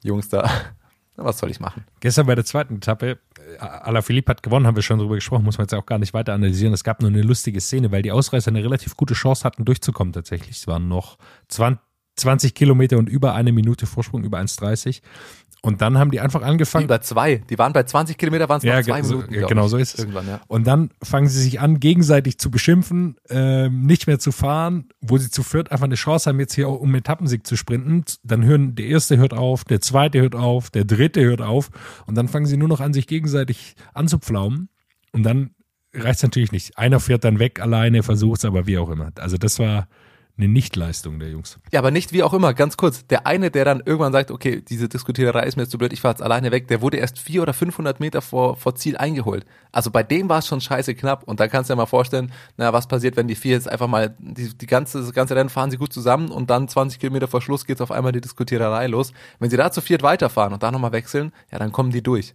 Jungs 0.04 0.30
da, 0.30 0.50
was 1.16 1.40
soll 1.40 1.52
ich 1.52 1.60
machen? 1.60 1.86
Gestern 2.00 2.28
bei 2.28 2.36
der 2.36 2.46
zweiten 2.46 2.78
Etappe, 2.78 3.20
äh, 3.38 3.60
Alaphilippe 3.60 4.32
hat 4.32 4.44
gewonnen, 4.44 4.68
haben 4.68 4.76
wir 4.76 4.84
schon 4.84 5.00
drüber 5.00 5.16
gesprochen, 5.16 5.44
muss 5.44 5.58
man 5.58 5.66
jetzt 5.66 5.74
auch 5.74 5.86
gar 5.86 6.00
nicht 6.00 6.14
weiter 6.14 6.34
analysieren. 6.34 6.74
Es 6.74 6.84
gab 6.84 7.02
nur 7.02 7.10
eine 7.10 7.22
lustige 7.22 7.60
Szene, 7.62 7.92
weil 7.92 8.02
die 8.02 8.12
Ausreißer 8.12 8.50
eine 8.50 8.64
relativ 8.64 8.96
gute 8.96 9.14
Chance 9.14 9.44
hatten, 9.44 9.66
durchzukommen 9.66 10.14
tatsächlich. 10.14 10.58
Es 10.58 10.68
waren 10.68 10.88
noch 10.88 11.18
20, 11.50 11.80
20 12.20 12.54
Kilometer 12.54 12.98
und 12.98 13.10
über 13.10 13.34
eine 13.34 13.52
Minute 13.52 13.86
Vorsprung, 13.86 14.24
über 14.24 14.40
1,30. 14.40 15.02
Und 15.62 15.82
dann 15.82 15.98
haben 15.98 16.10
die 16.12 16.22
einfach 16.22 16.42
angefangen. 16.42 16.86
Über 16.86 17.02
zwei. 17.02 17.38
Die 17.50 17.58
waren 17.58 17.74
bei 17.74 17.84
20 17.84 18.18
Kilometer, 18.18 18.48
waren 18.48 18.60
es 18.60 18.64
Ja, 18.64 18.78
noch 18.78 18.86
zwei 18.86 19.04
so, 19.04 19.18
Minuten. 19.18 19.34
ja, 19.34 19.46
genau 19.48 19.68
so 19.68 19.76
ist 19.78 19.94
es. 19.94 20.00
Irgendwann, 20.00 20.28
ja. 20.28 20.40
Und 20.48 20.66
dann 20.66 20.92
fangen 21.04 21.28
sie 21.28 21.42
sich 21.42 21.60
an, 21.60 21.80
gegenseitig 21.82 22.38
zu 22.40 22.50
beschimpfen, 22.50 23.18
ähm, 23.30 23.86
nicht 23.86 24.08
mehr 24.08 24.20
zu 24.20 24.32
fahren, 24.32 24.88
wo 25.02 25.18
sie 25.18 25.30
zu 25.30 25.44
viert 25.44 25.72
einfach 25.72 25.86
eine 25.86 25.96
Chance 25.96 26.30
haben, 26.30 26.40
jetzt 26.40 26.54
hier 26.54 26.70
um 26.70 26.96
Etappensieg 26.96 27.46
zu 27.46 27.58
sprinten. 27.58 28.06
Dann 28.24 28.46
hören, 28.46 28.76
der 28.76 28.86
erste 28.86 29.18
hört 29.18 29.34
auf, 29.34 29.66
der 29.66 29.82
zweite 29.82 30.22
hört 30.22 30.36
auf, 30.36 30.70
der 30.70 30.86
dritte 30.86 31.22
hört 31.26 31.42
auf. 31.42 31.70
Und 32.06 32.16
dann 32.16 32.30
fangen 32.30 32.46
sie 32.46 32.56
nur 32.56 32.70
noch 32.70 32.80
an, 32.80 32.94
sich 32.94 33.06
gegenseitig 33.08 33.76
anzupflaumen. 33.94 34.70
Und 35.12 35.24
dann 35.24 35.52
reicht 35.94 36.18
es 36.18 36.24
natürlich 36.24 36.52
nicht. 36.54 36.78
Einer 36.78 37.00
fährt 37.02 37.24
dann 37.26 37.40
weg 37.40 37.60
alleine, 37.60 38.04
versucht 38.04 38.40
es, 38.40 38.46
aber 38.46 38.66
wie 38.66 38.78
auch 38.78 38.90
immer. 38.90 39.12
Also 39.20 39.38
das 39.38 39.60
war 39.60 39.88
eine 40.40 40.48
Nichtleistung 40.48 41.20
der 41.20 41.30
Jungs. 41.30 41.60
Ja, 41.72 41.80
aber 41.80 41.92
nicht 41.92 42.14
wie 42.14 42.24
auch 42.24 42.34
immer, 42.34 42.54
ganz 42.54 42.78
kurz. 42.78 43.06
Der 43.08 43.28
eine, 43.28 43.52
der 43.52 43.66
dann 43.66 43.84
irgendwann 43.86 44.14
sagt, 44.14 44.32
okay, 44.32 44.62
diese 44.62 44.88
Diskutiererei 44.88 45.44
ist 45.44 45.58
mir 45.58 45.64
jetzt 45.64 45.72
zu 45.72 45.78
blöd, 45.78 45.92
ich 45.92 46.00
fahr 46.00 46.12
jetzt 46.12 46.22
alleine 46.22 46.52
weg, 46.52 46.68
der 46.70 46.82
wurde 46.82 46.98
erst 46.98 47.20
vier 47.20 47.42
oder 47.42 47.54
500 47.54 48.00
Meter 48.00 48.22
vor, 48.22 48.56
vor 48.56 48.74
Ziel 48.76 48.96
eingeholt. 48.96 49.46
Also 49.74 49.92
bei 49.92 50.02
dem 50.02 50.30
war 50.30 50.40
es 50.40 50.48
schon 50.48 50.62
scheiße 50.62 50.96
knapp. 50.96 51.24
Und 51.24 51.40
da 51.42 51.48
kannst 51.48 51.70
du 51.70 51.74
dir 51.74 51.78
mal 51.78 51.86
vorstellen, 51.86 52.32
na, 52.56 52.72
was 52.72 52.88
passiert, 52.88 53.18
wenn 53.18 53.28
die 53.28 53.36
vier 53.36 53.52
jetzt 53.52 53.70
einfach 53.70 53.88
mal, 53.88 54.16
die, 54.18 54.58
die 54.58 54.66
ganze, 54.66 55.02
das 55.02 55.12
ganze 55.12 55.36
Rennen 55.36 55.50
fahren 55.50 55.72
sie 55.72 55.78
gut 55.78 55.92
zusammen 55.92 56.30
und 56.32 56.50
dann 56.50 56.70
20 56.70 57.00
Kilometer 57.00 57.28
vor 57.28 57.42
Schluss 57.42 57.66
geht 57.66 57.82
auf 57.82 57.92
einmal 57.92 58.14
die 58.14 58.22
Diskutiererei 58.22 58.88
los. 58.88 59.12
Wenn 59.40 59.50
sie 59.50 59.58
da 59.58 59.72
zu 59.72 59.82
viert 59.82 60.04
weiterfahren 60.04 60.54
und 60.54 60.64
da 60.64 60.72
nochmal 60.72 60.94
wechseln, 60.94 61.34
ja, 61.52 61.60
dann 61.60 61.74
kommen 61.74 61.92
die 61.92 62.02
durch. 62.02 62.34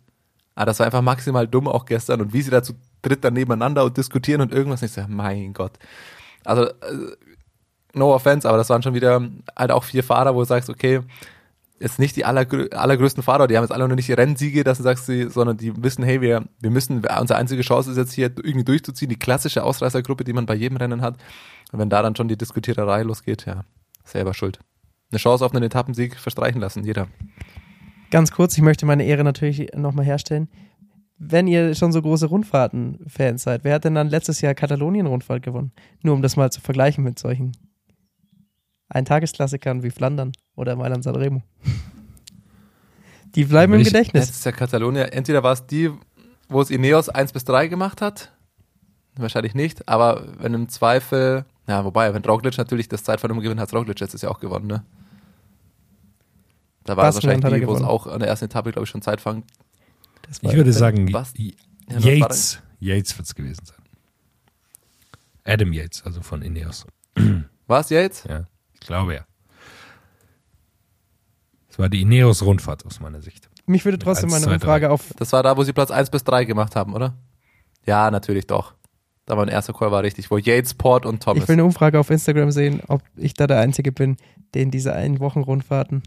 Ah, 0.57 0.67
das 0.67 0.79
war 0.79 0.87
einfach 0.87 1.03
maximal 1.03 1.49
dumm 1.49 1.67
auch 1.67 1.87
gestern 1.87 2.21
und 2.21 2.33
wie 2.33 2.43
sie 2.43 2.51
dazu 2.51 2.75
dritt 3.03 3.25
dann 3.25 3.35
nebeneinander 3.35 3.85
und 3.85 3.97
diskutieren 3.97 4.41
und 4.41 4.53
irgendwas 4.53 4.83
nicht 4.83 4.95
so, 4.95 5.03
mein 5.09 5.53
Gott. 5.53 5.79
Also, 6.45 6.67
äh, 6.67 7.17
no 7.97 8.15
offense, 8.15 8.49
aber 8.49 8.59
das 8.59 8.71
waren 8.71 8.83
schon 8.83 8.95
wieder 8.95 9.29
halt 9.57 9.71
auch 9.71 9.85
vier 9.85 10.05
Fahrer, 10.05 10.35
wo 10.35 10.41
du 10.41 10.47
sagst, 10.47 10.71
okay, 10.71 11.01
jetzt 11.81 11.99
nicht 11.99 12.17
die 12.17 12.25
allergrö 12.25 12.69
allergrößten 12.71 13.23
Fahrer, 13.23 13.47
die 13.47 13.57
haben 13.57 13.65
jetzt 13.65 13.73
alle 13.73 13.89
noch 13.89 13.97
nicht 13.97 14.09
die 14.09 14.13
Rennsiege, 14.13 14.65
dass 14.65 14.79
sagst, 14.79 15.07
sie, 15.07 15.29
sondern 15.29 15.57
die 15.57 15.73
wissen, 15.83 16.05
hey, 16.05 16.21
wir, 16.21 16.45
wir 16.61 16.71
müssen, 16.71 17.05
unsere 17.21 17.39
einzige 17.39 17.63
Chance 17.63 17.91
ist 17.91 17.97
jetzt 17.97 18.13
hier 18.13 18.31
irgendwie 18.43 18.65
durchzuziehen, 18.65 19.09
die 19.09 19.19
klassische 19.19 19.63
Ausreißergruppe, 19.63 20.25
die 20.25 20.33
man 20.33 20.47
bei 20.47 20.55
jedem 20.55 20.77
Rennen 20.77 21.03
hat. 21.03 21.17
Und 21.73 21.79
wenn 21.79 21.91
da 21.91 22.03
dann 22.03 22.17
schon 22.17 22.29
die 22.29 22.39
Diskutiererei 22.39 23.03
losgeht, 23.03 23.47
ja, 23.47 23.65
selber 24.05 24.35
schuld. 24.35 24.59
Eine 25.11 25.19
Chance 25.19 25.45
auf 25.45 25.55
einen 25.55 25.65
Etappensieg 25.65 26.17
verstreichen 26.17 26.61
lassen, 26.61 26.85
jeder. 26.85 27.09
Ganz 28.11 28.33
kurz, 28.33 28.57
ich 28.57 28.63
möchte 28.63 28.87
meine 28.87 29.05
Ehre 29.05 29.25
natürlich 29.25 29.69
nochmal 29.75 30.05
herstellen. 30.05 30.49
Wenn 31.19 31.47
ihr 31.47 31.75
schon 31.75 31.93
so 31.93 32.03
große 32.03 32.27
Rundfahrten-Fans 32.27 33.43
seid, 33.43 33.65
wer 33.65 33.75
hat 33.75 33.85
denn 33.85 33.95
dann 33.95 34.09
letztes 34.09 34.41
Jahr 34.41 34.55
Katalonien-Rundfahrt 34.55 35.43
gewonnen? 35.43 35.73
Nur 36.03 36.15
um 36.15 36.23
das 36.23 36.37
mal 36.37 36.51
zu 36.51 36.61
vergleichen 36.61 37.05
mit 37.05 37.19
solchen 37.19 37.53
Eintagesklassikern 38.95 39.83
wie 39.83 39.91
Flandern 39.91 40.33
oder 40.57 40.77
Mailand 40.77 41.05
Sanremo. 41.05 41.43
Die 43.35 43.45
bleiben 43.45 43.75
im 43.75 43.81
ich- 43.81 43.89
Gedächtnis. 43.89 44.27
Letztes 44.27 44.45
Jahr 44.45 44.55
Katalonia, 44.55 45.05
entweder 45.07 45.43
war 45.43 45.53
es 45.53 45.67
die, 45.67 45.91
wo 46.49 46.61
es 46.61 46.71
Ineos 46.71 47.09
1 47.09 47.33
bis 47.33 47.45
3 47.45 47.67
gemacht 47.67 48.01
hat, 48.01 48.33
wahrscheinlich 49.17 49.55
nicht, 49.55 49.89
aber 49.89 50.25
wenn 50.39 50.55
im 50.55 50.69
Zweifel, 50.69 51.45
ja, 51.67 51.85
wobei, 51.85 52.15
wenn 52.15 52.25
Roglic 52.25 52.57
natürlich 52.57 52.89
das 52.89 53.03
Zeitfahren 53.03 53.33
immer 53.33 53.43
gewinnt, 53.43 53.61
hat 53.61 53.73
Roglic 53.75 53.99
letztes 53.99 54.23
Jahr 54.23 54.31
auch 54.33 54.41
gewonnen, 54.41 54.67
ne? 54.69 54.85
Da 56.85 56.97
war 56.97 57.09
es 57.09 57.15
wahrscheinlich 57.17 57.61
die, 57.63 57.67
wo 57.67 57.75
es 57.75 57.83
auch 57.83 58.07
an 58.07 58.21
der 58.21 58.29
ersten 58.29 58.45
Etappe, 58.45 58.71
glaube 58.71 58.85
ich, 58.85 58.91
schon 58.91 59.03
Zeitfahren. 59.03 59.43
Das 60.23 60.43
war- 60.43 60.51
Ich 60.51 60.57
würde 60.57 60.73
sagen, 60.73 61.13
was? 61.13 61.35
Y- 61.35 61.55
Ja, 61.91 61.99
Yates. 61.99 62.61
Yates 62.79 63.17
wird 63.19 63.27
es 63.27 63.35
gewesen 63.35 63.65
sein. 63.65 63.77
Adam 65.45 65.73
Yates, 65.73 66.03
also 66.05 66.21
von 66.23 66.41
Ineos. 66.43 66.87
War 67.67 67.81
es 67.81 67.89
jetzt? 67.91 68.27
Ja, 68.27 68.47
ich 68.85 68.89
glaube 68.89 69.15
ja. 69.15 69.25
Es 71.71 71.79
war 71.79 71.89
die 71.89 72.03
Ineos-Rundfahrt 72.03 72.85
aus 72.85 73.01
meiner 73.01 73.23
Sicht. 73.23 73.49
Mich 73.65 73.87
würde 73.87 73.99
trotzdem 73.99 74.27
Eins, 74.27 74.35
meine 74.35 74.45
zwei, 74.45 74.55
Umfrage 74.57 74.91
auf 74.91 75.15
Das 75.17 75.33
war 75.33 75.43
da, 75.43 75.57
wo 75.57 75.65
sie 75.65 75.73
Platz 75.73 75.91
1 75.91 76.11
bis 76.11 76.23
3 76.23 76.45
gemacht 76.45 76.77
haben, 76.77 76.93
oder? 76.93 77.17
Ja, 77.87 78.11
natürlich 78.11 78.47
doch. 78.47 78.75
Da 79.25 79.39
war 79.39 79.47
ein 79.47 79.49
erster 79.49 79.73
Call 79.73 79.91
war 79.91 80.03
richtig, 80.03 80.31
wo 80.31 80.37
Yates, 80.37 80.75
Port 80.75 81.07
und 81.07 81.23
Thomas. 81.23 81.45
Ich 81.45 81.49
will 81.49 81.55
eine 81.55 81.65
Umfrage 81.65 81.99
auf 81.99 82.11
Instagram 82.11 82.51
sehen, 82.51 82.83
ob 82.89 83.01
ich 83.17 83.33
da 83.33 83.47
der 83.47 83.59
Einzige 83.61 83.91
bin, 83.91 84.19
den 84.55 84.71
diese 84.71 84.93
einen 84.93 85.19
Wochen 85.19 85.41
Rundfahrten 85.41 86.03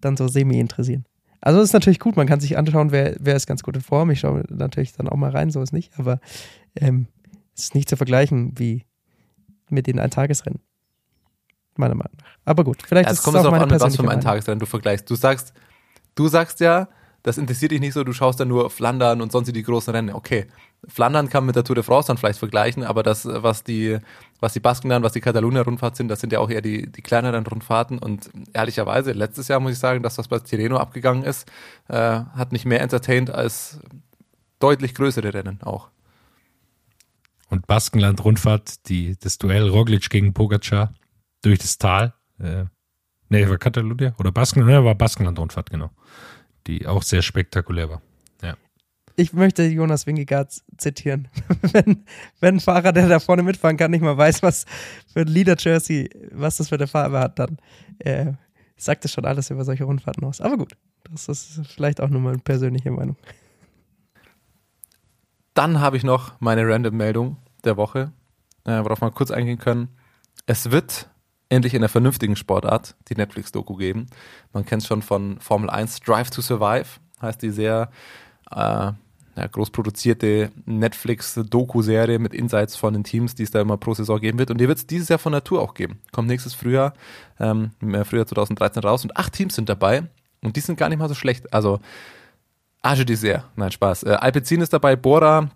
dann 0.00 0.16
so 0.16 0.26
semi 0.26 0.58
interessieren. 0.58 1.04
Also 1.40 1.60
das 1.60 1.68
ist 1.68 1.74
natürlich 1.74 2.00
gut, 2.00 2.16
man 2.16 2.26
kann 2.26 2.40
sich 2.40 2.58
anschauen, 2.58 2.90
wer, 2.90 3.14
wer 3.20 3.36
ist 3.36 3.46
ganz 3.46 3.62
gut 3.62 3.76
in 3.76 3.82
Form. 3.82 4.10
Ich 4.10 4.18
schaue 4.18 4.42
natürlich 4.48 4.94
dann 4.94 5.08
auch 5.08 5.16
mal 5.16 5.30
rein, 5.30 5.52
so 5.52 5.62
ist 5.62 5.72
nicht, 5.72 5.96
aber 5.96 6.18
ähm, 6.74 7.06
es 7.54 7.66
ist 7.66 7.76
nicht 7.76 7.88
zu 7.88 7.96
vergleichen 7.96 8.58
wie 8.58 8.84
mit 9.70 9.86
den 9.86 10.00
Eintagesrennen. 10.00 10.60
Meiner 11.76 11.94
Meinung 11.94 12.12
nach. 12.18 12.24
Aber 12.44 12.64
gut, 12.64 12.82
vielleicht 12.86 13.06
Ja, 13.06 13.12
ist 13.12 13.18
es 13.18 13.20
es 13.20 13.24
kommt 13.24 13.36
auch 13.36 13.42
darauf 13.42 13.52
meine 13.52 13.64
an, 13.64 13.70
mit 13.70 13.80
was 13.80 13.96
für 13.96 14.00
einem 14.00 14.06
Meinung. 14.08 14.24
Tagesrennen 14.24 14.60
du 14.60 14.66
vergleichst. 14.66 15.10
Du 15.10 15.14
sagst, 15.14 15.52
du 16.14 16.28
sagst 16.28 16.60
ja, 16.60 16.88
das 17.24 17.38
interessiert 17.38 17.72
dich 17.72 17.80
nicht 17.80 17.94
so, 17.94 18.04
du 18.04 18.12
schaust 18.12 18.38
dann 18.38 18.48
nur 18.48 18.68
Flandern 18.68 19.22
und 19.22 19.32
sonst 19.32 19.50
die 19.50 19.62
großen 19.62 19.94
Rennen. 19.94 20.14
Okay, 20.14 20.46
Flandern 20.86 21.30
kann 21.30 21.42
man 21.42 21.46
mit 21.46 21.56
der 21.56 21.64
Tour 21.64 21.74
de 21.74 21.82
France 21.82 22.08
dann 22.08 22.18
vielleicht 22.18 22.38
vergleichen, 22.38 22.84
aber 22.84 23.02
das, 23.02 23.24
was 23.26 23.64
die, 23.64 23.98
was 24.40 24.52
die 24.52 24.60
Baskenland, 24.60 25.02
was 25.02 25.14
die 25.14 25.22
Catalonia-Rundfahrt 25.22 25.96
sind, 25.96 26.08
das 26.08 26.20
sind 26.20 26.34
ja 26.34 26.40
auch 26.40 26.50
eher 26.50 26.60
die, 26.60 26.92
die 26.92 27.00
kleineren 27.00 27.46
Rundfahrten 27.46 27.98
und 27.98 28.30
ehrlicherweise, 28.52 29.12
letztes 29.12 29.48
Jahr 29.48 29.58
muss 29.58 29.72
ich 29.72 29.78
sagen, 29.78 30.02
dass 30.02 30.16
das 30.16 30.28
bei 30.28 30.38
Tirreno 30.38 30.76
abgegangen 30.76 31.22
ist, 31.22 31.50
äh, 31.88 31.94
hat 31.96 32.52
mich 32.52 32.66
mehr 32.66 32.82
entertained 32.82 33.30
als 33.30 33.80
deutlich 34.58 34.94
größere 34.94 35.32
Rennen 35.32 35.60
auch. 35.62 35.88
Und 37.48 37.66
Baskenland-Rundfahrt, 37.66 38.86
die, 38.90 39.16
das 39.18 39.38
Duell 39.38 39.68
Roglic 39.70 40.10
gegen 40.10 40.34
Pogacar 40.34 40.92
durch 41.44 41.58
das 41.58 41.78
Tal. 41.78 42.14
Äh, 42.38 42.64
nee, 43.28 43.48
war 43.48 43.58
Katalonien 43.58 44.14
oder 44.18 44.32
Baskenland, 44.32 44.70
ne, 44.70 44.84
war 44.84 44.94
Baskenland-Rundfahrt, 44.94 45.70
genau. 45.70 45.90
Die 46.66 46.86
auch 46.86 47.02
sehr 47.02 47.22
spektakulär 47.22 47.90
war. 47.90 48.02
Ja. 48.42 48.56
Ich 49.16 49.32
möchte 49.32 49.64
Jonas 49.64 50.06
Wingegaard 50.06 50.62
zitieren. 50.78 51.28
wenn, 51.72 52.04
wenn 52.40 52.56
ein 52.56 52.60
Fahrer, 52.60 52.92
der 52.92 53.08
da 53.08 53.20
vorne 53.20 53.42
mitfahren 53.42 53.76
kann, 53.76 53.90
nicht 53.90 54.00
mal 54.00 54.16
weiß, 54.16 54.42
was 54.42 54.64
für 55.12 55.20
ein 55.20 55.28
Leader-Jersey, 55.28 56.10
was 56.32 56.56
das 56.56 56.70
für 56.70 56.76
eine 56.76 56.86
Farbe 56.86 57.20
hat, 57.20 57.38
dann 57.38 57.58
äh, 57.98 58.32
sagt 58.76 59.04
es 59.04 59.12
schon 59.12 59.24
alles 59.24 59.50
über 59.50 59.64
solche 59.64 59.84
Rundfahrten 59.84 60.24
aus. 60.24 60.40
Aber 60.40 60.56
gut, 60.56 60.72
das 61.10 61.28
ist 61.28 61.60
vielleicht 61.66 62.00
auch 62.00 62.08
nur 62.08 62.20
meine 62.20 62.38
persönliche 62.38 62.90
Meinung. 62.90 63.16
Dann 65.52 65.80
habe 65.80 65.96
ich 65.96 66.02
noch 66.02 66.40
meine 66.40 66.66
Random-Meldung 66.66 67.36
der 67.62 67.76
Woche, 67.76 68.12
äh, 68.64 68.82
worauf 68.82 69.00
wir 69.00 69.10
kurz 69.12 69.30
eingehen 69.30 69.58
können. 69.58 69.88
Es 70.46 70.72
wird 70.72 71.08
endlich 71.48 71.74
in 71.74 71.80
einer 71.80 71.88
vernünftigen 71.88 72.36
Sportart 72.36 72.96
die 73.08 73.14
Netflix-Doku 73.14 73.76
geben. 73.76 74.06
Man 74.52 74.64
kennt 74.64 74.82
es 74.82 74.88
schon 74.88 75.02
von 75.02 75.38
Formel 75.40 75.70
1 75.70 76.00
Drive 76.00 76.30
to 76.30 76.42
Survive, 76.42 76.86
heißt 77.20 77.42
die 77.42 77.50
sehr 77.50 77.90
äh, 78.50 78.92
ja, 79.36 79.46
groß 79.50 79.70
produzierte 79.70 80.50
Netflix-Doku-Serie 80.64 82.18
mit 82.18 82.34
Insights 82.34 82.76
von 82.76 82.94
den 82.94 83.04
Teams, 83.04 83.34
die 83.34 83.42
es 83.42 83.50
da 83.50 83.60
immer 83.60 83.76
pro 83.76 83.94
Saison 83.94 84.20
geben 84.20 84.38
wird. 84.38 84.50
Und 84.50 84.58
die 84.58 84.68
wird 84.68 84.78
es 84.78 84.86
dieses 84.86 85.08
Jahr 85.08 85.18
von 85.18 85.32
Natur 85.32 85.60
auch 85.60 85.74
geben. 85.74 85.98
Kommt 86.12 86.28
nächstes 86.28 86.54
Frühjahr, 86.54 86.94
ähm, 87.40 87.70
im 87.80 88.04
Frühjahr 88.04 88.26
2013 88.26 88.82
raus 88.82 89.04
und 89.04 89.16
acht 89.16 89.32
Teams 89.32 89.54
sind 89.54 89.68
dabei 89.68 90.04
und 90.42 90.56
die 90.56 90.60
sind 90.60 90.78
gar 90.78 90.88
nicht 90.88 90.98
mal 90.98 91.08
so 91.08 91.14
schlecht. 91.14 91.52
Also 91.52 91.80
Age 92.82 93.04
Dessert, 93.04 93.44
nein 93.56 93.72
Spaß. 93.72 94.04
Äh, 94.04 94.10
Alpecin 94.10 94.60
ist 94.60 94.72
dabei, 94.72 94.94
Bora, 94.94 95.50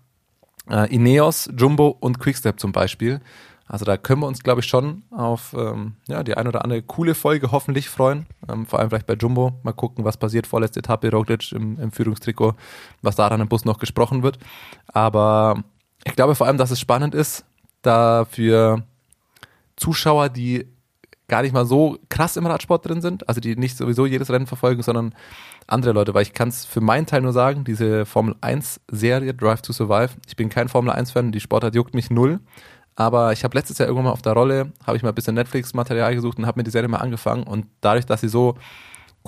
äh, 0.69 0.93
Ineos, 0.93 1.49
Jumbo 1.55 1.95
und 1.99 2.19
Quickstep 2.19 2.59
zum 2.59 2.71
Beispiel. 2.71 3.21
Also 3.69 3.85
da 3.85 3.97
können 3.97 4.21
wir 4.21 4.27
uns, 4.27 4.41
glaube 4.41 4.61
ich, 4.61 4.67
schon 4.67 5.03
auf 5.11 5.55
ähm, 5.55 5.93
ja, 6.07 6.23
die 6.23 6.35
ein 6.35 6.47
oder 6.47 6.63
andere 6.63 6.81
coole 6.81 7.13
Folge 7.13 7.51
hoffentlich 7.51 7.87
freuen. 7.87 8.25
Ähm, 8.51 8.65
vor 8.65 8.79
allem 8.79 8.89
vielleicht 8.89 9.05
bei 9.05 9.13
Jumbo. 9.13 9.53
Mal 9.61 9.73
gucken, 9.73 10.03
was 10.03 10.17
passiert. 10.17 10.47
Vorletzte 10.47 10.79
Etappe, 10.79 11.11
Roglic 11.11 11.51
im, 11.51 11.79
im 11.79 11.91
Führungstrikot, 11.91 12.55
was 13.03 13.15
da 13.15 13.29
dann 13.29 13.41
im 13.41 13.47
Bus 13.47 13.65
noch 13.65 13.77
gesprochen 13.77 14.23
wird. 14.23 14.39
Aber 14.87 15.63
ich 16.03 16.15
glaube 16.15 16.33
vor 16.33 16.47
allem, 16.47 16.57
dass 16.57 16.71
es 16.71 16.79
spannend 16.79 17.13
ist, 17.13 17.45
da 17.83 18.25
für 18.25 18.83
Zuschauer, 19.75 20.29
die 20.29 20.65
gar 21.27 21.43
nicht 21.43 21.53
mal 21.53 21.67
so 21.67 21.99
krass 22.09 22.37
im 22.37 22.47
Radsport 22.47 22.87
drin 22.87 23.01
sind, 23.01 23.29
also 23.29 23.39
die 23.39 23.55
nicht 23.55 23.77
sowieso 23.77 24.07
jedes 24.07 24.31
Rennen 24.31 24.47
verfolgen, 24.47 24.81
sondern 24.81 25.13
andere 25.67 25.93
Leute, 25.93 26.15
weil 26.15 26.23
ich 26.23 26.33
kann 26.33 26.49
es 26.49 26.65
für 26.65 26.81
meinen 26.81 27.05
Teil 27.05 27.21
nur 27.21 27.33
sagen, 27.33 27.65
diese 27.65 28.07
Formel 28.07 28.35
1 28.41 28.81
Serie 28.87 29.35
Drive 29.35 29.61
to 29.61 29.71
Survive, 29.71 30.09
ich 30.27 30.35
bin 30.35 30.49
kein 30.49 30.69
Formel 30.69 30.91
1 30.91 31.11
Fan, 31.11 31.31
die 31.31 31.39
Sportart 31.39 31.75
juckt 31.75 31.93
mich 31.93 32.09
null, 32.09 32.39
aber 32.99 33.31
ich 33.31 33.45
habe 33.45 33.57
letztes 33.57 33.77
Jahr 33.77 33.87
irgendwann 33.87 34.07
mal 34.07 34.11
auf 34.11 34.21
der 34.21 34.33
Rolle, 34.33 34.73
habe 34.85 34.97
ich 34.97 35.03
mal 35.03 35.09
ein 35.09 35.15
bisschen 35.15 35.33
Netflix-Material 35.33 36.13
gesucht 36.15 36.37
und 36.37 36.45
habe 36.45 36.59
mir 36.59 36.65
die 36.65 36.71
Serie 36.71 36.89
mal 36.89 36.97
angefangen. 36.97 37.43
Und 37.43 37.65
dadurch, 37.79 38.05
dass 38.05 38.19
sie 38.19 38.27
so 38.27 38.55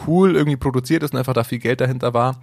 cool 0.06 0.36
irgendwie 0.36 0.58
produziert 0.58 1.04
ist 1.04 1.14
und 1.14 1.20
einfach 1.20 1.34
da 1.34 1.46
viel 1.46 1.60
Geld 1.60 1.80
dahinter 1.80 2.14
war, 2.14 2.42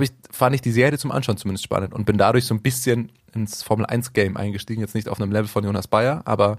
ich, 0.00 0.12
fand 0.30 0.54
ich 0.54 0.62
die 0.62 0.72
Serie 0.72 0.96
zum 0.96 1.12
Anschauen 1.12 1.36
zumindest 1.36 1.64
spannend 1.64 1.92
und 1.92 2.06
bin 2.06 2.16
dadurch 2.16 2.46
so 2.46 2.54
ein 2.54 2.62
bisschen 2.62 3.12
ins 3.34 3.62
Formel 3.62 3.84
1 3.84 4.14
Game 4.14 4.38
eingestiegen. 4.38 4.80
Jetzt 4.80 4.94
nicht 4.94 5.10
auf 5.10 5.20
einem 5.20 5.32
Level 5.32 5.48
von 5.48 5.64
Jonas 5.64 5.86
Bayer, 5.86 6.22
aber 6.24 6.56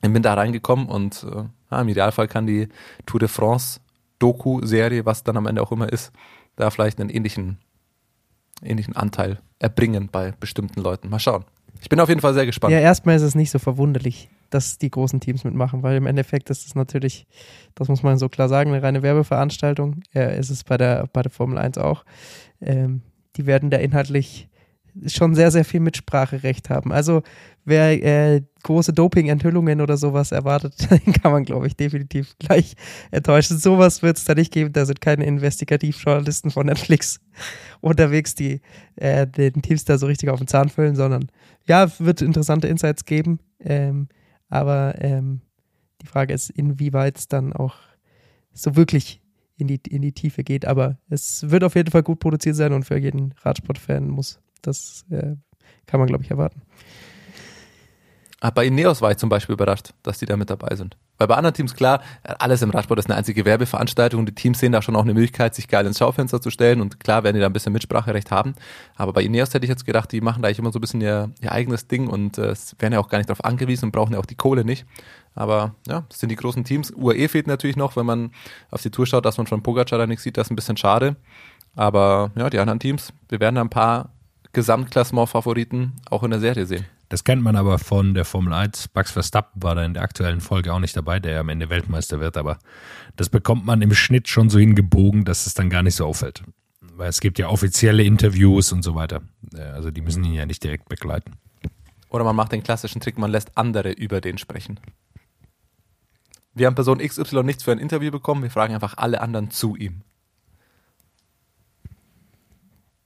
bin 0.00 0.22
da 0.22 0.32
reingekommen 0.32 0.86
und 0.86 1.26
äh, 1.70 1.80
im 1.80 1.88
Idealfall 1.88 2.28
kann 2.28 2.46
die 2.46 2.70
Tour 3.04 3.20
de 3.20 3.28
France 3.28 3.80
Doku-Serie, 4.20 5.04
was 5.04 5.22
dann 5.22 5.36
am 5.36 5.46
Ende 5.46 5.60
auch 5.60 5.70
immer 5.70 5.92
ist, 5.92 6.12
da 6.56 6.70
vielleicht 6.70 6.98
einen 6.98 7.10
ähnlichen, 7.10 7.58
ähnlichen 8.62 8.96
Anteil 8.96 9.42
erbringen 9.58 10.08
bei 10.10 10.32
bestimmten 10.32 10.80
Leuten. 10.80 11.10
Mal 11.10 11.18
schauen. 11.18 11.44
Ich 11.80 11.88
bin 11.88 12.00
auf 12.00 12.08
jeden 12.08 12.20
Fall 12.20 12.34
sehr 12.34 12.46
gespannt. 12.46 12.72
Ja, 12.72 12.80
erstmal 12.80 13.16
ist 13.16 13.22
es 13.22 13.34
nicht 13.34 13.50
so 13.50 13.58
verwunderlich, 13.58 14.28
dass 14.50 14.78
die 14.78 14.90
großen 14.90 15.20
Teams 15.20 15.44
mitmachen, 15.44 15.82
weil 15.82 15.96
im 15.96 16.06
Endeffekt 16.06 16.50
ist 16.50 16.66
es 16.66 16.74
natürlich, 16.74 17.26
das 17.74 17.88
muss 17.88 18.02
man 18.02 18.18
so 18.18 18.28
klar 18.28 18.48
sagen, 18.48 18.72
eine 18.72 18.82
reine 18.82 19.02
Werbeveranstaltung. 19.02 20.02
Ja, 20.12 20.24
ist 20.24 20.50
es 20.50 20.64
bei 20.64 20.76
der, 20.76 21.08
bei 21.12 21.22
der 21.22 21.30
Formel 21.30 21.58
1 21.58 21.78
auch. 21.78 22.04
Ähm, 22.60 23.02
die 23.36 23.46
werden 23.46 23.70
da 23.70 23.78
inhaltlich 23.78 24.48
schon 25.06 25.34
sehr, 25.34 25.50
sehr 25.50 25.64
viel 25.64 25.80
Mitspracherecht 25.80 26.70
haben. 26.70 26.92
Also 26.92 27.22
wer 27.64 28.02
äh, 28.02 28.42
große 28.62 28.92
Doping-Enthüllungen 28.92 29.80
oder 29.80 29.96
sowas 29.96 30.32
erwartet, 30.32 30.74
den 31.06 31.12
kann 31.12 31.32
man, 31.32 31.44
glaube 31.44 31.66
ich, 31.66 31.76
definitiv 31.76 32.36
gleich 32.38 32.74
enttäuschen. 33.10 33.58
Sowas 33.58 34.02
wird 34.02 34.16
es 34.16 34.24
da 34.24 34.34
nicht 34.34 34.52
geben. 34.52 34.72
Da 34.72 34.86
sind 34.86 35.00
keine 35.00 35.24
Investigativjournalisten 35.24 36.50
von 36.50 36.66
Netflix 36.66 37.20
unterwegs, 37.80 38.34
die 38.34 38.60
äh, 38.96 39.26
den 39.26 39.62
Teams 39.62 39.84
da 39.84 39.98
so 39.98 40.06
richtig 40.06 40.28
auf 40.28 40.38
den 40.38 40.48
Zahn 40.48 40.68
füllen, 40.68 40.96
sondern 40.96 41.26
ja, 41.66 41.90
wird 41.98 42.22
interessante 42.22 42.68
Insights 42.68 43.04
geben. 43.04 43.40
Ähm, 43.60 44.08
aber 44.48 44.94
ähm, 45.00 45.40
die 46.02 46.06
Frage 46.06 46.34
ist, 46.34 46.50
inwieweit 46.50 47.18
es 47.18 47.28
dann 47.28 47.52
auch 47.52 47.74
so 48.52 48.76
wirklich 48.76 49.20
in 49.56 49.66
die, 49.66 49.80
in 49.88 50.02
die 50.02 50.12
Tiefe 50.12 50.44
geht. 50.44 50.66
Aber 50.66 50.98
es 51.08 51.50
wird 51.50 51.64
auf 51.64 51.74
jeden 51.74 51.90
Fall 51.90 52.02
gut 52.02 52.20
produziert 52.20 52.56
sein 52.56 52.72
und 52.72 52.84
für 52.84 52.98
jeden 52.98 53.34
Radsportfan 53.42 54.08
muss 54.08 54.40
das 54.66 55.04
äh, 55.10 55.36
kann 55.86 56.00
man, 56.00 56.06
glaube 56.06 56.24
ich, 56.24 56.30
erwarten. 56.30 56.62
Ah, 58.44 58.50
bei 58.50 58.66
Ineos 58.66 59.00
war 59.00 59.10
ich 59.10 59.16
zum 59.16 59.30
Beispiel 59.30 59.54
überrascht, 59.54 59.94
dass 60.02 60.18
die 60.18 60.26
da 60.26 60.36
mit 60.36 60.50
dabei 60.50 60.76
sind. 60.76 60.98
Weil 61.16 61.28
bei 61.28 61.34
anderen 61.34 61.54
Teams, 61.54 61.74
klar, 61.74 62.02
alles 62.22 62.60
im 62.60 62.68
Radsport 62.68 62.98
ist 62.98 63.06
eine 63.06 63.16
einzige 63.16 63.46
Werbeveranstaltung. 63.46 64.26
Die 64.26 64.34
Teams 64.34 64.58
sehen 64.58 64.72
da 64.72 64.82
schon 64.82 64.96
auch 64.96 65.02
eine 65.02 65.14
Möglichkeit, 65.14 65.54
sich 65.54 65.66
geil 65.66 65.86
ins 65.86 65.98
Schaufenster 65.98 66.42
zu 66.42 66.50
stellen. 66.50 66.82
Und 66.82 67.00
klar 67.00 67.24
werden 67.24 67.36
die 67.36 67.40
da 67.40 67.46
ein 67.46 67.54
bisschen 67.54 67.72
Mitspracherecht 67.72 68.30
haben. 68.30 68.54
Aber 68.96 69.14
bei 69.14 69.22
Ineos 69.22 69.54
hätte 69.54 69.64
ich 69.64 69.70
jetzt 69.70 69.86
gedacht, 69.86 70.12
die 70.12 70.20
machen 70.20 70.42
da 70.42 70.48
eigentlich 70.48 70.58
immer 70.58 70.72
so 70.72 70.78
ein 70.78 70.82
bisschen 70.82 71.00
ihr, 71.00 71.30
ihr 71.40 71.52
eigenes 71.52 71.86
Ding 71.86 72.06
und 72.06 72.36
äh, 72.36 72.54
werden 72.78 72.92
ja 72.92 72.98
auch 72.98 73.08
gar 73.08 73.16
nicht 73.16 73.30
darauf 73.30 73.42
angewiesen 73.44 73.86
und 73.86 73.92
brauchen 73.92 74.12
ja 74.12 74.18
auch 74.18 74.26
die 74.26 74.34
Kohle 74.34 74.62
nicht. 74.62 74.84
Aber 75.34 75.74
ja, 75.86 76.04
das 76.10 76.20
sind 76.20 76.28
die 76.28 76.36
großen 76.36 76.64
Teams. 76.64 76.92
UAE 76.94 77.28
fehlt 77.28 77.46
natürlich 77.46 77.76
noch, 77.76 77.96
wenn 77.96 78.04
man 78.04 78.32
auf 78.70 78.82
die 78.82 78.90
Tour 78.90 79.06
schaut, 79.06 79.24
dass 79.24 79.38
man 79.38 79.46
von 79.46 79.62
Pogacar 79.62 79.98
da 79.98 80.06
nichts 80.06 80.22
sieht. 80.22 80.36
Das 80.36 80.48
ist 80.48 80.50
ein 80.50 80.56
bisschen 80.56 80.76
schade. 80.76 81.16
Aber 81.76 82.30
ja, 82.36 82.50
die 82.50 82.58
anderen 82.58 82.78
Teams, 82.78 83.14
wir 83.30 83.40
werden 83.40 83.54
da 83.54 83.62
ein 83.62 83.70
paar 83.70 84.10
Gesamtklassement-Favoriten 84.54 85.92
auch 86.10 86.22
in 86.22 86.30
der 86.30 86.40
Serie 86.40 86.64
sehen. 86.66 86.86
Das 87.10 87.22
kennt 87.22 87.42
man 87.42 87.54
aber 87.54 87.78
von 87.78 88.14
der 88.14 88.24
Formel 88.24 88.52
1. 88.54 88.88
Max 88.94 89.10
Verstappen 89.10 89.62
war 89.62 89.74
da 89.74 89.84
in 89.84 89.94
der 89.94 90.02
aktuellen 90.02 90.40
Folge 90.40 90.72
auch 90.72 90.78
nicht 90.78 90.96
dabei, 90.96 91.20
der 91.20 91.32
ja 91.32 91.40
am 91.40 91.48
Ende 91.50 91.68
Weltmeister 91.68 92.18
wird, 92.18 92.36
aber 92.36 92.58
das 93.16 93.28
bekommt 93.28 93.66
man 93.66 93.82
im 93.82 93.92
Schnitt 93.94 94.28
schon 94.28 94.48
so 94.48 94.58
hingebogen, 94.58 95.24
dass 95.24 95.46
es 95.46 95.54
dann 95.54 95.68
gar 95.68 95.82
nicht 95.82 95.96
so 95.96 96.06
auffällt. 96.06 96.42
Weil 96.80 97.08
es 97.10 97.20
gibt 97.20 97.38
ja 97.38 97.48
offizielle 97.48 98.02
Interviews 98.02 98.72
und 98.72 98.82
so 98.82 98.94
weiter. 98.94 99.20
Also 99.52 99.90
die 99.90 100.00
müssen 100.00 100.24
ihn 100.24 100.34
ja 100.34 100.46
nicht 100.46 100.64
direkt 100.64 100.88
begleiten. 100.88 101.32
Oder 102.08 102.24
man 102.24 102.36
macht 102.36 102.52
den 102.52 102.62
klassischen 102.62 103.00
Trick, 103.00 103.18
man 103.18 103.30
lässt 103.30 103.56
andere 103.58 103.92
über 103.92 104.20
den 104.20 104.38
sprechen. 104.38 104.80
Wir 106.54 106.66
haben 106.68 106.76
Person 106.76 106.98
XY 106.98 107.42
nichts 107.42 107.64
für 107.64 107.72
ein 107.72 107.78
Interview 107.80 108.12
bekommen, 108.12 108.44
wir 108.44 108.50
fragen 108.50 108.74
einfach 108.74 108.96
alle 108.96 109.20
anderen 109.20 109.50
zu 109.50 109.76
ihm. 109.76 110.02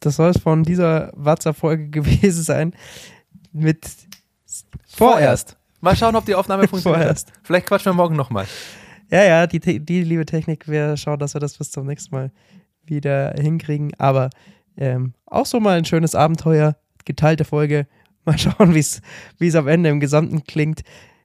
Das 0.00 0.16
soll 0.16 0.30
es 0.30 0.38
von 0.38 0.62
dieser 0.62 1.12
WhatsApp-Folge 1.14 1.88
gewesen 1.90 2.42
sein. 2.42 2.74
Mit 3.52 3.86
vorerst. 4.86 5.56
Mal 5.80 5.96
schauen, 5.96 6.16
ob 6.16 6.24
die 6.24 6.34
Aufnahme 6.34 6.68
funktioniert. 6.68 7.02
Vorerst. 7.02 7.32
Vielleicht 7.42 7.66
quatschen 7.66 7.92
wir 7.92 7.94
morgen 7.94 8.16
nochmal. 8.16 8.46
Ja, 9.10 9.24
ja, 9.24 9.46
die, 9.46 9.60
die 9.60 10.02
liebe 10.02 10.26
Technik, 10.26 10.68
wir 10.68 10.96
schauen, 10.96 11.18
dass 11.18 11.34
wir 11.34 11.40
das 11.40 11.56
bis 11.56 11.70
zum 11.70 11.86
nächsten 11.86 12.14
Mal 12.14 12.30
wieder 12.84 13.32
hinkriegen. 13.38 13.92
Aber 13.98 14.30
ähm, 14.76 15.14
auch 15.26 15.46
so 15.46 15.60
mal 15.60 15.78
ein 15.78 15.84
schönes 15.84 16.14
Abenteuer, 16.14 16.76
geteilte 17.04 17.44
Folge. 17.44 17.86
Mal 18.24 18.36
schauen, 18.36 18.74
wie 18.74 18.80
es 18.80 19.54
am 19.54 19.68
Ende 19.68 19.88
im 19.88 20.00
Gesamten 20.00 20.44
klingt. 20.44 20.82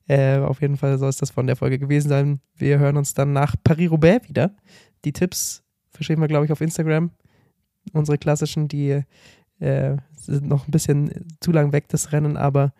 Äh, 0.07 0.37
auf 0.37 0.61
jeden 0.61 0.77
Fall 0.77 0.97
soll 0.97 1.09
es 1.09 1.17
das 1.17 1.31
von 1.31 1.47
der 1.47 1.57
Folge 1.57 1.77
gewesen 1.77 2.07
sein. 2.07 2.39
Wir 2.55 2.79
hören 2.79 2.95
uns 2.95 3.13
dann 3.13 3.33
nach 3.33 3.55
Paris-Roubaix 3.61 4.29
wieder. 4.29 4.55
Die 5.03 5.11
Tipps 5.11 5.63
verschieben 5.89 6.21
wir, 6.21 6.29
glaube 6.29 6.45
ich, 6.45 6.51
auf 6.53 6.61
Instagram. 6.61 7.11
Unsere 7.91 8.17
klassischen, 8.17 8.67
die 8.67 9.03
äh, 9.59 9.97
sind 10.15 10.47
noch 10.47 10.67
ein 10.67 10.71
bisschen 10.71 11.27
zu 11.41 11.51
lang 11.51 11.71
weg, 11.73 11.89
das 11.89 12.11
Rennen, 12.11 12.37
aber 12.37 12.71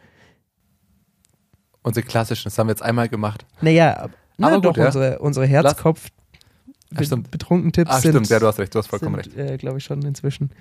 Unsere 1.82 2.06
klassischen, 2.06 2.46
das 2.46 2.58
haben 2.58 2.68
wir 2.68 2.72
jetzt 2.72 2.82
einmal 2.84 3.10
gemacht. 3.10 3.46
naja, 3.62 4.10
na, 4.38 4.48
Aber 4.48 4.56
gut, 4.58 4.66
doch, 4.66 4.78
ja. 4.78 4.86
unsere, 4.88 5.20
unsere 5.20 5.46
Herzkopf 5.46 6.08
Ach, 6.96 7.04
stimmt. 7.04 7.30
betrunken 7.30 7.72
Tipps 7.72 7.92
Ah, 7.92 8.00
sind, 8.00 8.12
stimmt, 8.14 8.30
ja, 8.30 8.40
du 8.40 8.48
hast 8.48 8.58
recht, 8.60 8.74
du 8.74 8.80
hast 8.80 8.88
vollkommen 8.88 9.22
sind 9.22 9.36
recht. 9.38 9.52
äh, 9.52 9.58
glaube 9.58 9.78
ich, 9.80 9.84
schon 9.84 10.02
inzwischen 10.04 10.52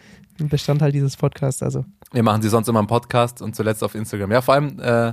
ein 0.41 0.49
Bestandteil 0.49 0.91
dieses 0.93 1.17
Podcasts. 1.17 1.63
Also 1.63 1.85
Wir 2.13 2.23
machen 2.23 2.43
sie 2.43 2.49
sonst 2.49 2.69
immer 2.69 2.81
im 2.81 2.87
Podcast 2.87 3.41
und 3.41 3.55
zuletzt 3.55 3.83
auf 3.85 3.95
Instagram. 3.95 4.33
Ja, 4.33 4.41
vor 4.43 4.55
allem 4.55 4.79
äh, 4.81 5.13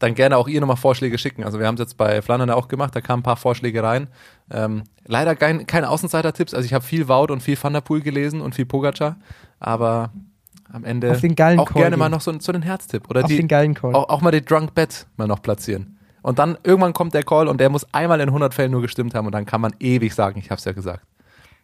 dann 0.00 0.14
gerne 0.14 0.36
auch 0.36 0.48
ihr 0.48 0.60
nochmal 0.60 0.76
Vorschläge 0.76 1.18
schicken. 1.18 1.44
Also 1.44 1.60
wir 1.60 1.66
haben 1.66 1.76
es 1.76 1.80
jetzt 1.80 1.96
bei 1.96 2.22
Flandern 2.22 2.50
auch 2.50 2.68
gemacht, 2.68 2.96
da 2.96 3.00
kamen 3.00 3.20
ein 3.20 3.22
paar 3.22 3.36
Vorschläge 3.36 3.82
rein. 3.82 4.08
Ähm, 4.50 4.84
leider 5.06 5.36
kein, 5.36 5.66
keine 5.66 5.90
Außenseiter-Tipps. 5.90 6.54
Also 6.54 6.66
ich 6.66 6.74
habe 6.74 6.84
viel 6.84 7.06
Wout 7.06 7.32
und 7.32 7.42
viel 7.42 7.56
Van 7.62 7.72
der 7.72 7.82
Poel 7.82 8.00
gelesen 8.00 8.40
und 8.40 8.54
viel 8.54 8.66
Pogacar, 8.66 9.16
aber 9.60 10.10
am 10.72 10.84
Ende 10.84 11.10
auch 11.12 11.72
gerne 11.72 11.96
mal 11.96 12.06
gehen. 12.06 12.12
noch 12.12 12.20
so, 12.20 12.32
so 12.40 12.52
einen 12.52 12.62
Herztipp. 12.62 13.10
Oder 13.10 13.22
auf 13.22 13.28
die, 13.28 13.36
den 13.36 13.48
geilen 13.48 13.74
Call. 13.74 13.94
auch, 13.94 14.08
auch 14.08 14.20
mal 14.22 14.30
die 14.30 14.44
Drunk 14.44 14.74
Bet 14.74 15.06
mal 15.16 15.28
noch 15.28 15.42
platzieren. 15.42 15.98
Und 16.22 16.38
dann 16.38 16.56
irgendwann 16.64 16.92
kommt 16.92 17.14
der 17.14 17.22
Call 17.22 17.48
und 17.48 17.60
der 17.60 17.68
muss 17.68 17.86
einmal 17.92 18.20
in 18.20 18.28
100 18.28 18.54
Fällen 18.54 18.72
nur 18.72 18.82
gestimmt 18.82 19.14
haben 19.14 19.26
und 19.26 19.32
dann 19.32 19.46
kann 19.46 19.60
man 19.60 19.74
ewig 19.80 20.14
sagen, 20.14 20.38
ich 20.38 20.50
habe 20.50 20.58
es 20.58 20.64
ja 20.64 20.72
gesagt. 20.72 21.04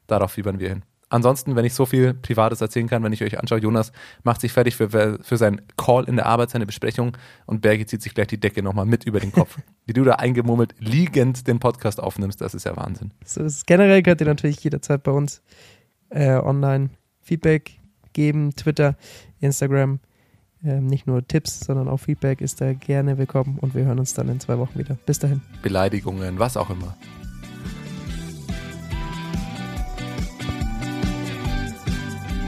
Darauf 0.06 0.32
fiebern 0.32 0.60
wir 0.60 0.68
hin. 0.68 0.82
Ansonsten, 1.08 1.54
wenn 1.54 1.64
ich 1.64 1.74
so 1.74 1.86
viel 1.86 2.14
Privates 2.14 2.60
erzählen 2.60 2.88
kann, 2.88 3.04
wenn 3.04 3.12
ich 3.12 3.22
euch 3.22 3.38
anschaue, 3.38 3.60
Jonas 3.60 3.92
macht 4.24 4.40
sich 4.40 4.52
fertig 4.52 4.74
für, 4.74 5.18
für 5.20 5.36
seinen 5.36 5.62
Call 5.76 6.04
in 6.04 6.16
der 6.16 6.26
Arbeit, 6.26 6.50
seine 6.50 6.66
Besprechung 6.66 7.16
und 7.46 7.60
Bergi 7.60 7.86
zieht 7.86 8.02
sich 8.02 8.12
gleich 8.12 8.26
die 8.26 8.40
Decke 8.40 8.62
nochmal 8.62 8.86
mit 8.86 9.04
über 9.04 9.20
den 9.20 9.30
Kopf. 9.30 9.56
Wie 9.86 9.92
du 9.92 10.02
da 10.02 10.14
eingemummelt 10.14 10.74
liegend 10.78 11.46
den 11.46 11.60
Podcast 11.60 12.02
aufnimmst, 12.02 12.40
das 12.40 12.54
ist 12.54 12.64
ja 12.64 12.76
Wahnsinn. 12.76 13.12
So 13.24 13.42
ist, 13.44 13.66
generell 13.68 14.02
könnt 14.02 14.20
ihr 14.20 14.26
natürlich 14.26 14.62
jederzeit 14.64 15.04
bei 15.04 15.12
uns 15.12 15.42
äh, 16.10 16.34
online 16.34 16.90
Feedback 17.20 17.78
geben, 18.12 18.56
Twitter, 18.56 18.96
Instagram. 19.40 20.00
Ähm, 20.64 20.86
nicht 20.86 21.06
nur 21.06 21.26
Tipps, 21.26 21.60
sondern 21.60 21.86
auch 21.86 21.98
Feedback 21.98 22.40
ist 22.40 22.60
da 22.60 22.72
gerne 22.72 23.18
willkommen 23.18 23.58
und 23.60 23.74
wir 23.74 23.84
hören 23.84 24.00
uns 24.00 24.14
dann 24.14 24.28
in 24.28 24.40
zwei 24.40 24.58
Wochen 24.58 24.76
wieder. 24.78 24.98
Bis 25.06 25.20
dahin. 25.20 25.42
Beleidigungen, 25.62 26.38
was 26.40 26.56
auch 26.56 26.70
immer. 26.70 26.96